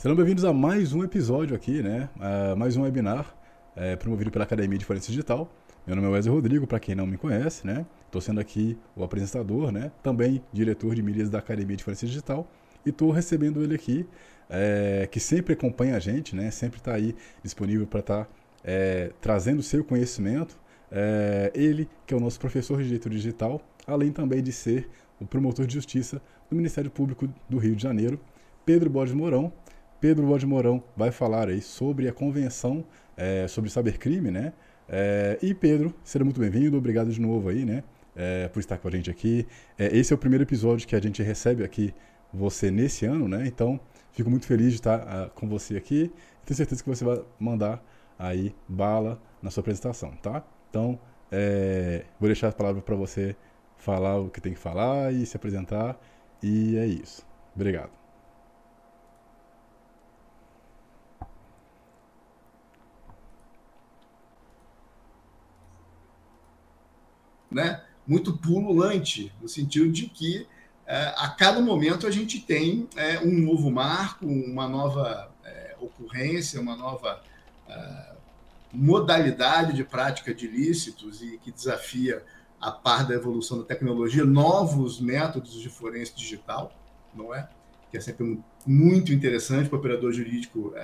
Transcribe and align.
Sejam 0.00 0.16
bem-vindos 0.16 0.46
a 0.46 0.52
mais 0.54 0.94
um 0.94 1.04
episódio 1.04 1.54
aqui, 1.54 1.82
né? 1.82 2.08
Uh, 2.16 2.56
mais 2.56 2.74
um 2.74 2.84
webinar 2.84 3.36
é, 3.76 3.96
promovido 3.96 4.30
pela 4.30 4.44
Academia 4.44 4.78
de 4.78 4.84
Forense 4.86 5.08
Digital. 5.08 5.52
Meu 5.86 5.94
nome 5.94 6.08
é 6.08 6.10
Wesley 6.12 6.34
Rodrigo, 6.34 6.66
para 6.66 6.80
quem 6.80 6.94
não 6.94 7.06
me 7.06 7.18
conhece, 7.18 7.66
né? 7.66 7.84
Estou 8.06 8.18
sendo 8.18 8.40
aqui 8.40 8.78
o 8.96 9.04
apresentador, 9.04 9.70
né? 9.70 9.92
Também 10.02 10.42
diretor 10.54 10.94
de 10.94 11.02
mídias 11.02 11.28
da 11.28 11.38
Academia 11.38 11.76
de 11.76 11.84
Forense 11.84 12.06
Digital. 12.06 12.50
E 12.86 12.88
estou 12.88 13.10
recebendo 13.10 13.62
ele 13.62 13.74
aqui, 13.74 14.06
é, 14.48 15.06
que 15.12 15.20
sempre 15.20 15.52
acompanha 15.52 15.96
a 15.96 15.98
gente, 15.98 16.34
né? 16.34 16.50
Sempre 16.50 16.78
está 16.78 16.94
aí 16.94 17.14
disponível 17.42 17.86
para 17.86 18.00
estar 18.00 18.24
tá, 18.24 18.30
é, 18.64 19.12
trazendo 19.20 19.62
seu 19.62 19.84
conhecimento. 19.84 20.58
Ele, 21.52 21.86
que 22.06 22.14
é 22.14 22.16
o 22.16 22.20
nosso 22.20 22.40
professor 22.40 22.78
de 22.78 22.84
Direito 22.84 23.10
Digital, 23.10 23.60
além 23.86 24.10
também 24.12 24.42
de 24.42 24.50
ser 24.50 24.88
o 25.20 25.26
promotor 25.26 25.66
de 25.66 25.74
justiça 25.74 26.22
do 26.48 26.56
Ministério 26.56 26.90
Público 26.90 27.28
do 27.50 27.58
Rio 27.58 27.76
de 27.76 27.82
Janeiro, 27.82 28.18
Pedro 28.64 28.88
Borges 28.88 29.14
Mourão. 29.14 29.52
Pedro 30.00 30.26
Borges 30.26 30.48
Mourão 30.48 30.82
vai 30.96 31.10
falar 31.10 31.48
aí 31.48 31.60
sobre 31.60 32.08
a 32.08 32.12
convenção 32.12 32.84
é, 33.16 33.46
sobre 33.46 33.68
cybercrime, 33.68 34.30
né? 34.30 34.52
É, 34.88 35.38
e 35.42 35.52
Pedro, 35.52 35.94
seja 36.02 36.24
muito 36.24 36.40
bem-vindo, 36.40 36.76
obrigado 36.76 37.10
de 37.12 37.20
novo 37.20 37.50
aí, 37.50 37.64
né? 37.64 37.84
É, 38.16 38.48
por 38.48 38.60
estar 38.60 38.78
com 38.78 38.88
a 38.88 38.90
gente 38.90 39.10
aqui. 39.10 39.46
É, 39.78 39.94
esse 39.96 40.12
é 40.12 40.16
o 40.16 40.18
primeiro 40.18 40.42
episódio 40.42 40.88
que 40.88 40.96
a 40.96 41.00
gente 41.00 41.22
recebe 41.22 41.62
aqui 41.62 41.94
você 42.32 42.70
nesse 42.70 43.04
ano, 43.04 43.28
né? 43.28 43.46
Então, 43.46 43.78
fico 44.12 44.30
muito 44.30 44.46
feliz 44.46 44.70
de 44.70 44.76
estar 44.76 45.00
uh, 45.00 45.30
com 45.34 45.46
você 45.46 45.76
aqui. 45.76 46.10
Tenho 46.44 46.56
certeza 46.56 46.82
que 46.82 46.88
você 46.88 47.04
vai 47.04 47.22
mandar 47.38 47.84
aí 48.18 48.54
bala 48.66 49.20
na 49.42 49.50
sua 49.50 49.60
apresentação, 49.60 50.12
tá? 50.22 50.42
Então, 50.70 50.98
é, 51.30 52.04
vou 52.18 52.28
deixar 52.28 52.48
a 52.48 52.52
palavra 52.52 52.80
para 52.80 52.96
você 52.96 53.36
falar 53.76 54.18
o 54.18 54.30
que 54.30 54.40
tem 54.40 54.54
que 54.54 54.58
falar 54.58 55.12
e 55.12 55.26
se 55.26 55.36
apresentar. 55.36 56.00
E 56.42 56.76
é 56.76 56.86
isso. 56.86 57.26
Obrigado. 57.54 57.99
Né? 67.50 67.82
Muito 68.06 68.36
pululante, 68.36 69.32
no 69.40 69.48
sentido 69.48 69.90
de 69.90 70.06
que 70.06 70.46
é, 70.90 71.14
a 71.16 71.28
cada 71.28 71.60
momento 71.60 72.04
a 72.04 72.10
gente 72.10 72.40
tem 72.40 72.88
é, 72.96 73.20
um 73.20 73.30
novo 73.30 73.70
marco, 73.70 74.26
uma 74.26 74.68
nova 74.68 75.30
é, 75.44 75.76
ocorrência, 75.80 76.60
uma 76.60 76.76
nova 76.76 77.22
modalidade 78.72 79.72
de 79.72 79.84
prática 79.84 80.34
de 80.34 80.46
ilícitos 80.46 81.22
e 81.22 81.38
que 81.38 81.52
desafia 81.52 82.24
a 82.60 82.72
par 82.72 83.06
da 83.06 83.14
evolução 83.14 83.58
da 83.58 83.64
tecnologia, 83.64 84.24
novos 84.24 85.00
métodos 85.00 85.52
de 85.52 85.68
forense 85.68 86.12
digital, 86.16 86.72
não 87.14 87.32
é? 87.32 87.48
Que 87.92 87.96
é 87.96 88.00
sempre 88.00 88.42
muito 88.66 89.12
interessante 89.12 89.68
para 89.68 89.76
o 89.76 89.78
operador 89.78 90.12
jurídico 90.12 90.74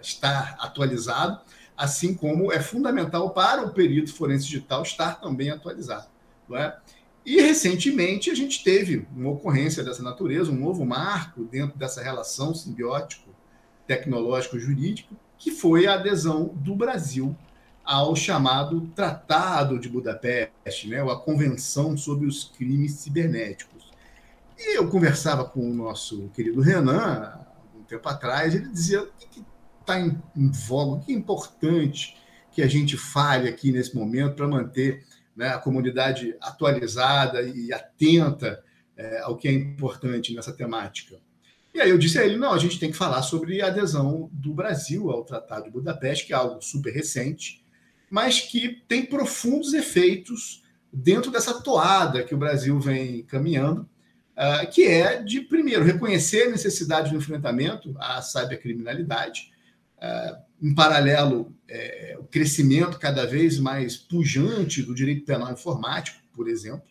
estar 0.00 0.56
atualizado, 0.58 1.40
assim 1.76 2.14
como 2.14 2.52
é 2.52 2.60
fundamental 2.60 3.30
para 3.30 3.62
o 3.62 3.72
perito 3.72 4.12
forense 4.14 4.44
digital 4.44 4.82
estar 4.82 5.20
também 5.20 5.50
atualizado, 5.50 6.08
não 6.48 6.56
é? 6.56 6.76
E 7.24 7.40
recentemente 7.40 8.30
a 8.30 8.34
gente 8.34 8.64
teve 8.64 9.06
uma 9.16 9.30
ocorrência 9.30 9.84
dessa 9.84 10.02
natureza, 10.02 10.50
um 10.50 10.56
novo 10.56 10.84
marco 10.84 11.44
dentro 11.44 11.78
dessa 11.78 12.02
relação 12.02 12.52
simbiótico 12.54 13.30
tecnológico-jurídico, 13.86 15.14
que 15.38 15.50
foi 15.50 15.86
a 15.86 15.94
adesão 15.94 16.52
do 16.54 16.74
Brasil 16.74 17.36
ao 17.84 18.14
chamado 18.14 18.82
Tratado 18.94 19.78
de 19.78 19.88
Budapeste, 19.88 20.88
né, 20.88 21.00
a 21.02 21.16
Convenção 21.16 21.96
sobre 21.96 22.26
os 22.26 22.44
Crimes 22.44 22.92
Cibernéticos. 22.92 23.90
E 24.58 24.78
eu 24.78 24.88
conversava 24.88 25.44
com 25.44 25.68
o 25.68 25.74
nosso 25.74 26.28
querido 26.34 26.60
Renan, 26.60 27.40
um 27.76 27.82
tempo 27.82 28.08
atrás, 28.08 28.54
ele 28.54 28.68
dizia 28.68 29.02
o 29.02 29.06
que 29.18 29.44
está 29.82 30.00
em, 30.00 30.20
em 30.36 30.50
voga, 30.50 30.92
o 30.92 31.00
que 31.00 31.12
é 31.12 31.14
importante 31.14 32.16
que 32.50 32.62
a 32.62 32.68
gente 32.68 32.96
fale 32.96 33.48
aqui 33.48 33.70
nesse 33.72 33.94
momento 33.94 34.36
para 34.36 34.48
manter 34.48 35.04
né, 35.36 35.48
a 35.48 35.58
comunidade 35.58 36.34
atualizada 36.40 37.42
e 37.42 37.72
atenta 37.72 38.62
é, 38.96 39.20
ao 39.20 39.36
que 39.36 39.48
é 39.48 39.52
importante 39.52 40.34
nessa 40.34 40.52
temática. 40.52 41.18
E 41.74 41.80
aí 41.80 41.88
eu 41.88 41.96
disse 41.96 42.18
a 42.18 42.24
ele, 42.24 42.36
não, 42.36 42.52
a 42.52 42.58
gente 42.58 42.78
tem 42.78 42.90
que 42.90 42.96
falar 42.96 43.22
sobre 43.22 43.62
a 43.62 43.68
adesão 43.68 44.28
do 44.32 44.52
Brasil 44.52 45.10
ao 45.10 45.24
Tratado 45.24 45.64
de 45.64 45.70
Budapeste, 45.70 46.26
que 46.26 46.32
é 46.32 46.36
algo 46.36 46.60
super 46.60 46.92
recente, 46.92 47.64
mas 48.10 48.40
que 48.40 48.82
tem 48.86 49.06
profundos 49.06 49.72
efeitos 49.72 50.62
dentro 50.92 51.30
dessa 51.30 51.62
toada 51.62 52.22
que 52.22 52.34
o 52.34 52.38
Brasil 52.38 52.78
vem 52.78 53.22
caminhando, 53.22 53.88
uh, 54.36 54.70
que 54.70 54.84
é 54.84 55.22
de, 55.22 55.40
primeiro, 55.40 55.82
reconhecer 55.82 56.42
a 56.42 56.50
necessidade 56.50 57.10
do 57.10 57.16
enfrentamento 57.16 57.94
à 57.98 58.20
cybercriminalidade, 58.20 59.50
em 60.60 60.74
paralelo, 60.74 61.54
é, 61.68 62.16
o 62.18 62.24
crescimento 62.24 62.98
cada 62.98 63.26
vez 63.26 63.58
mais 63.58 63.96
pujante 63.96 64.82
do 64.82 64.94
direito 64.94 65.24
penal 65.24 65.52
informático, 65.52 66.18
por 66.32 66.48
exemplo, 66.48 66.88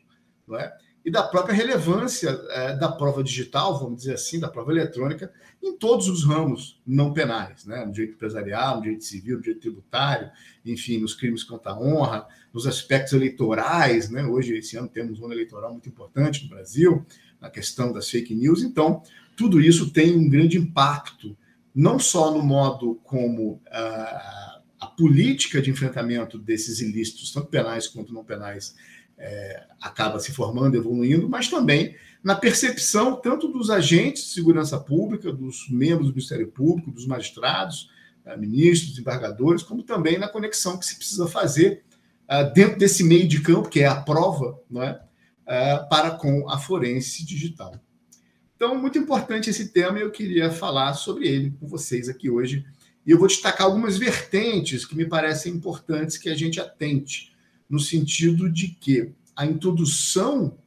não 0.47 0.57
é? 0.57 0.75
e 1.03 1.09
da 1.09 1.23
própria 1.23 1.53
relevância 1.53 2.29
é, 2.49 2.75
da 2.75 2.91
prova 2.91 3.23
digital, 3.23 3.79
vamos 3.79 4.01
dizer 4.01 4.13
assim, 4.13 4.39
da 4.39 4.47
prova 4.47 4.71
eletrônica, 4.71 5.31
em 5.61 5.75
todos 5.75 6.07
os 6.07 6.23
ramos 6.23 6.79
não 6.85 7.13
penais, 7.13 7.65
né? 7.65 7.83
no 7.85 7.91
direito 7.91 8.13
empresarial, 8.13 8.75
no 8.75 8.83
direito 8.83 9.03
civil, 9.03 9.37
no 9.37 9.41
direito 9.41 9.61
tributário, 9.61 10.29
enfim, 10.63 10.99
nos 10.99 11.15
crimes 11.15 11.43
contra 11.43 11.71
a 11.71 11.79
honra, 11.79 12.27
nos 12.53 12.67
aspectos 12.67 13.13
eleitorais. 13.13 14.09
Né? 14.09 14.23
Hoje, 14.23 14.55
esse 14.55 14.77
ano, 14.77 14.87
temos 14.87 15.19
um 15.19 15.25
ano 15.25 15.33
eleitoral 15.33 15.71
muito 15.71 15.89
importante 15.89 16.43
no 16.43 16.49
Brasil, 16.49 17.05
na 17.39 17.49
questão 17.49 17.91
das 17.91 18.09
fake 18.09 18.35
news. 18.35 18.61
Então, 18.61 19.01
tudo 19.35 19.59
isso 19.59 19.91
tem 19.91 20.15
um 20.15 20.29
grande 20.29 20.57
impacto, 20.57 21.35
não 21.73 21.97
só 21.97 22.31
no 22.31 22.41
modo 22.43 22.99
como 23.03 23.53
uh, 23.53 24.61
a 24.79 24.87
política 24.87 25.61
de 25.61 25.69
enfrentamento 25.69 26.37
desses 26.37 26.81
ilícitos, 26.81 27.31
tanto 27.31 27.47
penais 27.47 27.87
quanto 27.87 28.13
não 28.13 28.23
penais, 28.23 28.75
é, 29.15 29.63
acaba 29.79 30.19
se 30.19 30.31
formando, 30.31 30.75
evoluindo, 30.75 31.29
mas 31.29 31.47
também 31.47 31.95
na 32.23 32.33
percepção 32.33 33.15
tanto 33.15 33.47
dos 33.47 33.69
agentes 33.69 34.23
de 34.23 34.29
segurança 34.29 34.79
pública, 34.79 35.31
dos 35.31 35.69
membros 35.69 36.07
do 36.07 36.13
Ministério 36.15 36.47
Público, 36.47 36.91
dos 36.91 37.05
magistrados, 37.05 37.89
uh, 38.25 38.37
ministros, 38.39 38.97
embargadores, 38.97 39.61
como 39.61 39.83
também 39.83 40.17
na 40.17 40.27
conexão 40.27 40.77
que 40.77 40.85
se 40.85 40.95
precisa 40.97 41.27
fazer 41.27 41.83
uh, 42.27 42.51
dentro 42.51 42.79
desse 42.79 43.03
meio 43.03 43.27
de 43.27 43.41
campo, 43.41 43.69
que 43.69 43.81
é 43.81 43.87
a 43.87 44.01
prova, 44.01 44.59
não 44.69 44.81
é? 44.81 44.99
Para 45.89 46.11
com 46.11 46.49
a 46.49 46.57
forense 46.57 47.25
digital. 47.25 47.73
Então, 48.63 48.79
muito 48.79 48.99
importante 48.99 49.49
esse 49.49 49.69
tema 49.69 49.97
e 49.97 50.03
eu 50.03 50.11
queria 50.11 50.51
falar 50.51 50.93
sobre 50.93 51.27
ele 51.27 51.49
com 51.59 51.67
vocês 51.67 52.07
aqui 52.07 52.29
hoje. 52.29 52.63
E 53.03 53.09
eu 53.09 53.17
vou 53.17 53.27
destacar 53.27 53.65
algumas 53.65 53.97
vertentes 53.97 54.85
que 54.85 54.95
me 54.95 55.03
parecem 55.03 55.51
importantes 55.51 56.15
que 56.15 56.29
a 56.29 56.35
gente 56.35 56.59
atente 56.59 57.35
no 57.67 57.79
sentido 57.79 58.47
de 58.47 58.67
que 58.67 59.13
a 59.35 59.47
introdução 59.47 60.59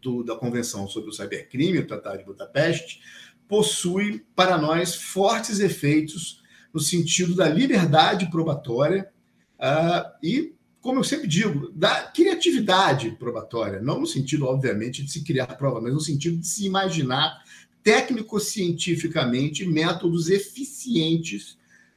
do, 0.00 0.24
da 0.24 0.34
Convenção 0.34 0.88
sobre 0.88 1.10
o 1.10 1.12
Cybercrime, 1.12 1.80
o 1.80 1.86
Tratado 1.86 2.16
de 2.16 2.24
Budapeste, 2.24 3.02
possui 3.46 4.24
para 4.34 4.56
nós 4.56 4.94
fortes 4.94 5.60
efeitos 5.60 6.42
no 6.72 6.80
sentido 6.80 7.34
da 7.34 7.46
liberdade 7.46 8.30
probatória 8.30 9.12
uh, 9.58 10.10
e, 10.22 10.54
como 10.84 10.98
eu 10.98 11.04
sempre 11.04 11.26
digo, 11.26 11.72
da 11.72 12.02
criatividade 12.02 13.12
probatória, 13.12 13.80
não 13.80 14.00
no 14.00 14.06
sentido, 14.06 14.44
obviamente, 14.44 15.02
de 15.02 15.10
se 15.10 15.24
criar 15.24 15.46
prova, 15.56 15.80
mas 15.80 15.94
no 15.94 16.00
sentido 16.00 16.36
de 16.36 16.46
se 16.46 16.66
imaginar 16.66 17.42
técnico-cientificamente 17.82 19.66
métodos 19.66 20.28
eficientes 20.28 21.56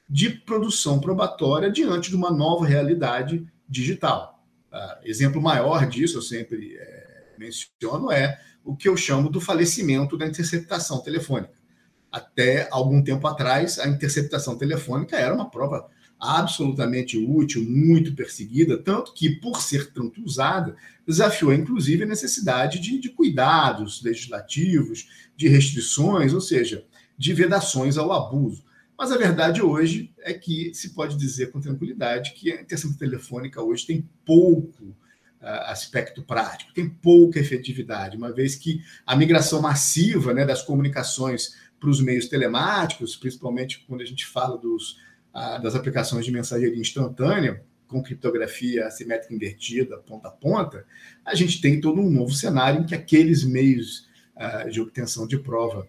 de 0.09 0.29
produção 0.29 1.01
probatória 1.01 1.69
diante 1.69 2.09
de 2.09 2.15
uma 2.15 2.31
nova 2.31 2.65
realidade 2.65 3.45
digital. 3.67 4.41
Uh, 4.71 5.05
exemplo 5.05 5.41
maior 5.41 5.85
disso, 5.85 6.19
eu 6.19 6.21
sempre 6.21 6.77
é, 6.77 7.33
menciono, 7.37 8.09
é 8.09 8.39
o 8.63 8.73
que 8.73 8.87
eu 8.87 8.95
chamo 8.95 9.29
do 9.29 9.41
falecimento 9.41 10.17
da 10.17 10.25
interceptação 10.25 11.01
telefônica. 11.01 11.51
Até 12.09 12.69
algum 12.71 13.03
tempo 13.03 13.27
atrás, 13.27 13.79
a 13.79 13.87
interceptação 13.89 14.57
telefônica 14.57 15.17
era 15.17 15.35
uma 15.35 15.51
prova 15.51 15.89
absolutamente 16.19 17.17
útil, 17.17 17.63
muito 17.63 18.13
perseguida, 18.15 18.77
tanto 18.77 19.13
que, 19.13 19.29
por 19.29 19.61
ser 19.61 19.91
tanto 19.91 20.23
usada, 20.23 20.75
desafiou 21.05 21.53
inclusive 21.53 22.03
a 22.03 22.07
necessidade 22.07 22.79
de, 22.79 22.99
de 22.99 23.09
cuidados 23.09 24.01
legislativos, 24.01 25.07
de 25.35 25.47
restrições, 25.47 26.33
ou 26.33 26.41
seja, 26.41 26.83
de 27.17 27.33
vedações 27.33 27.97
ao 27.97 28.11
abuso. 28.11 28.63
Mas 28.97 29.11
a 29.11 29.17
verdade 29.17 29.61
hoje 29.61 30.11
é 30.19 30.33
que 30.33 30.73
se 30.73 30.89
pode 30.89 31.15
dizer 31.17 31.51
com 31.51 31.61
tranquilidade 31.61 32.33
que 32.33 32.51
a 32.51 32.61
interceptação 32.61 32.97
telefônica 32.97 33.61
hoje 33.61 33.85
tem 33.85 34.09
pouco 34.25 34.85
uh, 34.85 34.95
aspecto 35.67 36.23
prático, 36.23 36.73
tem 36.73 36.89
pouca 36.89 37.39
efetividade, 37.39 38.17
uma 38.17 38.31
vez 38.31 38.55
que 38.55 38.81
a 39.05 39.15
migração 39.15 39.61
massiva 39.61 40.33
né, 40.33 40.45
das 40.45 40.63
comunicações 40.63 41.55
para 41.79 41.89
os 41.91 42.01
meios 42.01 42.27
telemáticos, 42.27 43.15
principalmente 43.15 43.85
quando 43.87 44.01
a 44.01 44.05
gente 44.05 44.25
fala 44.25 44.57
dos, 44.57 44.97
das 45.61 45.75
aplicações 45.75 46.25
de 46.25 46.31
mensageria 46.31 46.79
instantânea, 46.79 47.63
com 47.87 48.03
criptografia 48.03 48.85
assimétrica 48.85 49.33
invertida, 49.33 49.97
ponta 49.97 50.27
a 50.27 50.31
ponta, 50.31 50.85
a 51.23 51.35
gente 51.35 51.61
tem 51.61 51.79
todo 51.79 52.01
um 52.01 52.09
novo 52.09 52.33
cenário 52.33 52.81
em 52.81 52.85
que 52.85 52.95
aqueles 52.95 53.43
meios 53.43 54.07
uh, 54.35 54.69
de 54.69 54.81
obtenção 54.81 55.27
de 55.27 55.37
prova 55.37 55.87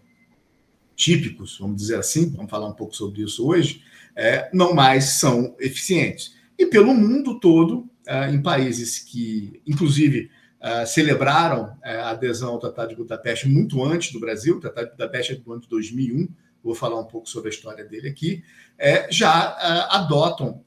típicos, 0.98 1.56
vamos 1.58 1.76
dizer 1.76 1.96
assim, 1.96 2.28
vamos 2.30 2.50
falar 2.50 2.66
um 2.66 2.72
pouco 2.72 2.94
sobre 2.94 3.22
isso 3.22 3.46
hoje, 3.46 3.82
é, 4.16 4.50
não 4.52 4.74
mais 4.74 5.20
são 5.20 5.54
eficientes. 5.60 6.36
E 6.58 6.66
pelo 6.66 6.92
mundo 6.92 7.38
todo, 7.38 7.88
é, 8.04 8.28
em 8.30 8.42
países 8.42 8.98
que, 8.98 9.62
inclusive, 9.64 10.28
é, 10.60 10.84
celebraram 10.84 11.76
é, 11.84 11.94
a 12.00 12.10
adesão 12.10 12.50
ao 12.50 12.58
Tratado 12.58 12.88
de 12.88 12.96
Budapeste 12.96 13.48
muito 13.48 13.82
antes 13.84 14.12
do 14.12 14.18
Brasil, 14.18 14.56
o 14.56 14.60
Tratado 14.60 14.86
de 14.86 14.92
Budapeste 14.96 15.34
é 15.34 15.36
do 15.36 15.52
ano 15.52 15.62
de 15.62 15.68
2001, 15.68 16.28
vou 16.68 16.74
falar 16.74 17.00
um 17.00 17.04
pouco 17.04 17.28
sobre 17.28 17.48
a 17.48 17.52
história 17.52 17.84
dele 17.84 18.08
aqui, 18.08 18.44
é, 18.78 19.10
já 19.10 19.56
é, 19.60 19.96
adotam 19.96 20.62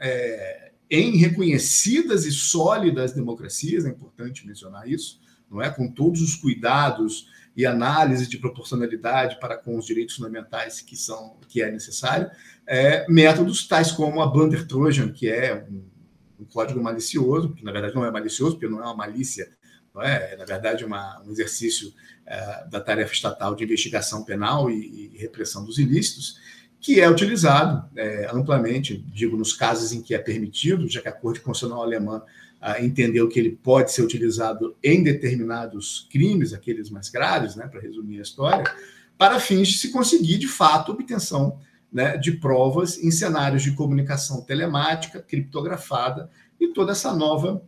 em 0.90 1.16
reconhecidas 1.16 2.26
e 2.26 2.32
sólidas 2.32 3.14
democracias, 3.14 3.86
é 3.86 3.90
importante 3.90 4.46
mencionar 4.46 4.90
isso, 4.90 5.22
não 5.50 5.62
é? 5.62 5.70
Com 5.70 5.90
todos 5.90 6.22
os 6.22 6.36
cuidados 6.36 7.28
e 7.56 7.66
análise 7.66 8.28
de 8.28 8.38
proporcionalidade 8.38 9.40
para 9.40 9.58
com 9.58 9.78
os 9.78 9.86
direitos 9.86 10.16
fundamentais 10.16 10.82
que 10.82 10.96
são 10.96 11.38
que 11.48 11.62
é 11.62 11.70
necessário, 11.70 12.30
é, 12.66 13.06
métodos 13.10 13.68
tais 13.68 13.92
como 13.92 14.22
a 14.22 14.28
Blunder 14.28 14.66
Trojan, 14.66 15.12
que 15.12 15.30
é 15.30 15.66
um, 15.70 15.84
um, 16.40 16.46
código 16.46 16.82
malicioso, 16.82 17.54
que 17.54 17.64
na 17.64 17.72
verdade 17.72 17.94
não 17.94 18.06
é 18.06 18.12
malicioso, 18.12 18.56
porque 18.56 18.68
não 18.68 18.80
é 18.80 18.86
uma 18.86 18.96
malícia, 18.96 19.50
não 19.94 20.02
é, 20.02 20.34
é 20.34 20.38
na 20.38 20.46
verdade 20.46 20.86
uma, 20.86 21.22
um 21.22 21.32
exercício 21.32 21.94
é, 22.26 22.66
da 22.70 22.80
tarefa 22.80 23.14
estatal 23.14 23.56
de 23.56 23.64
investigação 23.64 24.24
penal 24.24 24.70
e, 24.70 25.12
e 25.14 25.18
repressão 25.18 25.64
dos 25.64 25.78
ilícitos, 25.78 26.40
que 26.80 27.00
é 27.00 27.10
utilizado 27.10 27.88
é, 27.96 28.30
amplamente, 28.34 28.98
digo, 28.98 29.38
nos 29.38 29.54
casos 29.54 29.92
em 29.92 30.02
que 30.02 30.16
é 30.16 30.18
permitido, 30.18 30.90
já 30.90 31.02
que 31.02 31.08
a 31.08 31.12
Corte 31.12 31.40
Constitucional 31.40 31.84
Alemã 31.84 32.24
entendeu 32.80 33.28
que 33.28 33.40
ele 33.40 33.52
pode 33.52 33.92
ser 33.92 34.04
utilizado 34.04 34.76
em 34.84 35.02
determinados 35.02 36.08
crimes, 36.12 36.54
aqueles 36.54 36.92
mais 36.92 37.10
graves, 37.10 37.56
né, 37.56 37.68
para 37.68 37.82
resumir 37.82 38.20
a 38.20 38.22
história, 38.22 38.64
para 39.18 39.40
fins 39.40 39.68
de 39.68 39.78
se 39.78 39.92
conseguir, 39.92 40.38
de 40.38 40.48
fato, 40.48 40.92
obtenção 40.92 41.60
né, 41.92 42.18
de 42.18 42.34
provas 42.34 42.98
em 42.98 43.12
cenários 43.12 43.64
de 43.64 43.72
comunicação 43.74 44.42
telemática, 44.42 45.22
criptografada 45.22 46.30
e 46.60 46.68
toda 46.70 46.92
essa 46.92 47.14
nova 47.14 47.62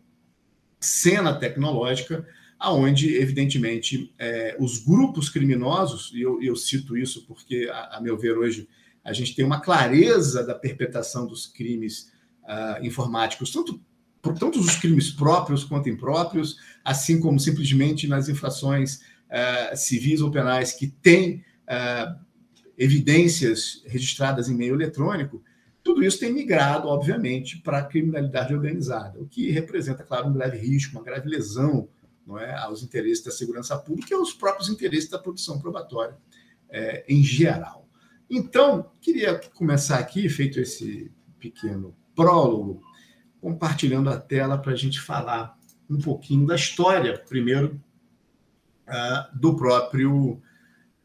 cena 0.84 1.34
tecnológica, 1.34 2.28
aonde, 2.60 3.16
evidentemente, 3.16 4.14
é, 4.18 4.56
os 4.60 4.78
grupos 4.78 5.30
criminosos, 5.30 6.12
e 6.14 6.22
eu, 6.22 6.42
eu 6.42 6.56
cito 6.56 6.96
isso 6.98 7.26
porque, 7.26 7.70
a, 7.72 7.98
a, 7.98 8.02
meu 8.02 8.18
ver, 8.18 8.38
hoje 8.38 8.68
a 9.04 9.12
gente 9.12 9.36
tem 9.36 9.44
uma 9.44 9.60
clareza 9.60 10.46
da 10.46 10.56
perpetração 10.56 11.28
dos 11.28 11.46
crimes 11.46 12.12
uh, 12.44 12.86
informáticos, 12.86 13.52
tanto 13.52 13.82
por 14.22 14.34
tanto 14.38 14.58
os 14.58 14.78
crimes 14.78 15.12
próprios 15.12 15.66
quanto 15.66 15.90
impróprios, 15.90 16.56
assim 16.86 17.20
como 17.20 17.38
simplesmente 17.38 18.08
nas 18.08 18.30
infrações 18.30 19.02
uh, 19.28 19.76
civis 19.76 20.22
ou 20.22 20.32
penais 20.32 20.72
que 20.72 20.88
têm 20.88 21.44
uh, 21.68 22.18
evidências 22.78 23.84
registradas 23.86 24.48
em 24.48 24.56
meio 24.56 24.76
eletrônico, 24.76 25.44
isso 26.04 26.20
tem 26.20 26.34
migrado, 26.34 26.88
obviamente, 26.88 27.60
para 27.60 27.80
a 27.80 27.84
criminalidade 27.84 28.54
organizada, 28.54 29.20
o 29.20 29.28
que 29.28 29.52
representa, 29.52 30.04
claro, 30.04 30.28
um 30.28 30.34
grave 30.34 30.58
risco, 30.58 30.96
uma 30.96 31.04
grave 31.04 31.30
lesão 31.30 31.88
não 32.26 32.40
é, 32.40 32.56
aos 32.56 32.84
interesses 32.84 33.24
da 33.24 33.32
segurança 33.32 33.78
pública 33.78 34.14
e 34.14 34.18
aos 34.18 34.34
próprios 34.34 34.70
interesses 34.70 35.10
da 35.10 35.20
produção 35.20 35.60
probatória 35.60 36.18
é, 36.70 37.04
em 37.08 37.22
geral. 37.22 37.88
Então, 38.30 38.90
queria 39.02 39.40
começar 39.54 40.00
aqui, 40.00 40.28
feito 40.30 40.60
esse 40.60 41.12
pequeno 41.38 41.96
prólogo, 42.16 42.82
compartilhando 43.42 44.10
a 44.10 44.18
tela 44.18 44.58
para 44.58 44.72
a 44.72 44.76
gente 44.76 45.00
falar 45.00 45.58
um 45.90 46.00
pouquinho 46.00 46.48
da 46.48 46.56
história, 46.56 47.18
primeiro, 47.28 47.80
uh, 48.88 49.38
do 49.38 49.56
próprio 49.56 50.42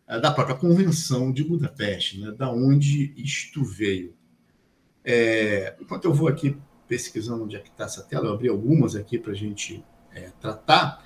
uh, 0.09 0.21
da 0.21 0.31
própria 0.31 0.57
Convenção 0.57 1.33
de 1.33 1.45
Budapeste, 1.45 2.21
né? 2.21 2.31
da 2.31 2.51
onde 2.51 3.13
isto 3.17 3.65
veio. 3.65 4.17
É, 5.11 5.75
enquanto 5.81 6.05
eu 6.05 6.13
vou 6.13 6.29
aqui 6.29 6.55
pesquisando 6.87 7.43
onde 7.45 7.57
é 7.57 7.61
que 7.61 7.71
está 7.71 7.85
essa 7.85 8.03
tela, 8.03 8.27
eu 8.27 8.35
abri 8.35 8.47
algumas 8.47 8.95
aqui 8.95 9.17
para 9.19 9.33
a 9.33 9.35
gente 9.35 9.83
é, 10.15 10.31
tratar. 10.39 11.03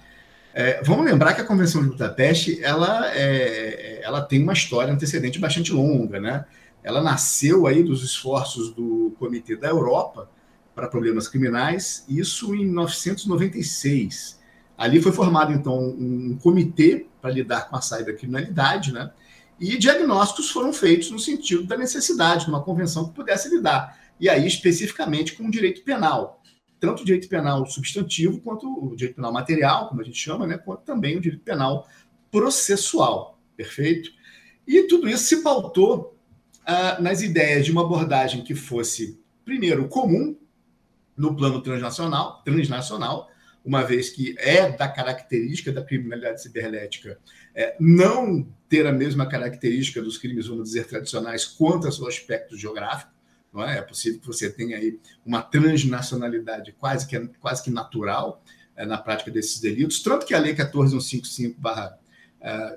É, 0.53 0.83
vamos 0.83 1.07
lembrar 1.07 1.35
que 1.35 1.41
a 1.41 1.45
Convenção 1.45 1.81
de 1.85 1.91
Budapeste 1.91 2.61
ela, 2.65 3.09
é, 3.15 4.01
ela 4.03 4.21
tem 4.21 4.43
uma 4.43 4.55
história 4.55 4.93
antecedente 4.93 5.39
bastante 5.39 5.73
longa, 5.73 6.19
né? 6.19 6.45
Ela 6.83 7.01
nasceu 7.01 7.65
aí 7.65 7.85
dos 7.85 8.03
esforços 8.03 8.75
do 8.75 9.15
Comitê 9.21 9.55
da 9.55 9.69
Europa 9.69 10.29
para 10.75 10.89
problemas 10.89 11.29
criminais, 11.29 12.05
isso 12.09 12.57
em 12.57 12.65
1996. 12.67 14.41
Ali 14.77 15.01
foi 15.01 15.13
formado, 15.13 15.53
então, 15.53 15.79
um 15.79 16.37
comitê 16.43 17.07
para 17.21 17.31
lidar 17.31 17.69
com 17.69 17.77
a 17.77 17.81
cybercriminalidade, 17.81 18.93
né? 18.93 19.13
E 19.63 19.79
diagnósticos 19.79 20.51
foram 20.51 20.73
feitos 20.73 21.09
no 21.13 21.21
sentido 21.21 21.63
da 21.63 21.77
necessidade 21.77 22.47
de 22.47 22.51
uma 22.51 22.65
convenção 22.65 23.07
que 23.07 23.15
pudesse 23.15 23.49
lidar, 23.49 23.97
e 24.19 24.29
aí 24.29 24.45
especificamente 24.45 25.35
com 25.35 25.45
o 25.45 25.51
direito 25.53 25.85
penal, 25.85 26.43
tanto 26.81 27.03
o 27.03 27.05
direito 27.05 27.29
penal 27.29 27.65
substantivo 27.67 28.41
quanto 28.41 28.67
o 28.67 28.97
direito 28.97 29.15
penal 29.15 29.33
material, 29.33 29.89
como 29.89 30.01
a 30.01 30.05
gente 30.05 30.19
chama, 30.19 30.49
né? 30.49 30.59
quanto 30.59 30.83
também 30.83 31.17
o 31.17 31.21
direito 31.21 31.45
penal 31.45 31.87
processual, 32.29 33.39
perfeito? 33.57 34.11
E 34.67 34.83
tudo 34.89 35.09
isso 35.09 35.23
se 35.23 35.45
pautou 35.45 36.19
ah, 36.67 37.01
nas 37.01 37.23
ideias 37.23 37.65
de 37.65 37.71
uma 37.71 37.83
abordagem 37.83 38.43
que 38.43 38.57
fosse, 38.57 39.23
primeiro, 39.45 39.87
comum 39.87 40.37
no 41.17 41.37
plano 41.37 41.63
transnacional, 41.63 42.43
transnacional, 42.43 43.31
uma 43.65 43.83
vez 43.83 44.11
que 44.11 44.35
é 44.39 44.71
da 44.71 44.89
característica 44.89 45.73
da 45.73 45.85
criminalidade 45.85 46.43
cibernética 46.43 47.19
é, 47.55 47.77
não 47.79 48.47
ter 48.69 48.87
a 48.87 48.93
mesma 48.93 49.27
característica 49.27 50.03
dos 50.03 50.19
crimes, 50.19 50.47
vamos 50.47 50.65
dizer, 50.65 50.87
tradicionais 50.87 51.45
quanto 51.45 51.87
ao 51.87 51.93
seu 51.93 52.07
aspecto 52.07 52.57
geográfico. 52.57 53.13
Não 53.53 53.63
é? 53.63 53.79
é 53.79 53.83
possível 53.83 54.19
que 54.21 54.27
você 54.27 54.51
tenha 54.51 54.79
aí 54.79 54.99
uma 55.25 55.43
transnacionalidade 55.43 56.73
quase 56.73 57.07
que, 57.07 57.19
quase 57.39 57.63
que 57.63 57.71
natural 57.71 58.43
é, 58.75 58.87
na 58.87 58.97
prática 58.97 59.31
desses 59.31 59.61
delitos, 59.61 60.03
tanto 60.03 60.25
que 60.25 60.35
a 60.35 60.39
Lei 60.39 60.55
14155-21 60.55 61.95
é, 62.41 62.77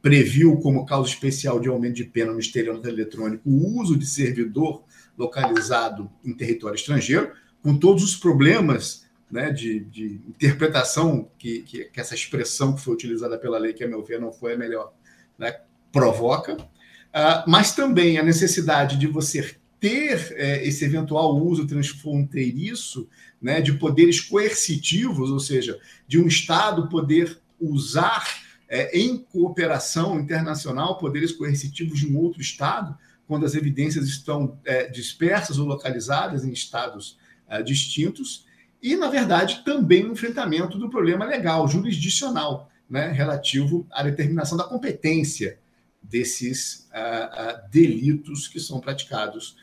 previu 0.00 0.56
como 0.58 0.86
causa 0.86 1.10
especial 1.10 1.60
de 1.60 1.68
aumento 1.68 1.96
de 1.96 2.04
pena 2.04 2.32
no 2.32 2.40
estelionato 2.40 2.88
eletrônico 2.88 3.48
o 3.48 3.80
uso 3.80 3.96
de 3.96 4.06
servidor 4.06 4.84
localizado 5.16 6.10
em 6.24 6.34
território 6.34 6.76
estrangeiro, 6.76 7.32
com 7.62 7.78
todos 7.78 8.02
os 8.02 8.16
problemas 8.16 9.03
né, 9.30 9.50
de, 9.50 9.80
de 9.80 10.20
interpretação 10.28 11.28
que, 11.38 11.62
que, 11.62 11.84
que, 11.84 12.00
essa 12.00 12.14
expressão 12.14 12.74
que 12.74 12.80
foi 12.80 12.94
utilizada 12.94 13.38
pela 13.38 13.58
lei, 13.58 13.72
que 13.72 13.84
a 13.84 13.88
meu 13.88 14.02
ver 14.02 14.20
não 14.20 14.32
foi 14.32 14.54
a 14.54 14.56
melhor, 14.56 14.92
né, 15.38 15.60
provoca, 15.90 16.56
uh, 16.56 17.48
mas 17.48 17.74
também 17.74 18.18
a 18.18 18.22
necessidade 18.22 18.96
de 18.96 19.06
você 19.06 19.56
ter 19.80 20.32
é, 20.38 20.66
esse 20.66 20.82
eventual 20.84 21.36
uso 21.36 21.66
transfronteiriço 21.66 23.06
né, 23.40 23.60
de 23.60 23.74
poderes 23.74 24.18
coercitivos, 24.18 25.30
ou 25.30 25.38
seja, 25.38 25.78
de 26.08 26.18
um 26.18 26.26
Estado 26.26 26.88
poder 26.88 27.38
usar 27.60 28.26
é, 28.66 28.98
em 28.98 29.18
cooperação 29.18 30.18
internacional 30.18 30.96
poderes 30.96 31.32
coercitivos 31.32 32.00
de 32.00 32.06
um 32.06 32.16
outro 32.16 32.40
Estado, 32.40 32.96
quando 33.26 33.44
as 33.44 33.54
evidências 33.54 34.06
estão 34.06 34.58
é, 34.64 34.88
dispersas 34.88 35.58
ou 35.58 35.66
localizadas 35.66 36.44
em 36.44 36.52
estados 36.52 37.18
é, 37.46 37.62
distintos, 37.62 38.46
e, 38.84 38.96
na 38.96 39.08
verdade, 39.08 39.62
também 39.64 40.02
no 40.02 40.12
enfrentamento 40.12 40.76
do 40.76 40.90
problema 40.90 41.24
legal, 41.24 41.66
jurisdicional, 41.66 42.70
né, 42.88 43.10
relativo 43.12 43.86
à 43.90 44.02
determinação 44.02 44.58
da 44.58 44.64
competência 44.64 45.58
desses 46.02 46.86
uh, 46.92 47.64
uh, 47.64 47.70
delitos 47.70 48.46
que 48.46 48.60
são 48.60 48.78
praticados 48.80 49.56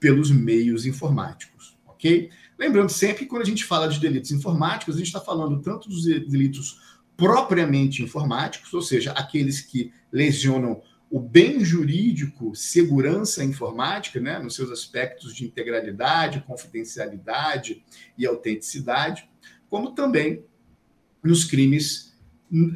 pelos 0.00 0.30
meios 0.30 0.86
informáticos, 0.86 1.76
ok? 1.86 2.30
Lembrando 2.58 2.88
sempre 2.88 3.24
que 3.24 3.26
quando 3.26 3.42
a 3.42 3.44
gente 3.44 3.66
fala 3.66 3.86
de 3.86 4.00
delitos 4.00 4.32
informáticos, 4.32 4.94
a 4.94 4.98
gente 4.98 5.08
está 5.08 5.20
falando 5.20 5.60
tanto 5.60 5.86
dos 5.86 6.04
delitos 6.04 6.80
propriamente 7.18 8.02
informáticos, 8.02 8.72
ou 8.72 8.80
seja, 8.80 9.12
aqueles 9.12 9.60
que 9.60 9.92
lesionam 10.10 10.80
o 11.10 11.18
bem 11.18 11.64
jurídico, 11.64 12.54
segurança 12.54 13.42
informática, 13.42 14.20
né, 14.20 14.38
nos 14.38 14.54
seus 14.54 14.70
aspectos 14.70 15.34
de 15.34 15.44
integralidade, 15.44 16.44
confidencialidade 16.46 17.82
e 18.16 18.26
autenticidade, 18.26 19.28
como 19.68 19.94
também 19.94 20.44
nos 21.22 21.44
crimes 21.44 22.08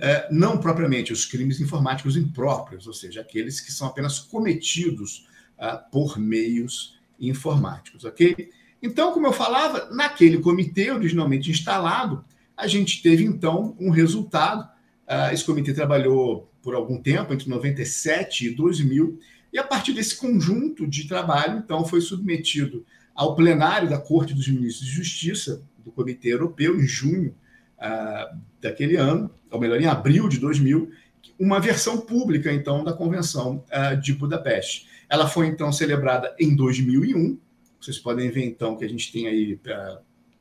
é, 0.00 0.28
não 0.30 0.58
propriamente 0.58 1.12
os 1.12 1.24
crimes 1.24 1.58
informáticos 1.60 2.16
impróprios, 2.16 2.86
ou 2.86 2.92
seja, 2.92 3.22
aqueles 3.22 3.60
que 3.60 3.72
são 3.72 3.88
apenas 3.88 4.18
cometidos 4.18 5.26
uh, 5.58 5.90
por 5.90 6.18
meios 6.18 6.98
informáticos, 7.18 8.04
ok? 8.04 8.50
Então, 8.82 9.12
como 9.12 9.26
eu 9.26 9.32
falava, 9.32 9.88
naquele 9.90 10.38
comitê 10.38 10.90
originalmente 10.90 11.50
instalado, 11.50 12.22
a 12.54 12.66
gente 12.66 13.00
teve 13.00 13.24
então 13.24 13.74
um 13.80 13.88
resultado. 13.88 14.68
Uh, 15.08 15.32
esse 15.32 15.44
comitê 15.44 15.72
trabalhou 15.72 16.51
por 16.62 16.74
algum 16.74 17.00
tempo, 17.00 17.34
entre 17.34 17.48
97 17.48 18.46
e 18.46 18.50
2000, 18.54 19.18
e 19.52 19.58
a 19.58 19.64
partir 19.64 19.92
desse 19.92 20.16
conjunto 20.16 20.86
de 20.86 21.06
trabalho, 21.06 21.58
então, 21.58 21.84
foi 21.84 22.00
submetido 22.00 22.86
ao 23.14 23.34
plenário 23.34 23.90
da 23.90 23.98
Corte 23.98 24.32
dos 24.32 24.48
Ministros 24.48 24.86
de 24.86 24.94
Justiça 24.94 25.62
do 25.84 25.92
Comitê 25.92 26.32
Europeu, 26.32 26.80
em 26.80 26.86
junho 26.86 27.34
uh, 27.78 28.38
daquele 28.60 28.96
ano, 28.96 29.30
ou 29.50 29.60
melhor, 29.60 29.80
em 29.80 29.86
abril 29.86 30.28
de 30.28 30.38
2000, 30.38 30.90
uma 31.38 31.60
versão 31.60 32.00
pública, 32.00 32.52
então, 32.52 32.82
da 32.82 32.92
Convenção 32.92 33.64
uh, 33.68 34.00
de 34.00 34.14
Budapeste. 34.14 34.88
Ela 35.08 35.28
foi, 35.28 35.48
então, 35.48 35.70
celebrada 35.72 36.34
em 36.38 36.54
2001. 36.56 37.38
Vocês 37.80 37.98
podem 37.98 38.30
ver, 38.30 38.44
então, 38.46 38.76
que 38.76 38.84
a 38.84 38.88
gente 38.88 39.12
tem 39.12 39.26
aí 39.26 39.54
uh, 39.54 39.98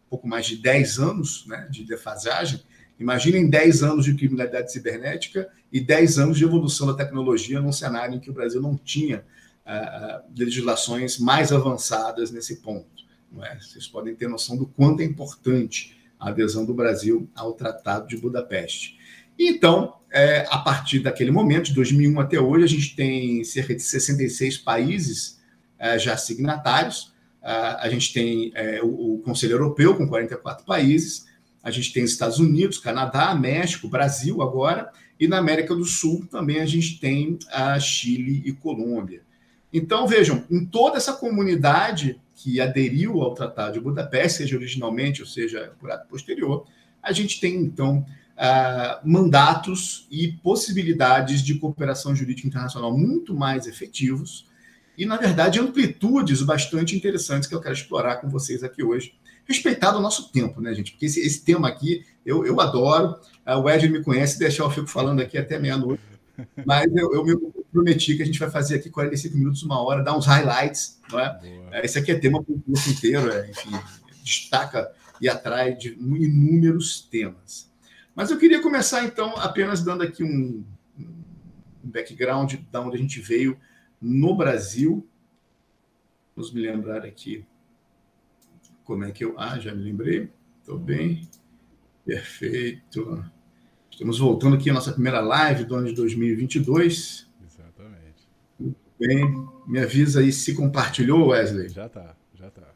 pouco 0.10 0.28
mais 0.28 0.46
de 0.46 0.58
10 0.58 1.00
anos 1.00 1.46
né, 1.48 1.68
de 1.70 1.84
defasagem. 1.84 2.62
Imaginem 3.02 3.50
10 3.50 3.84
anos 3.84 4.06
de 4.06 4.14
criminalidade 4.14 4.72
cibernética 4.72 5.50
e 5.72 5.80
10 5.80 6.20
anos 6.20 6.38
de 6.38 6.44
evolução 6.44 6.88
da 6.88 6.94
tecnologia 6.94 7.60
num 7.60 7.72
cenário 7.72 8.16
em 8.16 8.20
que 8.20 8.30
o 8.30 8.34
Brasil 8.34 8.62
não 8.62 8.78
tinha 8.78 9.26
uh, 9.66 10.24
legislações 10.38 11.18
mais 11.18 11.52
avançadas 11.52 12.32
nesse 12.32 12.58
ponto. 12.58 13.02
É? 13.42 13.58
Vocês 13.60 13.88
podem 13.88 14.14
ter 14.14 14.28
noção 14.28 14.56
do 14.56 14.68
quanto 14.68 15.02
é 15.02 15.06
importante 15.06 15.98
a 16.20 16.30
adesão 16.30 16.66
do 16.66 16.74
Brasil 16.74 17.28
ao 17.36 17.54
Tratado 17.54 18.08
de 18.08 18.18
Budapeste. 18.18 19.00
Então, 19.40 19.96
é, 20.12 20.46
a 20.50 20.60
partir 20.60 21.00
daquele 21.00 21.32
momento, 21.32 21.66
de 21.66 21.74
2001 21.74 22.20
até 22.20 22.40
hoje, 22.40 22.66
a 22.66 22.68
gente 22.68 22.96
tem 22.96 23.44
cerca 23.44 23.74
de 23.74 23.82
66 23.82 24.60
países 24.60 25.42
é, 25.80 25.98
já 25.98 26.16
signatários. 26.18 27.14
É, 27.42 27.52
a 27.52 27.90
gente 27.90 28.14
tem 28.14 28.52
é, 28.54 28.82
o, 28.84 29.16
o, 29.16 29.20
Conselho 29.20 29.54
Europeu, 29.54 29.96
com 29.96 30.08
44 30.08 30.66
países. 30.66 31.26
A 31.64 31.70
gente 31.72 31.94
tem 31.94 32.04
Estados 32.04 32.40
Unidos, 32.40 32.78
Canadá, 32.78 33.34
México, 33.36 33.88
Brasil 33.88 34.42
agora. 34.42 34.92
E 35.20 35.28
na 35.28 35.38
América 35.38 35.76
do 35.76 35.86
Sul 35.86 36.26
também 36.30 36.60
a 36.60 36.66
gente 36.66 37.00
tem 37.00 37.38
a 37.52 37.80
Chile 37.80 38.42
e 38.46 38.52
Colômbia. 38.52 39.22
Então, 39.74 40.08
vejam, 40.08 40.44
em 40.50 40.66
toda 40.66 40.98
essa 40.98 41.14
comunidade 41.14 42.20
que 42.36 42.60
aderiu 42.60 43.22
ao 43.22 43.34
Tratado 43.34 43.74
de 43.74 43.80
Budapeste, 43.80 44.40
seja 44.40 44.58
originalmente 44.58 45.22
ou 45.22 45.28
seja 45.28 45.74
por 45.80 45.92
ato 45.92 46.08
posterior, 46.08 46.66
a 47.02 47.12
gente 47.12 47.40
tem, 47.40 47.56
então, 47.56 48.06
uh, 48.36 49.08
mandatos 49.08 50.08
e 50.12 50.34
possibilidades 50.44 51.42
de 51.42 51.56
cooperação 51.56 52.16
jurídica 52.16 52.48
internacional 52.48 52.96
muito 52.96 53.34
mais 53.34 53.68
efetivos 53.68 54.46
e, 54.98 55.06
na 55.06 55.18
verdade, 55.18 55.60
amplitudes 55.60 56.42
bastante 56.42 56.96
interessantes 56.96 57.48
que 57.48 57.56
eu 57.56 57.62
quero 57.62 57.74
explorar 57.74 58.18
com 58.18 58.30
vocês 58.30 58.64
aqui 58.64 58.84
hoje, 58.84 59.14
respeitado 59.52 59.98
o 59.98 60.02
nosso 60.02 60.32
tempo, 60.32 60.62
né, 60.62 60.74
gente? 60.74 60.92
Porque 60.92 61.06
esse, 61.06 61.20
esse 61.20 61.44
tema 61.44 61.68
aqui 61.68 62.06
eu, 62.26 62.46
eu 62.46 62.60
adoro. 62.60 63.16
Uh, 63.46 63.58
o 63.58 63.70
Ed 63.70 63.88
me 63.90 64.04
conhece, 64.04 64.40
deixar 64.40 64.64
eu 64.64 64.72
fico 64.72 64.88
falando 64.88 65.22
aqui 65.22 65.38
até 65.38 65.60
meia-noite. 65.60 66.02
Mas 66.66 66.88
eu, 66.96 67.14
eu 67.14 67.24
me 67.24 67.36
prometi 67.72 68.16
que 68.16 68.24
a 68.24 68.26
gente 68.26 68.40
vai 68.40 68.50
fazer 68.50 68.76
aqui 68.76 68.90
45 68.90 69.38
minutos, 69.38 69.64
uma 69.64 69.82
hora, 69.82 70.04
dar 70.04 70.16
uns 70.16 70.26
highlights. 70.26 71.00
Não 71.12 71.20
é? 71.20 71.40
Boa. 71.40 71.86
Esse 71.86 72.00
aqui 72.00 72.12
é 72.12 72.16
tema 72.16 72.44
para 72.44 72.54
o 72.54 72.62
curso 72.62 72.90
inteiro, 72.90 73.32
é, 73.32 73.50
enfim, 73.50 73.72
destaca 74.24 74.92
e 75.20 75.30
atrai 75.30 75.76
de 75.76 75.90
inúmeros 75.90 77.02
temas. 77.02 77.70
Mas 78.16 78.32
eu 78.32 78.38
queria 78.38 78.62
começar, 78.62 79.04
então, 79.04 79.36
apenas 79.38 79.84
dando 79.84 80.04
aqui 80.04 80.24
um, 80.24 80.64
um 80.98 81.06
background 81.84 82.54
de 82.54 82.78
onde 82.78 82.98
a 82.98 83.00
gente 83.00 83.20
veio 83.20 83.58
no 84.02 84.36
Brasil. 84.36 85.08
Vamos 86.36 86.52
me 86.54 86.62
lembrar 86.62 87.06
aqui 87.06 87.46
como 88.92 89.06
é 89.06 89.12
que 89.12 89.24
eu. 89.24 89.36
Ah, 89.38 89.58
já 89.58 89.74
me 89.74 89.84
lembrei. 89.84 90.30
Estou 90.60 90.78
bem. 90.78 91.22
Perfeito. 92.06 93.24
Estamos 93.90 94.20
voltando 94.20 94.58
aqui 94.58 94.70
à 94.70 94.74
nossa 94.74 94.92
primeira 94.92 95.22
live 95.22 95.64
do 95.64 95.76
ano 95.76 95.88
de 95.88 95.94
2022. 95.94 97.26
Exatamente. 97.42 98.28
Muito 98.60 98.76
bem. 99.00 99.48
Me 99.66 99.80
avisa 99.80 100.20
aí 100.20 100.34
se 100.34 100.54
compartilhou, 100.54 101.30
Wesley. 101.30 101.70
Já 101.70 101.86
está, 101.86 102.18
já 102.36 102.50
está. 102.50 102.68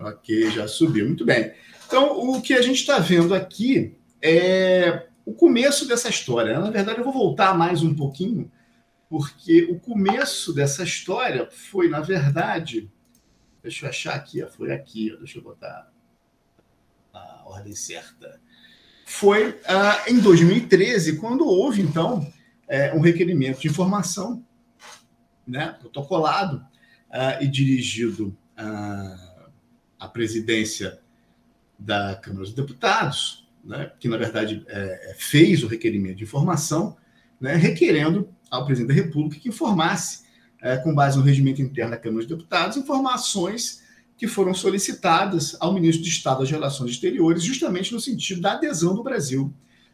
Ok, 0.00 0.50
já 0.52 0.66
subiu. 0.66 1.04
Muito 1.04 1.26
bem. 1.26 1.52
Então, 1.86 2.18
o 2.18 2.40
que 2.40 2.54
a 2.54 2.62
gente 2.62 2.76
está 2.76 2.98
vendo 2.98 3.34
aqui 3.34 3.94
é 4.22 5.06
o 5.26 5.34
começo 5.34 5.86
dessa 5.86 6.08
história. 6.08 6.58
Na 6.58 6.70
verdade, 6.70 7.00
eu 7.00 7.04
vou 7.04 7.12
voltar 7.12 7.54
mais 7.54 7.82
um 7.82 7.94
pouquinho, 7.94 8.50
porque 9.10 9.64
o 9.64 9.78
começo 9.78 10.54
dessa 10.54 10.82
história 10.82 11.46
foi, 11.50 11.90
na 11.90 12.00
verdade, 12.00 12.90
deixa 13.64 13.86
eu 13.86 13.88
achar 13.88 14.14
aqui, 14.14 14.44
foi 14.46 14.72
aqui, 14.72 15.16
deixa 15.16 15.38
eu 15.38 15.42
botar 15.42 15.90
a 17.14 17.42
ordem 17.46 17.74
certa. 17.74 18.38
Foi 19.06 19.50
uh, 19.50 20.10
em 20.10 20.20
2013, 20.20 21.16
quando 21.16 21.46
houve, 21.46 21.80
então, 21.80 22.30
é, 22.68 22.92
um 22.94 23.00
requerimento 23.00 23.60
de 23.60 23.68
informação 23.68 24.44
né, 25.46 25.76
protocolado 25.80 26.58
uh, 26.58 27.42
e 27.42 27.48
dirigido 27.48 28.36
uh, 28.58 29.50
à 29.98 30.08
presidência 30.08 31.00
da 31.78 32.16
Câmara 32.16 32.44
dos 32.44 32.54
Deputados, 32.54 33.48
né, 33.64 33.90
que, 33.98 34.08
na 34.08 34.18
verdade, 34.18 34.62
é, 34.68 35.10
é, 35.10 35.14
fez 35.14 35.64
o 35.64 35.68
requerimento 35.68 36.16
de 36.16 36.24
informação, 36.24 36.98
né, 37.40 37.54
requerendo 37.54 38.28
ao 38.50 38.66
presidente 38.66 38.94
da 38.94 39.02
República 39.02 39.40
que 39.40 39.48
informasse, 39.48 40.23
é, 40.64 40.78
com 40.78 40.94
base 40.94 41.18
no 41.18 41.22
regimento 41.22 41.60
interno 41.60 41.90
da 41.90 41.98
Câmara 41.98 42.24
dos 42.24 42.36
Deputados, 42.36 42.78
informações 42.78 43.84
que 44.16 44.26
foram 44.26 44.54
solicitadas 44.54 45.54
ao 45.60 45.74
ministro 45.74 46.02
de 46.02 46.08
Estado 46.08 46.40
das 46.40 46.50
Relações 46.50 46.92
Exteriores, 46.92 47.42
justamente 47.42 47.92
no 47.92 48.00
sentido 48.00 48.40
da 48.40 48.52
adesão 48.52 48.94
do 48.94 49.02
Brasil 49.02 49.52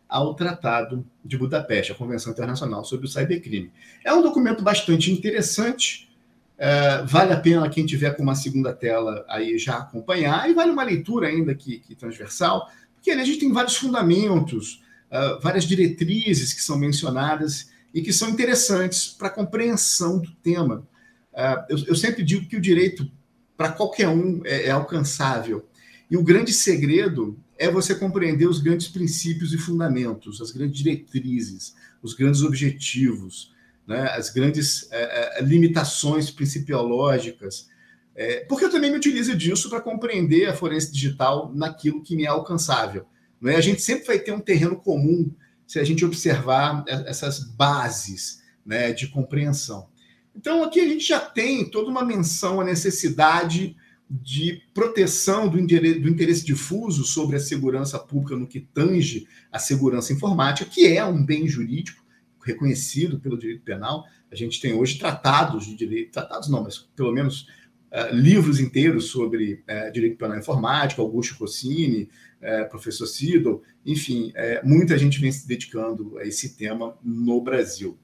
ao 0.09 0.33
Tratado 0.35 1.05
de 1.25 1.37
Budapeste, 1.37 1.91
a 1.91 1.95
Convenção 1.97 2.33
Internacional 2.33 2.85
sobre 2.85 3.07
o 3.07 3.09
Cybercrime. 3.09 3.73
É 4.05 4.13
um 4.13 4.23
documento 4.23 4.63
bastante 4.63 5.11
interessante, 5.11 6.09
é, 6.57 7.03
vale 7.03 7.33
a 7.33 7.41
pena 7.41 7.69
quem 7.69 7.85
tiver 7.85 8.15
com 8.15 8.23
uma 8.23 8.37
segunda 8.37 8.73
tela 8.73 9.25
aí 9.29 9.59
já 9.59 9.79
acompanhar, 9.79 10.49
e 10.49 10.55
vale 10.55 10.71
uma 10.71 10.85
leitura 10.85 11.27
ainda 11.27 11.53
que, 11.53 11.81
que 11.81 11.97
transversal, 11.97 12.71
porque 12.95 13.11
ali 13.11 13.23
a 13.23 13.25
gente 13.25 13.41
tem 13.41 13.53
vários 13.53 13.77
fundamentos, 13.77 14.85
uh, 15.11 15.41
várias 15.41 15.65
diretrizes 15.65 16.53
que 16.53 16.63
são 16.63 16.79
mencionadas 16.79 17.70
e 17.93 18.03
que 18.03 18.13
são 18.13 18.31
interessantes 18.31 19.09
para 19.09 19.29
a 19.29 19.33
compreensão 19.33 20.19
do 20.19 20.31
tema. 20.37 20.87
Uh, 21.33 21.65
eu, 21.69 21.79
eu 21.89 21.97
sempre 21.97 22.23
digo 22.23 22.47
que 22.47 22.57
o 22.57 22.61
direito 22.61 23.11
para 23.57 23.73
qualquer 23.73 24.09
um 24.09 24.41
é, 24.45 24.67
é 24.67 24.71
alcançável. 24.71 25.69
E 26.11 26.17
o 26.17 26.25
grande 26.25 26.53
segredo 26.53 27.39
é 27.59 27.71
você 27.71 27.95
compreender 27.95 28.49
os 28.49 28.59
grandes 28.59 28.89
princípios 28.89 29.53
e 29.53 29.59
fundamentos, 29.59 30.41
as 30.41 30.51
grandes 30.51 30.79
diretrizes, 30.79 31.75
os 32.03 32.15
grandes 32.15 32.43
objetivos, 32.43 33.53
né, 33.87 34.09
as 34.13 34.31
grandes 34.31 34.89
é, 34.91 35.39
é, 35.39 35.43
limitações 35.43 36.31
principiológicas. 36.31 37.69
É, 38.17 38.47
porque 38.47 38.65
eu 38.65 38.71
também 38.71 38.91
me 38.91 38.97
utilizo 38.97 39.37
disso 39.37 39.69
para 39.69 39.81
compreender 39.81 40.47
a 40.47 40.55
forense 40.55 40.91
digital 40.91 41.53
naquilo 41.55 42.03
que 42.03 42.17
me 42.17 42.25
é 42.25 42.29
alcançável. 42.29 43.05
Não 43.41 43.51
é? 43.51 43.57
A 43.57 43.61
gente 43.61 43.83
sempre 43.83 44.07
vai 44.07 44.19
ter 44.19 44.33
um 44.33 44.41
terreno 44.41 44.77
comum 44.77 45.31
se 45.71 45.79
a 45.79 45.85
gente 45.85 46.05
observar 46.05 46.83
essas 46.89 47.45
bases 47.45 48.43
né, 48.67 48.93
de 48.93 49.07
compreensão. 49.07 49.89
Então, 50.35 50.65
aqui 50.65 50.81
a 50.81 50.89
gente 50.89 51.07
já 51.07 51.21
tem 51.21 51.65
toda 51.65 51.89
uma 51.89 52.05
menção 52.05 52.61
à 52.61 52.65
necessidade 52.65 53.77
de 54.11 54.65
proteção 54.75 55.49
do 55.49 55.61
interesse 55.61 56.45
difuso 56.45 57.05
sobre 57.05 57.37
a 57.37 57.41
segurança 57.41 58.01
pública 58.01 58.35
no 58.35 58.49
que 58.49 58.59
tange 58.59 59.29
a 59.53 59.61
segurança 59.61 60.13
informática, 60.13 60.69
que 60.69 60.89
é 60.89 61.05
um 61.05 61.25
bem 61.25 61.47
jurídico 61.47 62.05
reconhecido 62.45 63.21
pelo 63.21 63.39
direito 63.39 63.63
penal. 63.63 64.05
A 64.29 64.35
gente 64.35 64.61
tem 64.61 64.75
hoje 64.75 64.99
tratados 64.99 65.67
de 65.67 65.77
direito, 65.77 66.11
tratados 66.11 66.49
não, 66.49 66.65
mas 66.65 66.79
pelo 66.97 67.13
menos 67.13 67.43
uh, 67.93 68.13
livros 68.13 68.59
inteiros 68.59 69.05
sobre 69.05 69.63
uh, 69.69 69.93
direito 69.93 70.19
penal 70.19 70.37
informático, 70.37 71.01
Augusto 71.01 71.37
Rossini, 71.39 72.09
uh, 72.43 72.69
professor 72.69 73.07
Siddle, 73.07 73.63
enfim, 73.85 74.33
muita 74.63 74.99
gente 74.99 75.21
vem 75.21 75.33
se 75.33 75.49
dedicando 75.49 76.19
a 76.19 76.25
esse 76.25 76.57
tema 76.57 76.97
no 77.03 77.41
Brasil. 77.41 77.99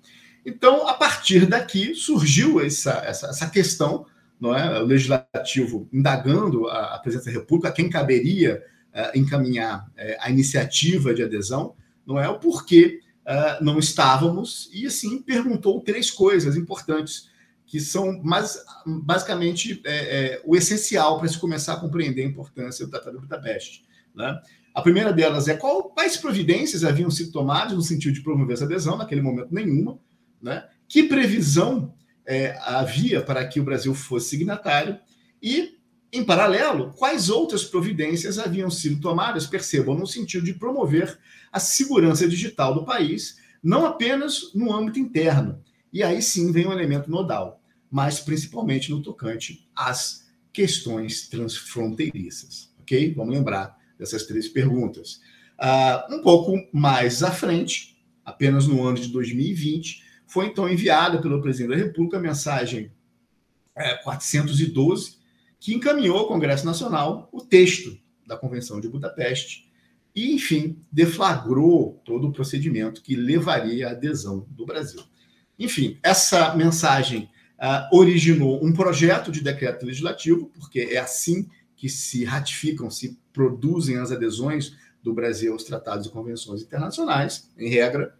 Então, 0.46 0.86
a 0.86 0.94
partir 0.94 1.44
daqui, 1.44 1.92
surgiu 1.96 2.60
essa, 2.60 3.02
essa, 3.04 3.26
essa 3.26 3.50
questão, 3.50 4.06
não 4.40 4.54
é? 4.54 4.80
o 4.80 4.86
legislativo 4.86 5.88
indagando 5.92 6.68
a, 6.68 6.94
a 6.94 6.98
presidência 7.00 7.32
da 7.32 7.38
República, 7.40 7.72
quem 7.72 7.90
caberia 7.90 8.62
uh, 8.94 9.18
encaminhar 9.18 9.88
uh, 9.88 10.16
a 10.20 10.30
iniciativa 10.30 11.12
de 11.12 11.24
adesão, 11.24 11.74
não 12.06 12.16
é? 12.20 12.28
o 12.28 12.38
porquê 12.38 13.00
uh, 13.26 13.64
não 13.64 13.80
estávamos, 13.80 14.70
e 14.72 14.86
assim 14.86 15.20
perguntou 15.20 15.80
três 15.80 16.12
coisas 16.12 16.56
importantes, 16.56 17.28
que 17.66 17.80
são 17.80 18.22
mais, 18.22 18.64
basicamente 18.86 19.82
é, 19.84 19.96
é, 19.96 20.42
o 20.44 20.54
essencial 20.54 21.18
para 21.18 21.26
se 21.26 21.36
começar 21.36 21.72
a 21.72 21.80
compreender 21.80 22.22
a 22.22 22.28
importância 22.28 22.86
do 22.86 22.92
Tratado 22.92 23.16
de 23.16 23.22
Budapeste. 23.22 23.84
Né? 24.14 24.40
A 24.76 24.82
primeira 24.82 25.10
delas 25.10 25.48
é 25.48 25.56
qual, 25.56 25.84
quais 25.84 26.18
providências 26.18 26.84
haviam 26.84 27.10
sido 27.10 27.32
tomadas 27.32 27.72
no 27.72 27.80
sentido 27.80 28.12
de 28.12 28.20
promover 28.20 28.52
essa 28.52 28.66
adesão, 28.66 28.98
naquele 28.98 29.22
momento 29.22 29.48
nenhuma. 29.50 29.98
Né? 30.40 30.68
Que 30.86 31.04
previsão 31.04 31.94
é, 32.26 32.58
havia 32.60 33.22
para 33.22 33.48
que 33.48 33.58
o 33.58 33.64
Brasil 33.64 33.94
fosse 33.94 34.28
signatário 34.28 34.98
e, 35.42 35.78
em 36.12 36.22
paralelo, 36.22 36.92
quais 36.92 37.30
outras 37.30 37.64
providências 37.64 38.38
haviam 38.38 38.68
sido 38.68 39.00
tomadas, 39.00 39.46
percebam, 39.46 39.96
no 39.96 40.06
sentido 40.06 40.44
de 40.44 40.52
promover 40.52 41.18
a 41.50 41.58
segurança 41.58 42.28
digital 42.28 42.74
do 42.74 42.84
país, 42.84 43.38
não 43.62 43.86
apenas 43.86 44.52
no 44.54 44.70
âmbito 44.70 44.98
interno. 44.98 45.58
E 45.90 46.02
aí 46.02 46.20
sim 46.20 46.52
vem 46.52 46.66
um 46.66 46.72
elemento 46.72 47.10
nodal, 47.10 47.62
mas 47.90 48.20
principalmente 48.20 48.90
no 48.90 49.02
tocante 49.02 49.66
às 49.74 50.26
questões 50.52 51.28
transfronteiriças. 51.28 52.70
Ok? 52.82 53.14
Vamos 53.14 53.34
lembrar 53.34 53.74
dessas 53.98 54.24
três 54.24 54.48
perguntas. 54.48 55.20
Uh, 55.58 56.16
um 56.16 56.22
pouco 56.22 56.52
mais 56.72 57.22
à 57.22 57.30
frente, 57.30 57.96
apenas 58.24 58.66
no 58.66 58.84
ano 58.84 58.98
de 58.98 59.08
2020, 59.08 60.04
foi 60.26 60.46
então 60.46 60.68
enviada 60.68 61.20
pelo 61.20 61.40
presidente 61.40 61.70
da 61.70 61.84
República 61.84 62.18
a 62.18 62.20
mensagem 62.20 62.92
é, 63.74 63.94
412, 63.96 65.16
que 65.58 65.74
encaminhou 65.74 66.18
ao 66.18 66.28
Congresso 66.28 66.66
Nacional 66.66 67.28
o 67.32 67.40
texto 67.40 67.96
da 68.26 68.36
Convenção 68.36 68.80
de 68.80 68.88
Budapeste 68.88 69.70
e, 70.14 70.34
enfim, 70.34 70.78
deflagrou 70.90 72.00
todo 72.04 72.28
o 72.28 72.32
procedimento 72.32 73.02
que 73.02 73.14
levaria 73.14 73.88
à 73.88 73.90
adesão 73.92 74.46
do 74.50 74.64
Brasil. 74.66 75.02
Enfim, 75.58 75.98
essa 76.02 76.54
mensagem 76.54 77.30
uh, 77.58 77.96
originou 77.96 78.64
um 78.64 78.72
projeto 78.72 79.30
de 79.30 79.40
decreto 79.40 79.86
legislativo, 79.86 80.50
porque 80.54 80.80
é 80.80 80.98
assim 80.98 81.48
que 81.76 81.88
se 81.88 82.24
ratificam, 82.24 82.90
se 82.90 83.18
produzem 83.32 83.98
as 83.98 84.10
adesões 84.10 84.74
do 85.02 85.12
Brasil 85.12 85.52
aos 85.52 85.62
tratados 85.62 86.06
e 86.06 86.10
convenções 86.10 86.62
internacionais, 86.62 87.50
em 87.56 87.68
regra, 87.68 88.14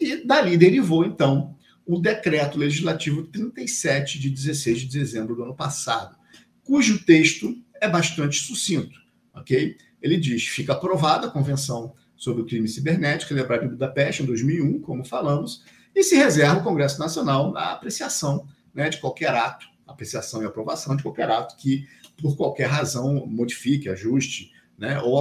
e 0.00 0.24
dali 0.24 0.56
derivou, 0.56 1.04
então, 1.04 1.54
o 1.86 1.98
decreto 1.98 2.58
legislativo 2.58 3.24
37 3.24 4.18
de 4.18 4.30
16 4.30 4.80
de 4.80 4.98
dezembro 4.98 5.36
do 5.36 5.44
ano 5.44 5.54
passado, 5.54 6.16
cujo 6.64 7.04
texto 7.04 7.54
é 7.80 7.88
bastante 7.88 8.40
sucinto, 8.40 8.98
ok? 9.34 9.76
Ele 10.02 10.16
diz: 10.16 10.46
fica 10.46 10.72
aprovada 10.72 11.26
a 11.26 11.30
Convenção 11.30 11.94
sobre 12.16 12.42
o 12.42 12.46
Crime 12.46 12.66
Cibernético, 12.66 13.28
celebrada 13.28 13.64
em 13.64 13.68
Budapeste 13.68 14.22
em 14.22 14.26
2001, 14.26 14.80
como 14.80 15.04
falamos, 15.04 15.62
e 15.94 16.02
se 16.02 16.16
reserva 16.16 16.60
o 16.60 16.62
Congresso 16.62 16.98
Nacional 16.98 17.56
a 17.56 17.72
apreciação 17.72 18.48
né, 18.74 18.88
de 18.88 18.98
qualquer 18.98 19.34
ato, 19.34 19.66
apreciação 19.86 20.42
e 20.42 20.46
aprovação 20.46 20.96
de 20.96 21.02
qualquer 21.02 21.30
ato 21.30 21.56
que, 21.56 21.86
por 22.20 22.36
qualquer 22.36 22.66
razão, 22.66 23.26
modifique, 23.26 23.88
ajuste, 23.88 24.52
né, 24.78 25.00
ou 25.00 25.18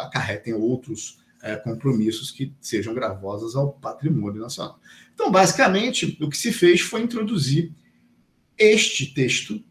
acarretem 0.00 0.54
outros 0.54 1.18
é, 1.42 1.56
compromissos 1.56 2.30
que 2.30 2.52
sejam 2.60 2.94
gravosos 2.94 3.54
ao 3.54 3.72
patrimônio 3.72 4.40
nacional. 4.40 4.80
Então, 5.14 5.30
basicamente, 5.30 6.16
o 6.20 6.28
que 6.28 6.36
se 6.36 6.52
fez 6.52 6.80
foi 6.80 7.02
introduzir 7.02 7.72
este 8.58 9.06
texto 9.06 9.62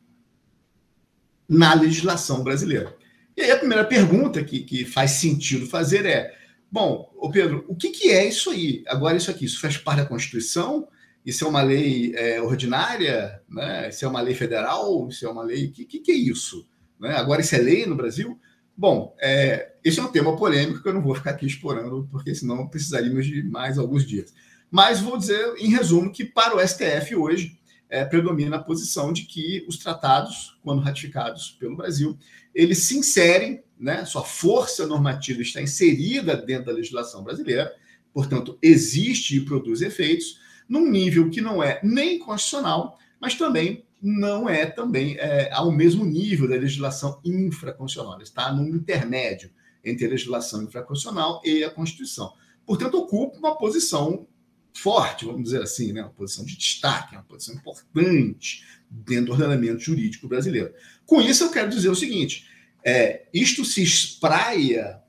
na 1.48 1.74
legislação 1.74 2.44
brasileira. 2.44 2.96
E 3.36 3.42
aí 3.42 3.51
a 3.51 3.58
primeira 3.58 3.84
pergunta 3.84 4.44
que, 4.44 4.62
que 4.62 4.86
faz 4.86 5.12
sentido 5.12 5.68
fazer 5.68 6.06
é: 6.06 6.34
bom, 6.72 7.12
Pedro, 7.32 7.65
o 7.68 7.75
que, 7.75 7.89
que 7.89 8.10
é 8.12 8.27
isso 8.27 8.50
aí? 8.50 8.84
Agora, 8.88 9.18
isso 9.18 9.30
aqui, 9.30 9.46
isso 9.46 9.60
faz 9.60 9.77
parte 9.77 10.00
da 10.00 10.06
Constituição? 10.06 10.88
Isso 11.25 11.44
é 11.44 11.48
uma 11.48 11.63
lei 11.63 12.13
é, 12.15 12.41
ordinária? 12.41 13.41
Né? 13.50 13.89
Isso 13.89 14.05
é 14.05 14.08
uma 14.08 14.22
lei 14.22 14.36
federal? 14.36 15.08
Isso 15.10 15.25
é 15.25 15.29
uma 15.29 15.44
lei. 15.44 15.65
O 15.65 15.72
que, 15.72 15.86
que, 15.86 16.00
que, 16.00 16.12
é 16.12 16.15
isso? 16.15 16.67
Né? 17.00 17.15
Agora, 17.15 17.41
isso 17.41 17.55
é 17.55 17.58
lei 17.58 17.86
no 17.86 17.96
Brasil? 17.96 18.39
Bom, 18.77 19.15
é, 19.20 19.74
esse 19.84 20.00
é 20.00 20.03
um 20.03 20.12
tema 20.12 20.36
polêmico 20.36 20.84
que 20.84 20.88
eu 20.88 20.94
não 20.94 21.01
vou 21.01 21.15
ficar 21.15 21.32
aqui 21.32 21.46
explorando, 21.46 22.08
porque 22.12 22.36
senão 22.36 22.67
precisaríamos 22.67 23.25
de 23.25 23.41
mais 23.44 23.79
alguns 23.79 24.05
dias. 24.05 24.34
Mas 24.70 25.00
vou 25.00 25.17
dizer, 25.17 25.55
em 25.58 25.70
resumo, 25.70 26.12
que 26.12 26.25
para 26.25 26.55
o 26.55 26.67
STF 26.67 27.15
hoje 27.15 27.58
é, 27.89 28.03
predomina 28.03 28.58
a 28.58 28.63
posição 28.63 29.13
de 29.13 29.24
que 29.24 29.65
os 29.67 29.77
tratados, 29.77 30.60
quando 30.62 30.82
ratificados 30.82 31.51
pelo 31.60 31.77
Brasil, 31.77 32.17
eles 32.53 32.79
se 32.79 32.98
inserem, 32.98 33.63
né, 33.79 34.05
sua 34.05 34.24
força 34.24 34.86
normativa 34.86 35.41
está 35.41 35.62
inserida 35.62 36.36
dentro 36.36 36.65
da 36.65 36.72
legislação 36.74 37.24
brasileira, 37.24 37.74
portanto, 38.13 38.58
existe 38.62 39.38
e 39.38 39.46
produz 39.46 39.82
efeitos, 39.82 40.39
num 40.68 40.90
nível 40.90 41.30
que 41.30 41.42
não 41.42 41.64
é 41.64 41.80
nem 41.84 42.20
constitucional, 42.20 42.98
mas 43.20 43.36
também 43.36 43.86
não 44.02 44.48
é 44.48 44.66
também 44.66 45.18
é, 45.18 45.51
ao 45.51 45.72
mesmo 45.72 46.06
nível 46.06 46.48
da 46.48 46.56
legislação 46.56 47.20
infraconstitucional, 47.24 48.22
está 48.22 48.51
num 48.54 48.68
intermédio 48.68 49.50
entre 49.84 50.06
a 50.06 50.10
legislação 50.10 50.64
infraconstitucional 50.64 51.42
e 51.44 51.64
a 51.64 51.70
Constituição. 51.70 52.34
Portanto, 52.66 52.98
ocupa 52.98 53.38
uma 53.38 53.58
posição 53.58 54.28
forte, 54.74 55.25
vamos 55.25 55.44
dizer 55.44 55.62
assim, 55.62 55.94
né? 55.94 56.01
uma 56.01 56.10
posição 56.10 56.44
de 56.44 56.58
destaque, 56.58 57.16
uma 57.16 57.24
posição 57.24 57.56
importante 57.56 58.66
dentro 58.90 59.28
do 59.28 59.32
ordenamento 59.34 59.80
jurídico 59.80 60.28
brasileiro. 60.28 60.74
Com 61.06 61.22
isso, 61.22 61.44
eu 61.44 61.51
quero 61.51 61.70
dizer 61.70 61.90
o 61.90 61.96
seguinte: 61.96 62.48
é, 62.84 63.28
isto 63.34 63.64
se 63.64 63.82
espraia 63.82 65.00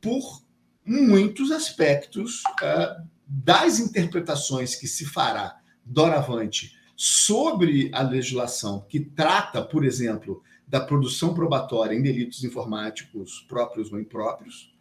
por 0.00 0.42
muitos 0.84 1.50
aspectos 1.50 2.42
é, 2.62 2.96
das 3.26 3.80
interpretações 3.80 4.74
que 4.74 4.86
se 4.86 5.04
fará 5.04 5.60
doravante 5.84 6.76
sobre 6.94 7.90
a 7.92 8.02
legislação 8.02 8.86
que 8.88 9.00
trata, 9.00 9.62
por 9.62 9.84
exemplo, 9.84 10.42
da 10.66 10.80
produção 10.80 11.34
probatória 11.34 11.94
em 11.94 12.02
delitos 12.02 12.42
informáticos 12.44 13.44
próprios 13.48 13.92
ou 13.92 14.00
impróprios, 14.00 14.74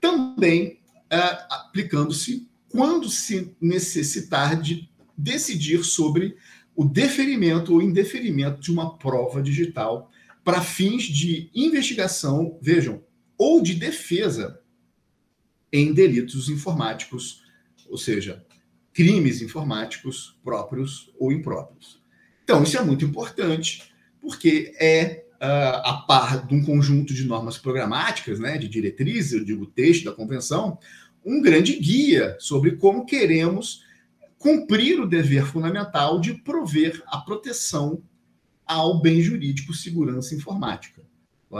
também 0.00 0.80
é, 1.08 1.18
aplicando-se 1.50 2.48
quando 2.68 3.08
se 3.08 3.54
necessitar 3.60 4.60
de 4.60 4.88
decidir 5.16 5.84
sobre 5.84 6.36
o 6.74 6.84
deferimento 6.84 7.74
ou 7.74 7.82
indeferimento 7.82 8.60
de 8.60 8.72
uma 8.72 8.96
prova 8.96 9.42
digital 9.42 10.10
para 10.42 10.62
fins 10.62 11.02
de 11.04 11.50
investigação, 11.54 12.58
vejam, 12.60 13.02
ou 13.36 13.60
de 13.60 13.74
defesa 13.74 14.60
em 15.72 15.92
delitos 15.92 16.48
informáticos, 16.48 17.42
ou 17.90 17.98
seja, 17.98 18.44
crimes 18.92 19.42
informáticos 19.42 20.38
próprios 20.42 21.12
ou 21.18 21.32
impróprios. 21.32 22.00
Então, 22.44 22.62
isso 22.62 22.78
é 22.78 22.82
muito 22.82 23.04
importante, 23.04 23.92
porque 24.20 24.74
é 24.80 25.24
uh, 25.40 25.80
a 25.84 26.04
par 26.06 26.46
de 26.46 26.54
um 26.54 26.64
conjunto 26.64 27.14
de 27.14 27.24
normas 27.24 27.58
programáticas, 27.58 28.38
né, 28.38 28.58
de 28.58 28.68
diretrizes, 28.68 29.32
eu 29.32 29.44
digo 29.44 29.66
texto 29.66 30.04
da 30.04 30.12
convenção, 30.12 30.78
um 31.24 31.40
grande 31.40 31.76
guia 31.76 32.36
sobre 32.38 32.72
como 32.72 33.04
queremos 33.04 33.84
cumprir 34.38 34.98
o 34.98 35.06
dever 35.06 35.44
fundamental 35.44 36.18
de 36.18 36.34
prover 36.34 37.02
a 37.06 37.18
proteção 37.18 38.02
ao 38.66 39.00
bem 39.00 39.20
jurídico 39.20 39.74
segurança 39.74 40.34
informática, 40.34 41.02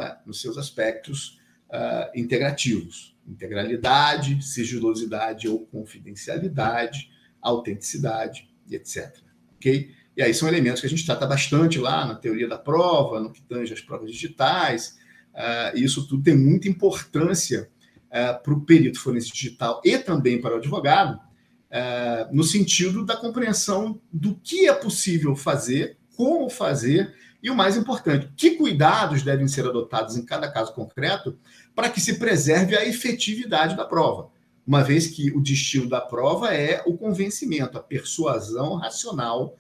é? 0.00 0.16
nos 0.24 0.40
seus 0.40 0.56
aspectos 0.56 1.38
uh, 1.68 2.18
integrativos, 2.18 3.09
integralidade, 3.26 4.42
sigilosidade 4.42 5.48
ou 5.48 5.66
confidencialidade, 5.66 7.10
autenticidade, 7.40 8.48
etc. 8.70 9.18
Ok? 9.56 9.90
E 10.16 10.22
aí 10.22 10.34
são 10.34 10.48
elementos 10.48 10.80
que 10.80 10.86
a 10.86 10.90
gente 10.90 11.06
trata 11.06 11.26
bastante 11.26 11.78
lá 11.78 12.04
na 12.04 12.14
teoria 12.14 12.48
da 12.48 12.58
prova, 12.58 13.20
no 13.20 13.32
que 13.32 13.42
tange 13.42 13.72
as 13.72 13.80
provas 13.80 14.10
digitais. 14.10 14.98
Uh, 15.32 15.76
e 15.76 15.84
isso 15.84 16.06
tudo 16.06 16.22
tem 16.22 16.36
muita 16.36 16.68
importância 16.68 17.70
uh, 18.08 18.42
para 18.42 18.52
o 18.52 18.60
perito 18.62 19.00
forense 19.00 19.32
digital 19.32 19.80
e 19.84 19.96
também 19.98 20.40
para 20.40 20.54
o 20.54 20.58
advogado, 20.58 21.14
uh, 21.16 22.34
no 22.34 22.42
sentido 22.42 23.04
da 23.04 23.16
compreensão 23.16 24.00
do 24.12 24.34
que 24.34 24.68
é 24.68 24.74
possível 24.74 25.36
fazer, 25.36 25.96
como 26.16 26.50
fazer 26.50 27.14
e 27.42 27.50
o 27.50 27.54
mais 27.54 27.76
importante, 27.76 28.30
que 28.36 28.50
cuidados 28.50 29.22
devem 29.22 29.48
ser 29.48 29.66
adotados 29.66 30.16
em 30.16 30.24
cada 30.24 30.50
caso 30.50 30.74
concreto 30.74 31.38
para 31.74 31.88
que 31.88 32.00
se 32.00 32.18
preserve 32.18 32.76
a 32.76 32.84
efetividade 32.84 33.76
da 33.76 33.84
prova, 33.84 34.30
uma 34.66 34.84
vez 34.84 35.06
que 35.06 35.30
o 35.32 35.40
destino 35.40 35.88
da 35.88 36.00
prova 36.00 36.54
é 36.54 36.82
o 36.86 36.96
convencimento, 36.96 37.78
a 37.78 37.82
persuasão 37.82 38.76
racional 38.76 39.56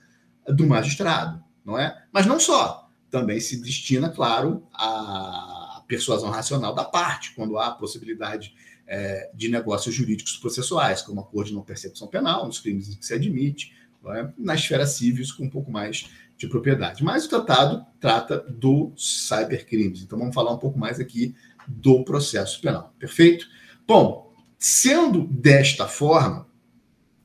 do 0.46 0.66
magistrado, 0.66 1.42
não 1.64 1.78
é? 1.78 2.04
Mas 2.12 2.26
não 2.26 2.38
só, 2.38 2.90
também 3.10 3.40
se 3.40 3.60
destina, 3.60 4.08
claro, 4.08 4.66
a 4.72 5.82
persuasão 5.88 6.30
racional 6.30 6.74
da 6.74 6.84
parte, 6.84 7.34
quando 7.34 7.58
há 7.58 7.72
possibilidade 7.72 8.54
é, 8.86 9.30
de 9.34 9.48
negócios 9.48 9.94
jurídicos 9.94 10.36
processuais, 10.36 11.02
como 11.02 11.20
acordo 11.20 11.48
de 11.48 11.54
não 11.54 11.62
percepção 11.62 12.06
penal, 12.06 12.46
nos 12.46 12.60
crimes 12.60 12.94
que 12.94 13.04
se 13.04 13.14
admite, 13.14 13.74
é? 14.06 14.28
na 14.38 14.54
esfera 14.54 14.86
civil, 14.86 15.24
com 15.36 15.44
um 15.44 15.50
pouco 15.50 15.70
mais 15.70 16.08
de 16.40 16.48
propriedade. 16.48 17.04
Mas 17.04 17.26
o 17.26 17.28
tratado 17.28 17.84
trata 18.00 18.38
dos 18.38 19.28
cybercrimes, 19.28 20.02
então 20.02 20.18
vamos 20.18 20.34
falar 20.34 20.52
um 20.52 20.58
pouco 20.58 20.78
mais 20.78 20.98
aqui 20.98 21.34
do 21.68 22.02
processo 22.02 22.60
penal, 22.62 22.94
perfeito? 22.98 23.46
Bom, 23.86 24.32
sendo 24.58 25.26
desta 25.26 25.86
forma, 25.86 26.48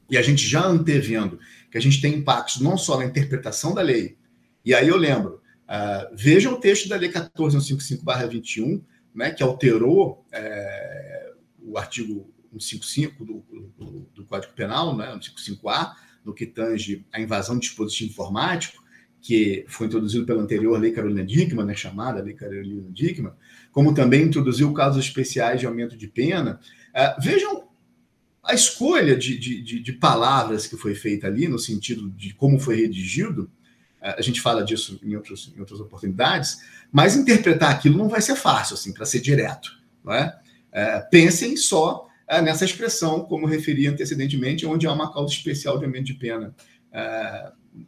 e 0.09 0.17
a 0.17 0.21
gente 0.21 0.45
já 0.45 0.65
antevendo 0.65 1.39
que 1.71 1.77
a 1.77 1.81
gente 1.81 2.01
tem 2.01 2.15
impactos 2.15 2.59
não 2.59 2.77
só 2.77 2.97
na 2.97 3.05
interpretação 3.05 3.73
da 3.73 3.81
lei, 3.81 4.17
e 4.65 4.75
aí 4.75 4.89
eu 4.89 4.97
lembro, 4.97 5.41
uh, 5.63 6.13
veja 6.13 6.51
o 6.51 6.59
texto 6.59 6.89
da 6.89 6.97
Lei 6.97 7.09
14.155-21, 7.09 8.83
né, 9.13 9.31
que 9.31 9.41
alterou 9.41 10.25
é, 10.29 11.31
o 11.61 11.77
artigo 11.77 12.29
155 12.51 13.23
do, 13.23 13.45
do, 13.77 14.09
do, 14.13 14.25
Código 14.25 14.53
Penal, 14.53 14.95
né, 14.97 15.07
155A, 15.15 15.93
no 16.25 16.33
que 16.33 16.45
tange 16.45 17.05
a 17.13 17.21
invasão 17.21 17.55
de 17.55 17.67
dispositivo 17.67 18.11
informático, 18.11 18.83
que 19.25 19.65
foi 19.67 19.87
introduzido 19.87 20.23
pela 20.23 20.43
anterior 20.43 20.79
Lei 20.79 20.91
Carolina 20.91 21.25
Dickmann, 21.25 21.65
né, 21.65 21.73
chamada 21.73 22.21
Lei 22.21 22.35
Carolina 22.35 22.91
Dickmann, 22.91 23.33
como 23.71 23.91
também 23.91 24.21
introduziu 24.21 24.71
casos 24.71 25.03
especiais 25.03 25.59
de 25.59 25.65
aumento 25.65 25.97
de 25.97 26.07
pena. 26.07 26.59
Uh, 26.93 27.19
vejam 27.19 27.67
a 28.43 28.53
escolha 28.53 29.15
de, 29.15 29.35
de, 29.39 29.79
de, 29.79 29.93
palavras 29.93 30.67
que 30.67 30.77
foi 30.77 30.93
feita 30.93 31.25
ali, 31.25 31.47
no 31.47 31.57
sentido 31.57 32.07
de 32.11 32.35
como 32.35 32.59
foi 32.59 32.75
redigido, 32.75 33.49
a 33.99 34.21
gente 34.21 34.39
fala 34.39 34.63
disso 34.63 34.99
em, 35.01 35.15
outros, 35.15 35.51
em 35.57 35.59
outras 35.59 35.79
oportunidades, 35.79 36.59
mas 36.91 37.15
interpretar 37.15 37.71
aquilo 37.71 37.97
não 37.97 38.07
vai 38.07 38.21
ser 38.21 38.35
fácil, 38.35 38.75
assim, 38.75 38.93
para 38.93 39.07
ser 39.07 39.19
direto. 39.19 39.71
Não 40.03 40.13
é? 40.13 40.39
é? 40.71 40.99
pensem 40.99 41.57
só 41.57 42.07
nessa 42.43 42.63
expressão, 42.63 43.21
como 43.21 43.47
referi 43.47 43.87
antecedentemente, 43.87 44.67
onde 44.67 44.85
há 44.85 44.93
uma 44.93 45.11
causa 45.11 45.33
especial 45.33 45.79
de 45.79 45.85
aumento 45.85 46.05
de 46.05 46.13
pena 46.13 46.53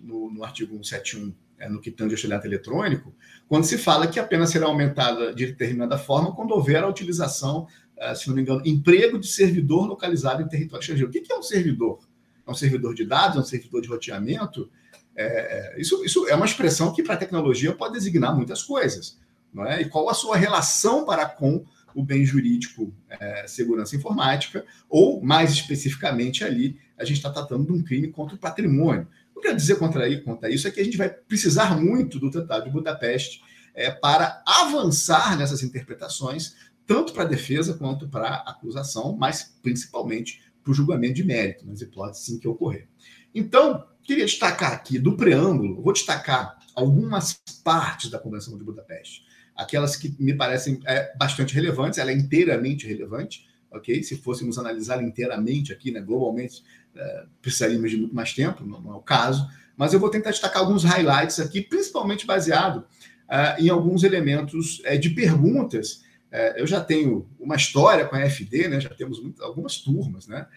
no, 0.01 0.31
no, 0.31 0.43
artigo 0.43 0.73
171, 0.73 1.33
é, 1.57 1.69
no 1.69 1.81
que 1.81 1.89
tange 1.89 2.11
ao 2.11 2.15
estelionato 2.15 2.47
eletrônico, 2.47 3.13
quando 3.47 3.63
se 3.63 3.77
fala 3.77 4.07
que 4.07 4.19
a 4.19 4.23
pena 4.25 4.45
será 4.45 4.67
aumentada 4.67 5.33
de 5.33 5.47
determinada 5.47 5.97
forma 5.97 6.35
quando 6.35 6.51
houver 6.51 6.83
a 6.83 6.87
utilização, 6.87 7.67
é, 7.97 8.13
se 8.13 8.27
não 8.27 8.35
me 8.35 8.41
engano, 8.41 8.61
emprego 8.65 9.17
de 9.17 9.27
servidor 9.27 9.87
localizado 9.87 10.41
em 10.41 10.47
território 10.47 10.81
estrangeiro. 10.81 11.09
O 11.09 11.13
que 11.13 11.31
é 11.31 11.37
um 11.37 11.43
servidor? 11.43 11.99
É 12.45 12.51
um 12.51 12.55
servidor 12.55 12.93
de 12.93 13.05
dados? 13.05 13.37
É 13.37 13.39
um 13.39 13.43
servidor 13.43 13.81
de 13.81 13.87
roteamento? 13.87 14.69
É, 15.15 15.75
é 15.75 15.81
isso, 15.81 16.03
isso 16.05 16.27
é 16.27 16.35
uma 16.35 16.45
expressão 16.45 16.93
que, 16.93 17.01
para 17.01 17.15
a 17.15 17.17
tecnologia, 17.17 17.73
pode 17.73 17.93
designar 17.93 18.35
muitas 18.35 18.61
coisas. 18.61 19.17
Não 19.53 19.65
é? 19.65 19.81
E 19.81 19.89
qual 19.89 20.09
a 20.09 20.13
sua 20.13 20.37
relação 20.37 21.05
para 21.05 21.25
com 21.25 21.65
o 21.97 22.03
bem 22.03 22.23
jurídico 22.23 22.93
é, 23.09 23.47
segurança 23.47 23.95
informática, 23.95 24.63
ou, 24.87 25.19
mais 25.19 25.51
especificamente 25.51 26.43
ali, 26.43 26.79
a 26.95 27.03
gente 27.03 27.17
está 27.17 27.31
tratando 27.31 27.65
de 27.65 27.71
um 27.71 27.81
crime 27.83 28.09
contra 28.09 28.35
o 28.35 28.37
patrimônio. 28.37 29.07
O 29.37 29.39
que 29.39 29.47
eu 29.47 29.51
quero 29.51 29.57
dizer 29.57 29.75
contra, 29.77 30.21
contra 30.21 30.49
isso 30.49 30.67
é 30.67 30.71
que 30.71 30.79
a 30.79 30.83
gente 30.83 30.97
vai 30.97 31.09
precisar 31.09 31.79
muito 31.79 32.19
do 32.19 32.31
Tratado 32.31 32.65
de 32.65 32.71
Budapeste 32.71 33.41
é, 33.75 33.91
para 33.91 34.41
avançar 34.45 35.37
nessas 35.37 35.61
interpretações, 35.61 36.55
tanto 36.85 37.13
para 37.13 37.23
a 37.23 37.27
defesa 37.27 37.75
quanto 37.75 38.09
para 38.09 38.27
a 38.27 38.51
acusação, 38.51 39.15
mas 39.15 39.55
principalmente 39.61 40.41
para 40.63 40.71
o 40.71 40.73
julgamento 40.73 41.13
de 41.13 41.23
mérito, 41.23 41.67
nas 41.67 41.81
hipóteses 41.81 42.29
em 42.29 42.39
que 42.39 42.47
ocorrer. 42.47 42.87
Então, 43.33 43.85
queria 44.03 44.25
destacar 44.25 44.73
aqui 44.73 44.97
do 44.97 45.15
preâmbulo, 45.15 45.81
vou 45.81 45.93
destacar 45.93 46.57
algumas 46.73 47.39
partes 47.63 48.09
da 48.09 48.17
Convenção 48.17 48.57
de 48.57 48.63
Budapeste 48.63 49.27
aquelas 49.57 49.95
que 49.95 50.15
me 50.19 50.35
parecem 50.35 50.79
é, 50.85 51.11
bastante 51.17 51.53
relevantes, 51.53 51.97
ela 51.97 52.11
é 52.11 52.13
inteiramente 52.13 52.85
relevante, 52.85 53.47
ok? 53.71 54.03
Se 54.03 54.15
fôssemos 54.17 54.59
analisar 54.59 55.03
inteiramente 55.03 55.73
aqui, 55.73 55.91
né, 55.91 55.99
globalmente, 55.99 56.63
é, 56.97 57.25
precisaríamos 57.41 57.91
de 57.91 57.97
muito 57.97 58.15
mais 58.15 58.33
tempo, 58.33 58.65
não, 58.65 58.93
é 58.93 58.95
o 58.95 59.01
caso, 59.01 59.47
mas 59.75 59.93
eu 59.93 59.99
vou 59.99 60.09
tentar 60.09 60.31
destacar 60.31 60.63
alguns 60.63 60.83
highlights 60.83 61.39
aqui, 61.39 61.61
principalmente 61.61 62.25
baseado 62.25 62.85
é, 63.29 63.61
em 63.61 63.69
alguns 63.69 64.03
elementos 64.03 64.81
é, 64.83 64.97
de 64.97 65.11
perguntas. 65.11 66.01
É, 66.31 66.59
eu 66.59 66.65
já 66.65 66.81
tenho 66.81 67.29
uma 67.39 67.55
história 67.55 68.05
com 68.05 68.15
a 68.15 68.29
FD, 68.29 68.67
né, 68.67 68.81
já 68.81 68.89
temos 68.89 69.21
muito, 69.21 69.43
algumas 69.43 69.77
turmas, 69.77 70.27
né? 70.27 70.47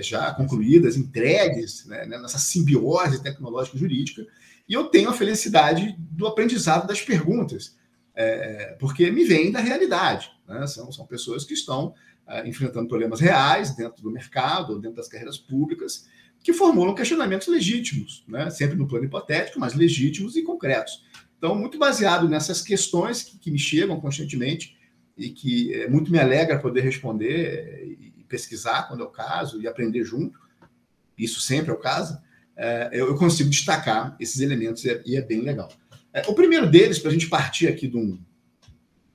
Já 0.00 0.34
concluídas, 0.34 0.98
entregues 0.98 1.86
né, 1.86 2.04
nessa 2.04 2.36
simbiose 2.36 3.22
tecnológica 3.22 3.78
jurídica, 3.78 4.22
e 4.68 4.74
eu 4.74 4.84
tenho 4.84 5.08
a 5.08 5.14
felicidade 5.14 5.96
do 5.98 6.26
aprendizado 6.26 6.86
das 6.86 7.00
perguntas 7.00 7.74
porque 8.78 9.10
me 9.10 9.24
vem 9.24 9.50
da 9.50 9.60
realidade. 9.60 10.30
Né? 10.46 10.66
São, 10.66 10.92
são 10.92 11.06
pessoas 11.06 11.44
que 11.44 11.54
estão 11.54 11.94
enfrentando 12.44 12.88
problemas 12.88 13.20
reais 13.20 13.74
dentro 13.74 14.02
do 14.02 14.10
mercado, 14.10 14.78
dentro 14.78 14.96
das 14.96 15.08
carreiras 15.08 15.38
públicas, 15.38 16.06
que 16.42 16.52
formulam 16.52 16.94
questionamentos 16.94 17.48
legítimos, 17.48 18.24
né? 18.28 18.50
sempre 18.50 18.76
no 18.76 18.86
plano 18.86 19.04
hipotético, 19.04 19.58
mas 19.58 19.74
legítimos 19.74 20.36
e 20.36 20.42
concretos. 20.42 21.04
Então, 21.36 21.54
muito 21.54 21.78
baseado 21.78 22.28
nessas 22.28 22.62
questões 22.62 23.22
que, 23.22 23.38
que 23.38 23.50
me 23.50 23.58
chegam 23.58 24.00
constantemente 24.00 24.76
e 25.16 25.30
que 25.30 25.72
é, 25.74 25.88
muito 25.88 26.10
me 26.10 26.18
alegra 26.18 26.58
poder 26.58 26.80
responder 26.80 27.46
é, 27.46 27.84
e 27.84 28.24
pesquisar 28.28 28.84
quando 28.88 29.02
é 29.02 29.06
o 29.06 29.10
caso 29.10 29.60
e 29.60 29.66
aprender 29.66 30.04
junto, 30.04 30.38
isso 31.16 31.40
sempre 31.40 31.70
é 31.70 31.74
o 31.74 31.78
caso, 31.78 32.18
é, 32.56 32.90
eu, 32.92 33.06
eu 33.06 33.16
consigo 33.16 33.50
destacar 33.50 34.16
esses 34.18 34.40
elementos 34.40 34.84
e 34.84 34.90
é, 34.90 35.02
e 35.06 35.16
é 35.16 35.22
bem 35.22 35.40
legal. 35.40 35.68
O 36.26 36.34
primeiro 36.34 36.68
deles, 36.68 36.98
para 36.98 37.10
a 37.10 37.12
gente 37.12 37.28
partir 37.28 37.68
aqui 37.68 37.86
de 37.86 37.96
um, 37.96 38.18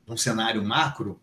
de 0.05 0.11
um 0.11 0.15
cenário 0.15 0.63
macro, 0.63 1.19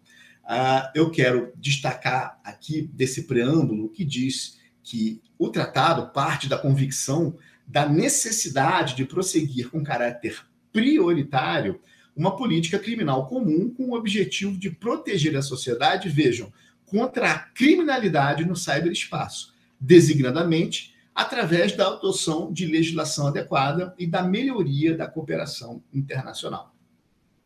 uh, 0.51 0.91
eu 0.95 1.11
quero 1.11 1.53
destacar 1.57 2.41
aqui 2.45 2.83
desse 2.93 3.23
preâmbulo 3.27 3.89
que 3.89 4.05
diz 4.05 4.59
que 4.83 5.23
o 5.39 5.49
tratado 5.49 6.13
parte 6.13 6.49
da 6.49 6.59
convicção 6.59 7.37
da 7.67 7.89
necessidade 7.89 8.97
de 8.97 9.05
prosseguir 9.05 9.71
com 9.71 9.85
caráter 9.85 10.45
prioritário 10.73 11.81
uma 12.17 12.37
política 12.37 12.79
criminal 12.79 13.27
comum 13.29 13.73
com 13.73 13.91
o 13.91 13.95
objetivo 13.95 14.59
de 14.59 14.71
proteger 14.71 15.37
a 15.37 15.43
sociedade, 15.43 16.09
vejam, 16.09 16.53
contra 16.85 17.31
a 17.31 17.39
criminalidade 17.39 18.45
no 18.45 18.57
cyberespaço, 18.57 19.55
designadamente 19.81 20.95
através 21.15 21.73
da 21.77 21.87
adoção 21.87 22.53
de 22.53 22.67
legislação 22.67 23.29
adequada 23.29 23.95
e 23.99 24.07
da 24.07 24.23
melhoria 24.23 24.97
da 24.97 25.07
cooperação 25.07 25.83
internacional. 25.93 26.75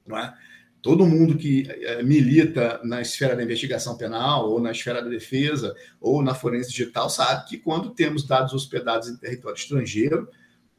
Não 0.06 0.18
é? 0.18 0.34
Todo 0.84 1.06
mundo 1.06 1.38
que 1.38 1.66
eh, 1.66 2.02
milita 2.02 2.78
na 2.84 3.00
esfera 3.00 3.34
da 3.34 3.42
investigação 3.42 3.96
penal, 3.96 4.50
ou 4.50 4.60
na 4.60 4.70
esfera 4.70 5.02
da 5.02 5.08
defesa, 5.08 5.74
ou 5.98 6.22
na 6.22 6.34
forense 6.34 6.68
digital, 6.68 7.08
sabe 7.08 7.48
que 7.48 7.56
quando 7.56 7.88
temos 7.88 8.22
dados 8.26 8.52
hospedados 8.52 9.08
em 9.08 9.16
território 9.16 9.56
estrangeiro, 9.56 10.28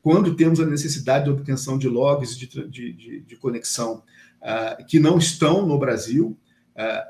quando 0.04 0.36
temos 0.36 0.60
a 0.60 0.65
necessidade 0.68 1.26
de 1.26 1.32
obtenção 1.32 1.76
de 1.76 1.89
logs 1.89 2.38
de, 2.38 2.46
de, 2.46 2.94
de, 2.94 3.20
de 3.22 3.36
conexão 3.38 4.04
uh, 4.44 4.86
que 4.86 5.00
não 5.00 5.18
estão 5.18 5.65
no 5.65 5.80
Brasil, 5.80 6.38
é, 6.76 7.04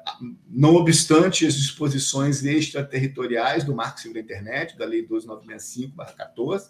não 0.48 0.76
obstante 0.76 1.46
as 1.46 1.56
disposições 1.56 2.46
extraterritoriais 2.46 3.66
do 3.66 3.76
Marco 3.76 4.00
Civil 4.00 4.14
da 4.14 4.22
Internet, 4.22 4.78
da 4.78 4.86
Lei 4.86 5.06
2965-14, 5.06 6.70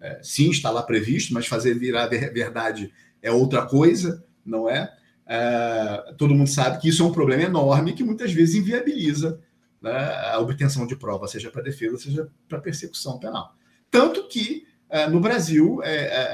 é, 0.00 0.20
sim, 0.22 0.50
está 0.50 0.70
lá 0.70 0.84
previsto, 0.84 1.34
mas 1.34 1.48
fazer 1.48 1.74
virar 1.74 2.06
verdade 2.06 2.92
é 3.20 3.32
outra 3.32 3.66
coisa, 3.66 4.24
não 4.46 4.70
é? 4.70 4.94
É? 5.26 6.14
Todo 6.18 6.34
mundo 6.34 6.48
sabe 6.48 6.80
que 6.80 6.88
isso 6.88 7.02
é 7.02 7.06
um 7.06 7.12
problema 7.12 7.42
enorme 7.42 7.92
que 7.92 8.04
muitas 8.04 8.32
vezes 8.32 8.54
inviabiliza 8.54 9.40
né, 9.80 9.92
a 10.32 10.38
obtenção 10.38 10.86
de 10.86 10.96
prova, 10.96 11.28
seja 11.28 11.50
para 11.50 11.62
defesa, 11.62 11.98
seja 11.98 12.28
para 12.48 12.60
persecução 12.60 13.18
penal. 13.18 13.54
Tanto 13.90 14.28
que 14.28 14.66
no 15.10 15.18
Brasil 15.18 15.80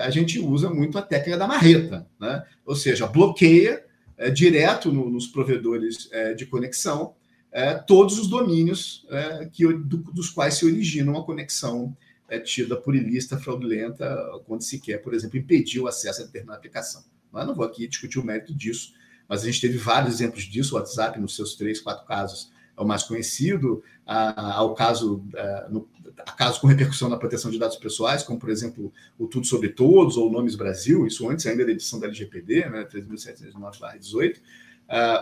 a 0.04 0.10
gente 0.10 0.38
usa 0.38 0.68
muito 0.68 0.98
a 0.98 1.02
técnica 1.02 1.38
da 1.38 1.46
marreta, 1.46 2.06
né? 2.20 2.44
ou 2.66 2.76
seja, 2.76 3.06
bloqueia 3.06 3.82
é, 4.20 4.28
direto 4.28 4.92
no, 4.92 5.08
nos 5.08 5.26
provedores 5.26 6.06
é, 6.12 6.34
de 6.34 6.44
conexão 6.44 7.14
é, 7.50 7.74
todos 7.74 8.18
os 8.18 8.28
domínios 8.28 9.06
é, 9.08 9.46
que, 9.46 9.66
do, 9.66 9.96
dos 9.96 10.28
quais 10.28 10.54
se 10.54 10.66
origina 10.66 11.10
uma 11.10 11.24
conexão 11.24 11.96
é, 12.28 12.38
tida 12.38 12.76
por 12.76 12.94
ilícita, 12.94 13.38
fraudulenta, 13.38 14.14
quando 14.46 14.62
se 14.62 14.78
quer, 14.78 14.98
por 14.98 15.14
exemplo, 15.14 15.38
impedir 15.38 15.80
o 15.80 15.88
acesso 15.88 16.22
a 16.22 16.26
determinada 16.26 16.58
aplicação. 16.58 17.02
Mas 17.32 17.46
não 17.46 17.54
vou 17.54 17.64
aqui 17.64 17.86
discutir 17.86 18.18
o 18.18 18.24
mérito 18.24 18.54
disso, 18.54 18.94
mas 19.28 19.42
a 19.42 19.46
gente 19.46 19.60
teve 19.60 19.78
vários 19.78 20.14
exemplos 20.14 20.42
disso, 20.44 20.74
o 20.74 20.78
WhatsApp, 20.78 21.18
nos 21.20 21.36
seus 21.36 21.54
três, 21.54 21.80
quatro 21.80 22.04
casos, 22.06 22.50
é 22.76 22.82
o 22.82 22.86
mais 22.86 23.02
conhecido, 23.02 23.82
ao 24.06 24.74
caso, 24.74 25.22
no, 25.68 25.88
a 26.26 26.32
casos 26.32 26.58
com 26.58 26.66
repercussão 26.66 27.08
na 27.08 27.16
proteção 27.16 27.50
de 27.50 27.58
dados 27.58 27.76
pessoais, 27.76 28.22
como, 28.22 28.38
por 28.38 28.50
exemplo, 28.50 28.92
o 29.18 29.26
Tudo 29.26 29.46
Sobre 29.46 29.68
Todos 29.68 30.16
ou 30.16 30.30
Nomes 30.30 30.54
Brasil, 30.54 31.06
isso 31.06 31.28
antes 31.28 31.46
ainda 31.46 31.64
da 31.64 31.72
edição 31.72 32.00
da 32.00 32.06
LGPD, 32.06 32.68
né, 32.70 32.84
3.709-18, 32.84 34.38
uh, 34.38 34.40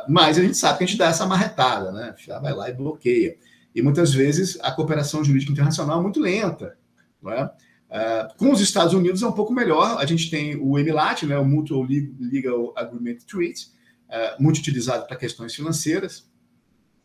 mas 0.08 0.38
a 0.38 0.42
gente 0.42 0.56
sabe 0.56 0.78
que 0.78 0.84
a 0.84 0.86
gente 0.86 0.98
dá 0.98 1.08
essa 1.08 1.26
marretada, 1.26 1.92
né, 1.92 2.14
já 2.18 2.38
vai 2.38 2.54
lá 2.54 2.68
e 2.70 2.72
bloqueia. 2.72 3.36
E 3.74 3.82
muitas 3.82 4.12
vezes 4.12 4.58
a 4.60 4.72
cooperação 4.72 5.22
jurídica 5.22 5.52
internacional 5.52 6.00
é 6.00 6.02
muito 6.02 6.20
lenta, 6.20 6.76
não 7.22 7.32
é? 7.32 7.50
Uh, 7.88 8.36
com 8.36 8.52
os 8.52 8.60
Estados 8.60 8.92
Unidos 8.92 9.22
é 9.22 9.26
um 9.26 9.32
pouco 9.32 9.52
melhor. 9.52 9.98
A 9.98 10.06
gente 10.06 10.30
tem 10.30 10.56
o 10.56 10.78
MLAT, 10.78 11.24
né, 11.24 11.38
o 11.38 11.44
Mutual 11.44 11.86
Legal 12.20 12.74
Agreement 12.76 13.18
Treaty, 13.26 13.68
uh, 14.08 14.42
muito 14.42 14.58
utilizado 14.58 15.06
para 15.06 15.16
questões 15.16 15.54
financeiras. 15.54 16.28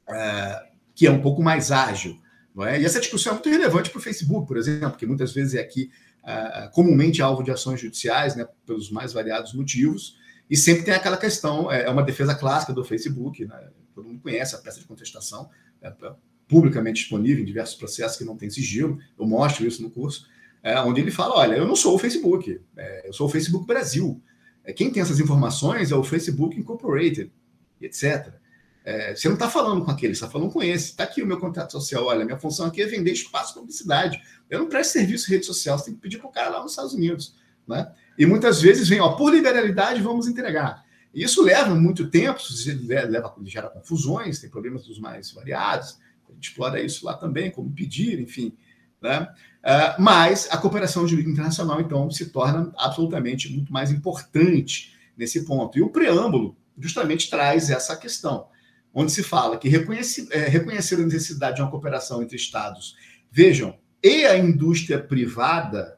É, 0.08 0.74
que 0.96 1.08
é 1.08 1.12
um 1.12 1.22
pouco 1.22 1.42
mais 1.42 1.72
ágil. 1.72 2.20
Não 2.54 2.64
é? 2.66 2.80
E 2.80 2.86
essa 2.86 3.00
discussão 3.00 3.32
é 3.32 3.34
muito 3.36 3.50
relevante 3.50 3.90
para 3.90 4.00
o 4.00 4.02
Facebook, 4.02 4.48
por 4.48 4.58
exemplo, 4.58 4.98
que 4.98 5.06
muitas 5.06 5.34
vezes 5.34 5.56
é 5.56 5.62
aqui 5.62 5.90
uh, 6.24 6.70
comumente 6.72 7.22
alvo 7.22 7.44
de 7.44 7.50
ações 7.50 7.82
judiciais, 7.82 8.36
né, 8.36 8.48
pelos 8.66 8.92
mais 8.92 9.12
variados 9.12 9.54
motivos, 9.54 10.18
e 10.48 10.56
sempre 10.56 10.84
tem 10.84 10.94
aquela 10.94 11.18
questão, 11.18 11.72
é, 11.72 11.86
é 11.86 11.90
uma 11.90 12.04
defesa 12.04 12.36
clássica 12.36 12.72
do 12.72 12.84
Facebook, 12.84 13.44
né, 13.46 13.70
todo 13.96 14.08
mundo 14.08 14.22
conhece 14.22 14.56
a 14.56 14.60
peça 14.60 14.80
de 14.80 14.86
contestação, 14.86 15.50
é 15.82 15.92
publicamente 16.48 17.02
disponível 17.02 17.42
em 17.42 17.46
diversos 17.46 17.76
processos 17.76 18.18
que 18.18 18.24
não 18.24 18.38
tem 18.38 18.52
sigilo, 18.52 19.00
eu 19.18 19.26
mostro 19.26 19.66
isso 19.66 19.82
no 19.82 19.90
curso, 19.90 20.28
é, 20.64 20.80
onde 20.80 21.02
ele 21.02 21.12
fala, 21.12 21.36
olha, 21.36 21.56
eu 21.56 21.68
não 21.68 21.76
sou 21.76 21.96
o 21.96 22.00
Facebook, 22.00 22.60
é, 22.78 23.08
eu 23.08 23.14
sou 23.14 23.28
o 23.28 23.30
Facebook 23.30 23.68
Brasil, 23.68 24.20
é, 24.64 24.72
quem 24.72 24.90
tem 24.90 25.02
essas 25.02 25.20
informações 25.20 25.92
é 25.92 25.96
o 25.96 26.04
Facebook 26.04 26.58
Incorporated, 26.58 27.32
etc. 27.82 28.34
É, 28.86 29.16
você 29.16 29.28
não 29.28 29.36
está 29.36 29.50
falando 29.50 29.84
com 29.84 29.92
aquele, 29.92 30.14
você 30.14 30.24
está 30.24 30.30
falando 30.30 30.52
com 30.52 30.62
esse. 30.62 30.92
Está 30.92 31.04
aqui 31.04 31.22
o 31.22 31.28
meu 31.28 31.40
contrato 31.40 31.72
social. 31.72 32.06
Olha, 32.06 32.26
minha 32.26 32.38
função 32.38 32.66
aqui 32.66 32.82
é 32.82 32.86
vender 32.86 33.12
espaço 33.12 33.54
publicidade. 33.54 34.22
Eu 34.50 34.60
não 34.60 34.68
presto 34.68 34.92
serviço 34.94 35.28
de 35.28 35.34
rede 35.34 35.46
social, 35.46 35.78
você 35.78 35.86
tem 35.86 35.96
que 35.96 36.02
pedir 36.02 36.18
para 36.18 36.28
o 36.28 36.32
cara 36.32 36.50
lá 36.50 36.62
nos 36.62 36.72
Estados 36.72 36.94
Unidos. 36.94 37.36
Né? 37.68 37.90
E 38.18 38.26
muitas 38.26 38.62
vezes 38.62 38.88
vem, 38.90 39.00
ó, 39.00 39.14
por 39.14 39.34
liberalidade, 39.34 40.02
vamos 40.02 40.28
entregar. 40.28 40.84
E 41.14 41.24
isso 41.24 41.42
leva 41.42 41.74
muito 41.76 42.10
tempo, 42.10 42.42
leva, 42.84 43.34
gera 43.46 43.70
confusões, 43.70 44.40
tem 44.40 44.50
problemas 44.50 44.86
dos 44.86 45.00
mais 45.00 45.32
variados. 45.32 46.00
A 46.30 46.34
gente 46.34 46.50
explora 46.50 46.82
isso 46.82 47.06
lá 47.06 47.14
também, 47.14 47.52
como 47.52 47.72
pedir, 47.72 48.20
enfim. 48.20 48.54
Né? 49.04 49.28
Uh, 49.64 50.02
mas 50.02 50.48
a 50.50 50.58
cooperação 50.58 51.08
jurídica 51.08 51.32
internacional, 51.32 51.82
então, 51.82 52.10
se 52.10 52.28
torna 52.28 52.72
absolutamente 52.78 53.52
muito 53.52 53.72
mais 53.72 53.92
importante 53.92 54.94
nesse 55.18 55.46
ponto. 55.46 55.78
E 55.78 55.82
o 55.82 55.90
preâmbulo 55.90 56.58
justamente 56.80 57.30
traz 57.30 57.70
essa 57.70 57.96
questão 57.96 58.48
onde 58.94 59.12
se 59.12 59.24
fala 59.24 59.58
que 59.58 59.68
reconhece, 59.68 60.28
é, 60.32 60.48
reconhecer 60.48 60.96
a 60.96 61.06
necessidade 61.06 61.56
de 61.56 61.62
uma 61.62 61.72
cooperação 61.72 62.22
entre 62.22 62.36
Estados, 62.36 62.96
vejam, 63.32 63.76
e 64.04 64.26
a 64.26 64.38
indústria 64.38 65.00
privada, 65.00 65.98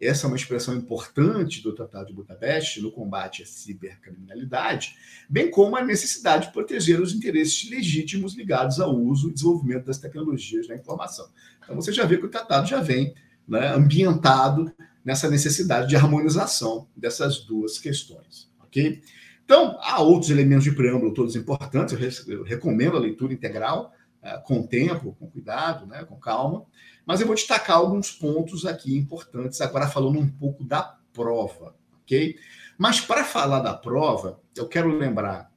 essa 0.00 0.26
é 0.26 0.28
uma 0.28 0.36
expressão 0.36 0.74
importante 0.74 1.62
do 1.62 1.74
Tratado 1.74 2.06
de 2.06 2.14
Budapeste 2.14 2.80
no 2.80 2.90
combate 2.90 3.42
à 3.42 3.46
cibercriminalidade, 3.46 4.96
bem 5.28 5.50
como 5.50 5.76
a 5.76 5.84
necessidade 5.84 6.46
de 6.46 6.52
proteger 6.52 7.00
os 7.00 7.12
interesses 7.12 7.68
legítimos 7.68 8.34
ligados 8.34 8.80
ao 8.80 8.96
uso 8.96 9.28
e 9.28 9.34
desenvolvimento 9.34 9.84
das 9.84 9.98
tecnologias 9.98 10.66
da 10.66 10.74
informação. 10.74 11.28
Então 11.62 11.76
você 11.76 11.92
já 11.92 12.06
vê 12.06 12.16
que 12.16 12.26
o 12.26 12.30
tratado 12.30 12.66
já 12.66 12.80
vem 12.80 13.14
né, 13.46 13.74
ambientado 13.74 14.72
nessa 15.04 15.28
necessidade 15.28 15.88
de 15.88 15.96
harmonização 15.96 16.88
dessas 16.96 17.40
duas 17.40 17.78
questões, 17.78 18.50
ok? 18.60 19.02
Então, 19.44 19.76
há 19.80 20.00
outros 20.00 20.30
elementos 20.30 20.62
de 20.62 20.70
preâmbulo, 20.70 21.12
todos 21.12 21.34
importantes, 21.34 22.24
eu, 22.28 22.44
recomendo 22.44 22.96
a 22.96 23.00
leitura 23.00 23.32
integral, 23.32 23.92
uh, 24.22 24.40
com 24.44 24.64
tempo, 24.64 25.16
com 25.18 25.28
cuidado, 25.28 25.86
né, 25.86 26.04
com 26.04 26.16
calma, 26.16 26.64
mas 27.06 27.20
eu 27.20 27.26
vou 27.26 27.34
destacar 27.34 27.76
alguns 27.76 28.10
pontos 28.10 28.66
aqui 28.66 28.96
importantes, 28.96 29.60
agora 29.60 29.88
falando 29.88 30.18
um 30.18 30.28
pouco 30.28 30.64
da 30.64 30.82
prova, 31.12 31.74
ok? 32.02 32.38
Mas 32.78 33.00
para 33.00 33.24
falar 33.24 33.60
da 33.60 33.74
prova, 33.74 34.40
eu 34.56 34.68
quero 34.68 34.96
lembrar 34.96 35.52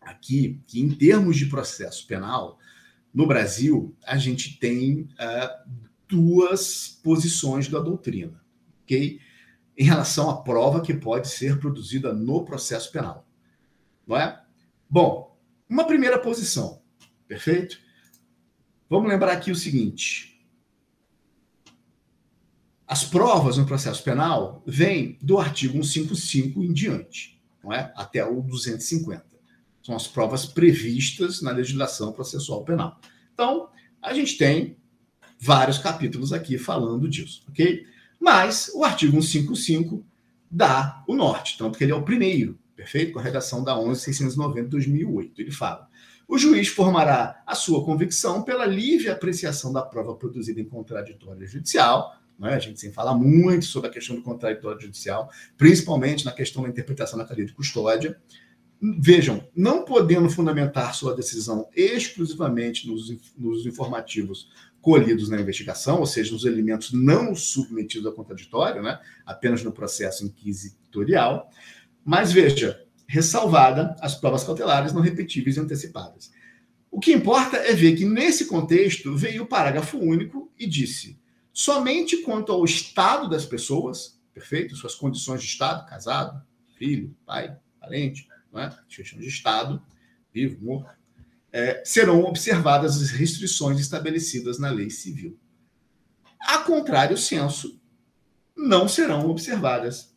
aqui 0.00 0.60
que, 0.66 0.80
em 0.80 0.90
termos 0.90 1.36
de 1.36 1.46
processo 1.46 2.06
penal, 2.06 2.58
no 3.12 3.26
Brasil, 3.26 3.94
a 4.06 4.16
gente 4.16 4.58
tem 4.58 5.02
uh, 5.02 5.70
duas 6.08 7.00
posições 7.02 7.68
da 7.68 7.78
doutrina, 7.78 8.42
ok? 8.82 9.20
em 9.76 9.84
relação 9.84 10.30
à 10.30 10.42
prova 10.42 10.80
que 10.80 10.94
pode 10.94 11.28
ser 11.28 11.58
produzida 11.58 12.12
no 12.12 12.44
processo 12.44 12.90
penal. 12.92 13.26
Não 14.06 14.16
é? 14.16 14.40
Bom, 14.88 15.36
uma 15.68 15.86
primeira 15.86 16.18
posição, 16.18 16.82
perfeito? 17.26 17.78
Vamos 18.88 19.10
lembrar 19.10 19.32
aqui 19.32 19.50
o 19.50 19.56
seguinte: 19.56 20.31
as 22.92 23.04
provas 23.04 23.56
no 23.56 23.64
processo 23.64 24.04
penal 24.04 24.62
vêm 24.66 25.16
do 25.22 25.38
artigo 25.38 25.82
155 25.82 26.62
em 26.62 26.74
diante, 26.74 27.40
não 27.64 27.72
é? 27.72 27.90
Até 27.96 28.22
o 28.22 28.42
250. 28.42 29.24
São 29.82 29.96
as 29.96 30.06
provas 30.06 30.44
previstas 30.44 31.40
na 31.40 31.52
legislação 31.52 32.12
processual 32.12 32.62
penal. 32.66 33.00
Então, 33.32 33.70
a 34.02 34.12
gente 34.12 34.36
tem 34.36 34.76
vários 35.40 35.78
capítulos 35.78 36.34
aqui 36.34 36.58
falando 36.58 37.08
disso, 37.08 37.42
ok? 37.48 37.82
Mas 38.20 38.70
o 38.74 38.84
artigo 38.84 39.22
155 39.22 40.04
dá 40.50 41.02
o 41.08 41.16
norte, 41.16 41.56
tanto 41.56 41.78
que 41.78 41.84
ele 41.84 41.92
é 41.92 41.96
o 41.96 42.02
primeiro, 42.02 42.58
perfeito? 42.76 43.14
Com 43.14 43.20
a 43.20 43.22
redação 43.22 43.64
da 43.64 43.74
11.690 43.74 44.64
de 44.64 44.68
2008. 44.68 45.40
Ele 45.40 45.50
fala: 45.50 45.88
o 46.28 46.36
juiz 46.36 46.68
formará 46.68 47.42
a 47.46 47.54
sua 47.54 47.82
convicção 47.86 48.42
pela 48.42 48.66
livre 48.66 49.08
apreciação 49.08 49.72
da 49.72 49.80
prova 49.80 50.14
produzida 50.14 50.60
em 50.60 50.68
contraditório 50.68 51.46
judicial. 51.46 52.20
Né? 52.38 52.54
A 52.54 52.58
gente 52.58 52.80
sempre 52.80 52.94
fala 52.94 53.16
muito 53.16 53.64
sobre 53.64 53.88
a 53.88 53.92
questão 53.92 54.16
do 54.16 54.22
contraditório 54.22 54.80
judicial, 54.80 55.30
principalmente 55.56 56.24
na 56.24 56.32
questão 56.32 56.62
da 56.62 56.68
interpretação 56.68 57.18
da 57.18 57.24
cadeia 57.24 57.46
de 57.46 57.54
custódia. 57.54 58.20
Vejam, 58.98 59.48
não 59.54 59.84
podendo 59.84 60.28
fundamentar 60.28 60.94
sua 60.94 61.14
decisão 61.14 61.68
exclusivamente 61.74 62.88
nos, 62.88 63.14
nos 63.38 63.64
informativos 63.64 64.48
colhidos 64.80 65.28
na 65.28 65.40
investigação, 65.40 66.00
ou 66.00 66.06
seja, 66.06 66.34
os 66.34 66.44
elementos 66.44 66.92
não 66.92 67.34
submetidos 67.36 68.06
ao 68.06 68.12
contraditório, 68.12 68.82
né, 68.82 68.98
apenas 69.24 69.62
no 69.62 69.70
processo 69.70 70.26
inquisitorial. 70.26 71.48
Mas 72.04 72.32
veja, 72.32 72.84
ressalvada 73.06 73.94
as 74.00 74.16
provas 74.16 74.42
cautelares 74.42 74.92
não 74.92 75.00
repetíveis 75.00 75.56
e 75.56 75.60
antecipadas. 75.60 76.32
O 76.90 76.98
que 76.98 77.12
importa 77.12 77.56
é 77.56 77.72
ver 77.72 77.94
que, 77.94 78.04
nesse 78.04 78.46
contexto, 78.46 79.16
veio 79.16 79.44
o 79.44 79.46
parágrafo 79.46 79.98
único 79.98 80.52
e 80.58 80.66
disse: 80.66 81.18
somente 81.52 82.18
quanto 82.18 82.52
ao 82.52 82.64
estado 82.64 83.28
das 83.28 83.44
pessoas, 83.44 84.20
perfeito? 84.32 84.76
Suas 84.76 84.94
condições 84.94 85.42
de 85.42 85.48
estado, 85.48 85.86
casado, 85.88 86.42
filho, 86.78 87.14
pai, 87.26 87.56
parente, 87.80 88.28
não 88.52 88.60
é? 88.60 88.76
questão 88.88 89.18
de 89.18 89.28
estado, 89.28 89.82
vivo, 90.32 90.64
morto, 90.64 90.96
é, 91.52 91.82
serão 91.84 92.24
observadas 92.24 93.00
as 93.00 93.10
restrições 93.10 93.78
estabelecidas 93.78 94.58
na 94.58 94.70
lei 94.70 94.88
civil. 94.88 95.38
A 96.40 96.58
contrário 96.58 97.16
senso, 97.16 97.80
não 98.56 98.88
serão 98.88 99.28
observadas 99.28 100.14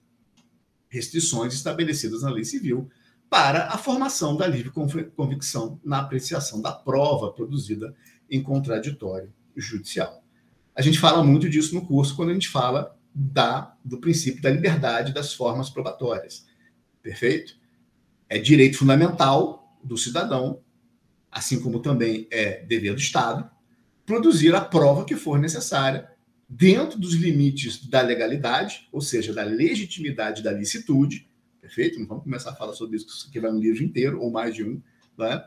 restrições 0.88 1.54
estabelecidas 1.54 2.21
na 2.21 2.30
lei 2.30 2.45
civil 2.45 2.89
para 3.30 3.67
a 3.67 3.78
formação 3.78 4.36
da 4.36 4.48
livre 4.48 4.71
convicção 5.15 5.80
na 5.84 6.00
apreciação 6.00 6.62
da 6.62 6.71
prova 6.71 7.34
produzida 7.34 7.95
em 8.30 8.41
contraditório 8.41 9.34
judicial. 9.56 10.24
A 10.75 10.81
gente 10.81 10.99
fala 10.99 11.23
muito 11.23 11.49
disso 11.49 11.73
no 11.73 11.85
curso 11.85 12.15
quando 12.15 12.29
a 12.29 12.33
gente 12.33 12.49
fala 12.49 12.97
da, 13.13 13.75
do 13.83 13.99
princípio 13.99 14.41
da 14.41 14.49
liberdade 14.49 15.13
das 15.13 15.33
formas 15.33 15.69
probatórias. 15.69 16.45
Perfeito? 17.01 17.55
É 18.27 18.38
direito 18.38 18.77
fundamental 18.77 19.79
do 19.83 19.97
cidadão 19.97 20.61
assim 21.35 21.59
como 21.59 21.81
também 21.81 22.27
é 22.31 22.63
dever 22.63 22.93
do 22.93 23.01
Estado, 23.01 23.49
produzir 24.05 24.55
a 24.55 24.61
prova 24.61 25.03
que 25.03 25.17
for 25.17 25.38
necessária 25.38 26.09
dentro 26.47 26.97
dos 26.97 27.13
limites 27.13 27.85
da 27.85 28.01
legalidade, 28.01 28.88
ou 28.89 29.01
seja, 29.01 29.33
da 29.33 29.43
legitimidade 29.43 30.41
da 30.41 30.53
licitude, 30.53 31.27
perfeito? 31.59 31.99
Não 31.99 32.07
vamos 32.07 32.23
começar 32.23 32.51
a 32.51 32.55
falar 32.55 32.71
sobre 32.71 32.95
isso, 32.95 33.07
isso 33.07 33.27
aqui 33.27 33.41
vai 33.41 33.51
um 33.51 33.59
livro 33.59 33.83
inteiro, 33.83 34.21
ou 34.21 34.31
mais 34.31 34.55
de 34.55 34.63
um, 34.63 34.81
né? 35.17 35.43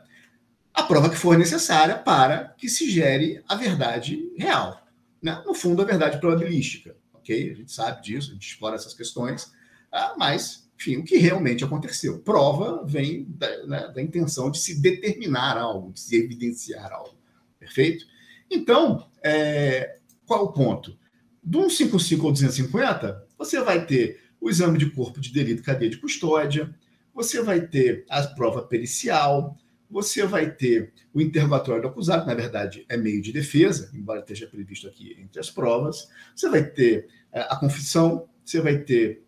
a 0.71 0.83
prova 0.83 1.09
que 1.09 1.15
for 1.15 1.35
necessária 1.35 1.97
para 1.97 2.49
que 2.55 2.69
se 2.69 2.87
gere 2.87 3.41
a 3.47 3.55
verdade 3.55 4.31
real. 4.37 4.87
Né? 5.21 5.41
No 5.45 5.53
fundo, 5.53 5.81
a 5.81 5.85
verdade 5.85 6.19
probabilística, 6.19 6.95
ok? 7.13 7.51
A 7.51 7.55
gente 7.55 7.71
sabe 7.71 8.01
disso, 8.01 8.31
a 8.31 8.33
gente 8.33 8.47
explora 8.47 8.75
essas 8.75 8.93
questões, 8.93 9.51
ah, 9.91 10.15
mas 10.17 10.69
enfim, 10.79 10.95
o 10.97 11.03
que 11.03 11.17
realmente 11.17 11.63
aconteceu. 11.63 12.19
Prova 12.19 12.85
vem 12.85 13.25
da, 13.27 13.65
né, 13.67 13.91
da, 13.93 14.01
intenção 14.01 14.49
de 14.49 14.59
se 14.59 14.81
determinar 14.81 15.57
algo, 15.57 15.91
de 15.91 15.99
se 15.99 16.15
evidenciar 16.15 16.93
algo. 16.93 17.17
Perfeito? 17.59 18.05
Então, 18.49 19.05
é, 19.21 19.97
qual 20.25 20.45
o 20.45 20.53
ponto? 20.53 20.97
Do 21.43 21.69
155 21.69 22.25
ao 22.25 22.31
250, 22.31 23.27
você 23.37 23.59
vai 23.61 23.85
ter 23.85 24.21
o 24.39 24.49
exame 24.49 24.77
de 24.77 24.89
corpo 24.89 25.19
de 25.19 25.33
delito 25.33 25.63
cadeia 25.63 25.91
de 25.91 25.97
custódia, 25.97 26.73
você 27.13 27.41
vai 27.41 27.59
ter 27.59 28.05
a 28.09 28.23
prova 28.23 28.61
pericial, 28.61 29.57
você 29.89 30.25
vai 30.25 30.51
ter 30.51 30.93
o 31.13 31.19
interrogatório 31.19 31.81
do 31.81 31.87
acusado, 31.87 32.23
que 32.23 32.27
na 32.27 32.35
verdade 32.35 32.85
é 32.87 32.95
meio 32.95 33.21
de 33.21 33.31
defesa, 33.31 33.89
embora 33.93 34.19
esteja 34.19 34.47
previsto 34.47 34.87
aqui 34.87 35.17
entre 35.19 35.39
as 35.39 35.49
provas, 35.49 36.07
você 36.35 36.49
vai 36.49 36.63
ter 36.63 37.07
é, 37.31 37.41
a 37.41 37.55
confissão, 37.55 38.27
você 38.45 38.61
vai 38.61 38.77
ter 38.77 39.23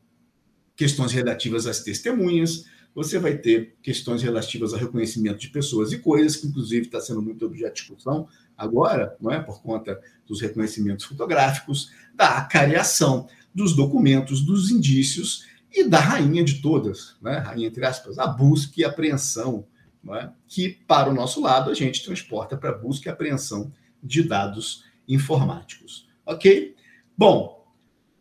questões 0.76 1.12
relativas 1.12 1.66
às 1.66 1.82
testemunhas, 1.82 2.66
você 2.94 3.18
vai 3.18 3.38
ter 3.38 3.76
questões 3.82 4.22
relativas 4.22 4.74
ao 4.74 4.80
reconhecimento 4.80 5.40
de 5.40 5.50
pessoas 5.50 5.92
e 5.92 6.00
coisas, 6.00 6.36
que 6.36 6.48
inclusive 6.48 6.86
está 6.86 7.00
sendo 7.00 7.22
muito 7.22 7.46
objeto 7.46 7.74
de 7.74 7.80
discussão 7.82 8.28
agora, 8.58 9.16
não 9.20 9.32
é? 9.32 9.40
por 9.40 9.62
conta 9.62 10.00
dos 10.28 10.42
reconhecimentos 10.42 11.06
fotográficos, 11.06 11.92
da 12.14 12.38
acareação 12.38 13.28
dos 13.54 13.76
documentos, 13.76 14.42
dos 14.42 14.70
indícios 14.70 15.46
e 15.72 15.86
da 15.86 16.00
rainha 16.00 16.44
de 16.44 16.62
todas, 16.62 17.16
né? 17.22 17.38
rainha 17.38 17.68
entre 17.68 17.86
aspas, 17.86 18.20
a 18.20 18.28
busca 18.28 18.74
e 18.78 18.84
apreensão, 18.84 19.66
é? 20.10 20.32
que 20.48 20.70
para 20.88 21.10
o 21.10 21.14
nosso 21.14 21.42
lado 21.42 21.70
a 21.70 21.74
gente 21.74 22.04
transporta 22.04 22.58
para 22.58 22.72
busca 22.72 23.10
e 23.10 23.12
apreensão 23.12 23.72
de 24.02 24.24
dados 24.24 24.86
informáticos. 25.08 26.08
Ok? 26.26 26.76
Bom, 27.18 27.68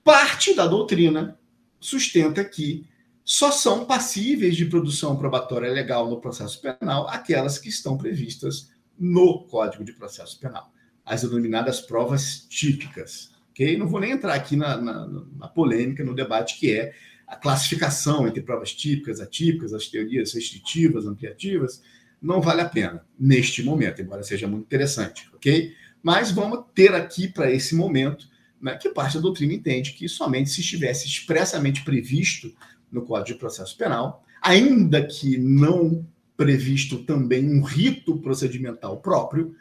parte 0.05 0.55
da 0.55 0.67
doutrina 0.67 1.39
sustenta 1.79 2.45
que 2.45 2.87
só 3.25 3.51
são 3.51 3.85
passíveis 3.85 4.57
de 4.57 4.67
produção 4.67 5.17
probatória 5.17 5.71
legal 5.71 6.11
no 6.11 6.21
processo 6.21 6.61
penal 6.61 7.09
aquelas 7.09 7.59
que 7.59 7.69
estão 7.69 7.97
previstas 7.97 8.71
no 8.99 9.45
Código 9.45 9.83
de 9.83 9.95
Processo 9.95 10.39
Penal, 10.39 10.71
as 11.05 11.23
denominadas 11.23 11.81
provas 11.81 12.47
típicas. 12.49 13.33
Okay? 13.51 13.79
Não 13.79 13.89
vou 13.89 14.01
nem 14.01 14.11
entrar 14.11 14.35
aqui 14.35 14.57
na, 14.57 14.77
na, 14.77 15.07
na 15.07 15.49
polêmica, 15.49 16.05
no 16.05 16.15
debate 16.15 16.59
que 16.59 16.77
é 16.77 16.93
a 17.31 17.37
classificação 17.37 18.27
entre 18.27 18.43
provas 18.43 18.75
típicas, 18.75 19.21
atípicas, 19.21 19.73
as 19.73 19.87
teorias 19.87 20.35
restritivas, 20.35 21.07
ampliativas, 21.07 21.81
não 22.21 22.41
vale 22.41 22.61
a 22.61 22.69
pena 22.69 23.07
neste 23.17 23.63
momento, 23.63 24.03
embora 24.03 24.25
seja 24.25 24.49
muito 24.49 24.65
interessante, 24.65 25.31
ok? 25.33 25.73
Mas 26.03 26.33
vamos 26.33 26.65
ter 26.75 26.93
aqui 26.93 27.29
para 27.29 27.49
esse 27.49 27.77
momento 27.77 28.29
né, 28.61 28.77
que 28.77 28.89
parte 28.91 29.15
da 29.15 29.21
doutrina 29.21 29.55
entende 29.55 29.93
que 29.93 30.09
somente 30.09 30.51
se 30.51 30.61
estivesse 30.61 31.07
expressamente 31.07 31.85
previsto 31.85 32.53
no 32.91 33.03
Código 33.03 33.35
de 33.35 33.35
Processo 33.35 33.79
Penal, 33.79 34.25
ainda 34.43 35.07
que 35.07 35.39
não 35.39 36.05
previsto 36.37 37.05
também 37.05 37.49
um 37.49 37.63
rito 37.63 38.19
procedimental 38.19 39.01
próprio, 39.01 39.55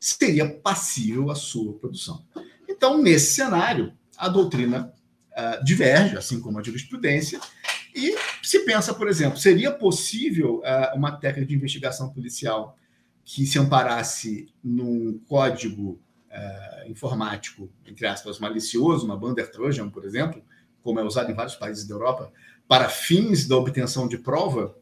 seria 0.00 0.48
passível 0.48 1.30
a 1.30 1.36
sua 1.36 1.74
produção. 1.74 2.26
Então, 2.68 3.00
nesse 3.00 3.34
cenário, 3.34 3.92
a 4.16 4.28
doutrina 4.28 4.92
uh, 5.32 5.64
diverge, 5.64 6.16
assim 6.16 6.40
como 6.40 6.58
a 6.58 6.62
jurisprudência, 6.62 7.40
e 7.94 8.16
se 8.42 8.60
pensa, 8.60 8.94
por 8.94 9.08
exemplo, 9.08 9.38
seria 9.38 9.70
possível 9.70 10.60
uh, 10.60 10.96
uma 10.96 11.12
técnica 11.12 11.46
de 11.46 11.54
investigação 11.54 12.10
policial 12.10 12.76
que 13.24 13.46
se 13.46 13.58
amparasse 13.58 14.52
num 14.62 15.20
código 15.28 16.00
uh, 16.30 16.90
informático, 16.90 17.70
entre 17.86 18.06
aspas, 18.06 18.38
malicioso, 18.38 19.04
uma 19.04 19.16
Bander 19.16 19.50
Trojan, 19.50 19.88
por 19.88 20.04
exemplo, 20.04 20.42
como 20.82 20.98
é 20.98 21.04
usado 21.04 21.30
em 21.30 21.34
vários 21.34 21.54
países 21.54 21.86
da 21.86 21.94
Europa, 21.94 22.32
para 22.66 22.88
fins 22.88 23.46
da 23.46 23.56
obtenção 23.56 24.08
de 24.08 24.18
prova, 24.18 24.76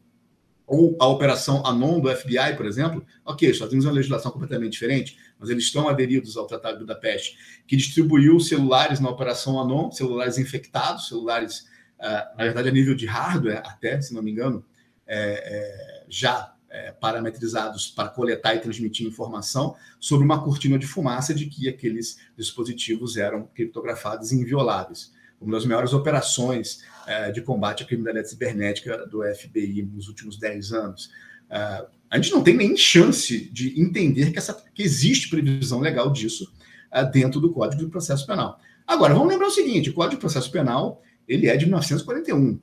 ou 0.71 0.95
a 1.01 1.05
operação 1.05 1.65
Anon 1.65 1.99
do 1.99 2.09
FBI, 2.15 2.55
por 2.55 2.65
exemplo, 2.65 3.05
ok, 3.25 3.49
os 3.49 3.55
Estados 3.55 3.73
Unidos 3.73 3.85
uma 3.85 3.93
legislação 3.93 4.31
completamente 4.31 4.71
diferente, 4.71 5.17
mas 5.37 5.49
eles 5.49 5.65
estão 5.65 5.89
aderidos 5.89 6.37
ao 6.37 6.47
Tratado 6.47 6.75
de 6.75 6.85
Budapeste, 6.85 7.37
que 7.67 7.75
distribuiu 7.75 8.39
celulares 8.39 9.01
na 9.01 9.09
operação 9.09 9.59
Anon, 9.59 9.91
celulares 9.91 10.37
infectados, 10.37 11.09
celulares, 11.09 11.67
uh, 11.99 12.37
na 12.37 12.45
verdade, 12.45 12.69
a 12.69 12.71
nível 12.71 12.95
de 12.95 13.05
hardware, 13.05 13.61
até, 13.65 13.99
se 13.99 14.13
não 14.13 14.23
me 14.23 14.31
engano, 14.31 14.65
é, 15.05 15.17
é, 15.17 16.05
já 16.07 16.55
é, 16.69 16.93
parametrizados 16.93 17.87
para 17.87 18.07
coletar 18.07 18.55
e 18.55 18.59
transmitir 18.59 19.05
informação 19.05 19.75
sobre 19.99 20.23
uma 20.23 20.41
cortina 20.41 20.79
de 20.79 20.87
fumaça 20.87 21.33
de 21.33 21.47
que 21.47 21.67
aqueles 21.67 22.17
dispositivos 22.37 23.17
eram 23.17 23.45
criptografados 23.53 24.31
e 24.31 24.35
invioláveis. 24.37 25.11
Uma 25.41 25.53
das 25.53 25.65
maiores 25.65 25.91
operações 25.91 26.83
é, 27.07 27.31
de 27.31 27.41
combate 27.41 27.83
à 27.83 27.85
criminalidade 27.85 28.29
cibernética 28.29 29.05
do 29.07 29.23
FBI 29.23 29.89
nos 29.91 30.07
últimos 30.07 30.37
10 30.37 30.71
anos. 30.71 31.11
É, 31.49 31.85
a 32.09 32.17
gente 32.17 32.31
não 32.31 32.43
tem 32.43 32.55
nem 32.55 32.77
chance 32.77 33.49
de 33.51 33.79
entender 33.81 34.31
que, 34.31 34.37
essa, 34.37 34.53
que 34.73 34.83
existe 34.83 35.29
previsão 35.29 35.79
legal 35.79 36.11
disso 36.11 36.53
é, 36.91 37.03
dentro 37.03 37.39
do 37.39 37.51
Código 37.51 37.83
de 37.83 37.89
Processo 37.89 38.27
Penal. 38.27 38.59
Agora, 38.85 39.13
vamos 39.13 39.29
lembrar 39.29 39.47
o 39.47 39.51
seguinte: 39.51 39.89
o 39.89 39.93
Código 39.93 40.15
de 40.15 40.21
Processo 40.21 40.51
Penal 40.51 41.01
ele 41.27 41.47
é 41.47 41.55
de 41.55 41.65
1941, 41.65 42.59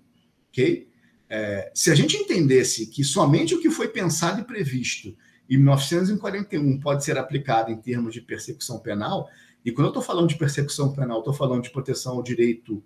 ok? 0.50 0.88
É, 1.30 1.70
se 1.74 1.90
a 1.90 1.94
gente 1.94 2.16
entendesse 2.16 2.86
que 2.86 3.04
somente 3.04 3.54
o 3.54 3.60
que 3.60 3.70
foi 3.70 3.88
pensado 3.88 4.40
e 4.40 4.44
previsto 4.44 5.16
em 5.48 5.56
1941 5.56 6.80
pode 6.80 7.04
ser 7.04 7.16
aplicado 7.16 7.70
em 7.70 7.76
termos 7.76 8.12
de 8.12 8.20
persecução 8.20 8.78
penal, 8.78 9.28
e 9.68 9.72
quando 9.72 9.84
eu 9.84 9.90
estou 9.90 10.02
falando 10.02 10.30
de 10.30 10.38
persecução 10.38 10.94
penal, 10.94 11.18
estou 11.18 11.34
falando 11.34 11.62
de 11.62 11.68
proteção 11.68 12.14
ao 12.14 12.22
direito 12.22 12.82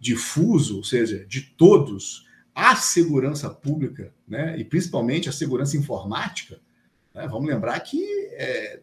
difuso, 0.00 0.78
ou 0.78 0.82
seja, 0.82 1.26
de 1.26 1.42
todos, 1.42 2.26
à 2.54 2.74
segurança 2.74 3.50
pública, 3.50 4.14
né, 4.26 4.58
e 4.58 4.64
principalmente 4.64 5.28
a 5.28 5.32
segurança 5.32 5.76
informática, 5.76 6.58
né, 7.14 7.28
vamos 7.28 7.46
lembrar 7.46 7.78
que 7.80 8.02
é, 8.32 8.80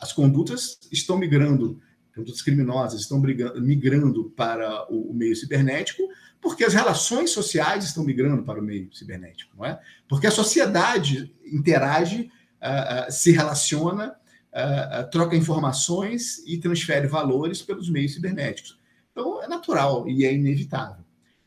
as 0.00 0.10
condutas 0.10 0.78
estão 0.90 1.18
migrando, 1.18 1.78
condutas 2.14 2.40
criminosas 2.40 3.02
estão 3.02 3.20
migrando 3.20 4.32
para 4.34 4.90
o, 4.90 5.10
o 5.10 5.14
meio 5.14 5.36
cibernético, 5.36 6.02
porque 6.40 6.64
as 6.64 6.72
relações 6.72 7.28
sociais 7.28 7.84
estão 7.84 8.04
migrando 8.04 8.42
para 8.42 8.58
o 8.58 8.62
meio 8.62 8.90
cibernético, 8.94 9.54
não 9.54 9.66
é? 9.66 9.78
Porque 10.08 10.26
a 10.26 10.30
sociedade 10.30 11.30
interage, 11.44 12.30
uh, 12.62 13.06
uh, 13.06 13.12
se 13.12 13.32
relaciona, 13.32 14.16
uh, 14.56 15.10
troca 15.10 15.36
informações 15.36 16.38
e 16.46 16.56
transfere 16.56 17.06
valores 17.06 17.60
pelos 17.60 17.90
meios 17.90 18.14
cibernéticos. 18.14 18.78
Então 19.12 19.42
é 19.42 19.46
natural 19.46 20.08
e 20.08 20.24
é 20.24 20.32
inevitável. 20.32 21.04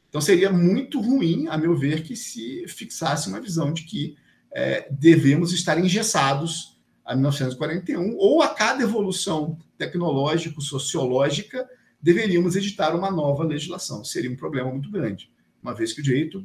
Então 0.07 0.21
seria 0.21 0.51
muito 0.51 1.01
ruim, 1.01 1.47
a 1.47 1.57
meu 1.57 1.75
ver, 1.75 2.03
que 2.03 2.15
se 2.15 2.65
fixasse 2.67 3.27
uma 3.27 3.41
visão 3.41 3.73
de 3.73 3.83
que 3.83 4.15
é, 4.51 4.87
devemos 4.91 5.53
estar 5.53 5.77
engessados 5.77 6.79
a 7.05 7.13
1941 7.15 8.15
ou 8.17 8.41
a 8.41 8.49
cada 8.49 8.83
evolução 8.83 9.57
tecnológico-sociológica 9.77 11.67
deveríamos 12.01 12.55
editar 12.55 12.95
uma 12.95 13.11
nova 13.11 13.43
legislação. 13.43 14.03
Seria 14.03 14.31
um 14.31 14.35
problema 14.35 14.71
muito 14.71 14.89
grande, 14.89 15.31
uma 15.61 15.73
vez 15.73 15.93
que 15.93 16.01
o 16.01 16.03
direito 16.03 16.43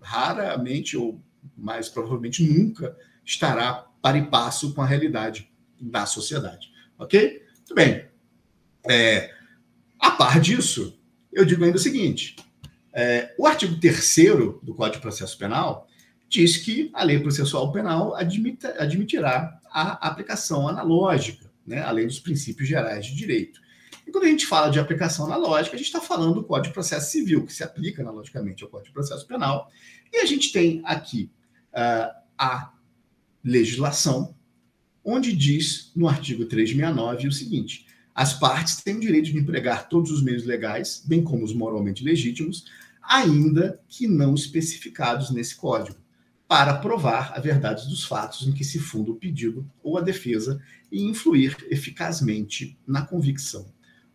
raramente 0.00 0.96
ou 0.96 1.20
mais 1.56 1.88
provavelmente 1.88 2.42
nunca 2.42 2.96
estará 3.24 3.86
para 4.00 4.18
e 4.18 4.26
passo 4.26 4.74
com 4.74 4.80
a 4.80 4.86
realidade 4.86 5.50
da 5.80 6.06
sociedade. 6.06 6.70
Ok? 6.98 7.42
Muito 7.56 7.74
bem. 7.74 8.06
É, 8.88 9.34
a 9.98 10.12
par 10.12 10.40
disso, 10.40 10.98
eu 11.32 11.44
digo 11.44 11.64
ainda 11.64 11.76
o 11.76 11.80
seguinte: 11.80 12.36
é, 12.92 13.34
o 13.38 13.46
artigo 13.46 13.78
3 13.78 14.16
do 14.62 14.74
Código 14.74 14.96
de 14.96 15.02
Processo 15.02 15.36
Penal 15.38 15.86
diz 16.28 16.56
que 16.56 16.90
a 16.92 17.02
lei 17.02 17.18
processual 17.18 17.72
penal 17.72 18.14
admita, 18.14 18.74
admitirá 18.78 19.58
a 19.70 20.08
aplicação 20.08 20.68
analógica, 20.68 21.50
né, 21.66 21.82
além 21.82 22.06
dos 22.06 22.20
princípios 22.20 22.68
gerais 22.68 23.06
de 23.06 23.14
direito. 23.14 23.60
E 24.06 24.10
quando 24.10 24.24
a 24.24 24.28
gente 24.28 24.46
fala 24.46 24.70
de 24.70 24.78
aplicação 24.78 25.26
analógica, 25.26 25.76
a 25.76 25.78
gente 25.78 25.86
está 25.86 26.00
falando 26.00 26.36
do 26.36 26.44
Código 26.44 26.68
de 26.68 26.74
Processo 26.74 27.10
Civil, 27.10 27.44
que 27.44 27.52
se 27.52 27.62
aplica 27.62 28.02
analogicamente 28.02 28.64
ao 28.64 28.70
Código 28.70 28.88
de 28.88 28.94
Processo 28.94 29.26
Penal. 29.26 29.70
E 30.10 30.18
a 30.18 30.24
gente 30.24 30.50
tem 30.50 30.80
aqui 30.84 31.30
uh, 31.74 32.10
a 32.38 32.72
legislação, 33.44 34.34
onde 35.08 35.34
diz 35.34 35.90
no 35.96 36.06
artigo 36.06 36.44
369 36.44 37.28
o 37.28 37.32
seguinte: 37.32 37.86
as 38.14 38.34
partes 38.34 38.82
têm 38.82 38.96
o 38.96 39.00
direito 39.00 39.32
de 39.32 39.38
empregar 39.38 39.88
todos 39.88 40.10
os 40.10 40.22
meios 40.22 40.44
legais, 40.44 41.02
bem 41.06 41.22
como 41.22 41.44
os 41.44 41.54
moralmente 41.54 42.04
legítimos, 42.04 42.66
ainda 43.02 43.80
que 43.88 44.06
não 44.06 44.34
especificados 44.34 45.30
nesse 45.30 45.56
código, 45.56 45.96
para 46.46 46.74
provar 46.74 47.32
a 47.34 47.40
verdade 47.40 47.88
dos 47.88 48.04
fatos 48.04 48.46
em 48.46 48.52
que 48.52 48.64
se 48.64 48.78
funda 48.78 49.10
o 49.10 49.16
pedido 49.16 49.68
ou 49.82 49.96
a 49.96 50.02
defesa 50.02 50.60
e 50.92 51.02
influir 51.02 51.56
eficazmente 51.70 52.78
na 52.86 53.02
convicção 53.02 53.66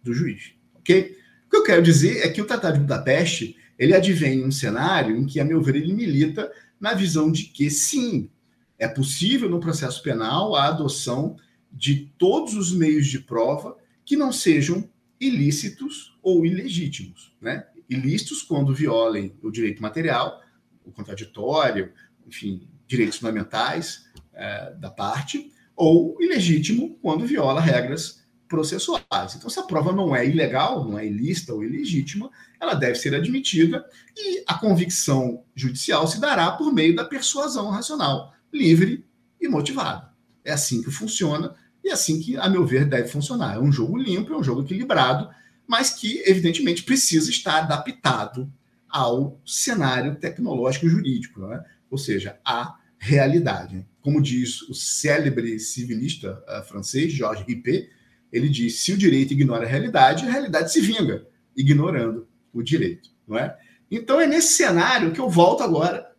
do 0.04 0.14
juiz. 0.14 0.52
O 0.76 0.82
que 0.82 1.16
eu 1.52 1.64
quero 1.64 1.82
dizer 1.82 2.20
é 2.20 2.30
que 2.30 2.42
o 2.42 2.46
Tratado 2.46 2.76
de 2.76 2.82
Budapeste 2.82 3.56
ele 3.80 3.96
advém 3.96 4.46
um 4.46 4.52
cenário 4.52 5.18
em 5.18 5.26
que, 5.26 5.40
a 5.40 5.46
meu 5.46 5.62
ver, 5.62 5.76
ele 5.76 5.94
milita 5.94 6.52
na 6.80 6.94
visão 6.94 7.32
de 7.32 7.46
que, 7.46 7.70
sim, 7.70 8.30
é 8.78 8.88
possível 8.88 9.50
no 9.50 9.60
processo 9.60 10.02
penal 10.02 10.56
a 10.56 10.68
adoção 10.68 11.38
de 11.72 12.12
todos 12.18 12.56
os 12.56 12.72
meios 12.72 13.08
de 13.08 13.20
prova 13.20 13.78
que 14.06 14.16
não 14.16 14.32
sejam 14.32 14.90
ilícitos 15.20 16.18
ou 16.22 16.46
ilegítimos. 16.46 17.36
Né? 17.42 17.66
Ilícitos 17.90 18.42
quando 18.42 18.74
violem 18.74 19.36
o 19.42 19.50
direito 19.50 19.82
material, 19.82 20.42
o 20.86 20.92
contraditório, 20.92 21.92
enfim, 22.28 22.68
direitos 22.88 23.18
fundamentais 23.18 24.06
é, 24.34 24.74
da 24.76 24.90
parte, 24.90 25.52
ou 25.76 26.18
ilegítimo 26.20 26.98
quando 27.02 27.26
viola 27.26 27.62
regras 27.62 28.24
processuais. 28.48 29.36
Então, 29.36 29.50
se 29.50 29.60
a 29.60 29.64
prova 29.64 29.92
não 29.92 30.16
é 30.16 30.28
ilegal, 30.28 30.86
não 30.86 31.00
é 31.00 31.08
ilícita 31.08 31.54
ou 31.54 31.64
ilegítima, 31.64 32.30
ela 32.60 32.76
deve 32.76 32.96
ser 32.96 33.16
admitida 33.16 33.84
e 34.16 34.44
a 34.46 34.54
convicção 34.54 35.44
judicial 35.56 36.08
se 36.08 36.20
dará 36.20 36.52
por 36.52 36.72
meio 36.72 36.96
da 36.96 37.04
persuasão 37.04 37.70
racional, 37.70 38.33
livre 38.54 39.06
e 39.42 39.48
motivada. 39.48 40.12
É 40.44 40.52
assim 40.52 40.82
que 40.82 40.92
funciona 40.92 41.56
e 41.84 41.90
é 41.90 41.94
assim 41.94 42.20
que, 42.20 42.38
a 42.38 42.48
meu 42.48 42.66
ver, 42.66 42.86
deve 42.86 43.10
funcionar. 43.10 43.56
É 43.56 43.60
um 43.60 43.72
jogo 43.72 43.98
limpo, 43.98 44.34
é 44.34 44.38
um 44.38 44.44
jogo 44.44 44.62
equilibrado, 44.62 45.30
mas 45.68 45.90
que, 45.90 46.24
evidentemente, 46.26 46.84
precisa 46.84 47.30
estar 47.30 47.60
adaptado 47.60 48.52
ao 48.90 49.42
cenário 49.46 50.16
tecnológico 50.16 50.88
jurídico, 50.88 51.52
é? 51.52 51.64
ou 51.90 51.98
seja, 51.98 52.40
à 52.46 52.76
realidade. 52.98 53.86
Como 54.02 54.22
diz 54.22 54.62
o 54.64 54.74
célebre 54.74 55.60
civilista 55.60 56.42
uh, 56.48 56.64
francês, 56.64 57.12
Georges 57.12 57.46
Rippet, 57.46 57.90
ele 58.32 58.48
diz: 58.48 58.80
se 58.80 58.94
o 58.94 58.98
direito 58.98 59.34
ignora 59.34 59.66
a 59.66 59.70
realidade, 59.70 60.26
a 60.26 60.32
realidade 60.32 60.72
se 60.72 60.80
vinga, 60.80 61.28
ignorando 61.56 62.28
o 62.54 62.62
direito, 62.62 63.10
não 63.28 63.38
é? 63.38 63.58
Então 63.90 64.20
é 64.20 64.28
nesse 64.28 64.54
cenário 64.54 65.12
que 65.12 65.20
eu 65.20 65.30
volto 65.30 65.64
agora 65.64 66.13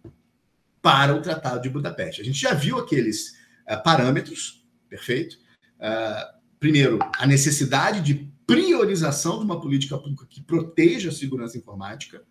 para 0.84 1.16
o 1.16 1.22
Tratado 1.22 1.62
de 1.62 1.70
Budapeste. 1.70 2.20
A 2.20 2.24
gente 2.24 2.38
já 2.38 2.52
viu 2.52 2.76
aqueles 2.76 3.30
uh, 3.66 3.82
parâmetros, 3.82 4.62
perfeito? 4.86 5.38
Uh, 5.80 6.38
primeiro, 6.60 6.98
a 7.16 7.26
necessidade 7.26 8.02
de 8.02 8.30
priorização 8.46 9.38
de 9.38 9.46
uma 9.46 9.58
política 9.58 9.96
pública 9.96 10.26
que 10.28 10.42
proteja 10.42 11.08
a 11.08 11.12
segurança 11.12 11.56
informática. 11.56 12.22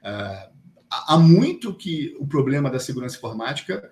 Uh, 0.00 0.50
há 0.90 1.18
muito 1.18 1.74
que 1.74 2.16
o 2.18 2.26
problema 2.26 2.70
da 2.70 2.80
segurança 2.80 3.18
informática 3.18 3.88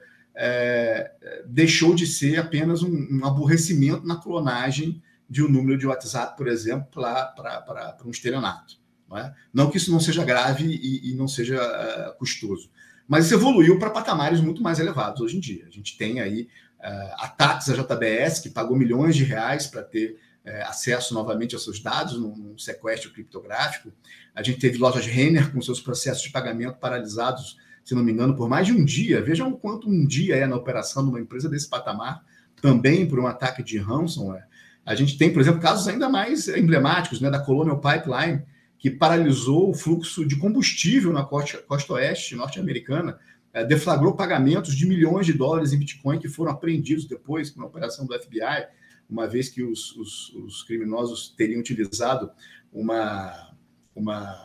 deixou 1.46 1.96
de 1.96 2.06
ser 2.06 2.38
apenas 2.38 2.80
um, 2.80 3.09
um 3.11 3.26
aborrecimento 3.26 4.06
na 4.06 4.16
clonagem 4.16 5.02
de 5.28 5.42
um 5.42 5.48
número 5.48 5.76
de 5.76 5.84
WhatsApp, 5.84 6.36
por 6.36 6.46
exemplo, 6.46 6.86
para 6.92 7.98
um 8.04 8.11
estelionato. 8.11 8.76
Não, 9.09 9.18
é? 9.18 9.34
não 9.52 9.68
que 9.68 9.78
isso 9.78 9.90
não 9.90 9.98
seja 9.98 10.24
grave 10.24 10.64
e, 10.64 11.11
e 11.11 11.14
não 11.16 11.26
seja 11.26 11.61
uh, 11.61 12.16
custoso, 12.18 12.70
mas 13.09 13.24
isso 13.24 13.34
evoluiu 13.34 13.78
para 13.78 13.88
patamares 13.88 14.38
muito 14.40 14.62
mais 14.62 14.78
elevados 14.78 15.22
hoje 15.22 15.38
em 15.38 15.40
dia. 15.40 15.64
A 15.66 15.70
gente 15.70 15.96
tem 15.96 16.20
aí 16.20 16.46
uh, 16.78 17.14
ataques 17.24 17.70
à 17.70 17.74
JBS, 17.74 18.40
que 18.40 18.50
pagou 18.50 18.76
milhões 18.76 19.16
de 19.16 19.24
reais 19.24 19.66
para 19.66 19.82
ter 19.82 20.18
uh, 20.44 20.68
acesso 20.68 21.14
novamente 21.14 21.54
aos 21.54 21.64
seus 21.64 21.80
dados 21.80 22.20
num, 22.20 22.36
num, 22.36 22.59
sequestro 22.59 23.11
criptográfico. 23.11 23.90
A 24.34 24.42
gente 24.42 24.59
teve 24.59 24.76
lojas 24.76 25.06
Renner 25.06 25.50
com 25.50 25.62
seus 25.62 25.80
processos 25.80 26.22
de 26.22 26.30
pagamento 26.30 26.78
paralisados, 26.78 27.56
se 27.82 27.94
não 27.94 28.04
me 28.04 28.12
engano, 28.12 28.36
por 28.36 28.46
mais 28.46 28.66
de 28.66 28.74
um 28.74 28.84
dia. 28.84 29.22
Vejam 29.22 29.52
quanto 29.52 29.88
um 29.88 30.06
dia 30.06 30.36
é 30.36 30.46
na 30.46 30.56
operação 30.56 31.02
de 31.02 31.09
uma 31.09 31.20
empresa 31.20 31.48
desse 31.48 31.68
patamar, 31.68 32.22
também 32.61 33.09
por 33.09 33.18
um 33.18 33.26
ataque 33.26 33.62
de 33.62 33.78
ransomware. 33.78 34.46
A 34.84 34.94
gente 34.94 35.16
tem, 35.16 35.32
por 35.32 35.40
exemplo, 35.40 35.61
casos 35.61 35.88
ainda 35.88 36.09
mais 36.09 36.46
emblemáticos, 36.48 37.20
né, 37.20 37.30
da 37.30 37.38
Colonial 37.38 37.80
Pipeline, 37.80 38.42
que 38.78 38.90
paralisou 38.90 39.70
o 39.70 39.74
fluxo 39.74 40.24
de 40.26 40.36
combustível 40.36 41.12
na 41.12 41.24
costa, 41.24 41.58
costa 41.58 41.94
oeste 41.94 42.36
norte-americana 42.36 43.18
é, 43.52 43.64
deflagrou 43.64 44.14
pagamentos 44.14 44.74
de 44.74 44.86
milhões 44.86 45.26
de 45.26 45.32
dólares 45.32 45.72
em 45.72 45.78
Bitcoin 45.78 46.18
que 46.18 46.28
foram 46.28 46.52
apreendidos 46.52 47.06
depois, 47.06 47.50
com 47.50 47.62
a 47.62 47.66
operação 47.66 48.06
do 48.06 48.18
FBI, 48.18 48.66
uma 49.08 49.26
vez 49.26 49.48
que 49.48 49.62
os, 49.62 49.96
os, 49.96 50.34
os 50.34 50.62
criminosos 50.62 51.34
teriam 51.36 51.60
utilizado 51.60 52.30
uma, 52.72 53.52
uma, 53.94 54.36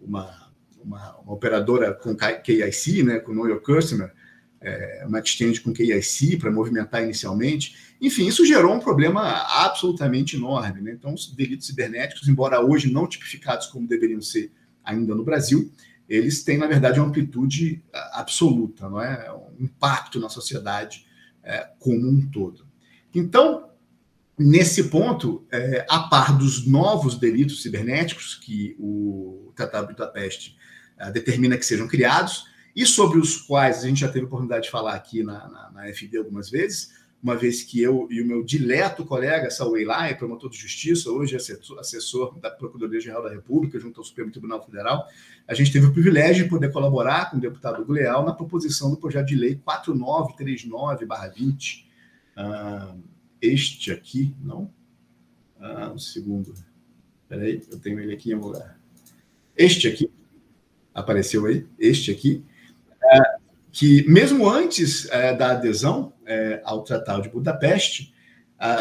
uma, 0.00 0.52
uma, 0.82 1.18
uma 1.20 1.32
operadora 1.32 1.94
com 1.94 2.16
KIC, 2.16 3.02
né, 3.04 3.20
com 3.20 3.32
Know 3.32 3.48
Your 3.48 3.62
Customer, 3.62 4.12
é, 4.60 5.04
uma 5.06 5.20
exchange 5.20 5.60
com 5.60 5.72
KIC 5.72 6.36
para 6.36 6.50
movimentar 6.50 7.02
inicialmente. 7.02 7.76
Enfim, 8.00 8.26
isso 8.26 8.44
gerou 8.44 8.74
um 8.74 8.80
problema 8.80 9.22
absolutamente 9.64 10.36
enorme. 10.36 10.80
Né? 10.80 10.92
Então, 10.92 11.14
os 11.14 11.32
delitos 11.34 11.66
cibernéticos, 11.66 12.28
embora 12.28 12.60
hoje 12.60 12.92
não 12.92 13.06
tipificados 13.06 13.66
como 13.66 13.86
deveriam 13.86 14.20
ser 14.20 14.52
ainda 14.84 15.14
no 15.14 15.24
Brasil, 15.24 15.70
eles 16.08 16.42
têm, 16.42 16.56
na 16.56 16.66
verdade, 16.66 16.98
uma 16.98 17.08
amplitude 17.08 17.82
absoluta, 18.12 18.88
não 18.88 19.00
é? 19.00 19.30
um 19.32 19.64
impacto 19.64 20.18
na 20.18 20.28
sociedade 20.28 21.06
é, 21.42 21.68
como 21.78 22.08
um 22.08 22.26
todo. 22.30 22.66
Então, 23.14 23.68
nesse 24.38 24.84
ponto, 24.84 25.46
é, 25.52 25.84
a 25.88 26.00
par 26.00 26.36
dos 26.36 26.66
novos 26.66 27.18
delitos 27.18 27.62
cibernéticos 27.62 28.34
que 28.34 28.74
o 28.78 29.52
Tratado 29.54 29.88
de 29.88 29.92
Budapeste 29.94 30.56
é, 30.98 31.10
determina 31.10 31.58
que 31.58 31.66
sejam 31.66 31.86
criados, 31.86 32.46
e 32.78 32.86
sobre 32.86 33.18
os 33.18 33.36
quais 33.38 33.82
a 33.82 33.88
gente 33.88 33.98
já 33.98 34.08
teve 34.08 34.26
oportunidade 34.26 34.66
de 34.66 34.70
falar 34.70 34.94
aqui 34.94 35.24
na, 35.24 35.48
na, 35.48 35.72
na 35.72 35.92
FD 35.92 36.16
algumas 36.16 36.48
vezes, 36.48 36.94
uma 37.20 37.34
vez 37.34 37.64
que 37.64 37.82
eu 37.82 38.06
e 38.08 38.22
o 38.22 38.24
meu 38.24 38.44
dileto 38.44 39.04
colega 39.04 39.50
Saúl 39.50 39.84
Lai, 39.84 40.16
promotor 40.16 40.48
de 40.48 40.58
justiça, 40.58 41.10
hoje 41.10 41.34
assessor, 41.34 41.80
assessor 41.80 42.38
da 42.38 42.48
Procuradoria-Geral 42.48 43.24
da 43.24 43.30
República, 43.30 43.80
junto 43.80 44.00
ao 44.00 44.04
Supremo 44.04 44.30
Tribunal 44.30 44.64
Federal, 44.64 45.08
a 45.48 45.54
gente 45.54 45.72
teve 45.72 45.86
o 45.86 45.92
privilégio 45.92 46.44
de 46.44 46.50
poder 46.50 46.70
colaborar 46.70 47.32
com 47.32 47.38
o 47.38 47.40
deputado 47.40 47.82
Hugo 47.82 47.94
Leal 47.94 48.24
na 48.24 48.32
proposição 48.32 48.92
do 48.92 48.96
projeto 48.96 49.26
de 49.26 49.34
lei 49.34 49.60
4939-20. 49.66 51.84
Ah, 52.36 52.94
este 53.42 53.90
aqui, 53.90 54.32
não? 54.40 54.70
Ah, 55.58 55.90
um 55.92 55.98
segundo. 55.98 56.54
Espera 57.24 57.50
eu 57.50 57.80
tenho 57.80 57.98
ele 57.98 58.14
aqui 58.14 58.30
em 58.30 58.34
algum 58.34 58.46
lugar. 58.46 58.78
Este 59.56 59.88
aqui, 59.88 60.08
apareceu 60.94 61.44
aí, 61.46 61.66
este 61.76 62.12
aqui, 62.12 62.44
é, 63.02 63.20
que 63.70 64.08
mesmo 64.08 64.48
antes 64.48 65.08
é, 65.10 65.34
da 65.34 65.52
adesão 65.52 66.12
é, 66.26 66.60
ao 66.64 66.82
Tratado 66.82 67.22
de 67.22 67.28
Budapeste, 67.28 68.14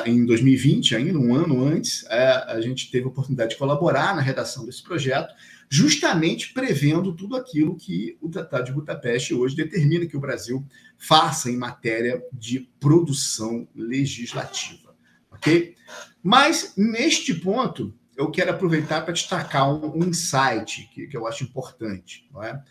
em 0.08 0.26
2020, 0.26 0.96
ainda 0.96 1.20
um 1.20 1.36
ano 1.36 1.64
antes, 1.64 2.04
a 2.10 2.60
gente 2.60 2.90
teve 2.90 3.06
a 3.06 3.10
oportunidade 3.10 3.52
de 3.52 3.58
colaborar 3.58 4.16
na 4.16 4.24
redação 4.24 4.66
desse 4.66 4.82
projeto, 4.82 5.32
justamente 5.70 6.52
prevendo 6.52 7.14
tudo 7.14 7.36
aquilo 7.36 7.76
que 7.76 8.18
o 8.20 8.28
Tratado 8.28 8.66
de 8.66 8.72
Budapeste 8.72 9.36
hoje 9.36 9.56
determina 9.56 10.08
que 10.08 10.18
o 10.18 10.20
Brasil 10.20 10.66
faça 10.98 11.52
em 11.52 11.58
matéria 11.58 12.24
de 12.34 12.68
produção 12.80 13.68
legislativa, 13.76 14.96
ok? 15.30 15.76
Mas 16.24 16.74
neste 16.76 17.36
ponto 17.36 17.94
eu 18.18 18.32
quero 18.32 18.50
aproveitar 18.50 19.02
para 19.02 19.14
destacar 19.14 19.70
um, 19.70 20.00
um 20.00 20.04
insight 20.06 20.90
que, 20.92 21.08
que, 21.08 21.16
eu 21.16 21.28
acho 21.28 21.44
importante, 21.44 22.28
não 22.34 22.44
é? 22.44 22.62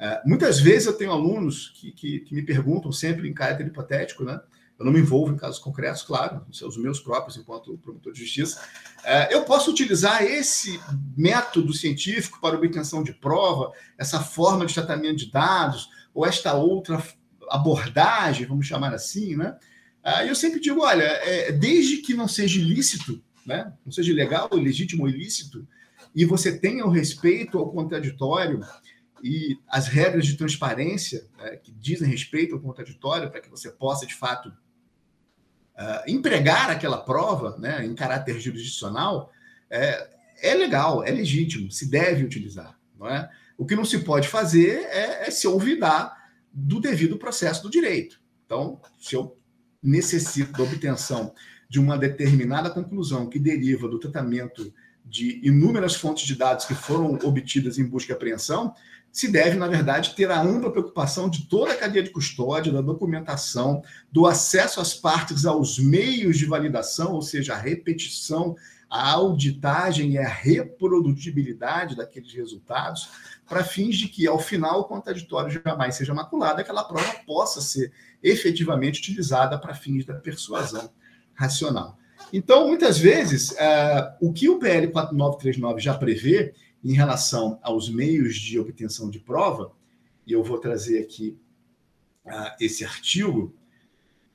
É, 0.00 0.22
muitas 0.24 0.58
vezes 0.58 0.86
eu 0.86 0.94
tenho 0.94 1.12
alunos 1.12 1.68
que, 1.74 1.92
que, 1.92 2.20
que, 2.20 2.34
me 2.34 2.42
perguntam, 2.42 2.90
sempre 2.90 3.28
em 3.28 3.34
caráter 3.34 3.66
hipotético, 3.66 4.24
né? 4.24 4.40
Eu 4.78 4.86
não 4.86 4.92
me 4.94 5.00
envolvo 5.00 5.30
em 5.30 5.36
casos 5.36 5.58
concretos, 5.58 6.02
claro, 6.02 6.42
os 6.48 6.76
meus 6.78 6.98
próprios, 6.98 7.36
enquanto 7.36 7.76
promotor 7.76 8.14
de 8.14 8.20
justiça. 8.20 8.62
É, 9.04 9.34
eu 9.34 9.44
posso 9.44 9.70
utilizar 9.70 10.22
esse 10.22 10.80
método 11.14 11.74
científico 11.74 12.40
para 12.40 12.56
obtenção 12.56 13.02
de 13.02 13.12
prova, 13.12 13.72
essa 13.98 14.20
forma 14.20 14.64
de 14.64 14.72
tratamento 14.72 15.16
de 15.16 15.30
dados, 15.30 15.90
ou 16.14 16.24
esta 16.24 16.54
outra 16.54 17.02
abordagem, 17.50 18.46
vamos 18.46 18.66
chamar 18.66 18.94
assim, 18.94 19.36
né? 19.36 19.54
É, 20.02 20.30
eu 20.30 20.34
sempre 20.34 20.60
digo, 20.60 20.80
olha, 20.80 21.52
desde 21.58 21.98
que 21.98 22.14
não 22.14 22.26
seja 22.26 22.58
ilícito, 22.58 23.22
né? 23.44 23.70
não 23.84 23.92
seja 23.92 24.14
legal, 24.14 24.48
legítimo 24.50 25.02
ou 25.02 25.10
ilícito, 25.10 25.68
e 26.14 26.24
você 26.24 26.58
tenha 26.58 26.86
o 26.86 26.90
respeito 26.90 27.58
ao 27.58 27.70
contraditório, 27.70 28.60
e 29.22 29.58
as 29.68 29.88
regras 29.88 30.26
de 30.26 30.36
transparência 30.36 31.26
né, 31.38 31.56
que 31.56 31.72
dizem 31.72 32.08
respeito 32.08 32.54
ao 32.54 32.60
contraditório 32.60 33.30
para 33.30 33.40
que 33.40 33.50
você 33.50 33.70
possa, 33.70 34.06
de 34.06 34.14
fato, 34.14 34.48
uh, 34.48 36.02
empregar 36.06 36.70
aquela 36.70 36.98
prova 36.98 37.56
né, 37.58 37.84
em 37.84 37.94
caráter 37.94 38.40
jurisdicional, 38.40 39.30
é, 39.70 40.10
é, 40.42 40.54
legal, 40.54 41.04
é 41.04 41.10
legítimo, 41.10 41.70
se 41.70 41.90
deve 41.90 42.24
utilizar. 42.24 42.78
Não 42.98 43.08
é? 43.08 43.30
O 43.56 43.66
que 43.66 43.76
não 43.76 43.84
se 43.84 44.00
pode 44.00 44.28
fazer 44.28 44.80
é, 44.86 45.28
é 45.28 45.30
se 45.30 45.46
olvidar 45.46 46.16
do 46.52 46.80
devido 46.80 47.18
processo 47.18 47.62
do 47.62 47.70
direito. 47.70 48.20
Então, 48.44 48.80
se 48.98 49.14
eu 49.14 49.38
necessito 49.82 50.52
da 50.52 50.64
obtenção 50.64 51.34
de 51.68 51.78
uma 51.78 51.96
determinada 51.96 52.68
conclusão 52.70 53.28
que 53.28 53.38
deriva 53.38 53.88
do 53.88 53.98
tratamento 53.98 54.72
de 55.04 55.40
inúmeras 55.46 55.94
fontes 55.94 56.26
de 56.26 56.34
dados 56.34 56.64
que 56.64 56.74
foram 56.74 57.14
obtidas 57.22 57.78
em 57.78 57.84
busca 57.86 58.12
e 58.12 58.14
apreensão, 58.14 58.74
se 59.12 59.30
deve, 59.30 59.56
na 59.56 59.66
verdade, 59.66 60.14
ter 60.14 60.30
a 60.30 60.40
ampla 60.40 60.70
preocupação 60.70 61.28
de 61.28 61.46
toda 61.46 61.72
a 61.72 61.76
cadeia 61.76 62.02
de 62.02 62.10
custódia, 62.10 62.72
da 62.72 62.80
documentação, 62.80 63.82
do 64.10 64.26
acesso 64.26 64.80
às 64.80 64.94
partes 64.94 65.44
aos 65.44 65.78
meios 65.78 66.38
de 66.38 66.46
validação, 66.46 67.12
ou 67.12 67.22
seja, 67.22 67.54
a 67.54 67.58
repetição, 67.58 68.54
a 68.88 69.10
auditagem 69.10 70.12
e 70.12 70.18
a 70.18 70.28
reprodutibilidade 70.28 71.96
daqueles 71.96 72.32
resultados, 72.32 73.08
para 73.48 73.64
fins 73.64 73.96
de 73.96 74.08
que, 74.08 74.26
ao 74.26 74.38
final, 74.38 74.80
o 74.80 74.84
contraditório 74.84 75.60
jamais 75.64 75.96
seja 75.96 76.14
maculado, 76.14 76.60
aquela 76.60 76.84
prova 76.84 77.14
possa 77.26 77.60
ser 77.60 77.92
efetivamente 78.22 79.00
utilizada 79.00 79.58
para 79.58 79.74
fins 79.74 80.04
da 80.04 80.14
persuasão 80.14 80.90
racional. 81.34 81.98
Então, 82.32 82.68
muitas 82.68 82.98
vezes, 82.98 83.50
uh, 83.50 84.14
o 84.20 84.32
que 84.32 84.48
o 84.48 84.58
PL 84.58 84.88
4939 84.88 85.80
já 85.80 85.94
prevê 85.94 86.54
em 86.82 86.92
relação 86.92 87.58
aos 87.62 87.88
meios 87.88 88.36
de 88.36 88.58
obtenção 88.58 89.10
de 89.10 89.18
prova, 89.18 89.72
e 90.26 90.32
eu 90.32 90.42
vou 90.42 90.58
trazer 90.58 91.00
aqui 91.00 91.36
uh, 92.24 92.54
esse 92.60 92.84
artigo, 92.84 93.54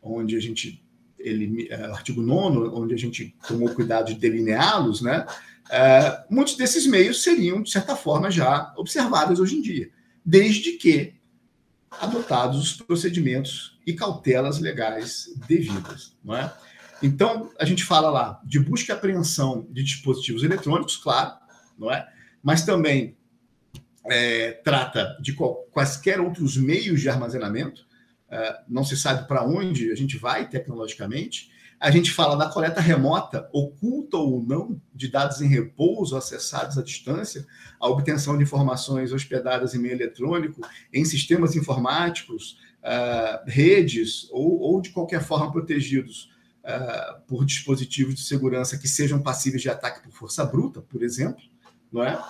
onde 0.02 0.36
a 0.36 0.40
gente, 0.40 0.84
ele, 1.18 1.70
uh, 1.70 1.94
artigo 1.94 2.22
9, 2.22 2.70
onde 2.74 2.94
a 2.94 2.98
gente 2.98 3.36
tomou 3.48 3.70
cuidado 3.70 4.08
de 4.08 4.16
delineá-los, 4.16 5.02
né? 5.02 5.26
Uh, 5.66 6.34
muitos 6.34 6.56
desses 6.56 6.86
meios 6.86 7.24
seriam, 7.24 7.64
de 7.64 7.72
certa 7.72 7.96
forma, 7.96 8.30
já 8.30 8.74
observáveis 8.78 9.40
hoje 9.40 9.56
em 9.56 9.62
dia, 9.62 9.90
desde 10.24 10.74
que 10.74 11.16
adotados 11.90 12.62
os 12.62 12.74
procedimentos 12.74 13.80
e 13.86 13.94
cautelas 13.94 14.60
legais 14.60 15.34
devidas, 15.48 16.16
não 16.24 16.36
é? 16.36 16.54
Então, 17.02 17.52
a 17.60 17.66
gente 17.66 17.84
fala 17.84 18.10
lá 18.10 18.42
de 18.44 18.60
busca 18.60 18.92
e 18.92 18.96
apreensão 18.96 19.68
de 19.70 19.84
dispositivos 19.84 20.44
eletrônicos, 20.44 20.98
claro, 20.98 21.34
não 21.78 21.92
é? 21.92 22.08
Mas 22.46 22.64
também 22.64 23.18
é, 24.06 24.52
trata 24.64 25.18
de 25.20 25.34
quaisquer 25.72 26.22
outros 26.22 26.56
meios 26.56 27.02
de 27.02 27.10
armazenamento. 27.10 27.88
É, 28.30 28.60
não 28.70 28.84
se 28.84 28.96
sabe 28.96 29.28
para 29.28 29.44
onde 29.44 29.92
a 29.92 29.96
gente 29.96 30.16
vai 30.16 30.48
tecnologicamente. 30.48 31.50
A 31.80 31.90
gente 31.90 32.12
fala 32.12 32.38
da 32.38 32.48
coleta 32.48 32.80
remota, 32.80 33.50
oculta 33.52 34.18
ou 34.18 34.46
não, 34.46 34.80
de 34.94 35.08
dados 35.08 35.42
em 35.42 35.48
repouso 35.48 36.16
acessados 36.16 36.78
à 36.78 36.84
distância, 36.84 37.48
a 37.80 37.90
obtenção 37.90 38.38
de 38.38 38.44
informações 38.44 39.12
hospedadas 39.12 39.74
em 39.74 39.80
meio 39.80 39.96
eletrônico, 39.96 40.62
em 40.94 41.04
sistemas 41.04 41.56
informáticos, 41.56 42.60
uh, 42.84 43.44
redes 43.48 44.30
ou, 44.32 44.60
ou, 44.60 44.82
de 44.82 44.92
qualquer 44.92 45.24
forma 45.24 45.52
protegidos 45.52 46.32
uh, 46.64 47.20
por 47.28 47.44
dispositivos 47.44 48.14
de 48.14 48.22
segurança 48.22 48.78
que 48.78 48.88
sejam 48.88 49.20
passíveis 49.20 49.64
de 49.64 49.70
ataque 49.70 50.04
por 50.04 50.14
força 50.14 50.46
bruta, 50.46 50.80
por 50.80 51.02
exemplo 51.02 51.44
não 51.96 52.04
é? 52.04 52.22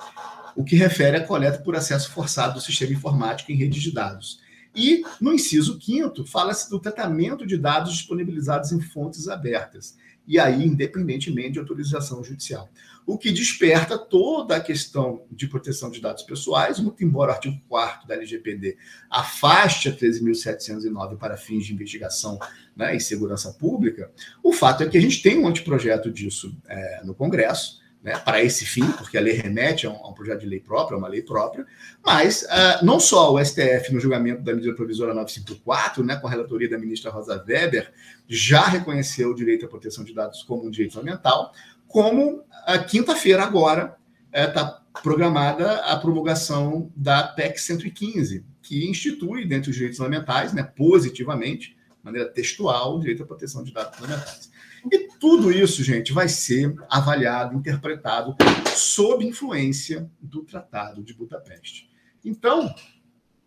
O 0.55 0.63
que 0.63 0.75
refere 0.75 1.17
à 1.17 1.25
coleta 1.25 1.57
por 1.57 1.75
acesso 1.75 2.11
forçado 2.11 2.53
do 2.53 2.61
sistema 2.61 2.93
informático 2.93 3.51
em 3.51 3.55
redes 3.55 3.81
de 3.81 3.91
dados. 3.91 4.39
E, 4.75 5.03
no 5.19 5.33
inciso 5.33 5.79
quinto, 5.79 6.25
fala-se 6.25 6.69
do 6.69 6.79
tratamento 6.79 7.45
de 7.45 7.57
dados 7.57 7.93
disponibilizados 7.93 8.71
em 8.71 8.79
fontes 8.79 9.27
abertas, 9.27 9.97
e 10.27 10.39
aí, 10.39 10.65
independentemente 10.65 11.53
de 11.53 11.59
autorização 11.59 12.23
judicial. 12.23 12.69
O 13.05 13.17
que 13.17 13.31
desperta 13.31 13.97
toda 13.97 14.55
a 14.55 14.59
questão 14.59 15.23
de 15.31 15.47
proteção 15.47 15.91
de 15.91 16.01
dados 16.01 16.23
pessoais, 16.23 16.79
muito 16.79 17.03
embora 17.03 17.31
o 17.31 17.35
artigo 17.35 17.61
4 17.69 18.07
da 18.07 18.15
LGPD 18.15 18.77
afaste 19.09 19.87
a 19.87 19.95
13.709 19.95 21.17
para 21.17 21.37
fins 21.37 21.65
de 21.65 21.73
investigação 21.73 22.39
né, 22.75 22.95
e 22.95 22.99
segurança 22.99 23.53
pública, 23.53 24.11
o 24.43 24.51
fato 24.51 24.83
é 24.83 24.89
que 24.89 24.97
a 24.97 25.01
gente 25.01 25.21
tem 25.21 25.37
um 25.37 25.47
anteprojeto 25.47 26.11
disso 26.11 26.57
é, 26.67 27.01
no 27.03 27.13
Congresso, 27.13 27.84
né, 28.05 28.19
para 28.19 28.43
esse 28.43 28.67
fim, 28.67 28.85
porque 28.91 29.17
a 29.17 29.21
lei 29.21 29.33
remete 29.33 29.87
a 29.87 29.89
um, 29.89 29.95
a 29.95 30.09
um, 30.11 30.13
projeto 30.13 30.41
de 30.41 30.45
lei 30.45 30.59
próprio, 30.59 30.95
a 30.95 30.99
uma 30.99 31.07
lei 31.07 31.23
própria, 31.23 31.65
mas 32.05 32.43
uh, 32.43 32.85
não 32.85 32.99
só 32.99 33.33
o 33.33 33.43
STF, 33.43 33.91
no 33.91 33.99
julgamento 33.99 34.43
da 34.43 34.53
medida 34.53 34.75
provisória 34.75 35.11
954, 35.11 36.03
né, 36.03 36.15
com 36.15 36.27
a 36.27 36.29
relatoria 36.29 36.69
da 36.69 36.77
ministra 36.77 37.09
Rosa 37.09 37.43
Weber, 37.47 37.91
já 38.27 38.67
reconheceu 38.67 39.31
o 39.31 39.35
direito 39.35 39.65
à 39.65 39.67
proteção 39.67 40.03
de 40.03 40.13
dados 40.13 40.43
como 40.43 40.67
um 40.67 40.69
direito 40.69 40.93
fundamental, 40.93 41.51
como 41.87 42.43
a 42.67 42.77
quinta-feira 42.77 43.41
agora 43.41 43.95
está 44.31 44.61
eh, 44.61 44.99
uh, 44.99 45.01
programada 45.01 45.77
a 45.77 45.97
promulgação 45.97 46.91
da 46.95 47.23
PEC 47.23 47.59
115, 47.59 48.45
que 48.61 48.87
institui, 48.87 49.47
dentre 49.47 49.71
os 49.71 49.75
direitos 49.75 49.97
fundamentais, 49.97 50.53
né, 50.53 50.61
positivamente, 50.61 51.69
de 51.69 52.03
maneira 52.03 52.29
textual, 52.29 52.97
o 52.97 52.99
direito 52.99 53.23
à 53.23 53.25
proteção 53.25 53.63
de 53.63 53.73
dados 53.73 53.97
fundamentais. 53.97 54.51
E 54.91 55.07
tudo 55.19 55.51
isso, 55.51 55.83
gente, 55.83 56.13
vai 56.13 56.27
ser 56.27 56.75
avaliado, 56.89 57.55
interpretado 57.55 58.35
sob 58.75 59.25
influência 59.25 60.09
do 60.21 60.43
Tratado 60.43 61.03
de 61.03 61.13
Budapeste. 61.13 61.89
Então, 62.23 62.73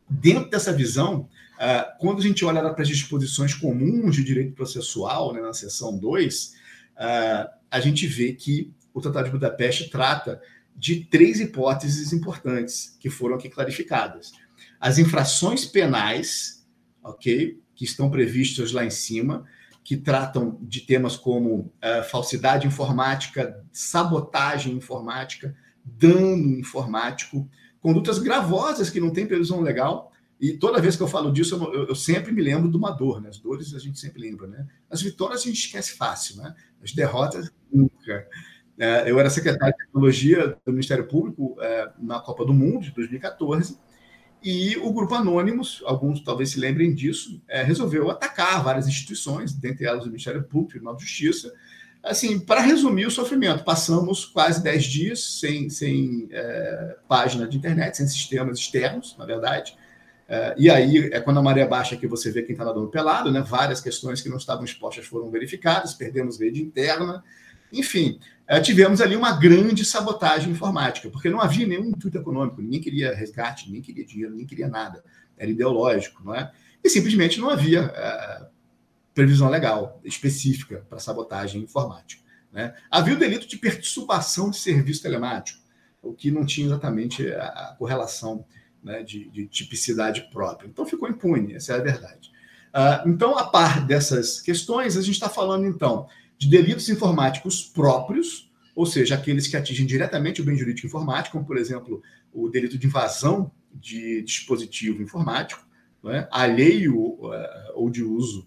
dentro 0.09 0.51
dessa 0.51 0.72
visão, 0.72 1.28
ah, 1.59 1.95
quando 1.99 2.18
a 2.18 2.22
gente 2.22 2.45
olha 2.45 2.61
para 2.72 2.82
as 2.82 2.89
disposições 2.89 3.55
comuns 3.55 4.16
de 4.16 4.24
direito 4.24 4.55
processual, 4.55 5.32
né, 5.32 5.41
na 5.41 5.53
seção 5.53 5.99
2, 5.99 6.55
ah, 6.97 7.51
a 7.70 7.80
gente 7.80 8.07
vê 8.07 8.32
que 8.32 8.72
o 8.93 9.01
Tratado 9.01 9.26
de 9.26 9.32
Budapeste 9.32 9.91
trata 9.91 10.41
de 10.74 11.05
três 11.05 11.41
hipóteses 11.41 12.12
importantes 12.12 12.97
que 13.01 13.11
foram 13.11 13.36
aqui 13.36 13.49
clarificadas. 13.49 14.32
As 14.80 14.99
infrações 14.99 15.64
penais, 15.64 16.64
ok, 17.03 17.61
que 17.74 17.84
estão 17.84 18.11
previstas 18.11 18.72
lá 18.72 18.84
em 18.84 18.91
cima, 18.91 19.45
que 19.84 19.96
tratam 19.96 20.58
de 20.60 20.82
temas 20.82 21.16
como 21.16 21.72
uh, 21.82 22.04
falsidade 22.10 22.66
informática, 22.66 23.64
sabotagem 23.72 24.74
informática, 24.74 25.56
dano 25.84 26.58
informático, 26.58 27.48
condutas 27.80 28.18
gravosas 28.18 28.90
que 28.90 29.00
não 29.00 29.10
têm 29.10 29.26
previsão 29.26 29.60
legal. 29.60 30.12
E 30.40 30.52
toda 30.52 30.80
vez 30.80 30.94
que 30.94 31.02
eu 31.02 31.08
falo 31.08 31.32
disso, 31.32 31.56
eu, 31.56 31.88
eu, 31.88 31.94
sempre 31.94 32.30
me 32.30 32.42
lembro 32.42 32.70
de 32.70 32.76
uma 32.76 32.90
dor, 32.90 33.20
né? 33.20 33.28
As 33.28 33.38
dores 33.38 33.74
a 33.74 33.78
gente 33.78 33.98
sempre 33.98 34.20
lembra, 34.20 34.46
né? 34.46 34.66
As 34.88 35.02
vitórias 35.02 35.40
a 35.40 35.44
gente 35.44 35.58
esquece 35.58 35.92
fácil, 35.96 36.36
né? 36.36 36.54
As 36.82 36.92
derrotas, 36.92 37.50
nunca. 37.72 38.28
É, 38.78 39.10
eu 39.10 39.18
era 39.18 39.28
secretário 39.30 39.74
de 39.74 39.84
tecnologia 39.84 40.56
do 40.64 40.72
Ministério 40.72 41.08
Público 41.08 41.56
é, 41.60 41.90
na 41.98 42.20
Copa 42.20 42.44
do 42.44 42.52
Mundo 42.52 42.82
de 42.82 42.92
2014 42.92 43.76
e 44.43 44.76
o 44.76 44.93
grupo 44.93 45.14
Anônimos, 45.14 45.82
alguns 45.84 46.20
talvez 46.20 46.51
se 46.51 46.61
lembrem 46.61 46.95
disso, 46.95 47.43
é, 47.49 47.62
resolveu 47.62 48.11
atacar 48.11 48.62
várias 48.62 48.86
instituições, 48.86 49.53
dentre 49.53 49.86
elas 49.86 50.05
o 50.05 50.07
Ministério 50.07 50.43
Público 50.43 50.68
o 50.68 50.70
Tribunal 50.70 50.97
de 50.97 51.03
Justiça. 51.03 51.53
Assim, 52.03 52.39
para 52.39 52.61
resumir 52.61 53.07
o 53.07 53.11
sofrimento, 53.11 53.64
passamos 53.64 54.24
quase 54.24 54.62
10 54.62 54.84
dias 54.84 55.41
sem, 55.41 55.68
sem 55.68 56.28
é, 56.30 56.97
página 57.09 57.49
de 57.49 57.57
internet, 57.57 57.97
sem 57.97 58.07
sistemas 58.07 58.59
externos, 58.59 59.16
na 59.18 59.26
verdade. 59.26 59.76
É, 60.28 60.55
e 60.57 60.70
aí 60.70 61.11
é 61.12 61.20
quando 61.20 61.39
a 61.39 61.43
maré 61.43 61.66
baixa 61.66 61.97
que 61.97 62.07
você 62.07 62.30
vê 62.30 62.43
quem 62.43 62.53
está 62.53 62.64
nadando 62.64 62.89
pelado, 62.89 63.32
né? 63.32 63.41
Várias 63.41 63.80
questões 63.80 64.20
que 64.20 64.28
não 64.28 64.36
estavam 64.36 64.64
expostas 64.64 65.07
foram 65.07 65.30
verificadas, 65.30 65.95
perdemos 65.95 66.39
rede 66.39 66.62
interna. 66.62 67.24
Enfim, 67.72 68.20
tivemos 68.62 69.01
ali 69.01 69.14
uma 69.14 69.32
grande 69.32 69.84
sabotagem 69.84 70.51
informática, 70.51 71.11
porque 71.11 71.28
não 71.28 71.40
havia 71.40 71.66
nenhum 71.66 71.86
intuito 71.86 72.16
econômico, 72.16 72.62
ninguém 72.62 72.80
queria 72.80 73.14
resgate, 73.14 73.66
ninguém 73.66 73.82
queria 73.82 74.07
dinheiro, 74.07 74.30
ninguém 74.30 74.46
queria 74.46 74.68
nada. 74.68 75.05
Era 75.36 75.51
ideológico, 75.51 76.24
não 76.24 76.34
é? 76.34 76.51
E 76.82 76.88
simplesmente 76.88 77.38
não 77.38 77.51
havia 77.51 77.80
é, 77.94 78.46
previsão 79.14 79.51
legal 79.51 80.01
específica 80.05 80.86
para 80.88 80.99
sabotagem 80.99 81.62
informática. 81.62 82.22
Né? 82.53 82.74
Havia 82.90 83.14
o 83.14 83.18
delito 83.18 83.46
de 83.46 83.57
perturbação 83.57 84.51
de 84.51 84.57
serviço 84.57 85.03
telemático, 85.03 85.61
o 86.03 86.14
que 86.14 86.30
não 86.30 86.46
tinha 86.46 86.68
exatamente 86.68 87.30
a, 87.32 87.46
a 87.49 87.76
correlação 87.76 88.46
né, 88.82 89.03
de, 89.03 89.28
de, 89.28 89.46
tipicidade 89.46 90.28
própria. 90.30 90.68
Então 90.68 90.86
ficou 90.86 91.09
impune, 91.09 91.55
essa 91.55 91.74
é 91.74 91.76
a 91.76 91.82
verdade. 91.82 92.30
Uh, 92.68 93.09
então, 93.09 93.36
a 93.36 93.44
par 93.44 93.86
dessas 93.86 94.40
questões, 94.40 94.96
a 94.96 95.03
gente 95.03 95.14
está 95.14 95.28
falando, 95.28 95.66
então, 95.66 96.07
de 96.39 96.49
delitos 96.49 96.89
informáticos 96.89 97.62
próprios, 97.62 98.51
ou 98.74 98.86
seja, 98.86 99.16
aqueles 99.16 99.49
que 99.49 99.57
atingem 99.57 99.84
diretamente 99.84 100.41
o 100.41 100.45
bem 100.45 100.57
jurídico 100.57 100.86
informático, 100.86 101.36
como, 101.36 101.45
por 101.45 101.57
exemplo, 101.57 102.01
o 102.32 102.49
delito 102.49 102.78
de 102.78 102.86
invasão 102.86 103.51
de 103.74 104.22
dispositivo 104.22 105.03
informático, 105.03 105.66
é? 106.07 106.28
alheio 106.30 106.97
uh, 106.97 107.32
ou 107.74 107.91
de 107.91 108.05
uso, 108.05 108.47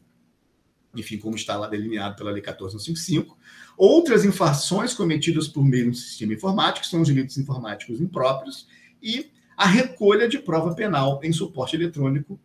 enfim, 0.95 1.17
como 1.17 1.35
está 1.35 1.57
lá 1.57 1.67
delineado 1.67 2.15
pela 2.15 2.31
Lei 2.31 2.41
14155. 2.41 3.37
Outras 3.77 4.23
infrações 4.23 4.93
cometidas 4.93 5.47
por 5.47 5.63
meio 5.63 5.91
do 5.91 5.97
sistema 5.97 6.33
informático 6.33 6.85
são 6.85 7.01
os 7.01 7.09
delitos 7.09 7.37
informáticos 7.37 7.99
impróprios 7.99 8.67
e 9.01 9.31
a 9.57 9.65
recolha 9.65 10.27
de 10.27 10.39
prova 10.39 10.73
penal 10.73 11.19
em 11.23 11.31
suporte 11.33 11.75
eletrônico 11.75 12.39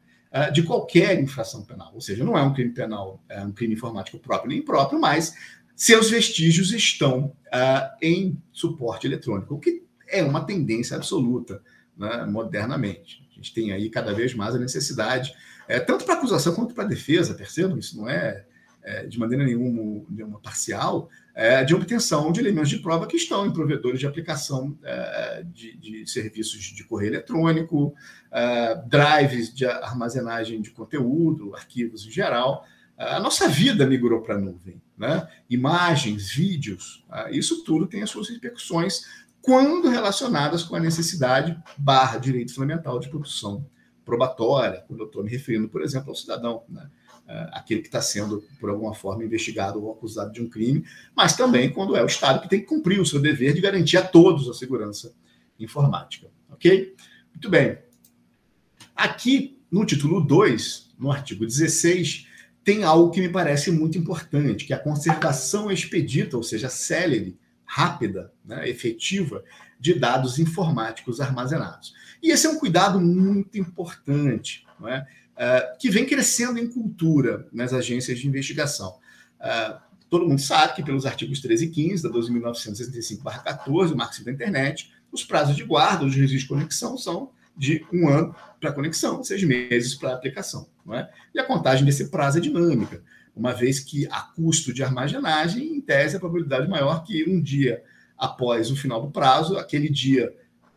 de 0.52 0.62
qualquer 0.62 1.20
infração 1.20 1.64
penal. 1.64 1.92
Ou 1.94 2.00
seja, 2.00 2.24
não 2.24 2.36
é 2.36 2.42
um 2.42 2.52
crime 2.52 2.72
penal, 2.72 3.22
é 3.28 3.42
um 3.42 3.52
crime 3.52 3.74
informático 3.74 4.18
próprio 4.18 4.50
nem 4.50 4.58
impróprio, 4.58 5.00
mas 5.00 5.34
seus 5.74 6.10
vestígios 6.10 6.72
estão 6.72 7.32
uh, 7.48 7.96
em 8.00 8.40
suporte 8.52 9.06
eletrônico, 9.06 9.54
o 9.54 9.58
que 9.58 9.84
é 10.08 10.22
uma 10.22 10.44
tendência 10.44 10.96
absoluta 10.96 11.62
né, 11.96 12.24
modernamente. 12.24 13.26
A 13.30 13.34
gente 13.34 13.52
tem 13.52 13.72
aí 13.72 13.90
cada 13.90 14.14
vez 14.14 14.34
mais 14.34 14.54
a 14.54 14.58
necessidade, 14.58 15.34
é, 15.68 15.78
tanto 15.78 16.04
para 16.04 16.14
acusação 16.14 16.54
quanto 16.54 16.74
para 16.74 16.84
defesa, 16.84 17.34
percebam, 17.34 17.78
isso 17.78 17.96
não 17.96 18.08
é, 18.08 18.46
é 18.86 19.04
de 19.04 19.18
maneira 19.18 19.44
nenhuma, 19.44 20.04
nenhuma 20.08 20.38
parcial, 20.38 21.10
é, 21.34 21.64
de 21.64 21.74
obtenção 21.74 22.30
de 22.30 22.38
elementos 22.38 22.70
de 22.70 22.78
prova 22.78 23.04
que 23.04 23.16
estão 23.16 23.44
em 23.44 23.52
provedores 23.52 23.98
de 23.98 24.06
aplicação 24.06 24.78
é, 24.84 25.44
de, 25.52 25.76
de, 25.76 26.06
serviços 26.08 26.62
de 26.62 26.84
correio 26.84 27.10
eletrônico, 27.10 27.92
é, 28.30 28.76
drives 28.86 29.52
de 29.52 29.66
armazenagem 29.66 30.62
de 30.62 30.70
conteúdo, 30.70 31.52
arquivos 31.56 32.06
em 32.06 32.10
geral. 32.12 32.64
A 32.96 33.18
nossa 33.18 33.48
vida 33.48 33.84
migrou 33.84 34.22
para 34.22 34.36
a 34.36 34.38
nuvem. 34.38 34.80
Né? 34.96 35.28
Imagens, 35.50 36.30
vídeos, 36.30 37.04
é, 37.12 37.36
isso 37.36 37.64
tudo 37.64 37.88
tem 37.88 38.02
as 38.02 38.10
suas 38.10 38.28
repercussões 38.28 39.02
quando 39.42 39.88
relacionadas 39.88 40.62
com 40.62 40.76
a 40.76 40.80
necessidade 40.80 41.60
barra 41.76 42.18
direito 42.18 42.54
fundamental 42.54 43.00
de 43.00 43.08
produção 43.08 43.66
probatória, 44.04 44.84
quando 44.86 45.00
eu 45.00 45.06
estou 45.06 45.24
me 45.24 45.30
referindo, 45.30 45.68
por 45.68 45.82
exemplo, 45.82 46.10
ao 46.10 46.14
cidadão. 46.14 46.62
Né? 46.68 46.88
Uh, 47.26 47.50
aquele 47.52 47.80
que 47.80 47.88
está 47.88 48.00
sendo, 48.00 48.42
por 48.58 48.70
alguma 48.70 48.94
forma, 48.94 49.24
investigado 49.24 49.82
ou 49.82 49.92
acusado 49.92 50.32
de 50.32 50.40
um 50.40 50.48
crime, 50.48 50.84
mas 51.14 51.36
também 51.36 51.70
quando 51.70 51.96
é 51.96 52.02
o 52.02 52.06
Estado 52.06 52.40
que 52.40 52.48
tem 52.48 52.60
que 52.60 52.66
cumprir 52.66 53.00
o 53.00 53.06
seu 53.06 53.20
dever 53.20 53.52
de 53.52 53.60
garantir 53.60 53.96
a 53.96 54.02
todos 54.02 54.48
a 54.48 54.54
segurança 54.54 55.12
informática. 55.58 56.28
Ok? 56.50 56.94
Muito 57.32 57.50
bem. 57.50 57.78
Aqui, 58.94 59.58
no 59.70 59.84
título 59.84 60.20
2, 60.20 60.94
no 60.98 61.12
artigo 61.12 61.44
16, 61.44 62.26
tem 62.64 62.82
algo 62.82 63.10
que 63.10 63.20
me 63.20 63.28
parece 63.28 63.70
muito 63.70 63.98
importante, 63.98 64.64
que 64.64 64.72
é 64.72 64.76
a 64.76 64.82
conservação 64.82 65.70
expedita, 65.70 66.36
ou 66.36 66.42
seja, 66.42 66.68
célere, 66.68 67.38
rápida, 67.64 68.32
né, 68.44 68.68
efetiva, 68.68 69.44
de 69.78 69.94
dados 69.94 70.38
informáticos 70.38 71.20
armazenados. 71.20 71.94
E 72.22 72.30
esse 72.30 72.46
é 72.46 72.50
um 72.50 72.58
cuidado 72.58 73.00
muito 73.00 73.58
importante, 73.58 74.66
não 74.80 74.88
é? 74.88 75.06
Uh, 75.36 75.78
que 75.78 75.90
vem 75.90 76.06
crescendo 76.06 76.58
em 76.58 76.66
cultura 76.66 77.46
nas 77.52 77.72
agências 77.72 78.18
de 78.18 78.26
investigação. 78.26 78.98
Uh, 79.40 79.78
todo 80.08 80.26
mundo 80.26 80.40
sabe 80.40 80.74
que, 80.74 80.82
pelos 80.82 81.06
artigos 81.06 81.40
13 81.40 81.66
e 81.66 81.70
15 81.70 82.02
da 82.02 82.10
12.965-14, 82.10 83.92
o 83.92 83.96
Marco 83.96 84.24
da 84.24 84.32
Internet, 84.32 84.92
os 85.12 85.24
prazos 85.24 85.56
de 85.56 85.64
guarda 85.64 86.04
dos 86.04 86.14
registros 86.14 86.42
de 86.42 86.48
conexão 86.48 86.96
são 86.96 87.30
de 87.56 87.84
um 87.92 88.08
ano 88.08 88.34
para 88.60 88.72
conexão, 88.72 89.22
seis 89.24 89.42
meses 89.42 89.94
para 89.94 90.12
aplicação. 90.12 90.68
É? 90.92 91.08
E 91.34 91.40
a 91.40 91.44
contagem 91.44 91.84
desse 91.84 92.10
prazo 92.10 92.38
é 92.38 92.40
dinâmica, 92.40 93.02
uma 93.34 93.52
vez 93.52 93.80
que 93.80 94.06
a 94.06 94.20
custo 94.20 94.72
de 94.72 94.82
armazenagem, 94.82 95.76
em 95.76 95.80
tese, 95.80 96.16
a 96.16 96.20
probabilidade 96.20 96.68
maior 96.68 97.02
que 97.02 97.28
um 97.28 97.40
dia 97.40 97.82
após 98.16 98.70
o 98.70 98.76
final 98.76 99.02
do 99.02 99.10
prazo, 99.10 99.58
aquele 99.58 99.88
dia 99.88 100.32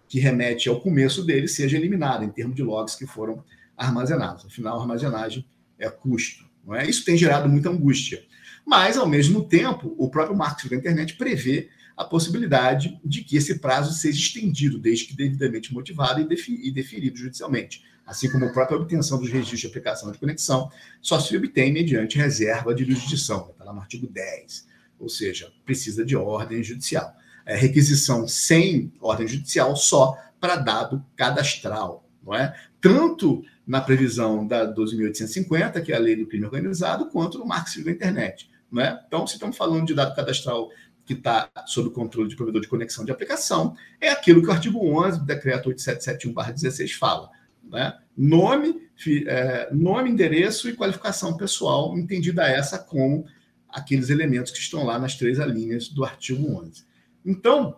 que 0.07 0.20
remete 0.20 0.68
ao 0.68 0.82
começo 0.82 1.24
dele 1.24 1.47
seja 1.47 1.78
eliminado, 1.78 2.24
em 2.24 2.30
termos 2.30 2.55
de 2.55 2.64
logs 2.64 2.95
que 2.95 3.05
foram 3.05 3.43
armazenados. 3.86 4.46
Afinal, 4.46 4.78
a 4.78 4.82
armazenagem 4.82 5.46
é 5.78 5.90
custo. 5.90 6.48
Não 6.66 6.76
é? 6.76 6.88
Isso 6.88 7.06
tem 7.06 7.18
gerado 7.18 7.50
muita 7.50 7.70
angústia. 7.70 8.24
Mas, 8.66 8.98
ao 8.98 9.08
mesmo 9.08 9.44
tempo, 9.44 9.96
o 9.98 10.10
próprio 10.10 10.38
marketing 10.38 10.70
da 10.70 10.76
internet 10.76 11.16
prevê 11.16 11.70
a 11.98 12.06
possibilidade 12.06 13.00
de 13.04 13.24
que 13.24 13.36
esse 13.36 13.60
prazo 13.60 13.94
seja 13.94 14.18
estendido, 14.18 14.80
desde 14.80 15.06
que 15.06 15.16
devidamente 15.16 15.74
motivado 15.74 16.22
e 16.22 16.72
deferido 16.72 17.18
judicialmente. 17.18 17.84
Assim 18.06 18.32
como 18.32 18.46
a 18.46 18.50
própria 18.50 18.78
obtenção 18.78 19.20
dos 19.20 19.30
registros 19.30 19.60
de 19.60 19.68
aplicação 19.68 20.12
de 20.12 20.18
conexão 20.18 20.72
só 21.02 21.20
se 21.20 21.36
obtém 21.36 21.72
mediante 21.72 22.18
reserva 22.18 22.74
de 22.74 22.84
jurisdição, 22.84 23.50
está 23.52 23.66
lá 23.66 23.74
no 23.74 23.82
artigo 23.82 24.08
10. 24.08 24.68
Ou 24.98 25.10
seja, 25.10 25.52
precisa 25.66 26.06
de 26.06 26.16
ordem 26.16 26.64
judicial. 26.64 27.14
É 27.46 27.56
requisição 27.56 28.28
sem 28.28 28.92
ordem 29.00 29.28
judicial 29.28 29.76
só 29.76 30.18
para 30.40 30.56
dado 30.56 31.06
cadastral, 31.16 32.10
não 32.24 32.34
é? 32.34 32.56
Tanto 32.80 33.44
na 33.70 33.80
previsão 33.80 34.48
da 34.48 34.66
12.850, 34.74 35.84
que 35.84 35.94
é 35.94 35.96
a 35.96 36.00
lei 36.00 36.16
do 36.16 36.26
crime 36.26 36.44
organizado, 36.44 37.06
quanto 37.06 37.38
no 37.38 37.46
marco 37.46 37.70
civil 37.70 37.86
da 37.86 37.92
internet. 37.92 38.50
Né? 38.72 39.00
Então, 39.06 39.28
se 39.28 39.36
estamos 39.36 39.56
falando 39.56 39.86
de 39.86 39.94
dado 39.94 40.16
cadastral 40.16 40.72
que 41.06 41.14
está 41.14 41.52
sob 41.68 41.90
o 41.90 41.92
controle 41.92 42.28
de 42.28 42.36
provedor 42.36 42.64
de 42.64 42.68
conexão 42.68 43.06
de 43.06 43.12
aplicação, 43.12 43.76
é 44.02 44.10
aquilo 44.10 44.42
que 44.42 44.48
o 44.48 44.52
artigo 44.52 44.80
11 44.84 45.20
do 45.20 45.26
decreto 45.26 45.70
8771-16 45.70 46.98
fala. 46.98 47.30
Né? 47.64 47.96
Nome, 48.18 48.90
é, 49.28 49.70
nome, 49.72 50.10
endereço 50.10 50.68
e 50.68 50.74
qualificação 50.74 51.38
pessoal, 51.38 51.96
entendida 51.96 52.48
essa 52.48 52.80
como 52.80 53.28
aqueles 53.70 54.10
elementos 54.10 54.52
que 54.52 54.58
estão 54.58 54.84
lá 54.84 54.98
nas 54.98 55.16
três 55.16 55.40
alíneas 55.40 55.90
do 55.90 56.04
artigo 56.04 56.60
11. 56.60 56.86
Então, 57.24 57.78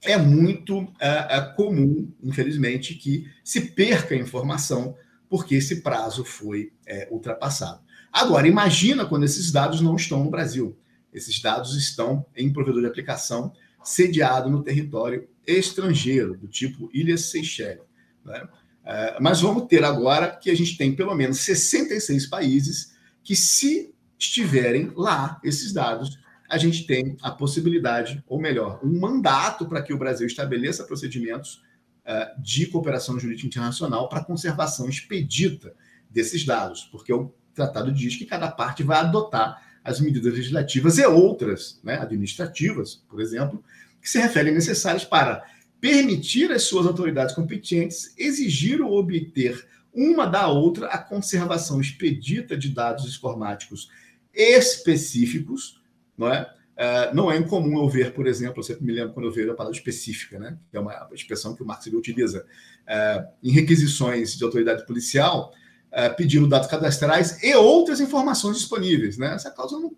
é 0.00 0.16
muito 0.16 0.78
uh, 0.78 1.56
comum, 1.56 2.08
infelizmente, 2.22 2.94
que 2.94 3.28
se 3.42 3.72
perca 3.72 4.14
a 4.14 4.18
informação 4.18 4.96
porque 5.28 5.54
esse 5.54 5.82
prazo 5.82 6.24
foi 6.24 6.72
uh, 6.88 7.14
ultrapassado. 7.14 7.80
Agora, 8.12 8.48
imagina 8.48 9.04
quando 9.04 9.24
esses 9.24 9.52
dados 9.52 9.80
não 9.80 9.96
estão 9.96 10.24
no 10.24 10.30
Brasil. 10.30 10.76
Esses 11.12 11.40
dados 11.40 11.76
estão 11.76 12.24
em 12.36 12.52
provedor 12.52 12.80
de 12.80 12.86
aplicação 12.86 13.52
sediado 13.82 14.50
no 14.50 14.62
território 14.62 15.28
estrangeiro, 15.46 16.36
do 16.36 16.48
tipo 16.48 16.90
Ilhas 16.92 17.30
Seychelles. 17.30 17.84
Né? 18.24 18.42
Uh, 18.84 19.20
mas 19.20 19.40
vamos 19.40 19.66
ter 19.66 19.84
agora 19.84 20.30
que 20.30 20.50
a 20.50 20.56
gente 20.56 20.76
tem 20.76 20.94
pelo 20.94 21.14
menos 21.14 21.40
66 21.40 22.26
países 22.26 22.94
que, 23.22 23.36
se 23.36 23.94
estiverem 24.18 24.92
lá, 24.96 25.38
esses 25.44 25.72
dados, 25.72 26.18
a 26.48 26.56
gente 26.56 26.86
tem 26.86 27.16
a 27.22 27.30
possibilidade, 27.30 28.22
ou 28.26 28.40
melhor, 28.40 28.80
um 28.82 28.98
mandato 28.98 29.68
para 29.68 29.82
que 29.82 29.92
o 29.92 29.98
Brasil 29.98 30.26
estabeleça 30.26 30.84
procedimentos 30.84 31.62
de 32.38 32.66
cooperação 32.66 33.18
jurídica 33.18 33.46
internacional 33.46 34.08
para 34.08 34.24
conservação 34.24 34.88
expedita 34.88 35.74
desses 36.10 36.44
dados, 36.44 36.88
porque 36.90 37.12
o 37.12 37.32
tratado 37.54 37.92
diz 37.92 38.16
que 38.16 38.24
cada 38.24 38.50
parte 38.50 38.82
vai 38.82 38.98
adotar 38.98 39.62
as 39.84 40.00
medidas 40.00 40.32
legislativas 40.32 40.98
e 40.98 41.06
outras, 41.06 41.80
né, 41.82 41.98
administrativas, 41.98 43.02
por 43.08 43.20
exemplo, 43.20 43.62
que 44.00 44.08
se 44.08 44.18
referem 44.18 44.54
necessárias 44.54 45.04
para 45.04 45.44
permitir 45.80 46.50
às 46.50 46.64
suas 46.64 46.86
autoridades 46.86 47.34
competentes 47.34 48.14
exigir 48.16 48.80
ou 48.80 48.98
obter 48.98 49.66
uma 49.92 50.26
da 50.26 50.48
outra 50.48 50.88
a 50.88 50.98
conservação 50.98 51.80
expedita 51.80 52.56
de 52.56 52.68
dados 52.68 53.06
informáticos 53.06 53.90
específicos, 54.32 55.80
não 56.16 56.32
é? 56.32 56.52
Uh, 56.78 57.12
não 57.12 57.28
é 57.28 57.36
incomum 57.36 57.76
eu 57.78 57.88
ver, 57.88 58.12
por 58.12 58.24
exemplo, 58.24 58.60
eu 58.60 58.62
sempre 58.62 58.84
me 58.84 58.92
lembro 58.92 59.12
quando 59.12 59.26
eu 59.26 59.32
vejo 59.32 59.50
a 59.50 59.54
palavra 59.54 59.76
específica, 59.76 60.38
né? 60.38 60.56
que 60.70 60.76
é 60.76 60.80
uma 60.80 61.08
expressão 61.12 61.52
que 61.56 61.60
o 61.60 61.66
Marx 61.66 61.84
utiliza, 61.88 62.46
uh, 62.86 63.26
em 63.42 63.50
requisições 63.50 64.36
de 64.36 64.44
autoridade 64.44 64.86
policial, 64.86 65.52
uh, 65.88 66.14
pedindo 66.16 66.46
dados 66.46 66.68
cadastrais 66.68 67.42
e 67.42 67.52
outras 67.56 67.98
informações 67.98 68.58
disponíveis. 68.58 69.18
Né? 69.18 69.34
Essa 69.34 69.50
cláusula 69.50 69.80
não, 69.80 69.96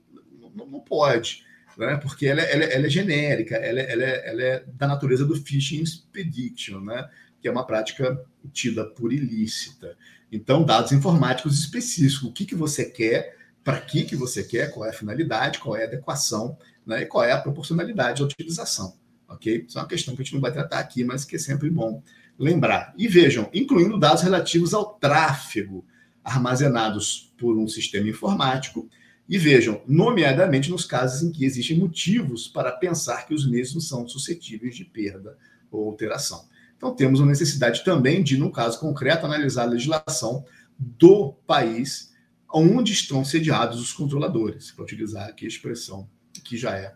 não, 0.54 0.66
não 0.66 0.80
pode, 0.80 1.44
né? 1.76 1.98
porque 1.98 2.26
ela, 2.26 2.40
ela, 2.40 2.64
ela, 2.64 2.86
é 2.86 2.88
genérica, 2.88 3.56
ela, 3.56 3.80
ela, 3.80 4.02
ela, 4.02 4.42
é 4.42 4.64
da 4.72 4.86
natureza 4.86 5.26
do 5.26 5.36
phishing 5.36 5.82
expedition, 5.82 6.80
né? 6.80 7.10
que 7.42 7.48
é 7.48 7.50
uma 7.50 7.66
prática 7.66 8.24
tida 8.54 8.86
por 8.86 9.12
ilícita. 9.12 9.98
Então, 10.32 10.64
dados 10.64 10.92
informáticos 10.92 11.60
específicos, 11.60 12.22
o 12.22 12.32
que, 12.32 12.46
que 12.46 12.54
você 12.54 12.86
quer, 12.86 13.36
para 13.62 13.78
que, 13.78 14.04
que 14.04 14.16
você 14.16 14.42
quer, 14.42 14.70
qual 14.70 14.86
é 14.86 14.88
a 14.88 14.94
finalidade, 14.94 15.58
qual 15.58 15.76
é 15.76 15.82
a 15.82 15.86
adequação 15.86 16.56
né, 16.86 17.02
e 17.02 17.06
qual 17.06 17.24
é 17.24 17.32
a 17.32 17.40
proporcionalidade 17.40 18.20
da 18.20 18.26
utilização. 18.26 18.94
Ok? 19.28 19.64
Isso 19.66 19.78
é 19.78 19.82
uma 19.82 19.88
questão 19.88 20.14
que 20.14 20.22
a 20.22 20.24
gente 20.24 20.34
não 20.34 20.40
vai 20.40 20.52
tratar 20.52 20.78
aqui, 20.78 21.04
mas 21.04 21.24
que 21.24 21.36
é 21.36 21.38
sempre 21.38 21.70
bom 21.70 22.02
lembrar. 22.38 22.94
E 22.96 23.06
vejam, 23.06 23.48
incluindo 23.54 23.98
dados 23.98 24.22
relativos 24.22 24.74
ao 24.74 24.94
tráfego 24.94 25.84
armazenados 26.24 27.32
por 27.38 27.56
um 27.56 27.68
sistema 27.68 28.08
informático, 28.08 28.88
e 29.28 29.38
vejam, 29.38 29.80
nomeadamente 29.86 30.70
nos 30.70 30.84
casos 30.84 31.22
em 31.22 31.30
que 31.30 31.44
existem 31.44 31.78
motivos 31.78 32.48
para 32.48 32.72
pensar 32.72 33.26
que 33.26 33.32
os 33.32 33.48
mesmos 33.48 33.86
são 33.86 34.06
suscetíveis 34.08 34.74
de 34.74 34.84
perda 34.84 35.38
ou 35.70 35.88
alteração. 35.88 36.48
Então, 36.76 36.94
temos 36.96 37.20
a 37.20 37.26
necessidade 37.26 37.84
também 37.84 38.24
de, 38.24 38.36
no 38.36 38.50
caso 38.50 38.80
concreto, 38.80 39.24
analisar 39.24 39.62
a 39.62 39.66
legislação 39.66 40.44
do 40.76 41.34
país 41.46 42.12
onde 42.52 42.92
estão 42.92 43.24
sediados 43.24 43.80
os 43.80 43.92
controladores, 43.92 44.72
para 44.72 44.82
utilizar 44.82 45.28
aqui 45.28 45.44
a 45.44 45.48
expressão 45.48 46.08
que 46.50 46.56
já 46.56 46.76
é 46.76 46.92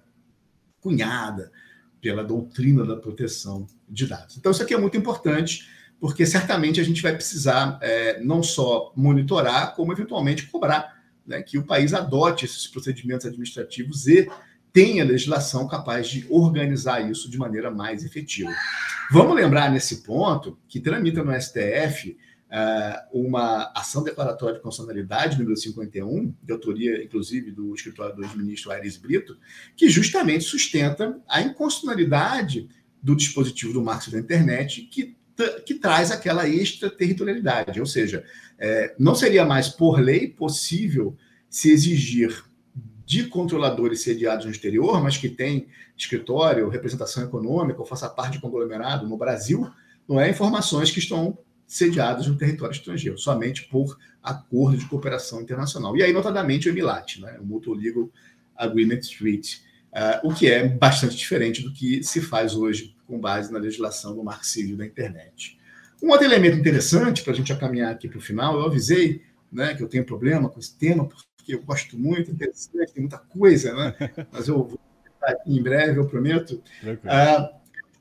cunhada 0.80 1.52
pela 2.00 2.24
doutrina 2.24 2.84
da 2.84 2.96
proteção 2.96 3.68
de 3.88 4.04
dados. 4.04 4.36
Então, 4.36 4.50
isso 4.50 4.60
aqui 4.60 4.74
é 4.74 4.76
muito 4.76 4.96
importante, 4.96 5.70
porque 6.00 6.26
certamente 6.26 6.80
a 6.80 6.84
gente 6.84 7.00
vai 7.00 7.14
precisar 7.14 7.78
é, 7.80 8.20
não 8.20 8.42
só 8.42 8.92
monitorar, 8.96 9.76
como 9.76 9.92
eventualmente 9.92 10.48
cobrar 10.48 11.00
né, 11.24 11.40
que 11.40 11.56
o 11.56 11.62
país 11.62 11.94
adote 11.94 12.44
esses 12.44 12.66
procedimentos 12.66 13.26
administrativos 13.26 14.08
e 14.08 14.28
tenha 14.72 15.04
legislação 15.04 15.68
capaz 15.68 16.08
de 16.08 16.26
organizar 16.28 17.08
isso 17.08 17.30
de 17.30 17.38
maneira 17.38 17.70
mais 17.70 18.04
efetiva. 18.04 18.50
Vamos 19.12 19.36
lembrar 19.36 19.70
nesse 19.70 20.02
ponto 20.02 20.58
que 20.66 20.80
tramita 20.80 21.22
no 21.22 21.32
STF 21.40 22.18
uma 23.12 23.72
ação 23.74 24.04
declaratória 24.04 24.56
de 24.56 24.62
constitucionalidade 24.62 25.38
número 25.38 25.56
51, 25.56 26.34
de 26.42 26.52
autoria, 26.52 27.02
inclusive, 27.02 27.50
do 27.50 27.74
escritório 27.74 28.14
do 28.14 28.22
ex-ministro 28.22 28.70
Aires 28.70 28.96
Brito, 28.96 29.36
que 29.76 29.88
justamente 29.88 30.44
sustenta 30.44 31.20
a 31.28 31.40
inconstitucionalidade 31.40 32.68
do 33.02 33.16
dispositivo 33.16 33.72
do 33.72 33.82
marco 33.82 34.10
da 34.10 34.18
internet 34.18 34.82
que, 34.82 35.16
que 35.66 35.74
traz 35.74 36.10
aquela 36.10 36.48
extraterritorialidade, 36.48 37.80
ou 37.80 37.86
seja, 37.86 38.24
é, 38.58 38.94
não 38.98 39.14
seria 39.14 39.44
mais 39.44 39.68
por 39.68 40.00
lei 40.00 40.28
possível 40.28 41.16
se 41.50 41.70
exigir 41.70 42.44
de 43.04 43.24
controladores 43.24 44.02
sediados 44.02 44.46
no 44.46 44.50
exterior, 44.50 45.02
mas 45.02 45.16
que 45.16 45.28
tem 45.28 45.66
escritório, 45.96 46.68
representação 46.68 47.24
econômica 47.24 47.80
ou 47.80 47.86
faça 47.86 48.08
parte 48.08 48.34
de 48.34 48.40
conglomerado 48.40 49.06
no 49.08 49.16
Brasil, 49.16 49.70
não 50.08 50.20
é? 50.20 50.30
Informações 50.30 50.90
que 50.90 50.98
estão 50.98 51.36
sediadas 51.66 52.26
no 52.26 52.36
território 52.36 52.74
estrangeiro, 52.74 53.18
somente 53.18 53.64
por 53.68 53.98
acordo 54.22 54.76
de 54.76 54.86
cooperação 54.86 55.40
internacional. 55.40 55.96
E 55.96 56.02
aí, 56.02 56.12
notadamente, 56.12 56.68
o 56.68 56.72
EMILAT, 56.72 57.20
né, 57.20 57.38
o 57.40 57.44
Mutual 57.44 57.76
Legal 57.76 58.10
Agreement 58.56 59.00
Treaty, 59.00 59.62
uh, 59.92 60.28
o 60.28 60.34
que 60.34 60.46
é 60.46 60.66
bastante 60.68 61.16
diferente 61.16 61.62
do 61.62 61.72
que 61.72 62.02
se 62.02 62.20
faz 62.20 62.54
hoje 62.54 62.96
com 63.06 63.18
base 63.18 63.52
na 63.52 63.58
legislação 63.58 64.14
do 64.14 64.22
Marco 64.24 64.46
Civil 64.46 64.76
da 64.76 64.86
internet. 64.86 65.58
Um 66.02 66.10
outro 66.10 66.24
elemento 66.24 66.58
interessante, 66.58 67.22
para 67.22 67.32
a 67.32 67.36
gente 67.36 67.54
caminhar 67.56 67.92
aqui 67.92 68.08
para 68.08 68.18
o 68.18 68.22
final, 68.22 68.58
eu 68.58 68.66
avisei 68.66 69.22
né, 69.50 69.74
que 69.74 69.82
eu 69.82 69.88
tenho 69.88 70.04
problema 70.04 70.48
com 70.48 70.58
esse 70.58 70.76
tema, 70.76 71.06
porque 71.06 71.24
eu 71.54 71.62
gosto 71.62 71.98
muito, 71.98 72.30
interessante, 72.30 72.92
tem 72.92 73.02
muita 73.02 73.18
coisa, 73.18 73.72
né? 73.74 73.94
Mas 74.32 74.48
eu 74.48 74.64
vou 74.64 74.80
aqui 75.22 75.56
em 75.56 75.62
breve, 75.62 75.98
eu 75.98 76.06
prometo. 76.06 76.62
Ah, 77.04 77.52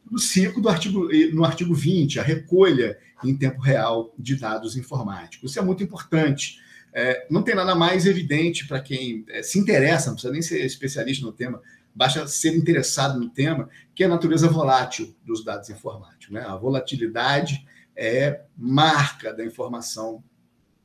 no 0.09 0.19
5 0.19 0.61
do 0.61 0.69
artigo, 0.69 1.07
no 1.33 1.43
artigo 1.43 1.73
20, 1.73 2.19
a 2.19 2.23
recolha 2.23 2.97
em 3.23 3.35
tempo 3.35 3.61
real 3.61 4.13
de 4.17 4.35
dados 4.35 4.75
informáticos. 4.75 5.51
Isso 5.51 5.59
é 5.59 5.61
muito 5.61 5.83
importante. 5.83 6.59
É, 6.93 7.25
não 7.29 7.41
tem 7.41 7.55
nada 7.55 7.73
mais 7.73 8.05
evidente 8.05 8.67
para 8.67 8.79
quem 8.79 9.25
é, 9.29 9.41
se 9.41 9.57
interessa, 9.57 10.07
não 10.07 10.13
precisa 10.13 10.33
nem 10.33 10.41
ser 10.41 10.63
especialista 10.63 11.25
no 11.25 11.31
tema, 11.31 11.61
basta 11.95 12.27
ser 12.27 12.55
interessado 12.55 13.19
no 13.19 13.29
tema, 13.29 13.69
que 13.95 14.03
é 14.03 14.05
a 14.05 14.09
natureza 14.09 14.47
volátil 14.47 15.15
dos 15.25 15.43
dados 15.43 15.69
informáticos. 15.69 16.29
Né? 16.29 16.41
A 16.41 16.55
volatilidade 16.55 17.65
é 17.95 18.41
marca 18.57 19.33
da 19.33 19.43
informação 19.43 20.23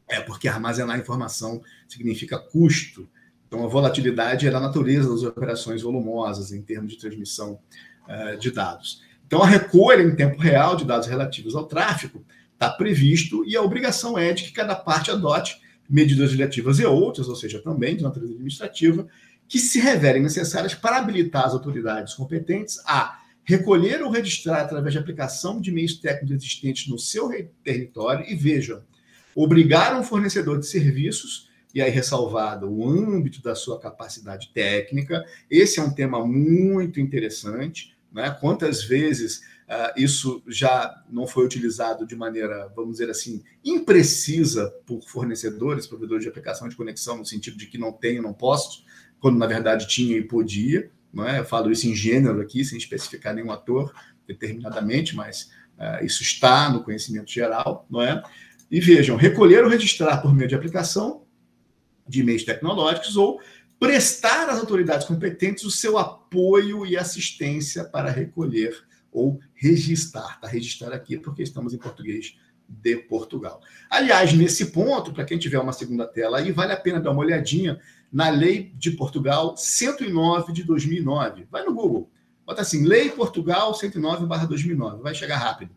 é 0.08 0.20
porque 0.20 0.48
armazenar 0.48 0.98
informação 0.98 1.60
significa 1.86 2.38
custo. 2.38 3.08
Então, 3.46 3.64
a 3.64 3.68
volatilidade 3.68 4.46
é 4.46 4.50
da 4.50 4.58
natureza 4.58 5.08
das 5.08 5.22
operações 5.22 5.82
volumosas 5.82 6.50
em 6.50 6.62
termos 6.62 6.92
de 6.92 6.98
transmissão 6.98 7.60
uh, 8.08 8.38
de 8.38 8.50
dados. 8.50 9.02
Então, 9.28 9.42
a 9.42 9.46
recolha 9.46 10.02
em 10.02 10.16
tempo 10.16 10.40
real 10.40 10.74
de 10.74 10.86
dados 10.86 11.06
relativos 11.06 11.54
ao 11.54 11.66
tráfego 11.66 12.24
está 12.54 12.70
previsto 12.70 13.44
e 13.46 13.54
a 13.54 13.62
obrigação 13.62 14.16
é 14.18 14.32
de 14.32 14.44
que 14.44 14.52
cada 14.52 14.74
parte 14.74 15.10
adote 15.10 15.60
medidas 15.88 16.18
legislativas 16.20 16.78
e 16.78 16.86
outras, 16.86 17.28
ou 17.28 17.36
seja, 17.36 17.60
também 17.60 17.94
de 17.94 18.02
natureza 18.02 18.32
administrativa, 18.32 19.06
que 19.46 19.58
se 19.58 19.80
revelem 19.80 20.22
necessárias 20.22 20.74
para 20.74 20.96
habilitar 20.96 21.44
as 21.44 21.52
autoridades 21.52 22.14
competentes 22.14 22.80
a 22.86 23.18
recolher 23.44 24.02
ou 24.02 24.10
registrar 24.10 24.62
através 24.62 24.94
de 24.94 24.98
aplicação 24.98 25.60
de 25.60 25.70
meios 25.70 25.98
técnicos 25.98 26.36
existentes 26.36 26.88
no 26.88 26.98
seu 26.98 27.30
território 27.62 28.24
e 28.26 28.34
vejam, 28.34 28.82
obrigar 29.34 29.98
um 29.98 30.02
fornecedor 30.02 30.58
de 30.58 30.66
serviços, 30.66 31.50
e 31.74 31.82
aí 31.82 31.90
ressalvado 31.90 32.66
o 32.66 32.88
âmbito 32.88 33.42
da 33.42 33.54
sua 33.54 33.78
capacidade 33.78 34.50
técnica, 34.54 35.22
esse 35.50 35.78
é 35.78 35.82
um 35.82 35.92
tema 35.92 36.26
muito 36.26 36.98
interessante, 36.98 37.94
né? 38.18 38.36
quantas 38.40 38.82
vezes 38.82 39.38
uh, 39.68 39.92
isso 39.96 40.42
já 40.46 41.02
não 41.08 41.24
foi 41.24 41.44
utilizado 41.44 42.04
de 42.04 42.16
maneira, 42.16 42.68
vamos 42.74 42.92
dizer 42.98 43.08
assim, 43.08 43.44
imprecisa 43.64 44.74
por 44.84 45.00
fornecedores, 45.02 45.86
provedores 45.86 46.24
de 46.24 46.28
aplicação 46.28 46.68
de 46.68 46.74
conexão, 46.74 47.16
no 47.16 47.24
sentido 47.24 47.56
de 47.56 47.66
que 47.66 47.78
não 47.78 47.92
tenho, 47.92 48.20
não 48.20 48.34
posso, 48.34 48.84
quando 49.20 49.38
na 49.38 49.46
verdade 49.46 49.86
tinha 49.86 50.16
e 50.16 50.22
podia, 50.22 50.90
não 51.12 51.26
é? 51.26 51.38
Eu 51.38 51.44
falo 51.44 51.70
isso 51.70 51.86
em 51.86 51.94
gênero 51.94 52.40
aqui, 52.40 52.64
sem 52.64 52.76
especificar 52.76 53.32
nenhum 53.32 53.52
ator 53.52 53.94
determinadamente, 54.26 55.14
mas 55.14 55.50
uh, 55.78 56.04
isso 56.04 56.24
está 56.24 56.68
no 56.70 56.82
conhecimento 56.82 57.30
geral, 57.30 57.86
não 57.88 58.02
é? 58.02 58.20
E 58.68 58.80
vejam, 58.80 59.16
recolher 59.16 59.62
ou 59.62 59.70
registrar 59.70 60.18
por 60.18 60.34
meio 60.34 60.48
de 60.48 60.56
aplicação 60.56 61.22
de 62.06 62.22
meios 62.24 62.42
tecnológicos 62.42 63.16
ou 63.16 63.40
prestar 63.78 64.48
às 64.48 64.58
autoridades 64.58 65.06
competentes 65.06 65.64
o 65.64 65.70
seu 65.70 65.98
apoio 65.98 66.84
e 66.86 66.96
assistência 66.96 67.84
para 67.84 68.10
recolher 68.10 68.76
ou 69.12 69.40
registrar. 69.54 70.34
Está 70.34 70.48
registrar 70.48 70.92
aqui 70.92 71.18
porque 71.18 71.42
estamos 71.42 71.72
em 71.72 71.78
português 71.78 72.36
de 72.68 72.96
Portugal. 72.96 73.60
Aliás, 73.88 74.32
nesse 74.32 74.66
ponto, 74.66 75.12
para 75.12 75.24
quem 75.24 75.38
tiver 75.38 75.58
uma 75.58 75.72
segunda 75.72 76.06
tela 76.06 76.38
aí, 76.38 76.52
vale 76.52 76.72
a 76.72 76.76
pena 76.76 77.00
dar 77.00 77.12
uma 77.12 77.20
olhadinha 77.20 77.80
na 78.12 78.28
Lei 78.28 78.72
de 78.76 78.90
Portugal 78.90 79.56
109 79.56 80.52
de 80.52 80.64
2009. 80.64 81.46
Vai 81.50 81.64
no 81.64 81.72
Google, 81.72 82.10
Bota 82.48 82.62
assim, 82.62 82.86
Lei 82.86 83.10
Portugal 83.10 83.74
109/2009, 83.74 85.02
vai 85.02 85.14
chegar 85.14 85.36
rápido. 85.36 85.70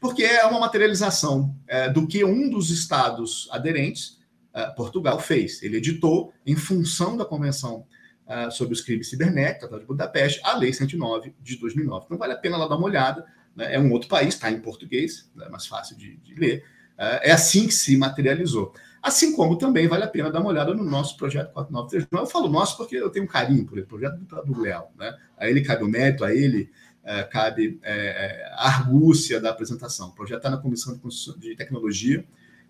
Porque 0.00 0.22
é 0.22 0.46
uma 0.46 0.60
materialização 0.60 1.52
é, 1.66 1.88
do 1.90 2.06
que 2.06 2.24
um 2.24 2.48
dos 2.48 2.70
estados 2.70 3.48
aderentes, 3.50 4.20
é, 4.54 4.66
Portugal, 4.66 5.18
fez. 5.18 5.62
Ele 5.62 5.78
editou, 5.78 6.32
em 6.46 6.56
função 6.56 7.16
da 7.16 7.24
Convenção 7.24 7.86
é, 8.26 8.50
sobre 8.50 8.74
os 8.74 8.80
Crimes 8.80 9.08
Cibernéticos, 9.08 9.80
de 9.80 9.86
Budapeste, 9.86 10.40
a 10.44 10.56
Lei 10.56 10.72
109 10.72 11.34
de 11.40 11.56
2009. 11.56 12.04
Então 12.06 12.18
vale 12.18 12.32
a 12.32 12.36
pena 12.36 12.56
lá 12.56 12.68
dar 12.68 12.76
uma 12.76 12.86
olhada. 12.86 13.24
Né? 13.56 13.74
É 13.74 13.78
um 13.78 13.90
outro 13.92 14.08
país, 14.08 14.34
está 14.34 14.50
em 14.50 14.60
português, 14.60 15.30
é 15.40 15.48
mais 15.48 15.66
fácil 15.66 15.96
de, 15.96 16.16
de 16.18 16.34
ler. 16.34 16.64
É, 16.98 17.30
é 17.30 17.32
assim 17.32 17.66
que 17.66 17.74
se 17.74 17.96
materializou. 17.96 18.72
Assim 19.02 19.34
como 19.34 19.58
também 19.58 19.88
vale 19.88 20.04
a 20.04 20.08
pena 20.08 20.30
dar 20.30 20.40
uma 20.40 20.50
olhada 20.50 20.72
no 20.72 20.84
nosso 20.84 21.16
projeto 21.16 21.52
4939. 21.52 22.24
Eu 22.24 22.30
falo 22.30 22.48
nosso 22.48 22.76
porque 22.76 22.96
eu 22.96 23.10
tenho 23.10 23.24
um 23.24 23.28
carinho 23.28 23.64
por 23.66 23.76
ele, 23.76 23.86
projeto 23.86 24.18
do, 24.18 24.44
do 24.44 24.60
Léo. 24.60 24.84
Né? 24.96 25.16
A 25.36 25.48
ele 25.48 25.62
cabe 25.62 25.82
o 25.82 25.88
mérito, 25.88 26.24
a 26.24 26.32
ele 26.32 26.70
é, 27.02 27.22
cabe 27.24 27.80
é 27.82 28.48
a 28.52 28.68
argúcia 28.68 29.40
da 29.40 29.50
apresentação. 29.50 30.08
O 30.08 30.14
projeto 30.14 30.38
está 30.38 30.50
na 30.50 30.58
Comissão 30.58 30.94
de, 30.94 31.40
de 31.40 31.56
Tecnologia 31.56 32.24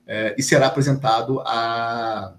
é, 0.06 0.34
e 0.38 0.42
será 0.42 0.66
apresentado 0.66 1.40
à 1.40 2.34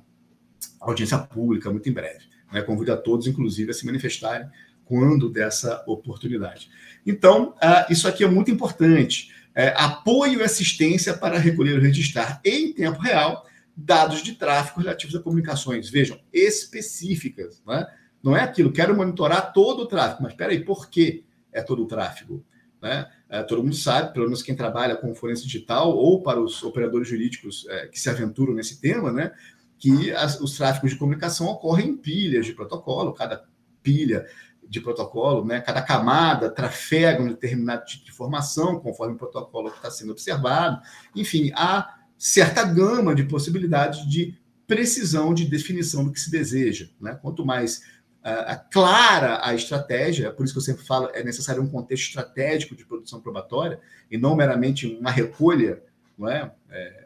audiência 0.79 1.17
pública 1.17 1.69
muito 1.71 1.89
em 1.89 1.93
breve. 1.93 2.25
Né? 2.51 2.61
Convido 2.61 2.93
a 2.93 2.97
todos, 2.97 3.27
inclusive, 3.27 3.71
a 3.71 3.73
se 3.73 3.85
manifestarem 3.85 4.47
quando 4.85 5.29
dessa 5.29 5.83
oportunidade. 5.87 6.69
Então, 7.05 7.55
isso 7.89 8.07
aqui 8.07 8.23
é 8.23 8.27
muito 8.27 8.51
importante. 8.51 9.33
É, 9.55 9.73
apoio 9.77 10.39
e 10.39 10.43
assistência 10.43 11.13
para 11.13 11.37
recolher 11.37 11.77
e 11.77 11.81
registrar 11.81 12.41
em 12.43 12.73
tempo 12.73 12.99
real 12.99 13.45
dados 13.75 14.21
de 14.21 14.33
tráfego 14.33 14.81
relativos 14.81 15.15
a 15.15 15.19
comunicações, 15.19 15.89
vejam, 15.89 16.19
específicas. 16.31 17.61
Né? 17.65 17.87
Não 18.21 18.35
é 18.35 18.41
aquilo, 18.41 18.71
quero 18.71 18.95
monitorar 18.95 19.51
todo 19.53 19.81
o 19.81 19.85
tráfego, 19.85 20.23
mas 20.23 20.33
espera 20.33 20.51
aí, 20.51 20.63
por 20.63 20.89
que 20.89 21.23
é 21.51 21.61
todo 21.61 21.83
o 21.83 21.87
tráfego? 21.87 22.43
Né? 22.83 23.09
É, 23.29 23.41
todo 23.41 23.63
mundo 23.63 23.77
sabe, 23.77 24.11
pelo 24.11 24.25
menos 24.25 24.43
quem 24.43 24.53
trabalha 24.53 24.97
com 24.97 25.15
forense 25.15 25.43
digital 25.43 25.95
ou 25.95 26.21
para 26.21 26.41
os 26.41 26.61
operadores 26.63 27.07
jurídicos 27.07 27.65
é, 27.69 27.87
que 27.87 27.97
se 27.97 28.09
aventuram 28.09 28.53
nesse 28.53 28.81
tema, 28.81 29.09
né? 29.09 29.31
que 29.79 30.11
as, 30.11 30.39
os 30.41 30.57
tráfegos 30.57 30.91
de 30.91 30.97
comunicação 30.97 31.47
ocorrem 31.47 31.91
em 31.91 31.97
pilhas 31.97 32.45
de 32.45 32.51
protocolo, 32.51 33.13
cada 33.13 33.45
pilha 33.81 34.25
de 34.67 34.81
protocolo, 34.81 35.45
né, 35.45 35.61
cada 35.61 35.81
camada 35.81 36.49
trafega 36.49 37.21
um 37.21 37.27
determinado 37.27 37.85
tipo 37.85 38.03
de 38.05 38.11
informação, 38.11 38.79
conforme 38.79 39.15
o 39.15 39.17
protocolo 39.17 39.69
que 39.69 39.77
está 39.77 39.91
sendo 39.91 40.11
observado. 40.11 40.81
Enfim, 41.15 41.51
há 41.55 41.99
certa 42.17 42.63
gama 42.63 43.13
de 43.13 43.23
possibilidades 43.23 44.07
de 44.09 44.37
precisão 44.65 45.33
de 45.33 45.45
definição 45.45 46.03
do 46.03 46.11
que 46.11 46.19
se 46.19 46.31
deseja. 46.31 46.89
Né? 46.99 47.17
Quanto 47.21 47.45
mais 47.45 47.83
uh, 48.23 48.69
clara 48.71 49.45
a 49.45 49.53
estratégia, 49.53 50.31
por 50.31 50.43
isso 50.43 50.53
que 50.53 50.59
eu 50.59 50.63
sempre 50.63 50.85
falo, 50.85 51.09
é 51.13 51.23
necessário 51.23 51.61
um 51.61 51.69
contexto 51.69 52.07
estratégico 52.07 52.75
de 52.75 52.85
produção 52.85 53.19
probatória 53.21 53.79
e 54.09 54.17
não 54.17 54.35
meramente 54.35 54.87
uma 54.87 55.11
recolha, 55.11 55.81
não 56.17 56.29
é? 56.29 56.51
é 56.69 57.03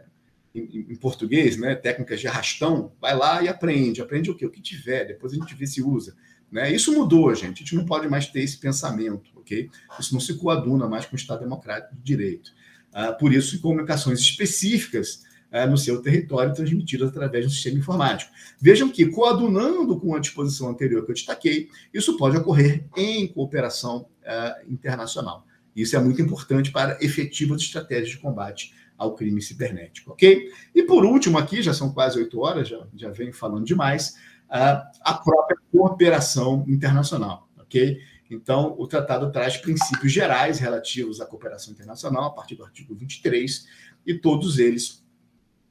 em, 0.56 0.88
em, 0.90 0.96
português, 0.96 1.58
né? 1.58 1.76
técnicas 1.76 2.20
de 2.20 2.28
arrastão, 2.28 2.92
vai 3.00 3.16
lá 3.16 3.44
e 3.44 3.48
aprende. 3.48 4.02
Aprende 4.02 4.32
o 4.32 4.36
quê? 4.36 4.46
O 4.46 4.50
que 4.50 4.62
tiver, 4.62 5.06
depois 5.06 5.34
a 5.34 5.36
gente 5.36 5.54
vê 5.54 5.68
se 5.68 5.84
usa. 5.84 6.16
Né? 6.52 6.72
Isso 6.72 6.94
mudou, 6.94 7.34
gente. 7.36 7.58
A 7.58 7.60
gente 7.60 7.76
não 7.76 7.86
pode 7.86 8.08
mais 8.08 8.28
ter 8.28 8.42
esse 8.42 8.58
pensamento, 8.58 9.30
ok? 9.36 9.70
Isso 10.00 10.14
não 10.14 10.20
se 10.20 10.34
coaduna 10.36 10.88
mais 10.88 11.06
com 11.06 11.16
o 11.16 11.20
Estado 11.20 11.42
Democrático 11.42 11.96
de 11.96 12.02
Direito. 12.02 12.52
Ah, 12.94 13.12
por 13.12 13.34
isso, 13.34 13.62
comunicações 13.62 14.20
específicas 14.20 15.27
no 15.70 15.78
seu 15.78 16.02
território 16.02 16.54
transmitidas 16.54 17.10
através 17.10 17.46
do 17.46 17.52
sistema 17.52 17.80
informático. 17.80 18.32
Vejam 18.60 18.90
que, 18.90 19.06
coadunando 19.08 20.00
com 20.00 20.16
a 20.16 20.20
disposição 20.20 20.70
anterior 20.70 21.06
que 21.06 21.12
eu 21.12 21.16
destaquei, 21.16 21.70
isso 21.94 22.18
pode 22.18 22.38
ocorrer 22.38 22.86
em 22.96 23.28
cooperação 23.28 24.08
ah, 24.26 24.58
internacional. 24.68 25.46
Isso 25.76 25.96
é 25.96 26.00
muito 26.00 26.22
importante 26.22 26.72
para 26.72 26.98
efetivas 27.02 27.62
estratégias 27.62 28.10
de 28.10 28.18
combate 28.18 28.74
ao 28.98 29.14
crime 29.14 29.42
cibernético, 29.42 30.12
ok? 30.12 30.52
E 30.74 30.84
por 30.84 31.06
último, 31.06 31.38
aqui, 31.38 31.62
já 31.62 31.74
são 31.74 31.94
quase 31.94 32.18
oito 32.18 32.40
horas, 32.40 32.68
já, 32.68 32.88
já 32.96 33.10
venho 33.12 33.32
falando 33.32 33.64
demais, 33.64 34.16
a 34.50 35.14
própria 35.24 35.58
cooperação 35.72 36.66
internacional, 36.68 37.48
ok? 37.60 38.00
Então, 38.30 38.76
o 38.78 38.88
tratado 38.88 39.32
traz 39.32 39.58
princípios 39.58 40.12
gerais 40.12 40.60
relativos 40.60 41.22
à 41.22 41.26
cooperação 41.26 41.74
internacional, 41.74 42.26
a 42.26 42.32
partir 42.32 42.56
do 42.56 42.64
artigo 42.64 42.96
23, 42.96 43.68
e 44.06 44.16
todos 44.16 44.58
eles 44.58 45.06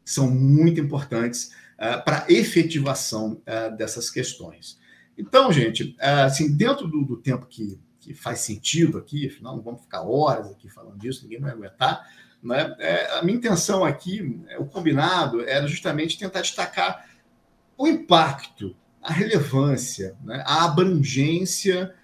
são 0.07 0.31
muito 0.31 0.81
importantes 0.81 1.51
uh, 1.75 2.03
para 2.05 2.25
a 2.25 2.33
efetivação 2.33 3.43
uh, 3.43 3.77
dessas 3.77 4.09
questões. 4.09 4.79
Então, 5.19 5.53
gente, 5.53 5.97
uh, 6.01 6.25
assim, 6.25 6.57
dentro 6.57 6.87
do, 6.87 7.05
do 7.05 7.17
tempo 7.17 7.45
que, 7.47 7.79
que, 7.99 8.15
faz 8.15 8.39
sentido 8.39 8.99
aqui, 8.99 9.27
afinal, 9.27 9.57
não 9.57 9.63
vamos 9.63 9.83
ficar 9.83 10.03
horas 10.03 10.47
aqui 10.53 10.69
falando 10.69 10.97
disso, 10.97 11.25
ninguém 11.25 11.41
vai 11.41 11.51
aguentar, 11.51 12.09
né? 12.41 12.77
É, 12.79 13.19
a 13.19 13.23
minha 13.23 13.37
intenção 13.37 13.85
aqui, 13.85 14.41
o 14.59 14.67
combinado, 14.67 15.41
era 15.41 15.67
justamente 15.67 16.17
tentar 16.17 16.43
destacar 16.43 17.09
o 17.77 17.89
impacto, 17.89 18.77
a 19.03 19.13
relevância, 19.13 20.15
né, 20.23 20.45
a 20.47 20.65
abrangência 20.65 21.95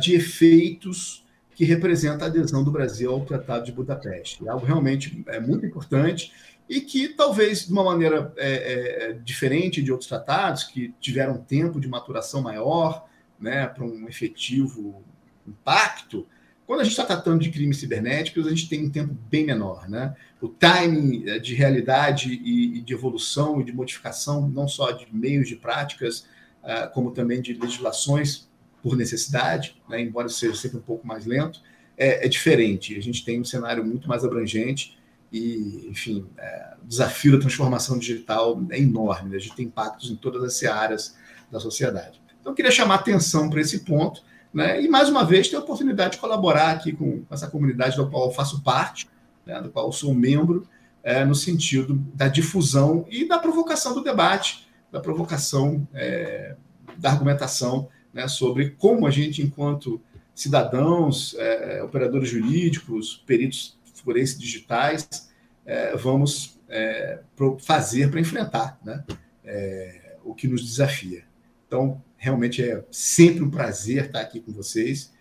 de 0.00 0.14
efeitos 0.14 1.24
que 1.54 1.64
representa 1.64 2.24
a 2.24 2.28
adesão 2.28 2.62
do 2.62 2.70
Brasil 2.70 3.10
ao 3.12 3.24
Tratado 3.24 3.64
de 3.64 3.72
Budapeste. 3.72 4.46
É 4.46 4.48
algo 4.48 4.64
realmente 4.64 5.24
é, 5.26 5.40
muito 5.40 5.64
importante 5.64 6.32
e 6.68 6.80
que 6.80 7.08
talvez 7.08 7.66
de 7.66 7.72
uma 7.72 7.84
maneira 7.84 8.32
é, 8.36 9.10
é, 9.10 9.12
diferente 9.12 9.82
de 9.82 9.90
outros 9.90 10.08
tratados 10.08 10.64
que 10.64 10.94
tiveram 11.00 11.38
tempo 11.38 11.80
de 11.80 11.88
maturação 11.88 12.42
maior, 12.42 13.08
né, 13.40 13.66
para 13.66 13.84
um 13.84 14.08
efetivo 14.08 15.02
impacto, 15.46 16.26
quando 16.66 16.80
a 16.80 16.84
gente 16.84 16.92
está 16.92 17.06
tratando 17.06 17.40
de 17.40 17.50
crimes 17.50 17.78
cibernéticos, 17.78 18.46
a 18.46 18.50
gente 18.50 18.68
tem 18.68 18.84
um 18.84 18.90
tempo 18.90 19.16
bem 19.30 19.46
menor. 19.46 19.88
Né? 19.88 20.14
O 20.38 20.48
timing 20.48 21.26
eh, 21.26 21.38
de 21.38 21.54
realidade 21.54 22.30
e, 22.30 22.82
de 22.82 22.92
evolução 22.92 23.58
e 23.58 23.64
de 23.64 23.72
modificação, 23.72 24.46
não 24.46 24.68
só 24.68 24.90
de 24.90 25.06
meios 25.10 25.48
de 25.48 25.56
práticas, 25.56 26.26
ah, 26.62 26.86
como 26.86 27.12
também 27.12 27.40
de 27.40 27.54
legislações 27.54 28.50
por 28.82 28.94
necessidade, 28.98 29.80
né? 29.88 30.02
embora 30.02 30.28
seja 30.28 30.54
sempre 30.54 30.76
um 30.76 30.82
pouco 30.82 31.06
mais 31.06 31.24
lento, 31.24 31.62
é, 31.96 32.26
é, 32.26 32.28
diferente. 32.28 32.94
A 32.98 33.00
gente 33.00 33.24
tem 33.24 33.40
um 33.40 33.44
cenário 33.46 33.82
muito 33.82 34.06
mais 34.06 34.22
abrangente 34.22 34.97
e, 35.32 35.88
enfim, 35.90 36.26
é, 36.36 36.74
o 36.82 36.86
desafio 36.86 37.32
da 37.32 37.38
transformação 37.38 37.98
digital 37.98 38.60
é 38.70 38.78
enorme. 38.78 39.30
Né? 39.30 39.36
A 39.36 39.40
gente 39.40 39.56
tem 39.56 39.66
impactos 39.66 40.10
em 40.10 40.16
todas 40.16 40.42
as 40.42 40.62
áreas 40.64 41.16
da 41.50 41.60
sociedade. 41.60 42.20
Então, 42.40 42.52
eu 42.52 42.56
queria 42.56 42.70
chamar 42.70 42.96
atenção 42.96 43.50
para 43.50 43.60
esse 43.60 43.80
ponto 43.80 44.22
né? 44.52 44.82
E, 44.82 44.88
mais 44.88 45.08
uma 45.08 45.24
vez, 45.24 45.48
ter 45.48 45.56
a 45.56 45.60
oportunidade 45.60 46.12
de 46.12 46.18
colaborar 46.18 46.70
aqui 46.72 46.92
com 46.92 47.22
essa 47.30 47.48
comunidade 47.48 47.96
da 47.96 48.06
qual 48.06 48.26
eu 48.26 48.32
faço 48.32 48.62
parte, 48.62 49.08
né? 49.44 49.60
do 49.60 49.70
qual 49.70 49.92
sou 49.92 50.14
membro, 50.14 50.66
é, 51.02 51.24
no 51.24 51.34
sentido 51.34 51.94
da 52.14 52.28
difusão 52.28 53.06
e 53.08 53.26
da 53.26 53.38
provocação 53.38 53.94
do 53.94 54.02
debate, 54.02 54.66
da 54.90 55.00
provocação 55.00 55.86
é, 55.94 56.56
da 56.96 57.10
argumentação 57.10 57.88
né? 58.12 58.26
sobre 58.26 58.70
como 58.70 59.06
a 59.06 59.10
gente, 59.10 59.42
enquanto 59.42 60.00
cidadãos, 60.34 61.34
é, 61.38 61.82
operadores 61.82 62.28
jurídicos, 62.28 63.22
peritos 63.26 63.77
forenses 64.08 64.38
digitais, 64.38 65.28
é, 65.66 65.96
vamos 65.96 66.58
é, 66.68 67.20
fazer 67.60 68.10
para 68.10 68.20
enfrentar 68.20 68.78
né? 68.84 69.04
É, 69.44 70.16
o 70.24 70.34
que 70.34 70.48
nos 70.48 70.64
desafia. 70.64 71.24
Então, 71.66 72.02
Realmente 72.18 72.68
é 72.68 72.84
sempre 72.90 73.44
um 73.44 73.50
prazer 73.50 74.06
estar 74.06 74.20
aqui 74.20 74.40
com 74.40 74.52
vocês. 74.52 75.14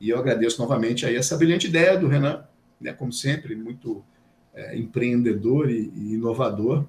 E 0.00 0.10
eu 0.10 0.18
agradeço 0.18 0.62
novamente 0.62 1.04
aí 1.04 1.16
essa 1.16 1.36
brilhante 1.36 1.66
ideia 1.66 1.98
do 1.98 2.06
Renan, 2.06 2.44
né, 2.80 2.92
como 2.92 3.12
sempre, 3.12 3.56
muito 3.56 4.04
é, 4.54 4.78
empreendedor 4.78 5.68
e, 5.68 5.90
e, 5.94 6.14
inovador. 6.14 6.86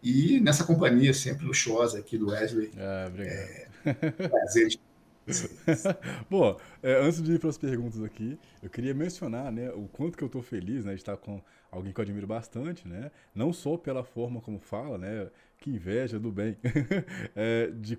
E 0.00 0.38
nessa 0.38 0.62
companhia 0.62 1.12
sempre 1.12 1.44
luxuosa 1.46 1.98
aqui 1.98 2.16
do 2.16 2.28
Wesley. 2.28 2.70
Ah, 2.78 3.06
obrigado. 3.08 3.36
É, 3.36 4.28
prazer 4.28 4.78
Bom, 6.28 6.58
é, 6.82 6.94
antes 6.94 7.22
de 7.22 7.32
ir 7.32 7.38
para 7.38 7.50
as 7.50 7.58
perguntas 7.58 8.02
aqui, 8.02 8.38
eu 8.62 8.68
queria 8.68 8.94
mencionar 8.94 9.52
né, 9.52 9.70
o 9.70 9.88
quanto 9.88 10.16
que 10.16 10.24
eu 10.24 10.26
estou 10.26 10.42
feliz 10.42 10.84
né, 10.84 10.92
de 10.94 11.00
estar 11.00 11.16
com 11.16 11.40
alguém 11.70 11.92
que 11.92 12.00
eu 12.00 12.02
admiro 12.02 12.26
bastante, 12.26 12.86
né? 12.86 13.10
Não 13.34 13.52
só 13.52 13.76
pela 13.76 14.04
forma 14.04 14.40
como 14.40 14.58
fala, 14.58 14.98
né? 14.98 15.30
Que 15.58 15.70
inveja 15.70 16.18
do 16.18 16.30
bem, 16.30 16.56
é, 17.36 17.70
de 17.70 17.98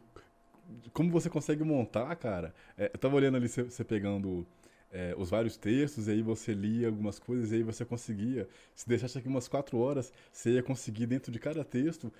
como 0.93 1.09
você 1.11 1.29
consegue 1.29 1.63
montar, 1.63 2.15
cara. 2.15 2.53
É, 2.77 2.91
eu 2.93 2.99
tava 2.99 3.15
olhando 3.15 3.37
ali 3.37 3.47
você 3.47 3.83
pegando 3.83 4.45
é, 4.91 5.15
os 5.17 5.29
vários 5.29 5.57
textos, 5.57 6.07
e 6.07 6.11
aí 6.11 6.21
você 6.21 6.53
lia 6.53 6.87
algumas 6.87 7.19
coisas, 7.19 7.51
e 7.51 7.55
aí 7.55 7.63
você 7.63 7.83
conseguia, 7.83 8.47
se 8.75 8.87
deixasse 8.87 9.17
aqui 9.17 9.27
umas 9.27 9.47
quatro 9.47 9.77
horas, 9.79 10.13
você 10.31 10.51
ia 10.51 10.63
conseguir, 10.63 11.07
dentro 11.07 11.31
de 11.31 11.39
cada 11.39 11.63
texto, 11.63 12.13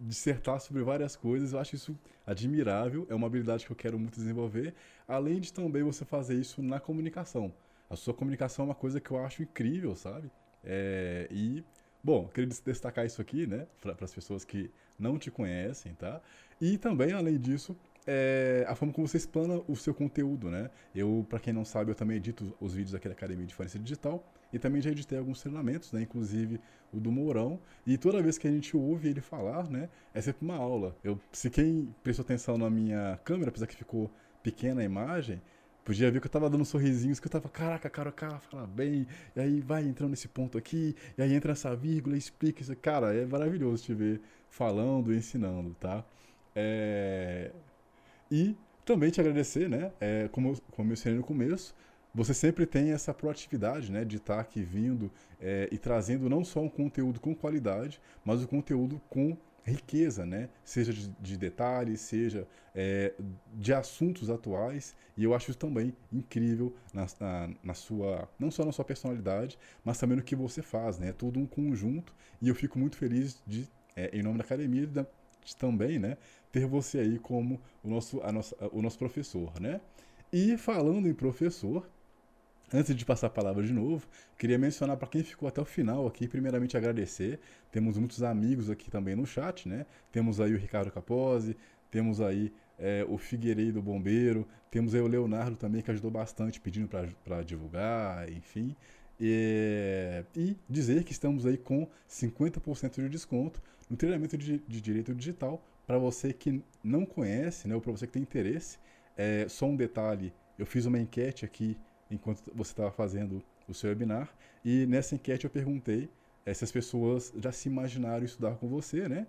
dissertar 0.00 0.60
sobre 0.60 0.82
várias 0.82 1.16
coisas. 1.16 1.52
Eu 1.52 1.58
acho 1.58 1.74
isso 1.74 1.98
admirável, 2.26 3.06
é 3.08 3.14
uma 3.14 3.26
habilidade 3.26 3.64
que 3.64 3.72
eu 3.72 3.76
quero 3.76 3.98
muito 3.98 4.16
desenvolver, 4.16 4.74
além 5.06 5.40
de 5.40 5.52
também 5.52 5.82
você 5.82 6.04
fazer 6.04 6.34
isso 6.34 6.62
na 6.62 6.80
comunicação. 6.80 7.52
A 7.88 7.96
sua 7.96 8.12
comunicação 8.12 8.64
é 8.64 8.68
uma 8.68 8.74
coisa 8.74 9.00
que 9.00 9.10
eu 9.10 9.18
acho 9.24 9.42
incrível, 9.42 9.94
sabe? 9.94 10.30
É, 10.64 11.28
e, 11.30 11.64
bom, 12.02 12.26
queria 12.28 12.50
destacar 12.64 13.06
isso 13.06 13.20
aqui, 13.22 13.46
né, 13.46 13.66
para 13.80 13.94
as 14.00 14.12
pessoas 14.12 14.44
que 14.44 14.70
não 14.98 15.18
te 15.18 15.30
conhecem, 15.30 15.94
tá? 15.94 16.20
E 16.60 16.76
também, 16.78 17.12
além 17.12 17.38
disso, 17.38 17.76
é, 18.06 18.64
a 18.68 18.74
forma 18.74 18.92
como 18.92 19.06
você 19.06 19.16
explana 19.16 19.62
o 19.68 19.76
seu 19.76 19.94
conteúdo, 19.94 20.50
né? 20.50 20.70
Eu, 20.94 21.26
para 21.28 21.38
quem 21.38 21.52
não 21.52 21.64
sabe, 21.64 21.90
eu 21.90 21.94
também 21.94 22.16
edito 22.16 22.56
os 22.60 22.74
vídeos 22.74 22.94
aqui 22.94 23.08
da 23.08 23.14
Academia 23.14 23.46
de 23.46 23.54
Forense 23.54 23.78
Digital 23.78 24.24
e 24.52 24.58
também 24.58 24.80
já 24.80 24.90
editei 24.90 25.18
alguns 25.18 25.40
treinamentos, 25.40 25.92
né? 25.92 26.02
Inclusive 26.02 26.60
o 26.92 27.00
do 27.00 27.10
Mourão. 27.10 27.60
E 27.86 27.98
toda 27.98 28.22
vez 28.22 28.38
que 28.38 28.46
a 28.46 28.50
gente 28.50 28.76
ouve 28.76 29.08
ele 29.08 29.20
falar, 29.20 29.68
né? 29.70 29.88
É 30.14 30.20
sempre 30.20 30.44
uma 30.44 30.56
aula. 30.56 30.96
Eu, 31.02 31.18
se 31.32 31.50
quem 31.50 31.94
prestou 32.02 32.24
atenção 32.24 32.56
na 32.56 32.70
minha 32.70 33.18
câmera, 33.24 33.50
apesar 33.50 33.66
que 33.66 33.76
ficou 33.76 34.10
pequena 34.42 34.80
a 34.80 34.84
imagem, 34.84 35.40
podia 35.84 36.10
ver 36.10 36.20
que 36.20 36.26
eu 36.26 36.30
tava 36.30 36.50
dando 36.50 36.64
sorrisinhos, 36.64 37.20
que 37.20 37.26
eu 37.26 37.30
tava, 37.30 37.48
caraca, 37.48 37.88
cara, 37.88 38.10
cara 38.12 38.40
fala 38.40 38.66
bem, 38.66 39.06
e 39.34 39.40
aí 39.40 39.60
vai 39.60 39.84
entrando 39.84 40.10
nesse 40.10 40.28
ponto 40.28 40.58
aqui, 40.58 40.96
e 41.16 41.22
aí 41.22 41.32
entra 41.32 41.52
essa 41.52 41.74
vírgula, 41.76 42.16
explica 42.16 42.62
isso. 42.62 42.74
Cara, 42.76 43.14
é 43.14 43.24
maravilhoso 43.24 43.84
te 43.84 43.94
ver 43.94 44.20
falando 44.50 45.14
ensinando, 45.14 45.74
tá? 45.74 46.04
É... 46.54 47.52
E 48.30 48.56
também 48.84 49.10
te 49.10 49.20
agradecer, 49.20 49.68
né? 49.68 49.92
É, 50.00 50.28
como, 50.28 50.60
como 50.70 50.86
eu 50.86 50.90
mencionei 50.90 51.18
no 51.18 51.24
começo, 51.24 51.74
você 52.16 52.32
sempre 52.32 52.64
tem 52.64 52.92
essa 52.92 53.12
proatividade, 53.12 53.92
né? 53.92 54.02
De 54.02 54.16
estar 54.16 54.40
aqui 54.40 54.62
vindo 54.62 55.12
é, 55.38 55.68
e 55.70 55.76
trazendo 55.76 56.30
não 56.30 56.42
só 56.42 56.60
um 56.60 56.68
conteúdo 56.68 57.20
com 57.20 57.34
qualidade, 57.34 58.00
mas 58.24 58.42
um 58.42 58.46
conteúdo 58.46 58.98
com 59.10 59.36
riqueza, 59.62 60.24
né? 60.24 60.48
Seja 60.64 60.94
de, 60.94 61.08
de 61.08 61.36
detalhes, 61.36 62.00
seja 62.00 62.48
é, 62.74 63.12
de 63.52 63.74
assuntos 63.74 64.30
atuais. 64.30 64.96
E 65.14 65.24
eu 65.24 65.34
acho 65.34 65.50
isso 65.50 65.58
também 65.58 65.94
incrível 66.10 66.74
na, 66.94 67.06
na, 67.20 67.50
na, 67.62 67.74
sua, 67.74 68.26
não 68.38 68.50
só 68.50 68.64
na 68.64 68.72
sua 68.72 68.84
personalidade, 68.84 69.58
mas 69.84 69.98
também 69.98 70.16
no 70.16 70.22
que 70.22 70.34
você 70.34 70.62
faz, 70.62 70.98
né? 70.98 71.08
É 71.08 71.12
tudo 71.12 71.38
um 71.38 71.46
conjunto. 71.46 72.14
E 72.40 72.48
eu 72.48 72.54
fico 72.54 72.78
muito 72.78 72.96
feliz 72.96 73.42
de, 73.46 73.68
é, 73.94 74.16
em 74.16 74.22
nome 74.22 74.38
da 74.38 74.44
academia, 74.44 74.86
de, 74.86 75.06
de 75.44 75.56
também, 75.56 75.98
né? 75.98 76.16
Ter 76.50 76.66
você 76.66 77.00
aí 77.00 77.18
como 77.18 77.60
o 77.84 77.90
nosso, 77.90 78.22
a 78.22 78.32
nossa, 78.32 78.56
o 78.72 78.80
nosso 78.80 78.98
professor, 78.98 79.52
né? 79.60 79.82
E 80.32 80.56
falando 80.56 81.08
em 81.08 81.14
professor, 81.14 81.88
Antes 82.72 82.96
de 82.96 83.04
passar 83.04 83.28
a 83.28 83.30
palavra 83.30 83.62
de 83.62 83.72
novo, 83.72 84.08
queria 84.36 84.58
mencionar 84.58 84.96
para 84.96 85.06
quem 85.06 85.22
ficou 85.22 85.48
até 85.48 85.60
o 85.60 85.64
final 85.64 86.04
aqui, 86.04 86.26
primeiramente 86.26 86.76
agradecer. 86.76 87.38
Temos 87.70 87.96
muitos 87.96 88.24
amigos 88.24 88.68
aqui 88.68 88.90
também 88.90 89.14
no 89.14 89.24
chat, 89.24 89.68
né? 89.68 89.86
Temos 90.10 90.40
aí 90.40 90.52
o 90.52 90.58
Ricardo 90.58 90.90
Capozzi, 90.90 91.56
temos 91.92 92.20
aí 92.20 92.52
é, 92.76 93.06
o 93.08 93.16
Figueiredo 93.18 93.80
Bombeiro, 93.80 94.48
temos 94.68 94.96
aí 94.96 95.00
o 95.00 95.06
Leonardo 95.06 95.56
também, 95.56 95.80
que 95.80 95.92
ajudou 95.92 96.10
bastante 96.10 96.60
pedindo 96.60 96.88
para 97.24 97.42
divulgar, 97.42 98.28
enfim. 98.32 98.74
E, 99.20 100.24
e, 100.34 100.56
dizer 100.68 101.04
que 101.04 101.12
estamos 101.12 101.46
aí 101.46 101.56
com 101.56 101.88
50% 102.10 102.96
de 102.96 103.08
desconto 103.08 103.62
no 103.88 103.96
treinamento 103.96 104.36
de, 104.36 104.58
de 104.58 104.80
direito 104.80 105.14
digital. 105.14 105.64
Para 105.86 105.98
você 105.98 106.32
que 106.32 106.60
não 106.82 107.06
conhece, 107.06 107.68
né, 107.68 107.76
ou 107.76 107.80
para 107.80 107.92
você 107.92 108.08
que 108.08 108.12
tem 108.14 108.22
interesse, 108.22 108.76
é, 109.16 109.46
só 109.48 109.66
um 109.66 109.76
detalhe: 109.76 110.32
eu 110.58 110.66
fiz 110.66 110.84
uma 110.84 110.98
enquete 110.98 111.44
aqui 111.44 111.76
enquanto 112.10 112.52
você 112.54 112.72
estava 112.72 112.90
fazendo 112.90 113.42
o 113.68 113.74
seu 113.74 113.90
webinar. 113.90 114.28
E 114.64 114.86
nessa 114.86 115.14
enquete 115.14 115.44
eu 115.44 115.50
perguntei 115.50 116.08
é, 116.44 116.54
se 116.54 116.64
as 116.64 116.72
pessoas 116.72 117.32
já 117.38 117.50
se 117.52 117.68
imaginaram 117.68 118.24
estudar 118.24 118.54
com 118.56 118.68
você, 118.68 119.08
né? 119.08 119.26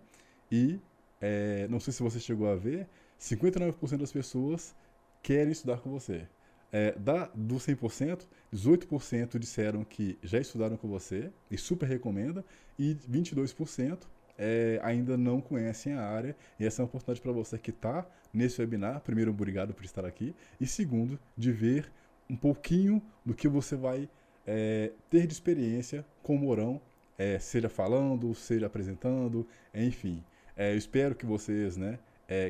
E 0.52 0.80
é, 1.20 1.68
não 1.68 1.80
sei 1.80 1.92
se 1.92 2.04
você 2.04 2.20
chegou 2.20 2.48
a 2.50 2.56
ver, 2.56 2.88
59% 3.20 3.98
das 3.98 4.12
pessoas 4.12 4.76
querem 5.24 5.52
estudar 5.52 5.78
com 5.80 5.90
você. 5.90 6.28
É, 6.72 6.92
da, 6.94 7.28
do 7.34 7.56
100%, 7.56 8.28
18% 8.54 9.40
disseram 9.40 9.84
que 9.84 10.18
já 10.22 10.38
estudaram 10.38 10.76
com 10.76 10.88
você 10.88 11.32
e 11.50 11.58
super 11.58 11.88
recomenda, 11.88 12.44
e 12.78 12.96
22% 13.10 14.00
é, 14.38 14.80
ainda 14.84 15.18
não 15.18 15.42
conhecem 15.42 15.94
a 15.94 16.06
área. 16.06 16.36
E 16.60 16.66
essa 16.66 16.82
é 16.82 16.84
uma 16.84 16.88
oportunidade 16.88 17.22
para 17.22 17.32
você 17.32 17.58
que 17.58 17.72
está 17.72 18.06
nesse 18.34 18.62
webinar. 18.62 19.02
Primeiro, 19.02 19.32
obrigado 19.32 19.74
por 19.74 19.84
estar 19.84 20.06
aqui. 20.06 20.36
E 20.60 20.68
segundo, 20.68 21.20
de 21.36 21.52
ver 21.52 21.92
um 22.30 22.36
pouquinho 22.36 23.02
do 23.26 23.34
que 23.34 23.48
você 23.48 23.76
vai 23.76 24.10
é, 24.46 24.92
ter 25.10 25.28
de 25.28 25.34
experiência 25.34 26.06
com 26.24 26.36
o 26.36 26.40
Mourão, 26.40 26.82
é, 27.18 27.40
seja 27.40 27.70
falando, 27.70 28.34
seja 28.36 28.68
apresentando, 28.68 29.48
enfim. 29.74 30.24
É, 30.56 30.74
eu 30.74 30.78
espero 30.78 31.16
que 31.16 31.26
vocês, 31.26 31.78
né, 31.78 32.00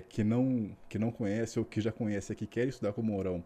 que, 0.10 0.24
não, 0.24 0.72
que 0.90 0.98
não 0.98 1.12
conhecem 1.12 1.60
ou 1.60 1.66
que 1.66 1.80
já 1.80 1.92
conhecem, 1.92 2.36
que 2.36 2.48
querem 2.48 2.70
estudar 2.70 2.94
com 2.94 3.02
o 3.02 3.04
Mourão, 3.04 3.44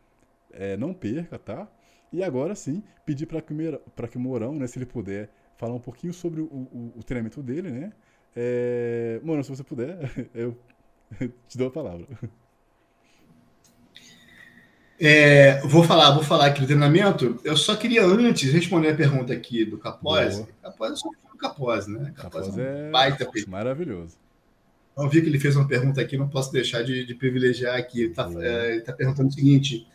É, 0.55 0.77
não 0.77 0.93
perca, 0.93 1.37
tá? 1.37 1.67
E 2.11 2.23
agora 2.23 2.55
sim, 2.55 2.81
pedir 3.05 3.25
para 3.25 3.41
que, 3.41 4.17
o 4.17 4.19
Mourão, 4.19 4.55
né, 4.55 4.67
se 4.67 4.77
ele 4.77 4.85
puder, 4.85 5.29
falar 5.57 5.73
um 5.73 5.79
pouquinho 5.79 6.13
sobre 6.13 6.41
o, 6.41 6.45
o, 6.45 6.93
o 6.97 7.03
treinamento 7.03 7.43
dele, 7.43 7.71
né? 7.71 7.91
É, 8.35 9.19
Mourão, 9.23 9.43
se 9.43 9.49
você 9.49 9.63
puder, 9.63 9.97
eu 10.33 10.57
te 11.47 11.57
dou 11.57 11.67
a 11.67 11.71
palavra. 11.71 12.07
É, 14.99 15.59
vou 15.67 15.83
falar, 15.83 16.11
vou 16.11 16.23
falar 16.23 16.47
aqui 16.47 16.61
do 16.61 16.67
treinamento. 16.67 17.39
Eu 17.43 17.57
só 17.57 17.75
queria 17.75 18.05
antes 18.05 18.51
responder 18.51 18.89
a 18.89 18.95
pergunta 18.95 19.33
aqui 19.33 19.65
do 19.65 19.77
Capose. 19.77 20.47
Capose 20.61 20.93
é 20.93 20.95
só 20.95 21.09
o 21.33 21.37
Capose, 21.37 21.91
né? 21.91 22.13
Capose 22.15 22.59
é, 22.59 22.87
um 22.87 22.91
baita 22.91 23.29
maravilhoso. 23.47 24.17
Eu 24.97 25.09
vi 25.09 25.21
que 25.21 25.27
ele 25.27 25.39
fez 25.39 25.57
uma 25.57 25.67
pergunta 25.67 25.99
aqui, 25.99 26.15
não 26.15 26.29
posso 26.29 26.51
deixar 26.53 26.81
de, 26.81 27.05
de 27.05 27.13
privilegiar 27.13 27.75
aqui. 27.75 28.03
Ele 28.03 28.11
está 28.11 28.29
é, 28.41 28.79
tá 28.79 28.93
perguntando 28.93 29.27
o 29.27 29.31
seguinte: 29.31 29.85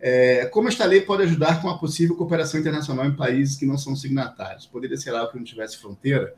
é, 0.00 0.46
como 0.46 0.68
esta 0.68 0.84
lei 0.84 1.00
pode 1.00 1.22
ajudar 1.22 1.62
com 1.62 1.68
a 1.68 1.78
possível 1.78 2.16
cooperação 2.16 2.60
internacional 2.60 3.06
em 3.06 3.16
países 3.16 3.56
que 3.56 3.66
não 3.66 3.78
são 3.78 3.96
signatários? 3.96 4.66
Poderia 4.66 4.96
ser 4.96 5.14
algo 5.14 5.32
que 5.32 5.38
não 5.38 5.44
tivesse 5.44 5.78
fronteira? 5.78 6.34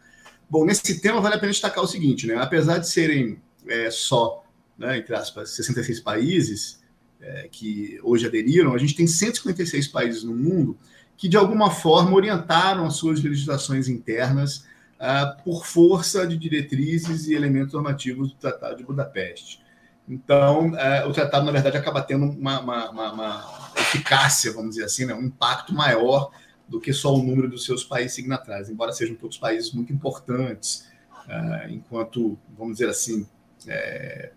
Bom, 0.49 0.65
nesse 0.65 1.01
tema 1.01 1.21
vale 1.21 1.35
a 1.35 1.39
pena 1.39 1.53
destacar 1.53 1.83
o 1.83 1.89
seguinte, 1.89 2.27
né? 2.27 2.37
Apesar 2.37 2.79
de 2.79 2.89
serem 2.89 3.41
é, 3.67 3.91
só, 3.91 4.45
né, 4.79 4.99
entre 4.99 5.15
aspas, 5.15 5.51
66 5.51 6.01
países 6.01 6.81
é, 7.21 7.49
que 7.51 7.99
hoje 8.03 8.27
aderiram, 8.27 8.75
a 8.75 8.79
gente 8.79 8.95
tem 8.95 9.07
156 9.07 9.89
países 9.89 10.23
no 10.23 10.35
mundo 10.35 10.79
que, 11.17 11.29
de 11.29 11.37
alguma 11.37 11.71
forma, 11.71 12.15
orientaram 12.15 12.87
as 12.87 12.95
suas 12.95 13.21
legislações 13.21 13.89
internas 13.89 14.65
uh, 14.99 15.43
por 15.43 15.67
força 15.67 16.25
de 16.27 16.37
diretrizes 16.37 17.27
e 17.27 17.35
elementos 17.35 17.73
normativos 17.73 18.29
do 18.29 18.37
Tratado 18.37 18.77
de 18.77 18.85
Budapeste. 18.85 19.61
Então, 20.09 20.75
é, 20.79 21.05
o 21.05 21.13
tratado, 21.13 21.45
na 21.45 21.53
verdade, 21.53 21.77
acaba 21.77 22.01
tendo 22.01 22.25
uma, 22.25 22.61
uma, 22.61 22.91
uma, 22.91 23.13
uma, 23.13 23.73
eficácia, 23.77 24.53
vamos 24.53 24.71
dizer 24.71 24.85
assim, 24.85 25.05
né? 25.05 25.15
um 25.15 25.25
impacto 25.25 25.75
maior 25.75 26.31
do 26.67 26.81
que 26.81 26.93
só 26.93 27.15
o 27.15 27.23
número 27.23 27.49
dos 27.49 27.65
seus 27.65 27.85
países 27.85 28.15
signatários, 28.15 28.71
embora 28.71 28.93
sejam 28.93 29.15
todos 29.17 29.37
países 29.37 29.73
muito 29.73 29.93
importantes, 29.93 30.89
é, 31.29 31.71
enquanto, 31.71 32.39
vamos 32.57 32.79
dizer 32.79 32.89
assim, 32.89 33.27
é, 33.67 34.33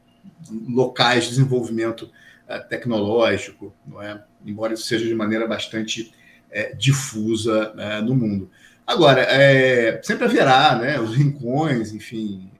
locais 0.67 1.25
de 1.25 1.29
desenvolvimento 1.31 2.11
é, 2.47 2.59
tecnológico, 2.59 3.73
não 3.85 4.01
é? 4.01 4.21
embora 4.45 4.73
isso 4.73 4.83
seja 4.83 5.05
de 5.05 5.15
maneira 5.15 5.47
bastante 5.47 6.13
é, 6.49 6.73
difusa 6.73 7.73
é, 7.77 8.01
no 8.01 8.13
mundo. 8.13 8.49
Agora, 8.85 9.25
sempre 10.03 10.25
haverá 10.25 10.75
né, 10.75 10.99
os 10.99 11.15
rincões, 11.15 11.93
enfim, 11.93 12.51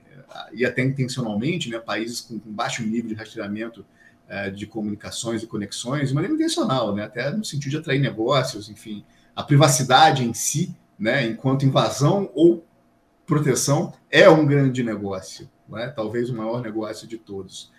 e 0.54 0.66
até 0.66 0.84
intencionalmente, 0.84 1.70
né, 1.70 1.80
países 1.80 2.22
com, 2.22 2.40
com 2.40 2.52
baixo 2.52 2.84
nível 2.84 3.10
de 3.10 3.16
rastreamento 3.16 3.86
é, 4.28 4.50
de 4.50 4.66
comunicações 4.66 5.44
e 5.44 5.48
conexões, 5.48 6.10
de 6.10 6.16
maneira 6.16 6.34
intencional, 6.34 6.96
né, 6.96 7.04
até 7.04 7.32
no 7.32 7.44
sentido 7.44 7.72
de 7.72 7.78
atrair 7.78 8.00
negócios, 8.00 8.70
enfim, 8.70 9.04
a 9.36 9.44
privacidade 9.44 10.24
em 10.24 10.34
si, 10.34 10.76
né, 10.98 11.26
enquanto 11.26 11.66
invasão 11.66 12.30
ou 12.34 12.66
proteção, 13.26 13.94
é 14.10 14.30
um 14.30 14.46
grande 14.46 14.84
negócio, 14.84 15.50
né, 15.68 15.92
talvez 15.96 16.30
o 16.30 16.36
maior 16.36 16.62
negócio 16.62 17.08
de 17.08 17.18
todos. 17.18 17.72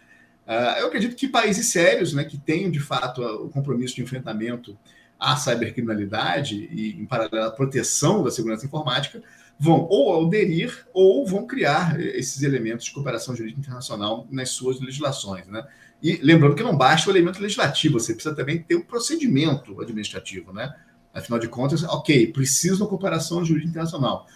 Uh, 0.46 0.80
eu 0.80 0.88
acredito 0.88 1.14
que 1.14 1.28
países 1.28 1.68
sérios, 1.68 2.12
né, 2.12 2.24
que 2.24 2.36
tenham 2.36 2.70
de 2.70 2.80
fato 2.80 3.22
o 3.22 3.48
compromisso 3.48 3.94
de 3.94 4.02
enfrentamento 4.02 4.76
à 5.18 5.36
cybercriminalidade 5.36 6.68
e, 6.70 7.00
em 7.00 7.06
paralelo, 7.06 7.46
à 7.46 7.50
proteção 7.50 8.24
da 8.24 8.30
segurança 8.30 8.66
informática, 8.66 9.22
vão 9.58 9.86
ou 9.88 10.26
aderir 10.26 10.86
ou 10.92 11.26
vão 11.26 11.46
criar 11.46 12.00
esses 12.00 12.42
elementos 12.42 12.86
de 12.86 12.92
cooperação 12.92 13.34
jurídica 13.34 13.60
internacional 13.60 14.26
nas 14.30 14.50
suas 14.50 14.80
legislações. 14.80 15.46
Né? 15.46 15.64
E 16.02 16.16
lembrando 16.16 16.56
que 16.56 16.62
não 16.62 16.76
basta 16.76 17.08
o 17.08 17.12
elemento 17.12 17.40
legislativo, 17.40 18.00
você 18.00 18.12
precisa 18.12 18.34
também 18.34 18.62
ter 18.62 18.74
o 18.74 18.80
um 18.80 18.82
procedimento 18.82 19.80
administrativo. 19.80 20.52
Né? 20.52 20.74
Afinal 21.14 21.38
de 21.38 21.48
contas, 21.48 21.82
ok, 21.84 22.32
preciso 22.32 22.76
de 22.76 22.82
uma 22.82 22.88
cooperação 22.88 23.44
jurídica 23.44 23.70
internacional. 23.70 24.26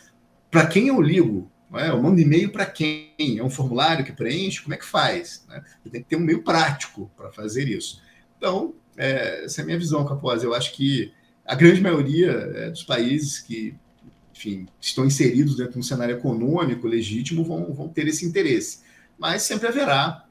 Para 0.50 0.66
quem 0.66 0.88
eu 0.88 1.00
ligo? 1.00 1.50
É? 1.74 1.90
Eu 1.90 2.00
mando 2.00 2.20
e-mail 2.20 2.52
para 2.52 2.64
quem? 2.64 3.12
É 3.18 3.42
um 3.42 3.50
formulário 3.50 4.04
que 4.04 4.12
preenche? 4.12 4.62
Como 4.62 4.74
é 4.74 4.76
que 4.76 4.84
faz? 4.84 5.44
Né? 5.48 5.62
Tem 5.90 6.02
que 6.02 6.08
ter 6.08 6.16
um 6.16 6.20
meio 6.20 6.42
prático 6.42 7.10
para 7.16 7.32
fazer 7.32 7.68
isso. 7.68 8.00
Então, 8.38 8.74
é, 8.96 9.44
essa 9.44 9.60
é 9.60 9.62
a 9.62 9.66
minha 9.66 9.78
visão, 9.78 10.04
Capós. 10.04 10.44
Eu 10.44 10.54
acho 10.54 10.72
que 10.72 11.12
a 11.44 11.54
grande 11.54 11.80
maioria 11.80 12.30
é, 12.30 12.70
dos 12.70 12.82
países 12.82 13.40
que 13.40 13.74
enfim, 14.36 14.66
estão 14.78 15.06
inseridos 15.06 15.56
dentro 15.56 15.72
de 15.72 15.78
um 15.78 15.82
cenário 15.82 16.14
econômico 16.14 16.86
legítimo 16.86 17.42
vão, 17.42 17.72
vão 17.72 17.88
ter 17.88 18.06
esse 18.06 18.26
interesse. 18.26 18.80
Mas 19.18 19.42
sempre 19.42 19.66
haverá, 19.66 20.26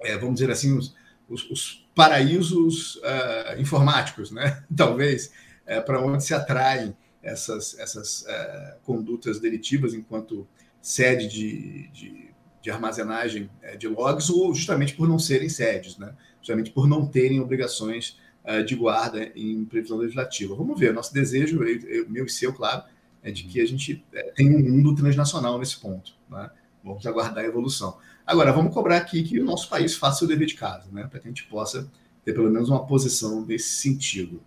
é, 0.00 0.16
vamos 0.18 0.34
dizer 0.34 0.50
assim, 0.50 0.76
os, 0.76 0.94
os, 1.28 1.50
os 1.50 1.88
paraísos 1.94 2.96
uh, 2.96 3.58
informáticos, 3.58 4.30
né? 4.30 4.62
talvez, 4.76 5.32
é, 5.66 5.80
para 5.80 6.04
onde 6.04 6.22
se 6.22 6.34
atraem 6.34 6.94
essas, 7.22 7.78
essas 7.78 8.22
uh, 8.22 8.78
condutas 8.82 9.40
delitivas 9.40 9.94
enquanto 9.94 10.46
sede 10.82 11.26
de, 11.26 11.88
de, 11.88 12.30
de 12.60 12.70
armazenagem 12.70 13.48
é, 13.62 13.76
de 13.76 13.88
logs, 13.88 14.28
ou 14.28 14.54
justamente 14.54 14.94
por 14.94 15.08
não 15.08 15.18
serem 15.18 15.48
sedes, 15.48 15.96
né? 15.96 16.14
justamente 16.38 16.70
por 16.70 16.86
não 16.86 17.06
terem 17.06 17.40
obrigações 17.40 18.16
de 18.64 18.74
guarda 18.74 19.30
em 19.36 19.62
previsão 19.66 19.98
legislativa. 19.98 20.54
Vamos 20.54 20.80
ver, 20.80 20.94
nosso 20.94 21.12
desejo, 21.12 21.62
eu, 21.62 22.08
meu 22.08 22.24
e 22.24 22.30
seu, 22.30 22.50
claro, 22.50 22.82
é 23.28 23.32
de 23.32 23.44
que 23.44 23.60
a 23.60 23.66
gente 23.66 24.04
é, 24.12 24.32
tem 24.32 24.54
um 24.54 24.58
mundo 24.58 24.94
transnacional 24.94 25.58
nesse 25.58 25.78
ponto. 25.78 26.12
Né? 26.30 26.50
Vamos 26.82 27.06
aguardar 27.06 27.44
a 27.44 27.46
evolução. 27.46 27.98
Agora, 28.26 28.52
vamos 28.52 28.72
cobrar 28.72 28.96
aqui 28.96 29.22
que 29.22 29.38
o 29.38 29.44
nosso 29.44 29.68
país 29.68 29.94
faça 29.94 30.24
o 30.24 30.28
dever 30.28 30.46
de 30.46 30.54
casa, 30.54 30.88
né? 30.90 31.06
para 31.08 31.20
que 31.20 31.28
a 31.28 31.30
gente 31.30 31.44
possa 31.44 31.90
ter 32.24 32.32
pelo 32.32 32.50
menos 32.50 32.68
uma 32.68 32.86
posição 32.86 33.44
nesse 33.44 33.70
sentido. 33.70 34.42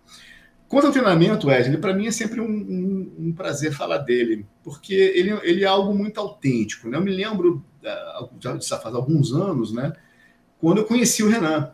Quanto 0.68 0.86
ao 0.86 0.92
treinamento, 0.92 1.48
Wesley, 1.48 1.76
para 1.76 1.94
mim 1.94 2.06
é 2.06 2.10
sempre 2.10 2.40
um, 2.40 2.46
um, 2.46 3.14
um, 3.18 3.32
prazer 3.32 3.72
falar 3.72 3.98
dele, 3.98 4.46
porque 4.64 4.94
ele, 4.94 5.30
ele 5.42 5.64
é 5.64 5.66
algo 5.66 5.94
muito 5.94 6.18
autêntico. 6.18 6.88
Né? 6.88 6.96
Eu 6.96 7.02
me 7.02 7.10
lembro, 7.10 7.62
já 8.40 8.78
faz 8.78 8.94
alguns 8.94 9.32
anos, 9.34 9.70
né, 9.72 9.92
quando 10.58 10.78
eu 10.78 10.84
conheci 10.84 11.22
o 11.22 11.28
Renan. 11.28 11.72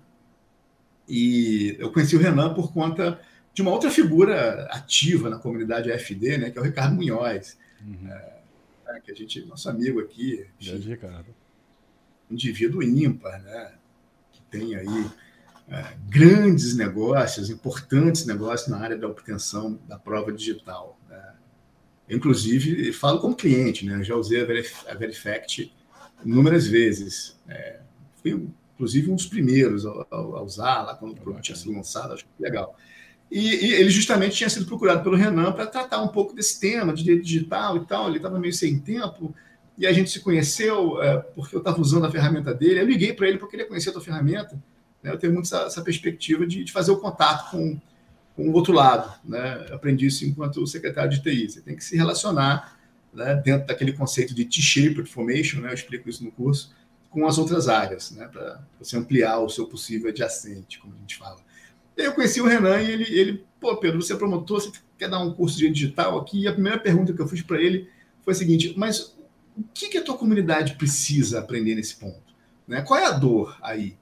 E 1.09 1.77
eu 1.79 1.93
conheci 1.93 2.17
o 2.17 2.19
Renan 2.19 2.53
por 2.53 2.73
conta 2.73 3.21
de 3.53 3.63
uma 3.63 3.71
outra 3.71 3.91
figura 3.91 4.67
ativa 4.71 5.29
na 5.29 5.39
comunidade 5.39 5.91
AFD, 5.91 6.39
né, 6.39 6.51
que 6.51 6.59
é 6.59 6.61
o 6.61 6.65
Ricardo 6.65 6.95
Munhoz, 6.95 7.59
uhum. 7.85 8.09
é, 8.09 9.01
que 9.01 9.11
a 9.11 9.15
gente, 9.15 9.45
nosso 9.47 9.69
amigo 9.69 10.01
aqui, 10.01 10.47
Grande 10.63 10.89
Ricardo. 10.89 11.35
indivíduo 12.31 12.83
ímpar, 12.83 13.41
né, 13.43 13.73
que 14.33 14.43
tem 14.43 14.77
aí 14.77 15.11
é, 15.69 15.97
grandes 16.09 16.77
negócios, 16.77 17.51
importantes 17.51 18.25
negócios 18.25 18.69
na 18.69 18.79
área 18.79 18.97
da 18.97 19.07
obtenção 19.07 19.79
da 19.87 19.99
prova 19.99 20.33
digital. 20.33 20.99
Né. 21.09 21.35
Inclusive, 22.11 22.93
falo 22.93 23.21
como 23.21 23.37
cliente, 23.37 23.85
né, 23.85 24.03
já 24.03 24.15
usei 24.15 24.41
a, 24.41 24.45
Verif 24.45 24.75
a 24.89 24.95
Verifact 24.95 25.75
inúmeras 26.25 26.67
vezes. 26.67 27.39
É, 27.49 27.81
fui, 28.23 28.49
inclusive, 28.75 29.11
um 29.11 29.17
dos 29.17 29.27
primeiros 29.27 29.85
a, 29.85 30.07
a 30.11 30.43
usar 30.43 30.83
lá 30.83 30.95
quando 30.95 31.13
o 31.13 31.17
produto 31.17 31.43
tinha 31.43 31.57
sido 31.57 31.73
lançado, 31.73 32.15
acho 32.15 32.25
que 32.25 32.43
legal. 32.43 32.77
E, 33.31 33.67
e, 33.67 33.73
ele 33.75 33.91
justamente 33.91 34.37
tinha 34.37 34.49
sido 34.49 34.67
procurado 34.67 35.03
pelo 35.03 35.17
Renan 35.17 35.53
para 35.53 35.67
tratar 35.67 36.01
um 36.01 36.09
pouco 36.09 36.35
desse 36.35 36.59
tema 36.59 36.95
de 36.95 37.03
direito 37.03 37.25
digital 37.25 37.77
e 37.77 37.85
tal. 37.85 38.09
Ele 38.09 38.17
estava 38.17 38.39
meio 38.39 38.55
sem 38.55 38.79
tempo 38.79 39.35
e 39.77 39.87
a 39.87 39.93
gente 39.93 40.11
se 40.11 40.21
conheceu 40.21 41.01
é, 41.03 41.19
porque 41.19 41.55
eu 41.55 41.61
estava 41.61 41.81
usando 41.81 42.07
a 42.07 42.11
ferramenta 42.11 42.55
dele. 42.55 42.81
Eu 42.81 42.87
liguei 42.87 43.13
para 43.13 43.29
ele 43.29 43.39
porque 43.39 43.47
eu 43.47 43.51
queria 43.51 43.69
conhecer 43.69 43.91
a 43.91 43.93
tua 43.93 44.03
ferramenta. 44.03 44.61
Né? 45.03 45.13
Eu 45.13 45.19
tenho 45.19 45.33
muito 45.33 45.47
essa, 45.47 45.63
essa 45.63 45.83
perspectiva 45.83 46.47
de, 46.47 46.65
de, 46.65 46.73
fazer 46.73 46.91
o 46.91 46.97
contato 46.97 47.51
com, 47.51 47.79
com 48.35 48.49
o 48.49 48.53
outro 48.53 48.73
lado. 48.73 49.13
Né? 49.25 49.67
Aprendi 49.73 50.07
isso 50.07 50.25
enquanto 50.25 50.67
secretário 50.67 51.11
de 51.11 51.23
TI. 51.23 51.51
Você 51.51 51.61
tem 51.61 51.77
que 51.77 51.85
se 51.85 51.97
relacionar 51.97 52.77
né, 53.13 53.35
dentro 53.37 53.67
daquele 53.67 53.93
conceito 53.93 54.35
de 54.35 54.45
T-shaped 54.45 55.09
formation, 55.09 55.61
né? 55.61 55.71
eu 55.71 55.75
explico 55.75 56.09
isso 56.09 56.25
no 56.25 56.33
curso, 56.33 56.75
com 57.11 57.27
as 57.27 57.39
outras 57.39 57.69
áreas, 57.69 58.11
né? 58.11 58.27
para 58.27 58.61
você 58.81 58.97
ampliar 58.97 59.39
o 59.39 59.49
seu 59.49 59.67
possível 59.67 60.11
adjacente, 60.11 60.79
como 60.79 60.95
a 60.95 60.99
gente 60.99 61.17
fala. 61.17 61.39
Eu 61.99 62.13
conheci 62.13 62.41
o 62.41 62.47
Renan 62.47 62.81
e 62.81 62.93
ele, 62.93 63.19
ele, 63.19 63.45
pô, 63.61 63.77
Pedro, 63.77 64.01
você 64.01 64.13
é 64.13 64.17
promotor, 64.17 64.61
você 64.61 64.71
quer 64.97 65.11
dar 65.11 65.19
um 65.19 65.33
curso 65.33 65.59
de 65.59 65.69
digital 65.69 66.17
aqui? 66.17 66.43
E 66.43 66.49
a 66.49 66.53
primeira 66.53 66.79
pergunta 66.79 67.13
que 67.13 67.21
eu 67.21 67.27
fiz 67.27 67.43
para 67.43 67.61
ele 67.61 67.89
foi 68.23 68.33
a 68.33 68.37
seguinte: 68.37 68.73
mas 68.77 69.17
o 69.57 69.65
que, 69.75 69.89
que 69.89 69.99
a 69.99 70.05
tua 70.05 70.17
comunidade 70.17 70.77
precisa 70.77 71.41
aprender 71.41 71.75
nesse 71.75 71.97
ponto? 71.97 72.23
Né? 72.69 72.83
Qual 72.83 72.99
é 73.01 73.07
a 73.07 73.11
dor 73.11 73.59
aí? 73.61 73.97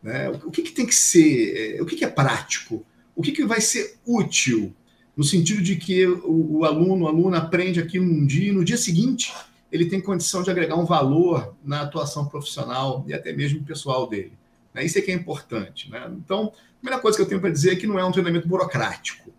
Né? 0.00 0.30
O 0.30 0.50
que, 0.50 0.62
que 0.62 0.70
tem 0.70 0.86
que 0.86 0.94
ser? 0.94 1.76
É, 1.76 1.82
o 1.82 1.86
que, 1.86 1.96
que 1.96 2.04
é 2.04 2.08
prático? 2.08 2.86
O 3.16 3.22
que, 3.22 3.32
que 3.32 3.44
vai 3.44 3.60
ser 3.60 3.98
útil? 4.06 4.72
No 5.16 5.24
sentido 5.24 5.60
de 5.60 5.74
que 5.74 6.06
o, 6.06 6.58
o 6.58 6.64
aluno, 6.64 7.08
aluna 7.08 7.38
aprende 7.38 7.80
aqui 7.80 7.98
num 7.98 8.24
dia 8.24 8.50
e 8.50 8.52
no 8.52 8.64
dia 8.64 8.76
seguinte 8.76 9.34
ele 9.72 9.86
tem 9.86 10.00
condição 10.00 10.42
de 10.42 10.50
agregar 10.50 10.76
um 10.76 10.84
valor 10.84 11.54
na 11.64 11.82
atuação 11.82 12.26
profissional 12.26 13.04
e 13.06 13.12
até 13.12 13.32
mesmo 13.32 13.64
pessoal 13.64 14.08
dele. 14.08 14.32
Né? 14.74 14.84
Isso 14.84 14.98
é 14.98 15.02
que 15.02 15.10
é 15.10 15.14
importante. 15.14 15.90
Né? 15.90 16.10
Então, 16.12 16.52
a 16.54 16.80
primeira 16.80 17.00
coisa 17.00 17.16
que 17.16 17.22
eu 17.22 17.28
tenho 17.28 17.40
para 17.40 17.50
dizer 17.50 17.72
é 17.72 17.76
que 17.76 17.86
não 17.86 17.98
é 17.98 18.04
um 18.04 18.12
treinamento 18.12 18.48
burocrático, 18.48 19.30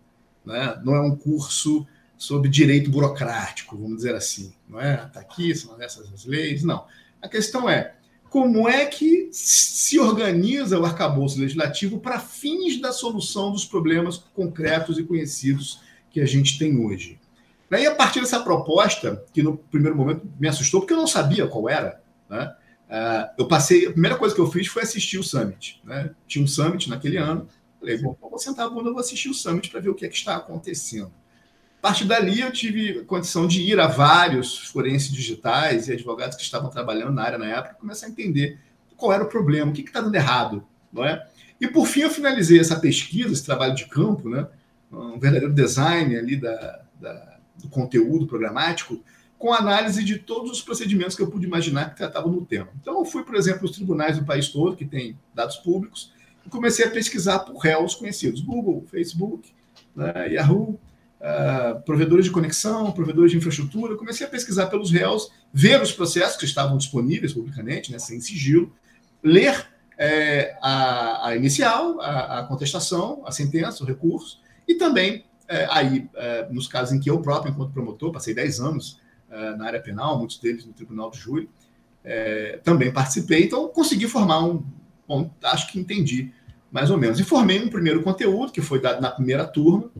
né? 0.44 0.80
não 0.84 0.94
é 0.94 1.00
um 1.00 1.16
curso 1.16 1.86
sobre 2.16 2.48
direito 2.48 2.90
burocrático, 2.90 3.76
vamos 3.76 3.96
dizer 3.96 4.14
assim. 4.14 4.52
Não 4.68 4.80
é? 4.80 5.04
Está 5.06 5.20
aqui, 5.20 5.54
são 5.54 5.80
essas 5.82 6.12
as 6.12 6.24
leis. 6.24 6.62
Não. 6.62 6.86
A 7.20 7.28
questão 7.28 7.68
é 7.68 7.94
como 8.30 8.68
é 8.68 8.86
que 8.86 9.28
se 9.32 9.98
organiza 9.98 10.78
o 10.78 10.86
arcabouço 10.86 11.38
legislativo 11.38 11.98
para 11.98 12.18
fins 12.18 12.80
da 12.80 12.92
solução 12.92 13.52
dos 13.52 13.64
problemas 13.64 14.16
concretos 14.16 14.98
e 14.98 15.02
conhecidos 15.02 15.80
que 16.10 16.20
a 16.20 16.24
gente 16.24 16.58
tem 16.58 16.78
hoje. 16.78 17.18
E 17.70 17.86
a 17.86 17.94
partir 17.94 18.20
dessa 18.20 18.40
proposta, 18.40 19.24
que 19.32 19.42
no 19.42 19.56
primeiro 19.56 19.96
momento 19.96 20.26
me 20.38 20.46
assustou, 20.46 20.80
porque 20.80 20.92
eu 20.92 20.98
não 20.98 21.06
sabia 21.06 21.46
qual 21.46 21.68
era, 21.68 22.02
né? 22.28 22.54
Uh, 22.92 23.32
eu 23.38 23.48
passei, 23.48 23.86
a 23.86 23.90
primeira 23.90 24.18
coisa 24.18 24.34
que 24.34 24.40
eu 24.40 24.50
fiz 24.50 24.66
foi 24.66 24.82
assistir 24.82 25.18
o 25.18 25.22
Summit. 25.22 25.80
Né? 25.82 26.10
Tinha 26.26 26.44
um 26.44 26.46
Summit 26.46 26.90
naquele 26.90 27.16
ano. 27.16 27.48
Falei, 27.80 27.96
bom, 27.96 28.14
vou 28.20 28.38
sentar 28.38 28.66
a 28.66 28.68
bunda, 28.68 28.90
vou 28.90 29.00
assistir 29.00 29.30
o 29.30 29.34
Summit 29.34 29.70
para 29.70 29.80
ver 29.80 29.88
o 29.88 29.94
que 29.94 30.04
é 30.04 30.08
que 30.08 30.14
está 30.14 30.36
acontecendo. 30.36 31.10
A 31.78 31.88
partir 31.88 32.04
dali, 32.04 32.40
eu 32.40 32.52
tive 32.52 33.02
condição 33.04 33.46
de 33.48 33.62
ir 33.62 33.80
a 33.80 33.86
vários 33.86 34.58
forenses 34.68 35.10
digitais 35.10 35.88
e 35.88 35.92
advogados 35.94 36.36
que 36.36 36.42
estavam 36.42 36.68
trabalhando 36.68 37.12
na 37.12 37.22
área 37.22 37.38
na 37.38 37.46
época, 37.46 37.76
começar 37.80 38.06
a 38.06 38.10
entender 38.10 38.60
qual 38.94 39.10
era 39.10 39.24
o 39.24 39.28
problema, 39.28 39.70
o 39.70 39.74
que 39.74 39.80
está 39.80 40.02
dando 40.02 40.14
errado. 40.14 40.62
Não 40.92 41.02
é? 41.02 41.26
E, 41.58 41.66
por 41.66 41.86
fim, 41.86 42.00
eu 42.00 42.10
finalizei 42.10 42.60
essa 42.60 42.78
pesquisa, 42.78 43.32
esse 43.32 43.44
trabalho 43.44 43.74
de 43.74 43.86
campo, 43.86 44.28
né? 44.28 44.46
um 44.92 45.18
verdadeiro 45.18 45.54
design 45.54 46.14
ali 46.14 46.36
da, 46.36 46.82
da 47.00 47.32
do 47.56 47.68
conteúdo 47.68 48.26
programático, 48.26 49.02
com 49.42 49.52
análise 49.52 50.04
de 50.04 50.18
todos 50.18 50.52
os 50.52 50.62
procedimentos 50.62 51.16
que 51.16 51.22
eu 51.22 51.28
pude 51.28 51.44
imaginar 51.44 51.90
que 51.90 51.96
tratavam 51.96 52.30
no 52.30 52.46
tema. 52.46 52.68
Então, 52.80 53.00
eu 53.00 53.04
fui, 53.04 53.24
por 53.24 53.34
exemplo, 53.34 53.62
aos 53.62 53.72
tribunais 53.72 54.16
do 54.16 54.24
país 54.24 54.46
todo, 54.46 54.76
que 54.76 54.84
tem 54.84 55.18
dados 55.34 55.56
públicos, 55.56 56.12
e 56.46 56.48
comecei 56.48 56.84
a 56.84 56.90
pesquisar 56.92 57.40
por 57.40 57.58
réus 57.58 57.96
conhecidos: 57.96 58.40
Google, 58.40 58.86
Facebook, 58.88 59.52
né, 59.96 60.28
Yahoo, 60.34 60.78
uh, 61.20 61.82
provedores 61.84 62.26
de 62.26 62.30
conexão, 62.30 62.92
provedores 62.92 63.32
de 63.32 63.36
infraestrutura. 63.36 63.96
comecei 63.96 64.24
a 64.24 64.30
pesquisar 64.30 64.66
pelos 64.66 64.92
réus, 64.92 65.28
ver 65.52 65.82
os 65.82 65.90
processos 65.90 66.36
que 66.36 66.44
estavam 66.44 66.78
disponíveis 66.78 67.32
publicamente, 67.32 67.90
né, 67.90 67.98
sem 67.98 68.20
sigilo, 68.20 68.72
ler 69.24 69.66
é, 69.98 70.56
a, 70.62 71.30
a, 71.30 71.36
inicial, 71.36 72.00
a, 72.00 72.38
a, 72.38 72.44
contestação, 72.44 73.24
a 73.26 73.32
sentença, 73.32 73.82
o 73.82 73.86
recurso, 73.88 74.40
e 74.68 74.76
também, 74.76 75.24
é, 75.48 75.66
aí, 75.68 76.08
é, 76.14 76.46
nos 76.48 76.68
casos 76.68 76.94
em 76.94 77.00
que 77.00 77.10
eu 77.10 77.20
próprio, 77.20 77.50
enquanto 77.50 77.72
promotor, 77.72 78.12
passei 78.12 78.32
10 78.32 78.60
anos 78.60 79.02
na 79.56 79.66
área 79.66 79.80
penal, 79.80 80.18
muitos 80.18 80.38
deles 80.38 80.66
no 80.66 80.72
Tribunal 80.72 81.10
de 81.10 81.18
Júri, 81.18 81.48
é, 82.04 82.60
também 82.62 82.92
participei, 82.92 83.44
então 83.44 83.68
consegui 83.68 84.08
formar 84.08 84.44
um. 84.44 84.62
Bom, 85.06 85.30
acho 85.42 85.70
que 85.70 85.78
entendi 85.78 86.32
mais 86.70 86.90
ou 86.90 86.96
menos. 86.96 87.20
E 87.20 87.24
formei 87.24 87.62
um 87.62 87.68
primeiro 87.68 88.02
conteúdo, 88.02 88.50
que 88.50 88.62
foi 88.62 88.80
dado 88.80 89.00
na 89.00 89.10
primeira 89.10 89.44
turma. 89.44 89.90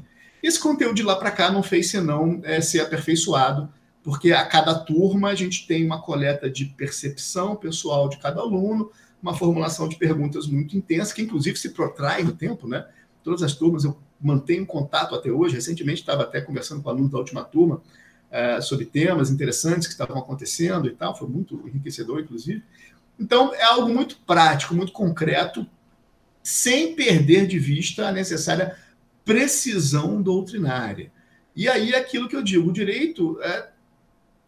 Esse 0.43 0.59
conteúdo 0.59 0.95
de 0.95 1.03
lá 1.03 1.15
para 1.15 1.31
cá 1.31 1.51
não 1.53 1.63
fez 1.63 1.91
senão 1.91 2.41
é, 2.43 2.61
ser 2.61 2.81
aperfeiçoado, 2.81 3.69
porque 4.03 4.33
a 4.33 4.45
cada 4.45 4.75
turma 4.75 5.29
a 5.29 5.35
gente 5.35 5.67
tem 5.67 5.85
uma 5.85 6.01
coleta 6.01 6.51
de 6.51 6.65
percepção 6.65 7.55
pessoal 7.55 8.09
de 8.09 8.17
cada 8.17 8.41
aluno, 8.41 8.91
uma 9.23 9.35
formulação 9.35 9.87
de 9.87 9.97
perguntas 9.97 10.49
muito 10.49 10.77
intensa, 10.77 11.15
que 11.15 11.23
inclusive 11.23 11.57
se 11.57 11.71
protrai 11.71 12.25
no 12.25 12.33
tempo, 12.33 12.67
né? 12.67 12.87
Todas 13.23 13.43
as 13.43 13.55
turmas 13.55 13.85
eu 13.85 13.97
mantenho 14.21 14.67
contato 14.67 15.15
até 15.15 15.31
hoje. 15.31 15.55
Recentemente 15.55 16.01
estava 16.01 16.23
até 16.23 16.41
conversando 16.41 16.83
com 16.83 16.89
alunos 16.89 17.13
da 17.13 17.19
última 17.19 17.45
turma, 17.45 17.81
uh, 18.33 18.63
sobre 18.63 18.87
temas 18.87 19.31
interessantes 19.31 19.87
que 19.87 19.93
estavam 19.93 20.19
acontecendo 20.19 20.89
e 20.89 20.93
tal, 20.93 21.17
foi 21.17 21.29
muito 21.29 21.63
enriquecedor, 21.69 22.21
inclusive. 22.21 22.63
Então, 23.21 23.55
é 23.55 23.63
algo 23.63 23.93
muito 23.93 24.17
prático, 24.27 24.75
muito 24.75 24.93
concreto, 24.93 25.67
sem 26.43 26.95
perder 26.97 27.47
de 27.47 27.59
vista 27.59 28.09
a 28.09 28.13
necessária 28.13 28.77
precisão 29.25 30.21
doutrinária. 30.21 31.13
E 31.55 31.69
aí, 31.69 31.95
aquilo 31.95 32.29
que 32.29 32.35
eu 32.35 32.43
digo, 32.43 32.71
o 32.71 32.73
direito 32.73 33.39
está 33.39 33.49
é, 33.49 33.71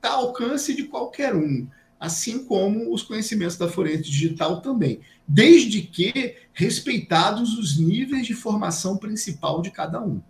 tá 0.00 0.10
ao 0.12 0.28
alcance 0.28 0.74
de 0.74 0.84
qualquer 0.84 1.34
um, 1.34 1.68
assim 2.00 2.44
como 2.44 2.92
os 2.92 3.02
conhecimentos 3.02 3.56
da 3.56 3.68
forense 3.68 4.04
digital 4.04 4.60
também, 4.60 5.00
desde 5.28 5.82
que 5.82 6.36
respeitados 6.52 7.56
os 7.56 7.78
níveis 7.78 8.26
de 8.26 8.34
formação 8.34 8.96
principal 8.96 9.62
de 9.62 9.70
cada 9.70 10.00
um. 10.00 10.20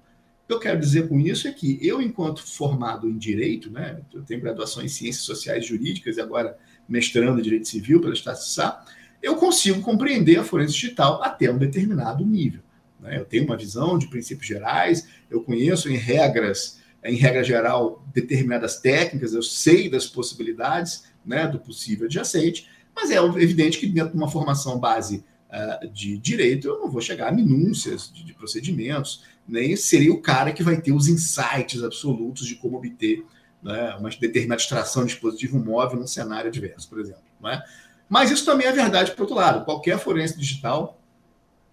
O 0.44 0.46
que 0.46 0.52
eu 0.52 0.60
quero 0.60 0.78
dizer 0.78 1.08
com 1.08 1.18
isso 1.18 1.48
é 1.48 1.52
que 1.52 1.78
eu, 1.80 2.02
enquanto 2.02 2.46
formado 2.46 3.08
em 3.08 3.16
direito, 3.16 3.70
né, 3.70 4.00
eu 4.12 4.22
tenho 4.22 4.42
graduação 4.42 4.82
em 4.82 4.88
ciências 4.88 5.24
sociais 5.24 5.64
e 5.64 5.68
jurídicas 5.68 6.18
e 6.18 6.20
agora 6.20 6.58
mestrando 6.86 7.40
em 7.40 7.42
direito 7.42 7.66
civil 7.66 7.98
pela 7.98 8.14
Sá, 8.14 8.84
eu 9.22 9.36
consigo 9.36 9.80
compreender 9.80 10.38
a 10.38 10.44
forense 10.44 10.74
digital 10.74 11.22
até 11.22 11.50
um 11.50 11.56
determinado 11.56 12.26
nível. 12.26 12.60
Né? 13.00 13.18
Eu 13.18 13.24
tenho 13.24 13.46
uma 13.46 13.56
visão 13.56 13.96
de 13.96 14.06
princípios 14.06 14.46
gerais, 14.46 15.08
eu 15.30 15.42
conheço 15.42 15.88
em 15.88 15.96
regras, 15.96 16.78
em 17.02 17.16
regra 17.16 17.42
geral, 17.42 18.06
determinadas 18.12 18.80
técnicas, 18.80 19.32
eu 19.32 19.42
sei 19.42 19.88
das 19.88 20.06
possibilidades 20.06 21.04
né, 21.24 21.48
do 21.48 21.58
possível 21.58 22.04
adjacente, 22.04 22.68
mas 22.94 23.10
é 23.10 23.16
evidente 23.16 23.78
que 23.78 23.86
dentro 23.86 24.10
de 24.12 24.16
uma 24.16 24.30
formação 24.30 24.78
base 24.78 25.24
uh, 25.50 25.88
de 25.90 26.18
direito 26.18 26.68
eu 26.68 26.78
não 26.80 26.90
vou 26.90 27.00
chegar 27.00 27.28
a 27.28 27.32
minúcias 27.32 28.12
de, 28.12 28.24
de 28.24 28.34
procedimentos, 28.34 29.24
nem 29.46 29.76
seria 29.76 30.12
o 30.12 30.20
cara 30.20 30.52
que 30.52 30.62
vai 30.62 30.80
ter 30.80 30.92
os 30.92 31.08
insights 31.08 31.82
absolutos 31.82 32.46
de 32.46 32.54
como 32.56 32.78
obter 32.78 33.24
né, 33.62 33.94
uma 33.96 34.10
determinada 34.10 34.60
extração 34.60 35.04
de 35.04 35.12
dispositivo 35.12 35.58
móvel 35.58 35.98
num 35.98 36.06
cenário 36.06 36.48
adverso, 36.48 36.88
por 36.88 37.00
exemplo. 37.00 37.22
É? 37.46 37.62
Mas 38.08 38.30
isso 38.30 38.44
também 38.44 38.66
é 38.66 38.72
verdade 38.72 39.12
por 39.12 39.22
outro 39.22 39.36
lado. 39.36 39.64
Qualquer 39.64 39.98
forense 39.98 40.38
digital 40.38 41.00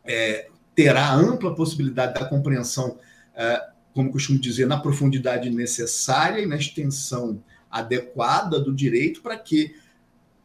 é, 0.03 0.49
terá 0.75 1.13
ampla 1.13 1.55
possibilidade 1.55 2.13
da 2.13 2.25
compreensão, 2.25 2.97
é, 3.35 3.61
como 3.93 4.11
costumo 4.11 4.39
dizer, 4.39 4.65
na 4.67 4.79
profundidade 4.79 5.49
necessária 5.49 6.41
e 6.41 6.45
na 6.45 6.57
extensão 6.57 7.41
adequada 7.69 8.59
do 8.59 8.73
direito 8.73 9.21
para 9.21 9.37
que 9.37 9.75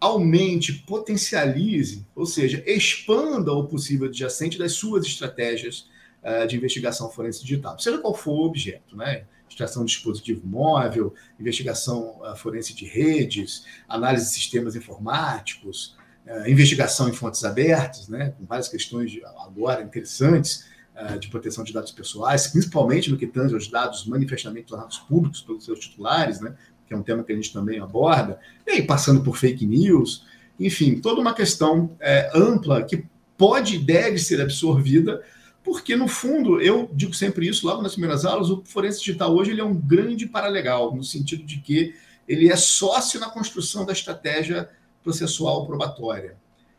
aumente, 0.01 0.73
potencialize, 0.73 2.07
ou 2.15 2.27
seja, 2.27 2.63
expanda 2.67 3.53
o 3.53 3.67
possível 3.67 4.07
adjacente 4.09 4.59
das 4.59 4.73
suas 4.73 5.05
estratégias 5.07 5.89
de 6.49 6.57
investigação 6.57 7.11
forense 7.11 7.43
digital, 7.43 7.79
seja 7.79 7.99
qual 7.99 8.15
for 8.15 8.33
o 8.33 8.47
objeto, 8.47 8.97
né? 8.97 9.25
Extração 9.49 9.85
de 9.85 9.93
dispositivo 9.93 10.45
móvel, 10.45 11.15
investigação 11.39 12.21
uh, 12.21 12.37
forense 12.37 12.75
de 12.75 12.85
redes, 12.85 13.65
análise 13.89 14.25
de 14.27 14.31
sistemas 14.33 14.75
informáticos, 14.75 15.97
uh, 16.27 16.49
investigação 16.49 17.09
em 17.09 17.13
fontes 17.13 17.45
abertas, 17.45 18.09
né? 18.09 18.35
Com 18.39 18.45
várias 18.45 18.69
questões 18.69 19.13
agora 19.47 19.83
interessantes 19.83 20.75
de 21.21 21.29
proteção 21.29 21.63
de 21.63 21.75
dados 21.75 21.93
pessoais, 21.93 22.47
principalmente 22.47 23.11
no 23.11 23.19
que 23.19 23.27
tange 23.27 23.53
aos 23.53 23.69
dados 23.69 24.07
manifestamente 24.07 24.69
tornados 24.69 24.99
públicos 25.01 25.43
pelos 25.43 25.63
seus 25.63 25.79
titulares, 25.79 26.41
né? 26.41 26.57
que 26.87 26.95
é 26.95 26.97
um 26.97 27.03
tema 27.03 27.23
que 27.23 27.33
a 27.33 27.35
gente 27.35 27.53
também 27.53 27.81
aborda, 27.81 28.39
e 28.67 28.71
aí 28.73 28.83
passando 28.83 29.23
por 29.23 29.37
fake 29.37 29.67
news, 29.67 30.25
enfim, 30.59 31.01
toda 31.01 31.21
uma 31.21 31.35
questão 31.35 31.95
é, 32.01 32.31
ampla 32.35 32.83
que 32.83 33.05
pode 33.37 33.77
e 33.77 33.79
deve 33.79 34.19
ser 34.19 34.41
absorvida, 34.41 35.23
porque, 35.67 35.97
no 35.97 36.07
fundo, 36.07 36.61
eu 36.61 36.89
digo 36.95 37.13
sempre 37.13 37.49
isso 37.49 37.67
logo 37.67 37.83
nas 37.83 37.91
primeiras 37.91 38.25
aulas, 38.25 38.51
o 38.51 38.63
forense 38.65 39.01
digital 39.01 39.35
hoje 39.35 39.51
ele 39.51 39.61
é 39.61 39.65
um 39.65 39.75
grande 39.75 40.25
paralegal, 40.25 40.95
no 40.95 41.03
sentido 41.03 41.43
de 41.43 41.59
que 41.59 41.93
ele 42.29 42.49
é 42.49 42.55
sócio 42.55 43.19
na 43.19 43.29
construção 43.29 43.85
da 43.85 43.93
estratégia 43.93 44.71
processual 45.03 45.67
probatória. 45.67 46.37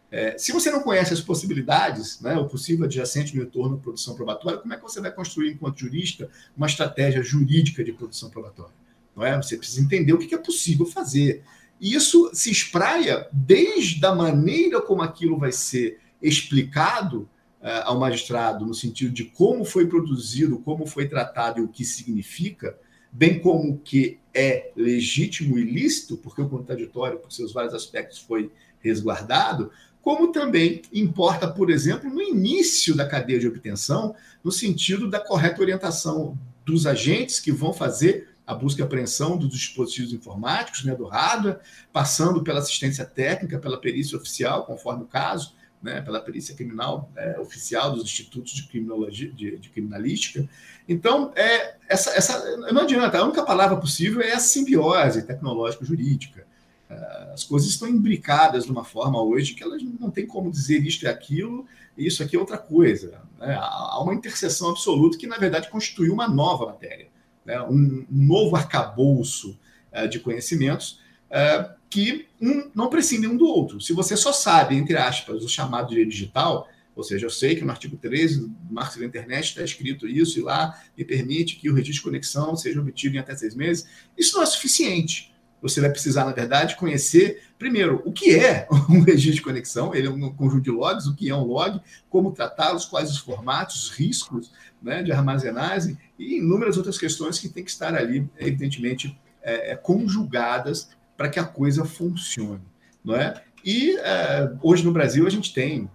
É, 0.09 0.38
se 0.38 0.53
você 0.53 0.71
não 0.71 0.81
conhece 0.83 1.13
as 1.13 1.19
possibilidades, 1.19 2.21
né, 2.21 2.38
o 2.38 2.47
possível 2.47 2.85
adjacente 2.85 3.35
no 3.35 3.43
entorno 3.43 3.75
da 3.75 3.81
produção 3.81 4.15
probatória, 4.15 4.59
como 4.59 4.73
é 4.73 4.77
que 4.77 4.83
você 4.83 5.01
vai 5.01 5.11
construir, 5.11 5.51
enquanto 5.51 5.79
jurista, 5.79 6.29
uma 6.55 6.67
estratégia 6.67 7.21
jurídica 7.21 7.83
de 7.83 7.91
produção 7.91 8.29
probatória? 8.29 8.73
Não 9.13 9.25
é? 9.25 9.35
Você 9.35 9.57
precisa 9.57 9.81
entender 9.81 10.13
o 10.13 10.17
que 10.17 10.33
é 10.33 10.38
possível 10.38 10.85
fazer. 10.85 11.43
E 11.77 11.93
isso 11.93 12.31
se 12.33 12.49
espraia 12.49 13.27
desde 13.33 14.05
a 14.05 14.15
maneira 14.15 14.81
como 14.81 15.01
aquilo 15.01 15.38
vai 15.38 15.51
ser 15.51 15.99
explicado 16.21 17.27
ao 17.62 17.99
magistrado, 17.99 18.66
no 18.66 18.74
sentido 18.74 19.14
de 19.14 19.26
como 19.26 19.66
foi 19.66 19.88
produzido, 19.88 20.60
como 20.60 20.86
foi 20.86 21.08
tratado 21.08 21.60
e 21.60 21.64
o 21.64 21.68
que 21.68 21.84
significa, 21.84 22.78
bem 23.12 23.39
como 23.39 23.74
o 23.74 23.78
que 23.78 24.20
é 24.34 24.72
legítimo 24.76 25.58
e 25.58 25.64
lícito, 25.64 26.18
porque 26.18 26.41
o 26.41 26.49
contraditório, 26.49 27.20
por 27.20 27.32
seus 27.32 27.51
vários 27.51 27.74
aspectos, 27.74 28.20
foi 28.20 28.51
resguardado, 28.80 29.72
como 30.01 30.32
também 30.32 30.82
importa, 30.93 31.47
por 31.47 31.70
exemplo, 31.70 32.10
no 32.10 32.22
início 32.22 32.95
da 32.95 33.08
cadeia 33.08 33.39
de 33.39 33.47
obtenção, 33.47 34.16
no 34.43 34.51
sentido 34.51 35.10
da 35.10 35.20
correta 35.20 35.62
orientação 35.62 36.38
dos 36.66 36.86
agentes 36.86 37.39
que 37.39 37.51
vão 37.51 37.74
fazer 37.74 38.30
a 38.45 38.53
busca 38.53 38.82
e 38.82 38.84
apreensão 38.86 39.36
dos 39.38 39.49
dispositivos 39.49 40.14
informáticos, 40.14 40.86
né, 40.86 40.95
do 40.95 41.05
hardware, 41.05 41.60
passando 41.91 42.41
pela 42.41 42.60
assistência 42.60 43.03
técnica, 43.03 43.60
pela 43.60 43.82
perícia 43.82 44.18
oficial, 44.18 44.66
conforme 44.66 45.03
o 45.03 45.08
caso, 45.08 45.53
né, 45.82 46.01
pela 46.01 46.19
perícia 46.19 46.55
criminal 46.55 47.11
é, 47.15 47.39
oficial 47.39 47.91
dos 47.91 48.03
institutos 48.03 48.53
de, 48.53 48.67
criminologia, 48.67 49.32
de, 49.32 49.57
de 49.57 49.69
criminalística. 49.69 50.47
Então, 50.88 51.32
é, 51.36 51.75
essa, 51.88 52.11
essa, 52.11 52.57
não 52.57 52.82
adianta, 52.82 53.17
a 53.17 53.23
única 53.23 53.43
palavra 53.43 53.78
possível 53.78 54.21
é 54.21 54.34
a 54.34 54.39
simbiose 54.39 55.25
tecnológico-jurídica. 55.25 56.45
É, 56.89 57.32
as 57.34 57.43
coisas 57.43 57.69
estão 57.69 57.88
imbricadas 57.88 58.65
de 58.65 58.71
uma 58.71 58.84
forma 58.84 59.21
hoje 59.21 59.53
que 59.53 59.63
elas 59.63 59.82
não 59.99 60.09
tem 60.09 60.25
como 60.25 60.51
dizer 60.51 60.86
isto 60.86 61.05
é 61.05 61.09
aquilo 61.09 61.65
e 61.97 62.07
isso 62.07 62.23
aqui 62.23 62.36
é 62.36 62.39
outra 62.39 62.57
coisa. 62.57 63.21
Né? 63.39 63.57
Há 63.59 64.01
uma 64.01 64.13
interseção 64.13 64.69
absoluta 64.69 65.17
que, 65.17 65.28
na 65.28 65.38
verdade, 65.38 65.69
constitui 65.69 66.09
uma 66.09 66.28
nova 66.28 66.65
matéria 66.65 67.07
né, 67.47 67.61
um, 67.61 68.05
novo 68.11 68.57
arcabouço 68.57 69.57
uh, 69.93 70.07
de 70.07 70.19
conhecimentos 70.19 70.99
uh, 71.32 71.76
que 71.89 72.27
um, 72.41 72.69
não 72.75 72.89
prescindem 72.89 73.29
um 73.29 73.38
do 73.38 73.45
outro. 73.45 73.79
Se 73.79 73.93
você 73.93 74.15
só 74.17 74.31
sabe, 74.31 74.75
entre 74.75 74.97
aspas, 74.97 75.43
o 75.43 75.49
chamado 75.49 75.89
direito 75.89 76.09
digital, 76.09 76.67
ou 76.95 77.03
seja, 77.03 77.25
eu 77.25 77.29
sei 77.29 77.55
que 77.55 77.63
no 77.63 77.71
artigo 77.71 77.95
13 77.95 78.41
do 78.41 78.73
Marco 78.73 78.99
da 78.99 79.05
Internet 79.05 79.49
está 79.49 79.63
escrito 79.63 80.07
isso 80.07 80.39
e 80.39 80.41
lá 80.41 80.81
me 80.97 81.05
permite 81.05 81.55
que 81.55 81.69
o 81.69 81.73
registro 81.73 81.99
de 81.99 82.01
conexão 82.03 82.55
seja 82.55 82.81
obtido 82.81 83.15
em 83.15 83.19
até 83.19 83.35
seis 83.35 83.55
meses, 83.55 83.88
isso 84.17 84.35
não 84.35 84.43
é 84.43 84.45
suficiente. 84.45 85.33
Você 85.61 85.81
vai 85.81 85.89
precisar, 85.89 86.25
na 86.25 86.33
verdade, 86.33 86.75
conhecer, 86.75 87.43
primeiro, 87.57 88.01
o 88.05 88.11
que 88.11 88.35
é 88.35 88.67
um 88.89 89.01
registro 89.01 89.35
de 89.35 89.41
conexão, 89.41 89.93
ele 89.93 90.07
é 90.07 90.09
um 90.09 90.33
conjunto 90.33 90.63
de 90.63 90.71
logs, 90.71 91.07
o 91.07 91.15
que 91.15 91.29
é 91.29 91.35
um 91.35 91.45
log, 91.45 91.79
como 92.09 92.31
tratá-los, 92.31 92.85
quais 92.85 93.09
os 93.09 93.17
formatos, 93.17 93.83
os 93.83 93.89
riscos 93.89 94.51
né, 94.81 95.01
de 95.01 95.11
armazenagem 95.11 95.97
e 96.17 96.38
inúmeras 96.38 96.77
outras 96.77 96.97
questões 96.97 97.39
que 97.39 97.49
têm 97.49 97.63
que 97.63 97.71
estar 97.71 97.95
ali, 97.95 98.27
evidentemente, 98.38 99.17
é, 99.41 99.71
é, 99.71 99.75
conjugadas 99.75 100.89
para 101.18 101.30
que 101.30 101.39
a 101.39 101.43
coisa 101.43 101.84
funcione. 101.84 102.63
Não 103.03 103.15
é? 103.15 103.43
E 103.65 103.97
é, 103.97 104.53
hoje 104.61 104.86
no 104.86 104.93
Brasil 104.93 105.26
a 105.28 105.30
gente 105.30 105.53
tem 105.53 105.89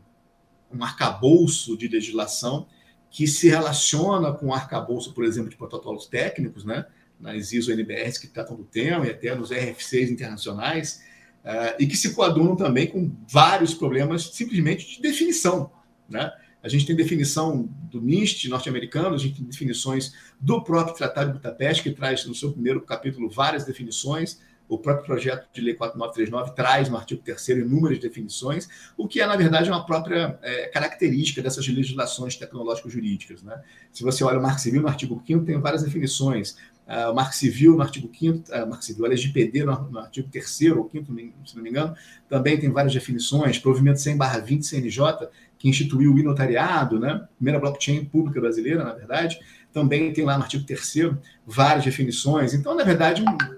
um 0.71 0.83
arcabouço 0.83 1.77
de 1.77 1.89
legislação 1.89 2.67
que 3.11 3.27
se 3.27 3.49
relaciona 3.49 4.33
com 4.33 4.49
o 4.49 4.55
arcabouço, 4.55 5.13
por 5.15 5.25
exemplo, 5.25 5.51
de 5.51 5.57
protocolos 5.57 6.07
técnicos, 6.07 6.65
né? 6.65 6.87
nas 7.21 7.53
ISO 7.53 7.71
NBRs 7.71 8.19
que 8.19 8.27
tratam 8.27 8.57
do 8.57 8.65
tema 8.65 9.07
e 9.07 9.11
até 9.11 9.35
nos 9.35 9.51
RFCs 9.51 10.11
internacionais, 10.11 11.03
uh, 11.45 11.77
e 11.79 11.87
que 11.87 11.97
se 11.97 12.15
coadunam 12.15 12.57
também 12.57 12.89
com 12.89 13.15
vários 13.29 13.73
problemas 13.73 14.25
simplesmente 14.35 14.97
de 14.97 15.01
definição. 15.01 15.71
Né? 16.09 16.33
A 16.63 16.69
gente 16.69 16.85
tem 16.85 16.97
definição 16.97 17.69
do 17.91 18.01
NIST 18.01 18.49
norte-americano, 18.49 19.15
a 19.15 19.19
gente 19.19 19.37
tem 19.37 19.45
definições 19.45 20.15
do 20.41 20.63
próprio 20.63 20.97
Tratado 20.97 21.29
de 21.29 21.39
Budapeste, 21.39 21.83
que 21.83 21.91
traz 21.93 22.25
no 22.27 22.35
seu 22.35 22.53
primeiro 22.53 22.81
capítulo 22.81 23.31
várias 23.31 23.65
definições. 23.65 24.41
O 24.73 24.79
próprio 24.79 25.05
projeto 25.05 25.47
de 25.53 25.61
lei 25.61 25.75
4939 25.75 26.55
traz 26.55 26.89
no 26.89 26.97
artigo 26.97 27.21
3 27.23 27.49
inúmeras 27.49 27.99
definições, 27.99 28.67
o 28.97 29.07
que 29.07 29.21
é, 29.21 29.27
na 29.27 29.37
verdade, 29.37 29.69
uma 29.69 29.85
própria 29.85 30.39
é, 30.41 30.69
característica 30.69 31.43
dessas 31.43 31.69
legislações 31.69 32.37
tecnológico-jurídicas. 32.37 33.43
Né? 33.43 33.61
Se 33.93 34.03
você 34.03 34.25
olha 34.25 34.39
o 34.39 34.43
Marco 34.43 34.63
Civil, 34.63 34.81
no 34.81 34.89
artigo 34.89 35.23
5 35.27 35.45
tem 35.45 35.61
várias 35.61 35.83
definições. 35.83 36.57
Uh, 36.89 37.11
o 37.11 37.15
Marco 37.15 37.35
Civil, 37.35 37.77
no 37.77 37.83
artigo 37.83 38.11
5 38.19 38.39
uh, 38.39 38.43
ah, 38.51 38.67
Marco 38.67 38.83
Civil, 38.83 39.05
a 39.05 39.09
LGPD, 39.09 39.63
no, 39.63 39.91
no 39.91 39.99
artigo 39.99 40.29
3 40.31 40.61
ou 40.75 40.89
5 40.91 41.07
se 41.45 41.55
não 41.55 41.63
me 41.63 41.69
engano, 41.69 41.95
também 42.27 42.59
tem 42.59 42.71
várias 42.71 42.95
definições. 42.95 43.59
Provimento 43.59 43.99
100-20 43.99 44.63
CNJ, 44.63 45.29
que 45.59 45.69
instituiu 45.69 46.15
o 46.15 46.19
inotariado, 46.19 46.99
né? 46.99 47.29
primeira 47.37 47.61
blockchain 47.61 48.07
pública 48.07 48.41
brasileira, 48.41 48.83
na 48.83 48.95
verdade, 48.95 49.39
também 49.71 50.13
tem 50.15 50.25
lá 50.25 50.39
no 50.39 50.45
artigo 50.45 50.65
3 50.65 51.13
várias 51.47 51.85
definições. 51.85 52.55
Então, 52.55 52.75
na 52.75 52.85
verdade, 52.85 53.23
um, 53.23 53.52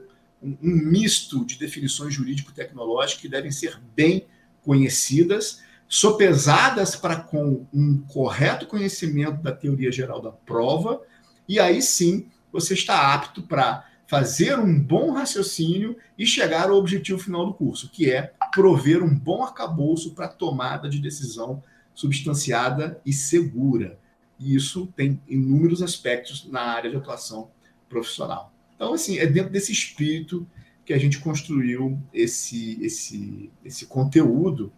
um, 0.44 0.56
um 0.62 0.76
misto 0.90 1.44
de 1.44 1.58
definições 1.58 2.12
jurídico-tecnológicas 2.12 3.20
que 3.20 3.28
devem 3.28 3.50
ser 3.50 3.80
bem 3.96 4.26
conhecidas, 4.62 5.62
sopesadas 5.88 6.96
para 6.96 7.16
com 7.16 7.66
um 7.72 7.98
correto 7.98 8.66
conhecimento 8.66 9.42
da 9.42 9.52
teoria 9.52 9.90
geral 9.90 10.20
da 10.20 10.30
prova, 10.30 11.00
e 11.48 11.58
aí 11.58 11.80
sim 11.80 12.28
você 12.52 12.74
está 12.74 13.12
apto 13.14 13.42
para 13.42 13.86
fazer 14.06 14.58
um 14.58 14.78
bom 14.78 15.12
raciocínio 15.12 15.96
e 16.16 16.26
chegar 16.26 16.68
ao 16.70 16.76
objetivo 16.76 17.18
final 17.18 17.46
do 17.46 17.54
curso, 17.54 17.90
que 17.90 18.10
é 18.10 18.32
prover 18.52 19.02
um 19.02 19.14
bom 19.14 19.42
arcabouço 19.42 20.14
para 20.14 20.28
tomada 20.28 20.88
de 20.88 21.00
decisão 21.00 21.62
substanciada 21.94 23.00
e 23.04 23.12
segura. 23.12 23.98
E 24.38 24.54
isso 24.54 24.86
tem 24.96 25.20
inúmeros 25.28 25.82
aspectos 25.82 26.46
na 26.48 26.60
área 26.60 26.90
de 26.90 26.96
atuação 26.96 27.50
profissional. 27.88 28.53
Então, 28.74 28.94
assim, 28.94 29.18
é 29.18 29.26
dentro 29.26 29.50
desse 29.50 29.72
espírito 29.72 30.46
que 30.84 30.92
a 30.92 30.98
gente 30.98 31.18
construiu 31.18 31.98
esse, 32.12 32.78
esse, 32.82 33.50
esse 33.64 33.86
conteúdo, 33.86 34.72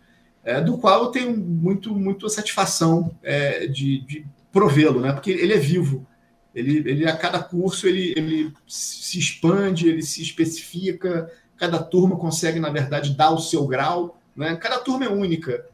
é, 0.45 0.61
do 0.61 0.79
qual 0.79 1.05
eu 1.05 1.11
tenho 1.11 1.37
muito, 1.37 1.95
muito 1.95 2.29
satisfação 2.29 3.17
é, 3.23 3.67
de, 3.67 3.99
de 4.07 4.27
provê-lo, 4.53 5.01
né? 5.01 5.13
porque 5.13 5.31
ele 5.31 5.53
é 5.53 5.59
vivo. 5.59 6.07
Ele, 6.55 6.79
ele 6.89 7.07
a 7.07 7.17
cada 7.17 7.43
curso 7.43 7.87
ele, 7.87 8.15
ele 8.17 8.53
se 8.67 9.19
expande, 9.19 9.89
ele 9.89 10.03
se 10.03 10.23
especifica, 10.23 11.31
cada 11.57 11.83
turma 11.83 12.17
consegue, 12.17 12.61
na 12.61 12.71
verdade, 12.71 13.15
dar 13.15 13.31
o 13.33 13.41
seu 13.41 13.67
grau. 13.67 14.19
Né? 14.35 14.57
Cada 14.57 14.79
turma 14.79 15.05
é 15.05 15.09
única, 15.09 15.67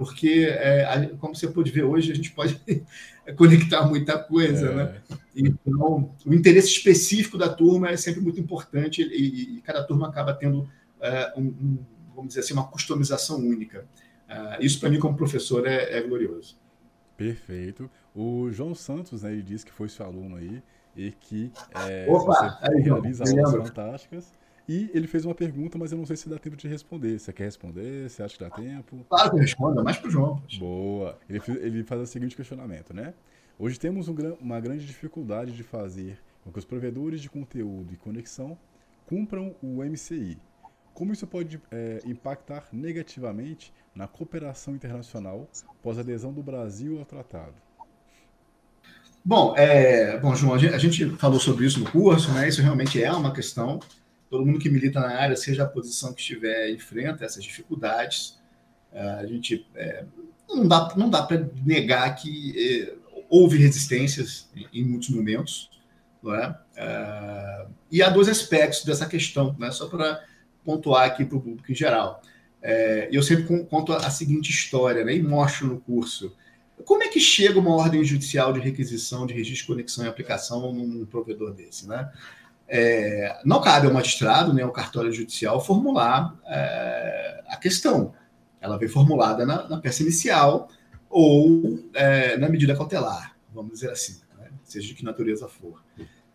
porque, 0.00 0.46
é, 0.48 1.10
como 1.18 1.36
você 1.36 1.46
pode 1.46 1.70
ver 1.70 1.82
hoje, 1.82 2.10
a 2.10 2.14
gente 2.14 2.32
pode 2.32 2.58
conectar 3.36 3.86
muita 3.86 4.18
coisa. 4.18 4.70
É. 4.70 4.74
Né? 4.74 5.02
Então, 5.36 6.10
o 6.24 6.32
interesse 6.32 6.68
específico 6.68 7.36
da 7.36 7.50
turma 7.50 7.90
é 7.90 7.98
sempre 7.98 8.22
muito 8.22 8.40
importante 8.40 9.02
e, 9.02 9.58
e 9.58 9.60
cada 9.60 9.84
turma 9.84 10.08
acaba 10.08 10.32
tendo 10.32 10.66
é, 11.02 11.34
um, 11.36 11.42
um, 11.42 11.78
vamos 12.14 12.28
dizer 12.28 12.40
assim, 12.40 12.54
uma 12.54 12.66
customização 12.66 13.40
única. 13.40 13.84
Uh, 14.26 14.64
isso, 14.64 14.80
para 14.80 14.88
mim, 14.88 14.98
como 14.98 15.14
professor, 15.14 15.66
é, 15.66 15.98
é, 15.98 16.00
glorioso. 16.00 16.56
Perfeito. 17.14 17.90
O 18.16 18.50
João 18.50 18.74
Santos, 18.74 19.20
né, 19.20 19.30
ele 19.30 19.42
disse 19.42 19.66
que 19.66 19.72
foi 19.72 19.90
seu 19.90 20.06
aluno 20.06 20.36
aí 20.36 20.62
e 20.96 21.10
que 21.10 21.52
é, 21.74 22.06
Opa, 22.08 22.58
você 22.58 22.72
aí, 22.72 22.80
realiza 22.80 23.24
aulas 23.24 23.68
fantásticas. 23.68 24.32
E 24.68 24.90
ele 24.94 25.06
fez 25.06 25.24
uma 25.24 25.34
pergunta, 25.34 25.76
mas 25.78 25.92
eu 25.92 25.98
não 25.98 26.06
sei 26.06 26.16
se 26.16 26.28
dá 26.28 26.38
tempo 26.38 26.56
de 26.56 26.68
responder. 26.68 27.18
Você 27.18 27.32
quer 27.32 27.44
responder? 27.44 28.08
Você 28.08 28.22
acha 28.22 28.36
que 28.36 28.44
dá 28.44 28.50
tempo? 28.50 29.04
Claro 29.08 29.30
que 29.30 29.36
eu 29.36 29.40
respondo, 29.40 29.80
é 29.80 29.82
mais 29.82 29.96
para 29.96 30.08
o 30.08 30.10
João. 30.10 30.42
Boa. 30.58 31.18
Ele, 31.28 31.40
ele 31.60 31.84
faz 31.84 32.00
o 32.00 32.06
seguinte 32.06 32.36
questionamento, 32.36 32.94
né? 32.94 33.14
Hoje 33.58 33.78
temos 33.78 34.08
um, 34.08 34.14
uma 34.40 34.60
grande 34.60 34.86
dificuldade 34.86 35.52
de 35.52 35.62
fazer 35.62 36.18
com 36.42 36.52
que 36.52 36.58
os 36.58 36.64
provedores 36.64 37.20
de 37.20 37.28
conteúdo 37.28 37.92
e 37.92 37.96
conexão 37.96 38.56
cumpram 39.06 39.54
o 39.60 39.82
MCI, 39.84 40.38
como 41.00 41.12
isso 41.12 41.26
pode 41.26 41.60
é, 41.70 42.00
impactar 42.04 42.68
negativamente 42.72 43.72
na 43.94 44.06
cooperação 44.06 44.74
internacional 44.74 45.48
pós 45.82 45.98
adesão 45.98 46.30
do 46.30 46.42
Brasil 46.42 46.98
ao 46.98 47.04
tratado? 47.04 47.54
Bom, 49.24 49.54
é, 49.56 50.18
bom, 50.18 50.34
João, 50.34 50.54
a 50.54 50.78
gente 50.78 51.08
falou 51.16 51.38
sobre 51.38 51.66
isso 51.66 51.80
no 51.80 51.90
curso, 51.90 52.30
né? 52.32 52.48
Isso 52.48 52.62
realmente 52.62 53.02
é 53.02 53.10
uma 53.12 53.32
questão. 53.32 53.80
Todo 54.30 54.46
mundo 54.46 54.60
que 54.60 54.70
milita 54.70 55.00
na 55.00 55.08
área, 55.08 55.36
seja 55.36 55.64
a 55.64 55.68
posição 55.68 56.14
que 56.14 56.20
estiver, 56.20 56.70
enfrenta 56.70 57.24
essas 57.24 57.42
dificuldades. 57.42 58.38
É, 58.92 59.00
a 59.02 59.26
gente 59.26 59.66
é, 59.74 60.04
não 60.48 60.68
dá, 60.68 60.94
não 60.96 61.10
dá 61.10 61.22
para 61.22 61.50
negar 61.66 62.14
que 62.14 62.54
é, 62.56 62.94
houve 63.28 63.58
resistências 63.58 64.48
em, 64.54 64.80
em, 64.80 64.84
muitos 64.84 65.08
momentos, 65.10 65.68
não 66.22 66.34
é? 66.34 66.56
é? 66.76 67.66
E 67.90 68.02
há 68.02 68.08
dois 68.08 68.28
aspectos 68.28 68.84
dessa 68.84 69.06
questão, 69.06 69.56
né? 69.58 69.72
Só 69.72 69.88
para 69.88 70.24
pontuar 70.64 71.06
aqui 71.06 71.24
para 71.24 71.36
o 71.36 71.40
público 71.40 71.70
em 71.70 71.74
geral. 71.74 72.22
É, 72.62 73.08
eu 73.10 73.22
sempre 73.22 73.64
conto 73.64 73.92
a 73.92 74.10
seguinte 74.10 74.50
história, 74.50 75.04
né, 75.04 75.14
e 75.14 75.22
mostro 75.22 75.66
no 75.66 75.80
curso. 75.80 76.36
Como 76.84 77.02
é 77.02 77.08
que 77.08 77.18
chega 77.20 77.58
uma 77.58 77.74
ordem 77.74 78.04
judicial 78.04 78.52
de 78.52 78.60
requisição 78.60 79.26
de 79.26 79.34
registro 79.34 79.68
conexão 79.68 80.04
e 80.04 80.08
aplicação 80.08 80.72
num 80.72 81.04
provedor 81.06 81.52
desse? 81.52 81.88
Né? 81.88 82.10
É, 82.72 83.40
não 83.44 83.60
cabe 83.60 83.88
ao 83.88 83.92
magistrado, 83.92 84.54
nem 84.54 84.64
ao 84.64 84.70
cartório 84.70 85.12
judicial, 85.12 85.60
formular 85.60 86.38
é, 86.46 87.42
a 87.48 87.56
questão. 87.56 88.14
Ela 88.60 88.78
vem 88.78 88.88
formulada 88.88 89.44
na, 89.44 89.68
na 89.68 89.78
peça 89.78 90.02
inicial 90.02 90.68
ou 91.08 91.80
é, 91.92 92.36
na 92.36 92.48
medida 92.48 92.76
cautelar, 92.76 93.36
vamos 93.52 93.72
dizer 93.72 93.90
assim, 93.90 94.20
né? 94.38 94.48
seja 94.62 94.86
de 94.86 94.94
que 94.94 95.04
natureza 95.04 95.48
for. 95.48 95.82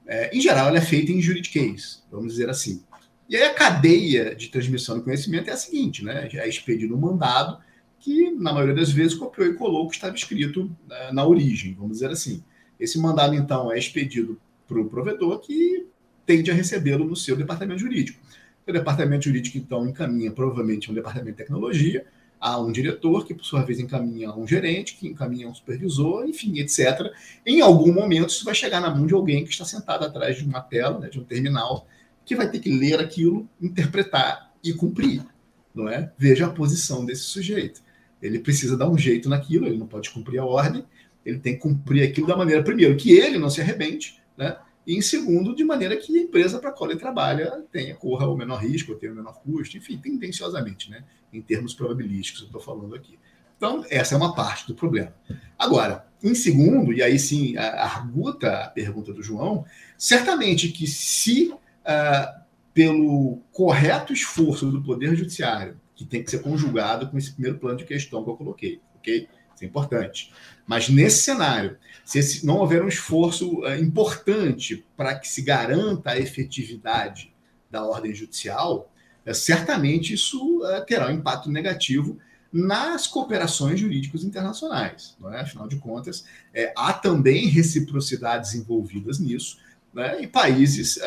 É, 0.06 0.36
em 0.36 0.42
geral, 0.42 0.68
ela 0.68 0.78
é 0.78 0.82
feita 0.82 1.14
em 1.14 1.22
juridiquês, 1.22 2.04
vamos 2.12 2.34
dizer 2.34 2.50
assim. 2.50 2.84
E 3.30 3.38
aí 3.38 3.44
a 3.44 3.54
cadeia 3.54 4.36
de 4.36 4.50
transmissão 4.50 4.98
do 4.98 5.04
conhecimento 5.04 5.50
é 5.50 5.54
a 5.54 5.58
seguinte, 5.58 6.04
né? 6.04 6.30
É 6.34 6.48
expedido 6.48 6.96
um 6.96 7.00
mandado 7.00 7.58
que, 7.98 8.30
na 8.32 8.54
maioria 8.54 8.76
das 8.76 8.92
vezes, 8.92 9.16
copiou 9.16 9.48
e 9.48 9.56
colou 9.56 9.86
o 9.86 9.90
que 9.90 9.96
estava 9.96 10.16
escrito 10.16 10.70
né, 10.88 11.12
na 11.12 11.26
origem, 11.26 11.74
vamos 11.74 11.94
dizer 11.94 12.12
assim. 12.12 12.44
Esse 12.80 13.00
mandado, 13.00 13.34
então, 13.34 13.72
é 13.72 13.80
expedido 13.80 14.40
para 14.68 14.80
o 14.80 14.86
provedor 14.86 15.40
que 15.40 15.88
tende 16.26 16.52
a 16.52 16.54
recebê-lo 16.54 17.06
no 17.06 17.16
seu 17.16 17.36
departamento 17.36 17.80
jurídico. 17.80 18.20
O 18.68 18.72
departamento 18.72 19.26
jurídico, 19.26 19.58
então, 19.58 19.88
encaminha 19.88 20.32
provavelmente 20.32 20.90
um 20.90 20.94
departamento 20.94 21.32
de 21.32 21.38
tecnologia, 21.38 22.06
a 22.40 22.60
um 22.60 22.72
diretor, 22.72 23.26
que 23.26 23.34
por 23.34 23.46
sua 23.46 23.64
vez 23.64 23.80
encaminha 23.80 24.30
a 24.30 24.38
um 24.38 24.48
gerente, 24.48 24.96
que 24.96 25.08
encaminha 25.08 25.48
a 25.48 25.50
um 25.50 25.56
supervisor, 25.56 26.26
enfim, 26.28 26.60
etc. 26.60 27.12
Em 27.46 27.62
algum 27.62 27.94
momento, 27.94 28.30
isso 28.30 28.46
vai 28.46 28.54
chegar 28.54 28.80
na 28.82 28.94
mão 28.94 29.08
de 29.08 29.14
alguém 29.14 29.44
que 29.44 29.52
está 29.52 29.66
sentado 29.66 30.06
atrás 30.06 30.38
de 30.38 30.46
uma 30.46 30.62
tela, 30.62 31.00
né, 31.00 31.10
de 31.10 31.20
um 31.20 31.24
terminal, 31.24 31.88
que 32.26 32.36
vai 32.36 32.50
ter 32.50 32.60
que 32.60 32.70
ler 32.70 33.00
aquilo, 33.00 33.48
interpretar 33.62 34.52
e 34.64 34.74
cumprir, 34.74 35.24
não 35.74 35.88
é? 35.88 36.12
Veja 36.18 36.48
a 36.48 36.50
posição 36.50 37.06
desse 37.06 37.24
sujeito. 37.24 37.82
Ele 38.22 38.40
precisa 38.40 38.76
dar 38.76 38.90
um 38.90 38.98
jeito 38.98 39.30
naquilo, 39.30 39.68
ele 39.68 39.78
não 39.78 39.88
pode 39.88 40.10
cumprir 40.10 40.40
a 40.40 40.46
ordem, 40.46 40.84
ele 41.26 41.40
tem 41.40 41.54
que 41.54 41.60
cumprir 41.60 42.04
aquilo 42.04 42.28
da 42.28 42.36
maneira, 42.36 42.64
primeiro, 42.64 42.96
que 42.96 43.12
ele 43.12 43.38
não 43.38 43.50
se 43.50 43.62
arrebente, 43.62 44.20
né? 44.38 44.58
E 44.86 44.96
em 44.96 45.02
segundo, 45.02 45.56
de 45.56 45.64
maneira 45.64 45.98
que 45.98 46.16
a 46.16 46.22
empresa 46.22 46.60
para 46.60 46.70
a 46.70 46.74
qual 46.74 46.92
ele 46.92 47.00
trabalha 47.00 47.64
tenha, 47.72 47.96
corra 47.96 48.28
o 48.28 48.38
menor 48.38 48.58
risco, 48.58 48.96
tenha 48.96 49.12
o 49.12 49.16
menor 49.16 49.34
custo, 49.42 49.78
enfim, 49.78 49.98
tendenciosamente, 49.98 50.92
né? 50.92 51.04
Em 51.34 51.42
termos 51.42 51.74
probabilísticos, 51.74 52.42
eu 52.42 52.48
estou 52.48 52.62
falando 52.62 52.96
aqui. 52.96 53.18
Então, 53.58 53.84
essa 53.90 54.14
é 54.14 54.18
uma 54.18 54.36
parte 54.36 54.68
do 54.68 54.76
problema. 54.76 55.14
Agora, 55.58 56.06
em 56.22 56.36
segundo, 56.36 56.94
e 56.94 57.02
aí 57.02 57.18
sim 57.18 57.58
arguta 57.58 58.52
a 58.52 58.68
pergunta 58.70 59.14
do 59.14 59.24
João, 59.24 59.66
certamente 59.98 60.70
que 60.70 60.86
se 60.86 61.52
uh, 61.52 62.42
pelo 62.74 63.40
correto 63.52 64.12
esforço 64.12 64.70
do 64.70 64.84
Poder 64.84 65.16
Judiciário, 65.16 65.80
que 65.96 66.06
tem 66.06 66.22
que 66.22 66.30
ser 66.30 66.40
conjugado 66.40 67.08
com 67.08 67.18
esse 67.18 67.32
primeiro 67.32 67.58
plano 67.58 67.78
de 67.78 67.86
questão 67.86 68.24
que 68.24 68.30
eu 68.30 68.36
coloquei, 68.36 68.82
ok? 68.98 69.28
Isso 69.56 69.64
é 69.64 69.68
importante. 69.68 70.34
Mas 70.68 70.90
nesse 70.90 71.24
cenário, 71.24 71.78
se 72.04 72.46
não 72.46 72.58
houver 72.58 72.84
um 72.84 72.88
esforço 72.88 73.62
uh, 73.62 73.76
importante 73.76 74.86
para 74.96 75.16
que 75.16 75.28
se 75.28 75.42
garanta 75.42 76.12
a 76.12 76.20
efetividade 76.20 77.34
da 77.72 77.84
ordem 77.84 78.14
judicial, 78.14 78.92
uh, 79.26 79.34
certamente 79.34 80.14
isso 80.14 80.62
terá 80.88 81.08
um 81.08 81.12
impacto 81.12 81.50
negativo 81.50 82.20
nas 82.52 83.08
cooperações 83.08 83.80
jurídicas 83.80 84.24
internacionais. 84.24 85.16
Não 85.20 85.34
é? 85.34 85.42
Afinal 85.42 85.68
de 85.68 85.78
contas, 85.78 86.26
é, 86.54 86.72
há 86.76 86.94
também 86.94 87.48
reciprocidades 87.48 88.56
envolvidas 88.56 89.20
nisso, 89.20 89.58
né? 89.94 90.22
e 90.22 90.28
países 90.28 91.00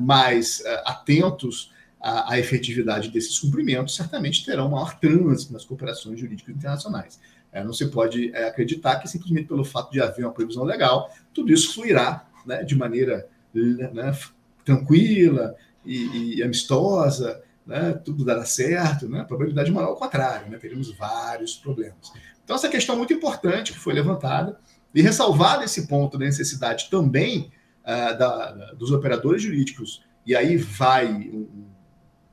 mais 0.00 0.62
atentos 0.86 1.70
à, 2.00 2.32
à, 2.32 2.38
efetividade 2.38 3.10
desses 3.10 3.38
cumprimentos 3.38 3.94
certamente 3.94 4.44
terão 4.44 4.70
maior 4.70 4.98
trânsito 4.98 5.52
nas 5.52 5.66
cooperações 5.66 6.18
jurídicas 6.18 6.54
internacionais. 6.54 7.18
É, 7.56 7.64
não 7.64 7.72
se 7.72 7.86
pode 7.86 8.30
é, 8.34 8.48
acreditar 8.48 8.96
que 8.96 9.08
simplesmente 9.08 9.48
pelo 9.48 9.64
fato 9.64 9.90
de 9.90 9.98
haver 9.98 10.26
uma 10.26 10.32
previsão 10.32 10.62
legal, 10.62 11.10
tudo 11.32 11.50
isso 11.50 11.72
fluirá 11.72 12.28
né, 12.44 12.62
de 12.62 12.76
maneira 12.76 13.26
né, 13.54 14.14
tranquila 14.62 15.56
e, 15.82 16.36
e 16.36 16.42
amistosa, 16.42 17.42
né, 17.66 17.94
tudo 18.04 18.26
dará 18.26 18.44
certo, 18.44 19.08
né, 19.08 19.20
a 19.20 19.24
probabilidade 19.24 19.72
maior 19.72 19.88
ao 19.88 19.96
contrário, 19.96 20.50
né, 20.50 20.58
teremos 20.58 20.94
vários 20.98 21.54
problemas. 21.54 22.12
Então, 22.44 22.56
essa 22.56 22.68
questão 22.68 22.94
é 22.94 22.98
muito 22.98 23.14
importante 23.14 23.72
que 23.72 23.78
foi 23.78 23.94
levantada, 23.94 24.60
e 24.94 25.00
ressalvado 25.00 25.64
esse 25.64 25.86
ponto 25.86 26.18
da 26.18 26.26
necessidade 26.26 26.90
também 26.90 27.50
uh, 27.84 28.18
da, 28.18 28.52
dos 28.74 28.90
operadores 28.90 29.42
jurídicos, 29.42 30.04
e 30.26 30.36
aí 30.36 30.58
vai 30.58 31.08
um 31.08 31.66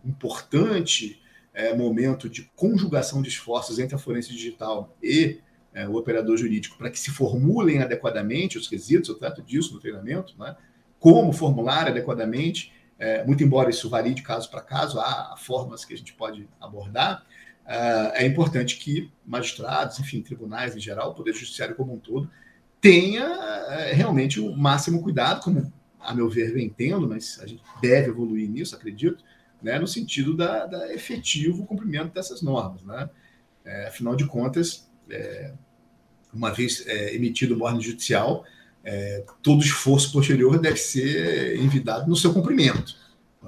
importante 0.06 1.23
uh, 1.56 1.78
momento 1.78 2.30
de 2.30 2.44
conjugação 2.56 3.22
de 3.22 3.30
esforços 3.30 3.80
entre 3.80 3.96
a 3.96 4.00
forense 4.00 4.30
digital 4.30 4.96
e 5.02 5.40
uh, 5.76 5.90
o 5.90 5.98
operador 5.98 6.38
jurídico 6.38 6.78
para 6.78 6.90
que 6.90 7.00
se 7.00 7.12
formulem 7.12 7.82
adequadamente 7.82 8.58
os 8.58 8.68
quesitos, 8.68 9.10
eu 9.10 9.16
trato 9.16 9.42
disso 9.42 9.74
no 9.74 9.80
treinamento, 9.80 10.36
né? 10.38 10.56
como 11.00 11.34
formular 11.34 11.88
adequadamente, 11.88 12.72
é, 12.98 13.26
muito 13.26 13.44
embora 13.44 13.70
isso 13.70 13.90
varie 13.90 14.14
de 14.14 14.22
caso 14.22 14.50
para 14.50 14.62
caso, 14.62 15.00
há 15.00 15.36
formas 15.38 15.84
que 15.84 15.94
a 15.94 15.98
gente 15.98 16.14
pode 16.14 16.48
abordar, 16.62 17.26
é 18.14 18.26
importante 18.26 18.78
que 18.78 19.12
magistrados, 19.26 20.00
enfim, 20.00 20.22
tribunais 20.22 20.76
em 20.76 20.80
geral, 20.80 21.12
o 21.12 21.14
Poder 21.14 21.34
Judiciário 21.34 21.76
como 21.76 21.94
um 21.94 22.00
todo, 22.00 22.30
tenha 22.84 23.24
é, 23.24 23.94
realmente 23.94 24.42
o 24.42 24.56
máximo 24.56 25.02
cuidado, 25.02 25.42
como 25.42 25.72
a 25.98 26.14
meu 26.14 26.30
ver 26.30 26.54
vem 26.54 26.70
tendo, 26.70 27.08
mas 27.08 27.40
a 27.42 27.48
gente 27.48 27.64
deve 27.82 28.10
evoluir 28.10 28.50
nisso, 28.50 28.76
acredito, 28.76 29.24
né, 29.64 29.80
no 29.80 29.88
sentido 29.88 30.36
da, 30.36 30.66
da 30.66 30.94
efetivo 30.94 31.66
cumprimento 31.66 32.14
dessas 32.14 32.42
normas. 32.42 32.84
Né? 32.84 33.10
É, 33.64 33.88
afinal 33.88 34.16
de 34.16 34.26
contas, 34.26 34.88
é, 35.10 35.54
uma 36.34 36.52
vez 36.52 36.86
é, 36.86 37.16
emitido 37.16 37.56
uma 37.56 37.66
ordem 37.66 37.82
judicial, 37.82 38.44
é, 38.84 39.24
todo 39.42 39.64
esforço 39.64 40.12
posterior 40.12 40.60
deve 40.60 40.78
ser 40.78 41.58
envidado 41.58 42.10
no 42.10 42.16
seu 42.16 42.34
cumprimento, 42.34 42.96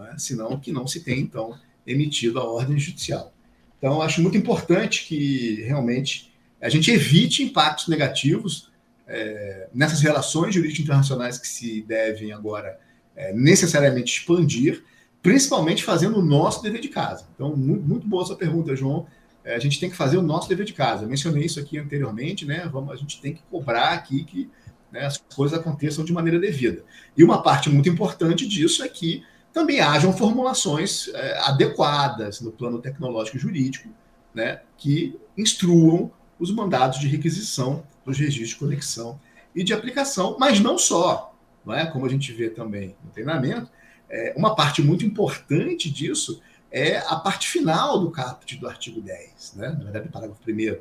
é? 0.09 0.17
senão 0.17 0.57
que 0.57 0.71
não 0.71 0.87
se 0.87 1.01
tem, 1.01 1.19
então, 1.19 1.59
emitido 1.85 2.39
a 2.39 2.43
ordem 2.43 2.79
judicial. 2.79 3.33
Então, 3.77 4.01
acho 4.01 4.21
muito 4.21 4.37
importante 4.37 5.05
que 5.05 5.61
realmente 5.63 6.33
a 6.61 6.69
gente 6.69 6.89
evite 6.89 7.43
impactos 7.43 7.87
negativos 7.89 8.71
é, 9.05 9.67
nessas 9.73 10.01
relações 10.01 10.55
jurídicas 10.55 10.85
internacionais 10.85 11.37
que 11.37 11.47
se 11.47 11.81
devem 11.81 12.31
agora 12.31 12.79
é, 13.15 13.33
necessariamente 13.33 14.19
expandir, 14.19 14.83
principalmente 15.26 15.84
fazendo 15.84 16.19
o 16.19 16.22
nosso 16.22 16.61
dever 16.61 16.80
de 16.80 16.88
casa. 16.88 17.26
Então, 17.34 17.56
muito, 17.56 17.84
muito 17.84 18.07
boa 18.07 18.23
sua 18.23 18.35
pergunta, 18.35 18.76
João. 18.76 19.07
É, 19.43 19.56
a 19.56 19.60
gente 19.60 19.80
tem 19.80 19.89
que 19.89 19.95
fazer 19.95 20.18
o 20.18 20.22
nosso 20.22 20.47
dever 20.47 20.68
de 20.68 20.73
casa. 20.73 21.03
Eu 21.03 21.10
mencionei 21.10 21.43
isso 21.43 21.60
aqui 21.60 21.80
anteriormente, 21.80 22.45
né? 22.45 22.69
Vamos, 22.72 22.91
a 22.91 22.95
gente 22.95 23.19
tem 23.19 23.34
que 23.34 23.41
cobrar 23.49 23.89
aqui 23.93 24.23
que 24.23 24.52
né, 24.91 25.03
as 25.03 25.18
coisas 25.18 25.57
aconteçam 25.57 26.06
de 26.06 26.14
maneira 26.14 26.38
devida. 26.38 26.84
E 27.18 27.23
uma 27.23 27.41
parte 27.41 27.72
muito 27.72 27.89
importante 27.89 28.47
disso 28.47 28.84
é 28.84 28.88
que 28.88 29.23
também 29.52 29.80
hajam 29.80 30.14
formulações 30.14 31.07
é, 31.07 31.39
adequadas 31.39 32.39
no 32.39 32.52
plano 32.52 32.77
tecnológico 32.77 33.38
e 33.38 33.39
jurídico, 33.39 33.89
né, 34.31 34.61
que 34.77 35.19
instruam 35.35 36.11
os 36.38 36.53
mandados 36.53 36.99
de 36.99 37.07
requisição 37.07 37.84
dos 38.06 38.19
registros 38.19 38.49
de 38.49 38.56
conexão 38.57 39.19
e 39.56 39.64
de 39.64 39.73
aplicação, 39.73 40.38
mas 40.39 40.60
não 40.60 40.77
só, 40.77 41.34
não 41.65 41.73
é? 41.73 41.84
como 41.88 42.06
a 42.06 42.10
gente 42.10 42.31
vê 42.31 42.47
também 42.47 42.95
no 43.03 43.10
treinamento, 43.10 43.72
é, 44.10 44.34
uma 44.36 44.56
parte 44.56 44.82
muito 44.82 45.06
importante 45.06 45.90
disso 45.90 46.41
é 46.72 46.98
a 46.98 47.15
parte 47.15 47.48
final 47.48 47.99
do 47.99 48.11
caput 48.11 48.56
do 48.57 48.68
artigo 48.68 49.02
10, 49.02 49.53
né? 49.56 49.69
na 49.69 49.84
verdade, 49.84 50.07
o 50.07 50.11
parágrafo 50.11 50.41
1 50.48 50.77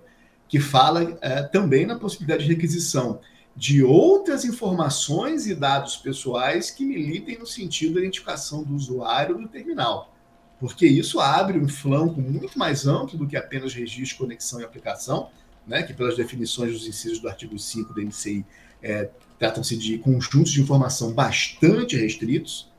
que 0.48 0.60
fala 0.60 1.16
é, 1.20 1.42
também 1.42 1.86
na 1.86 1.98
possibilidade 1.98 2.44
de 2.44 2.52
requisição 2.52 3.20
de 3.56 3.84
outras 3.84 4.44
informações 4.44 5.46
e 5.46 5.54
dados 5.54 5.96
pessoais 5.96 6.70
que 6.70 6.84
militem 6.84 7.38
no 7.38 7.46
sentido 7.46 7.94
da 7.94 8.00
identificação 8.00 8.62
do 8.62 8.74
usuário 8.74 9.38
do 9.38 9.48
terminal. 9.48 10.12
Porque 10.58 10.86
isso 10.86 11.20
abre 11.20 11.58
um 11.58 11.68
flanco 11.68 12.20
muito 12.20 12.58
mais 12.58 12.86
amplo 12.86 13.18
do 13.18 13.26
que 13.26 13.36
apenas 13.36 13.74
registro, 13.74 14.18
conexão 14.18 14.60
e 14.60 14.64
aplicação, 14.64 15.30
né, 15.66 15.82
que 15.82 15.94
pelas 15.94 16.16
definições 16.16 16.72
dos 16.72 16.86
incisos 16.86 17.20
do 17.20 17.28
artigo 17.28 17.58
5 17.58 17.94
da 17.94 18.02
NCI 18.02 18.44
é, 18.82 19.10
tratam-se 19.38 19.76
de 19.76 19.98
conjuntos 19.98 20.52
de 20.52 20.60
informação 20.60 21.12
bastante 21.12 21.96
restritos, 21.96 22.70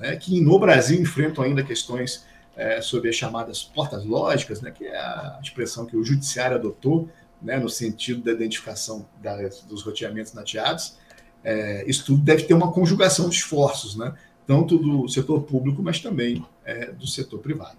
né, 0.00 0.16
que 0.16 0.40
no 0.40 0.58
Brasil 0.58 1.00
enfrentam 1.00 1.44
ainda 1.44 1.62
questões 1.62 2.24
é, 2.56 2.80
sobre 2.80 3.10
as 3.10 3.16
chamadas 3.16 3.62
portas 3.62 4.04
lógicas, 4.04 4.60
né, 4.60 4.70
que 4.70 4.86
é 4.86 4.96
a 4.96 5.38
expressão 5.42 5.86
que 5.86 5.96
o 5.96 6.04
judiciário 6.04 6.56
adotou 6.56 7.08
né, 7.40 7.58
no 7.58 7.68
sentido 7.68 8.22
da 8.22 8.32
identificação 8.32 9.06
das, 9.22 9.62
dos 9.62 9.82
roteamentos 9.82 10.32
nateados. 10.32 10.98
É, 11.44 11.84
isso 11.86 12.04
tudo 12.04 12.22
deve 12.22 12.44
ter 12.44 12.54
uma 12.54 12.72
conjugação 12.72 13.28
de 13.28 13.36
esforços, 13.36 13.96
né, 13.96 14.14
tanto 14.46 14.78
do 14.78 15.08
setor 15.08 15.42
público, 15.42 15.82
mas 15.82 16.00
também 16.00 16.44
é, 16.64 16.90
do 16.90 17.06
setor 17.06 17.38
privado. 17.38 17.76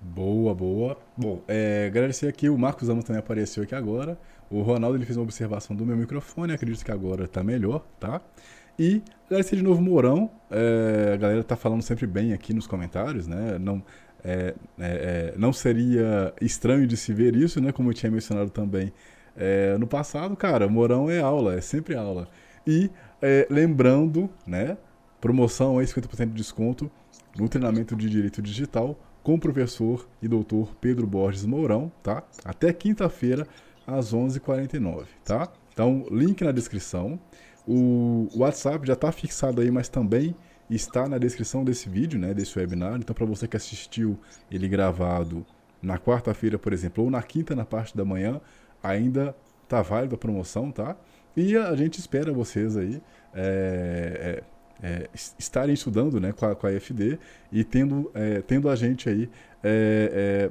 Boa, 0.00 0.54
boa. 0.54 0.98
Bom, 1.16 1.40
é, 1.48 1.86
agradecer 1.86 2.28
aqui, 2.28 2.48
o 2.48 2.58
Marcos 2.58 2.88
Amos 2.88 3.04
também 3.04 3.20
apareceu 3.20 3.62
aqui 3.62 3.74
agora. 3.74 4.18
O 4.50 4.60
Ronaldo 4.60 4.98
ele 4.98 5.06
fez 5.06 5.16
uma 5.16 5.22
observação 5.22 5.74
do 5.74 5.86
meu 5.86 5.96
microfone, 5.96 6.52
acredito 6.52 6.84
que 6.84 6.92
agora 6.92 7.24
está 7.24 7.42
melhor, 7.42 7.82
tá? 7.98 8.20
E 8.78 9.02
agradecer 9.26 9.56
de 9.56 9.62
novo 9.62 9.80
Mourão. 9.80 10.30
É, 10.50 11.12
a 11.14 11.16
galera 11.16 11.44
tá 11.44 11.56
falando 11.56 11.82
sempre 11.82 12.06
bem 12.06 12.32
aqui 12.32 12.52
nos 12.52 12.66
comentários, 12.66 13.26
né? 13.26 13.58
Não, 13.58 13.82
é, 14.22 14.54
é, 14.78 15.32
é 15.32 15.34
não 15.36 15.52
seria 15.52 16.32
estranho 16.40 16.86
de 16.86 16.96
se 16.96 17.12
ver 17.12 17.36
isso, 17.36 17.60
né? 17.60 17.72
Como 17.72 17.90
eu 17.90 17.94
tinha 17.94 18.10
mencionado 18.10 18.50
também 18.50 18.92
é, 19.36 19.76
no 19.78 19.86
passado, 19.86 20.36
cara, 20.36 20.68
Mourão 20.68 21.10
é 21.10 21.20
aula, 21.20 21.54
é 21.54 21.60
sempre 21.60 21.94
aula. 21.94 22.28
E 22.66 22.90
é, 23.20 23.46
lembrando, 23.50 24.30
né? 24.46 24.76
Promoção 25.20 25.78
aí, 25.78 25.86
50% 25.86 26.26
de 26.26 26.32
desconto 26.34 26.90
no 27.38 27.48
treinamento 27.48 27.96
de 27.96 28.08
Direito 28.08 28.42
Digital 28.42 28.98
com 29.22 29.34
o 29.34 29.40
professor 29.40 30.06
e 30.20 30.28
doutor 30.28 30.76
Pedro 30.80 31.06
Borges 31.06 31.46
Mourão, 31.46 31.90
tá? 32.02 32.22
Até 32.44 32.72
quinta-feira, 32.72 33.46
às 33.86 34.14
11h49, 34.14 35.06
tá? 35.24 35.48
Então, 35.72 36.06
link 36.10 36.42
na 36.44 36.52
descrição. 36.52 37.18
O 37.66 38.28
WhatsApp 38.36 38.86
já 38.86 38.92
está 38.92 39.10
fixado 39.10 39.60
aí, 39.60 39.70
mas 39.70 39.88
também 39.88 40.34
está 40.68 41.08
na 41.08 41.18
descrição 41.18 41.64
desse 41.64 41.88
vídeo, 41.88 42.18
né, 42.18 42.34
desse 42.34 42.58
webinar. 42.58 42.96
Então, 42.96 43.14
para 43.14 43.26
você 43.26 43.46
que 43.46 43.56
assistiu 43.56 44.18
ele 44.50 44.68
gravado 44.68 45.44
na 45.82 45.98
quarta-feira, 45.98 46.58
por 46.58 46.72
exemplo, 46.72 47.04
ou 47.04 47.10
na 47.10 47.22
quinta, 47.22 47.54
na 47.54 47.64
parte 47.64 47.96
da 47.96 48.04
manhã, 48.04 48.40
ainda 48.82 49.34
tá 49.68 49.82
válida 49.82 50.14
a 50.14 50.18
promoção, 50.18 50.70
tá? 50.70 50.96
E 51.36 51.56
a 51.56 51.74
gente 51.74 51.98
espera 51.98 52.32
vocês 52.32 52.76
aí 52.76 53.02
é, 53.34 54.42
é, 54.82 54.86
é, 54.86 55.08
estarem 55.38 55.74
estudando 55.74 56.20
né, 56.20 56.32
com, 56.32 56.46
a, 56.46 56.54
com 56.54 56.66
a 56.66 56.70
e 57.50 57.64
tendo, 57.64 58.10
é, 58.14 58.40
tendo 58.42 58.68
a 58.68 58.76
gente 58.76 59.08
aí 59.08 59.28
é, 59.62 60.50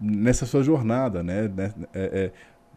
nessa 0.00 0.46
sua 0.46 0.62
jornada, 0.62 1.22
né? 1.22 1.48
né 1.48 1.72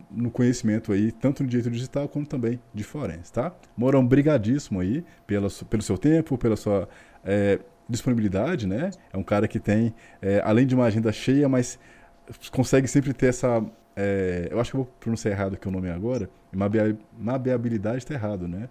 no 0.10 0.32
conhecimento 0.32 0.92
aí, 0.92 1.12
tanto 1.12 1.44
no 1.44 1.50
direito 1.50 1.70
digital 1.70 2.08
como 2.08 2.26
também 2.26 2.60
de 2.74 2.84
forense, 2.84 3.32
tá? 3.32 3.54
Morão, 3.76 4.06
brigadíssimo 4.06 4.80
aí 4.80 5.04
pela, 5.26 5.50
pelo 5.70 5.82
seu 5.82 5.98
tempo, 5.98 6.38
pela 6.38 6.56
sua 6.56 6.88
é, 7.24 7.60
disponibilidade, 7.90 8.68
né? 8.68 8.92
É 9.12 9.18
um 9.18 9.24
cara 9.24 9.48
que 9.48 9.60
tem, 9.60 9.94
é, 10.22 10.42
além 10.44 10.66
de 10.66 10.76
uma 10.76 10.86
agenda 10.86 11.12
cheia, 11.12 11.48
mas 11.50 11.80
consegue 12.52 12.88
sempre 12.88 13.14
ter 13.14 13.28
essa... 13.28 13.64
É, 13.96 14.48
eu 14.52 14.60
acho 14.60 14.72
que 14.72 14.78
eu 14.78 14.84
vou 14.84 14.94
pronunciar 15.00 15.34
errado 15.34 15.56
aqui 15.56 15.68
o 15.68 15.72
nome 15.72 15.90
agora. 15.90 16.30
Mabeabilidade 17.18 17.98
está 17.98 18.14
errado, 18.14 18.48
né? 18.48 18.70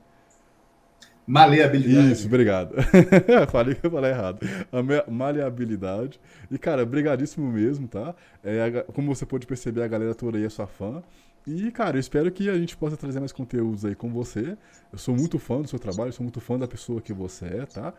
Maleabilidade. 1.26 2.12
Isso, 2.12 2.28
obrigado. 2.28 2.76
falei 3.50 3.74
que 3.74 3.84
eu 3.84 3.90
falei 3.90 4.12
errado. 4.12 4.38
A 4.70 5.10
maleabilidade. 5.10 6.20
E, 6.48 6.56
cara, 6.56 6.86
brigadíssimo 6.86 7.50
mesmo, 7.50 7.88
tá? 7.88 8.14
É, 8.44 8.84
como 8.92 9.12
você 9.12 9.26
pode 9.26 9.46
perceber, 9.46 9.82
a 9.82 9.88
galera 9.88 10.14
toda 10.14 10.38
aí 10.38 10.44
é 10.44 10.48
sua 10.48 10.68
fã. 10.68 11.02
E, 11.46 11.70
cara, 11.70 11.96
eu 11.96 12.00
espero 12.00 12.30
que 12.32 12.48
a 12.50 12.58
gente 12.58 12.76
possa 12.76 12.96
trazer 12.96 13.20
mais 13.20 13.30
conteúdos 13.30 13.84
aí 13.84 13.94
com 13.94 14.10
você. 14.10 14.58
Eu 14.92 14.98
sou 14.98 15.14
muito 15.14 15.38
fã 15.38 15.62
do 15.62 15.68
seu 15.68 15.78
trabalho, 15.78 16.12
sou 16.12 16.24
muito 16.24 16.40
fã 16.40 16.58
da 16.58 16.66
pessoa 16.66 17.00
que 17.00 17.12
você 17.12 17.44
é, 17.46 17.66
tá? 17.66 17.94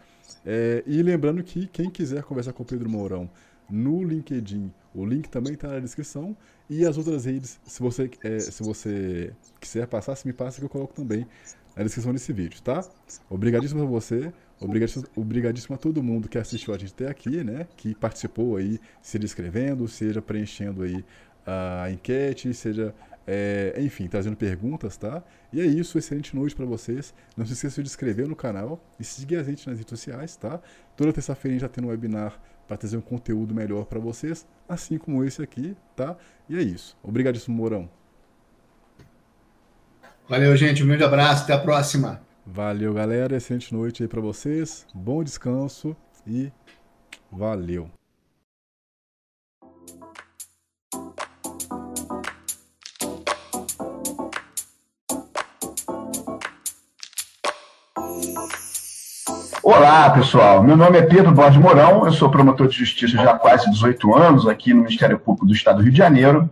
É, 0.46 0.84
e 0.86 1.02
lembrando 1.02 1.42
que 1.42 1.66
quem 1.68 1.90
quiser 1.90 2.24
conversar 2.24 2.52
com 2.52 2.64
o 2.64 2.66
Pedro 2.66 2.90
Mourão 2.90 3.30
no 3.70 4.04
LinkedIn, 4.04 4.72
o 4.94 5.06
link 5.06 5.30
também 5.30 5.54
está 5.54 5.70
na 5.70 5.80
descrição. 5.80 6.36
E 6.70 6.86
as 6.86 6.98
outras 6.98 7.24
redes, 7.24 7.58
se 7.66 7.80
você, 7.82 8.12
é, 8.22 8.40
se 8.40 8.62
você 8.62 9.34
quiser 9.62 9.88
passar, 9.88 10.18
se 10.18 10.28
me 10.28 10.34
passa 10.34 10.60
que 10.60 10.66
eu 10.66 10.70
coloco 10.70 10.94
também 10.94 11.26
na 11.74 11.84
descrição 11.84 12.12
desse 12.12 12.34
vídeo, 12.34 12.62
tá? 12.62 12.84
Obrigadíssimo 13.30 13.84
a 13.84 13.86
você, 13.86 14.34
obrigadíssimo, 14.60 15.06
obrigadíssimo 15.16 15.76
a 15.76 15.78
todo 15.78 16.04
mundo 16.04 16.28
que 16.28 16.38
assistiu 16.38 16.74
a 16.74 16.78
gente 16.78 16.92
até 16.92 17.08
aqui, 17.08 17.44
né? 17.46 17.66
Que 17.78 17.96
participou 17.96 18.58
aí, 18.58 18.78
seja 19.02 19.24
escrevendo, 19.24 19.88
seja 19.88 20.22
preenchendo 20.22 20.84
aí 20.84 21.06
a 21.46 21.90
enquete, 21.90 22.54
seja, 22.54 22.94
é, 23.28 23.76
enfim, 23.80 24.08
trazendo 24.08 24.38
perguntas, 24.38 24.96
tá? 24.96 25.22
E 25.52 25.60
é 25.60 25.66
isso, 25.66 25.98
excelente 25.98 26.34
noite 26.34 26.56
para 26.56 26.66
vocês. 26.66 27.14
Não 27.36 27.46
se 27.46 27.52
esqueça 27.54 27.84
de 27.84 27.90
inscrever 27.90 28.26
no 28.26 28.36
canal 28.36 28.82
e 28.98 29.04
seguir 29.04 29.36
a 29.36 29.44
gente 29.44 29.68
nas 29.68 29.78
redes 29.78 29.90
sociais, 29.90 30.38
tá? 30.38 30.62
Toda 30.96 31.12
terça-feira 31.12 31.52
a 31.52 31.56
gente 31.56 31.62
já 31.62 31.70
tem 31.70 31.84
um 31.84 31.90
webinar 31.90 32.40
para 32.66 32.78
trazer 32.78 32.96
um 32.96 33.02
conteúdo 33.02 33.54
melhor 33.54 33.86
para 33.86 34.00
vocês, 34.00 34.48
assim 34.68 34.98
como 34.98 35.24
esse 35.26 35.42
aqui, 35.42 35.76
tá? 35.96 36.16
E 36.48 36.58
é 36.58 36.62
isso. 36.62 36.98
Obrigadíssimo, 37.04 37.56
Mourão. 37.56 37.90
Valeu, 40.28 40.56
gente. 40.56 40.84
Um 40.84 40.88
grande 40.88 41.04
abraço. 41.04 41.44
Até 41.44 41.54
a 41.54 41.60
próxima. 41.60 42.22
Valeu, 42.46 42.94
galera. 42.94 43.36
Excelente 43.36 43.74
noite 43.74 44.04
aí 44.04 44.10
para 44.10 44.22
vocês. 44.22 44.86
Bom 44.94 45.24
descanso 45.24 45.96
e 46.26 46.52
valeu. 47.32 47.90
Olá, 59.70 60.10
pessoal. 60.12 60.64
Meu 60.64 60.78
nome 60.78 60.98
é 60.98 61.02
Pedro 61.02 61.34
Borges 61.34 61.60
Mourão, 61.60 62.06
eu 62.06 62.14
sou 62.14 62.32
promotor 62.32 62.70
de 62.70 62.78
justiça 62.78 63.18
já 63.18 63.32
há 63.32 63.38
quase 63.38 63.70
18 63.70 64.16
anos 64.16 64.48
aqui 64.48 64.74
no 64.74 64.84
Ministério 64.84 65.20
Público 65.20 65.46
do 65.46 65.52
Estado 65.52 65.80
do 65.80 65.84
Rio 65.84 65.92
de 65.92 65.98
Janeiro 65.98 66.50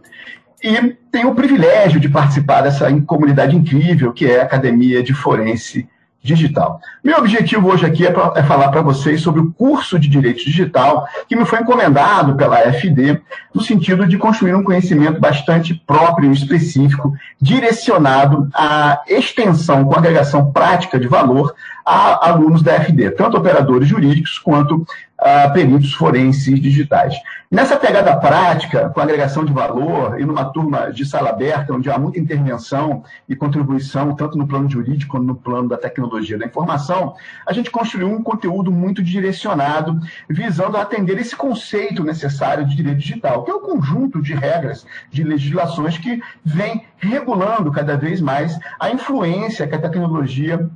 e 0.62 0.98
tenho 1.10 1.30
o 1.30 1.34
privilégio 1.34 1.98
de 1.98 2.10
participar 2.10 2.60
dessa 2.60 2.92
comunidade 3.04 3.56
incrível 3.56 4.12
que 4.12 4.30
é 4.30 4.42
a 4.42 4.44
Academia 4.44 5.02
de 5.02 5.14
Forense 5.14 5.88
Digital. 6.26 6.82
Meu 7.04 7.20
objetivo 7.20 7.70
hoje 7.70 7.86
aqui 7.86 8.06
é, 8.06 8.12
pra, 8.12 8.34
é 8.36 8.42
falar 8.42 8.70
para 8.70 8.82
vocês 8.82 9.22
sobre 9.22 9.42
o 9.42 9.52
curso 9.52 10.00
de 10.00 10.10
Direito 10.10 10.44
Digital 10.44 11.08
que 11.30 11.36
me 11.36 11.46
foi 11.46 11.60
encomendado 11.60 12.36
pela 12.36 12.58
FD, 12.74 13.22
no 13.54 13.62
sentido 13.62 14.08
de 14.08 14.18
construir 14.18 14.56
um 14.56 14.64
conhecimento 14.64 15.22
bastante 15.22 15.76
próprio 15.86 16.32
e 16.32 16.34
específico, 16.34 17.14
direcionado 17.40 18.50
à 18.56 19.04
extensão 19.08 19.86
com 19.86 19.96
agregação 19.96 20.52
prática 20.52 21.00
de 21.00 21.08
valor 21.08 21.54
a 21.86 22.30
alunos 22.30 22.64
da 22.64 22.74
FD, 22.74 23.12
tanto 23.12 23.38
operadores 23.38 23.88
jurídicos 23.88 24.40
quanto 24.40 24.84
uh, 25.22 25.54
peritos 25.54 25.94
forenses 25.94 26.60
digitais. 26.60 27.16
Nessa 27.50 27.78
pegada 27.78 28.16
prática, 28.18 28.90
com 28.90 29.00
agregação 29.00 29.46
de 29.46 29.54
valor 29.54 30.20
e 30.20 30.26
numa 30.26 30.46
turma 30.46 30.92
de 30.92 31.06
sala 31.06 31.30
aberta, 31.30 31.74
onde 31.74 31.90
há 31.90 31.98
muita 31.98 32.20
intervenção 32.20 33.04
e 33.30 33.36
contribuição, 33.36 34.16
tanto 34.16 34.38
no 34.38 34.48
plano 34.48 34.70
jurídico 34.70 35.12
quanto 35.12 35.26
no 35.26 35.36
plano 35.36 35.70
da 35.70 35.78
tecnologia 35.78 36.38
da 36.38 36.46
informação, 36.46 37.16
a 37.46 37.54
gente 37.54 37.72
construiu 37.72 38.10
um 38.10 38.22
conteúdo 38.22 38.72
muito 38.72 39.02
direcionado, 39.04 40.00
visando 40.30 40.76
atender 40.76 41.18
esse 41.18 41.36
conceito 41.36 42.04
necessário 42.04 42.66
de 42.66 42.76
direito 42.76 42.98
digital, 42.98 43.44
que 43.44 43.52
é 43.52 43.54
o 43.54 43.62
conjunto 43.62 44.22
de 44.22 44.34
regras, 44.34 44.86
de 45.12 45.24
legislações 45.24 45.98
que 45.98 46.20
vem 46.44 46.84
regulando 46.98 47.72
cada 47.72 47.96
vez 47.96 48.20
mais 48.20 48.60
a 48.80 48.90
influência 48.90 49.68
que 49.68 49.76
a 49.76 49.82
tecnologia 49.82 50.70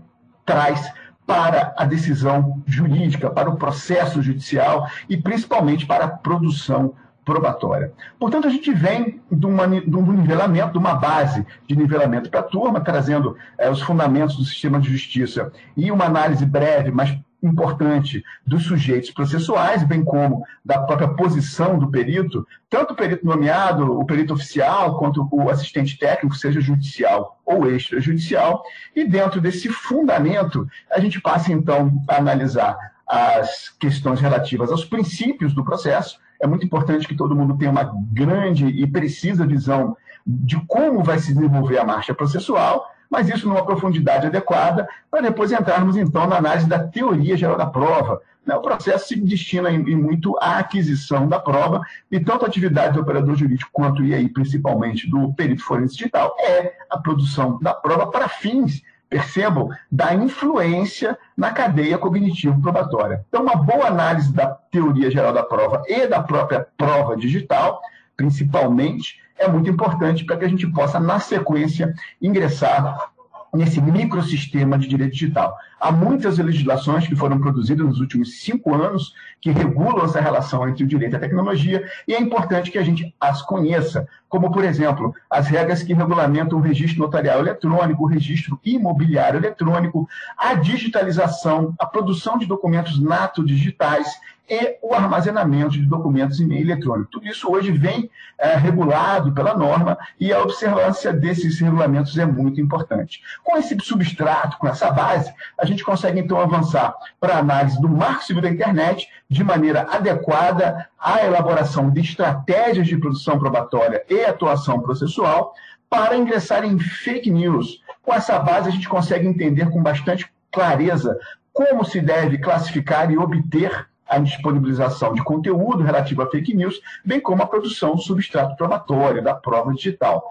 traz 0.46 0.92
para 1.30 1.76
a 1.78 1.86
decisão 1.86 2.60
jurídica, 2.66 3.30
para 3.30 3.48
o 3.48 3.56
processo 3.56 4.20
judicial 4.20 4.90
e 5.08 5.16
principalmente 5.16 5.86
para 5.86 6.06
a 6.06 6.08
produção 6.08 6.96
probatória. 7.24 7.94
Portanto, 8.18 8.48
a 8.48 8.50
gente 8.50 8.74
vem 8.74 9.22
de, 9.32 9.46
uma, 9.46 9.68
de 9.68 9.96
um 9.96 10.12
nivelamento, 10.12 10.72
de 10.72 10.80
uma 10.80 10.96
base 10.96 11.46
de 11.68 11.76
nivelamento 11.76 12.32
para 12.32 12.40
a 12.40 12.44
turma, 12.44 12.82
trazendo 12.82 13.38
é, 13.60 13.70
os 13.70 13.80
fundamentos 13.80 14.38
do 14.38 14.44
sistema 14.44 14.80
de 14.80 14.90
justiça 14.92 15.52
e 15.78 15.92
uma 15.92 16.06
análise 16.06 16.44
breve, 16.48 16.90
mas 16.90 17.16
importante 17.42 18.24
dos 18.46 18.64
sujeitos 18.64 19.12
processuais, 19.12 19.84
bem 19.84 20.04
como 20.04 20.46
da 20.64 20.80
própria 20.80 21.08
posição 21.08 21.80
do 21.80 21.90
perito, 21.90 22.46
tanto 22.70 22.94
o 22.94 22.96
perito 22.96 23.26
nomeado, 23.26 23.98
o 23.98 24.06
perito 24.06 24.34
oficial, 24.34 24.98
quanto 24.98 25.28
o 25.32 25.50
assistente 25.50 25.98
técnico, 25.98 26.36
seja 26.36 26.60
judicial 26.60 27.40
ou 27.46 27.70
extrajudicial. 27.70 28.64
E 28.96 29.06
dentro 29.06 29.40
desse 29.40 29.70
fundamento, 29.70 30.68
a 30.92 31.00
gente 31.00 31.22
passa 31.22 31.52
então 31.52 32.04
a 32.08 32.18
analisar 32.18 32.78
as 33.08 33.70
questões 33.80 34.20
relativas 34.20 34.72
aos 34.72 34.86
princípios 34.86 35.54
do 35.54 35.64
processo. 35.64 36.20
É 36.40 36.46
muito 36.46 36.66
importante 36.66 37.08
que 37.08 37.16
todo 37.16 37.36
mundo 37.36 37.58
tenha 37.58 37.72
uma 37.72 37.92
grande 38.12 38.68
e 38.68 38.86
precisa 38.86 39.48
visão 39.48 39.98
de 40.26 40.60
como 40.68 41.04
vai 41.04 41.18
se 41.18 41.34
desenvolver 41.34 41.80
a 41.80 41.86
marcha 41.86 42.14
processual 42.14 42.86
mas 43.10 43.30
isso 43.30 43.48
numa 43.48 43.66
profundidade 43.66 44.28
adequada, 44.28 44.88
para 45.10 45.22
depois 45.22 45.52
entrarmos 45.52 45.98
então 45.98 46.28
na 46.28 46.38
análise 46.38 46.68
da 46.68 46.80
teoria 46.80 47.36
geral 47.36 47.58
da 47.58 47.66
prova. 47.66 48.22
Né? 48.46 48.56
O 48.56 48.62
processo 48.62 49.08
se 49.08 49.16
destina 49.16 49.72
em, 49.72 49.96
muito 49.96 50.38
à 50.40 50.60
aquisição 50.60 51.28
da 51.28 51.40
prova, 51.40 51.82
e 52.12 52.20
tanto 52.20 52.46
a 52.46 52.48
atividade 52.48 52.94
do 52.94 53.02
operador 53.02 53.36
jurídico 53.36 53.72
quanto, 53.74 54.04
e 54.04 54.14
aí 54.14 54.30
principalmente 54.30 55.10
do 55.10 55.34
perito 55.34 55.64
forense 55.64 55.96
digital, 55.96 56.36
é 56.40 56.74
a 56.90 56.98
produção 56.98 57.60
da 57.62 57.74
prova 57.74 58.08
para 58.08 58.28
fins 58.28 58.82
percebam, 59.10 59.70
da 59.92 60.14
influência 60.14 61.18
na 61.36 61.52
cadeia 61.52 61.98
cognitivo-probatória. 61.98 63.26
Então, 63.28 63.42
uma 63.42 63.56
boa 63.56 63.88
análise 63.88 64.32
da 64.32 64.48
teoria 64.48 65.10
geral 65.10 65.34
da 65.34 65.44
prova 65.44 65.82
e 65.88 66.06
da 66.06 66.22
própria 66.22 66.68
prova 66.78 67.18
digital, 67.18 67.82
principalmente, 68.16 69.20
é 69.40 69.48
muito 69.48 69.70
importante 69.70 70.26
para 70.26 70.38
que 70.38 70.46
a 70.46 70.48
gente 70.50 70.68
possa, 70.68 71.00
na 71.00 71.20
sequência, 71.20 71.94
ingressar 72.22 73.12
nesse 73.54 73.82
microsistema 73.82 74.78
de 74.78 74.88
direito 74.88 75.14
digital. 75.14 75.56
Há 75.80 75.92
muitas 75.92 76.38
legislações 76.38 77.08
que 77.08 77.16
foram 77.16 77.40
produzidas 77.40 77.86
nos 77.86 78.00
últimos 78.00 78.42
cinco 78.42 78.74
anos 78.74 79.14
que 79.40 79.52
regulam 79.52 80.06
essa 80.06 80.20
relação 80.20 80.68
entre 80.68 80.84
o 80.84 80.88
direito 80.88 81.14
e 81.14 81.16
a 81.16 81.20
tecnologia, 81.20 81.88
e 82.08 82.14
é 82.14 82.20
importante 82.20 82.70
que 82.70 82.78
a 82.78 82.84
gente 82.84 83.16
as 83.20 83.42
conheça, 83.42 84.08
como, 84.28 84.52
por 84.52 84.64
exemplo, 84.64 85.14
as 85.30 85.48
regras 85.48 85.82
que 85.82 85.94
regulamentam 85.94 86.58
o 86.58 86.62
registro 86.62 87.00
notarial 87.00 87.40
eletrônico, 87.40 88.04
o 88.04 88.08
registro 88.08 88.60
imobiliário 88.64 89.40
eletrônico, 89.40 90.08
a 90.38 90.54
digitalização, 90.54 91.74
a 91.80 91.86
produção 91.86 92.38
de 92.38 92.46
documentos 92.46 93.00
nato 93.02 93.46
digitais 93.46 94.08
e 94.50 94.78
o 94.82 94.96
armazenamento 94.96 95.72
de 95.72 95.86
documentos 95.86 96.40
em 96.40 96.48
meio 96.48 96.62
eletrônico. 96.62 97.12
Tudo 97.12 97.28
isso 97.28 97.52
hoje 97.52 97.72
vem 97.72 98.10
é, 98.38 98.56
regulado 98.56 99.32
pela 99.32 99.56
norma 99.56 99.98
e 100.20 100.34
a 100.34 100.42
observância 100.42 101.14
desses 101.14 101.60
regulamentos 101.60 102.18
é 102.18 102.26
muito 102.26 102.60
importante. 102.60 103.22
Com 103.44 103.58
esse 103.58 103.78
substrato, 103.80 104.58
com 104.58 104.68
essa 104.68 104.90
base, 104.92 105.32
a 105.58 105.66
gente 105.70 105.84
consegue 105.84 106.20
então 106.20 106.40
avançar 106.40 106.96
para 107.20 107.36
a 107.36 107.40
análise 107.40 107.80
do 107.82 107.88
marco 107.88 108.24
civil 108.24 108.42
da 108.42 108.50
internet 108.50 109.08
de 109.30 109.44
maneira 109.44 109.88
adequada 109.90 110.90
à 111.00 111.24
elaboração 111.24 111.90
de 111.90 112.02
estratégias 112.02 112.88
de 112.88 112.98
produção 112.98 113.40
probatória 113.40 114.04
e 114.10 114.26
atuação 114.26 114.82
processual 114.82 115.54
para 115.90 116.18
ingressar 116.18 116.64
em 116.64 116.78
fake 116.78 117.32
news. 117.32 117.82
Com 118.04 118.14
essa 118.14 118.38
base, 118.40 118.70
a 118.70 118.72
gente 118.72 118.88
consegue 118.88 119.28
entender 119.28 119.70
com 119.70 119.82
bastante 119.82 120.32
clareza 120.52 121.18
como 121.52 121.84
se 121.84 122.00
deve 122.00 122.38
classificar 122.38 123.12
e 123.12 123.18
obter 123.18 123.88
a 124.08 124.18
disponibilização 124.18 125.14
de 125.14 125.24
conteúdo 125.24 125.84
relativo 125.84 126.24
a 126.24 126.30
fake 126.30 126.56
news, 126.56 126.80
bem 127.06 127.20
como 127.20 127.44
a 127.44 127.48
produção 127.48 127.96
do 127.96 128.02
substrato 128.02 128.56
probatório, 128.56 129.24
da 129.24 129.36
prova 129.36 129.72
digital. 129.74 130.28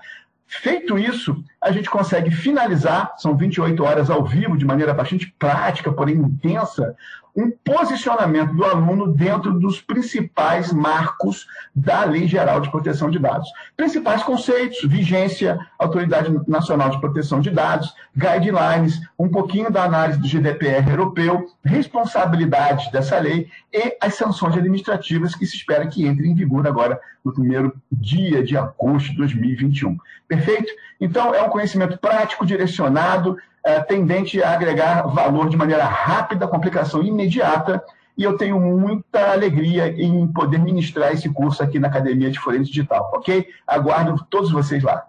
Feito 0.51 0.99
isso, 0.99 1.45
a 1.61 1.71
gente 1.71 1.91
consegue 1.91 2.31
finalizar, 2.31 3.15
são 3.19 3.37
28 3.37 3.85
horas 3.85 4.09
ao 4.09 4.25
vivo, 4.25 4.57
de 4.57 4.65
maneira 4.65 4.95
bastante 4.95 5.31
prática, 5.39 5.93
porém 5.93 6.17
intensa, 6.17 6.97
um 7.37 7.51
posicionamento 7.51 8.53
do 8.55 8.65
aluno 8.65 9.07
dentro 9.07 9.61
dos 9.61 9.81
principais 9.81 10.73
marcos 10.73 11.47
da 11.73 12.03
Lei 12.05 12.27
Geral 12.27 12.61
de 12.61 12.71
Proteção 12.71 13.11
de 13.11 13.19
Dados. 13.19 13.49
Principais 13.77 14.25
conceitos, 14.25 14.79
vigência, 14.83 15.57
Autoridade 15.79 16.35
Nacional 16.49 16.91
de 16.91 17.01
Proteção 17.01 17.41
de 17.41 17.51
Dados, 17.51 17.95
guidelines, 18.17 19.01
um 19.17 19.29
pouquinho 19.29 19.71
da 19.71 19.85
análise 19.85 20.19
do 20.19 20.27
GDPR 20.27 20.91
europeu, 20.91 21.47
responsabilidade 21.65 22.91
dessa 22.91 23.19
lei 23.19 23.49
e 23.73 23.97
as 24.01 24.15
sanções 24.15 24.57
administrativas 24.57 25.37
que 25.37 25.47
se 25.47 25.57
espera 25.57 25.87
que 25.87 26.07
entrem 26.07 26.33
em 26.33 26.35
vigor 26.35 26.67
agora 26.67 26.99
no 27.25 27.33
primeiro 27.33 27.73
dia 27.93 28.43
de 28.43 28.57
agosto 28.57 29.11
de 29.11 29.17
2021. 29.19 29.97
Perfeito? 30.29 30.71
Então, 31.01 31.35
é 31.35 31.43
um 31.43 31.49
conhecimento 31.49 31.99
prático, 31.99 32.45
direcionado, 32.45 33.37
é, 33.65 33.81
tendente 33.81 34.43
a 34.43 34.53
agregar 34.53 35.03
valor 35.03 35.49
de 35.49 35.57
maneira 35.57 35.85
rápida, 35.85 36.47
complicação 36.47 37.03
imediata, 37.03 37.83
e 38.17 38.25
eu 38.25 38.37
tenho 38.37 38.61
muita 38.61 39.33
alegria 39.33 39.89
em 39.89 40.27
poder 40.27 40.59
ministrar 40.59 41.13
esse 41.13 41.29
curso 41.29 41.63
aqui 41.63 41.79
na 41.79 41.89
Academia 41.89 42.31
de 42.31 42.39
Forense 42.39 42.71
Digital, 42.71 43.11
ok? 43.15 43.47
Aguardo 43.67 44.27
todos 44.29 44.51
vocês 44.51 44.83
lá. 44.83 45.05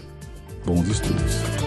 Bons 0.65 0.87
estudos! 0.87 1.62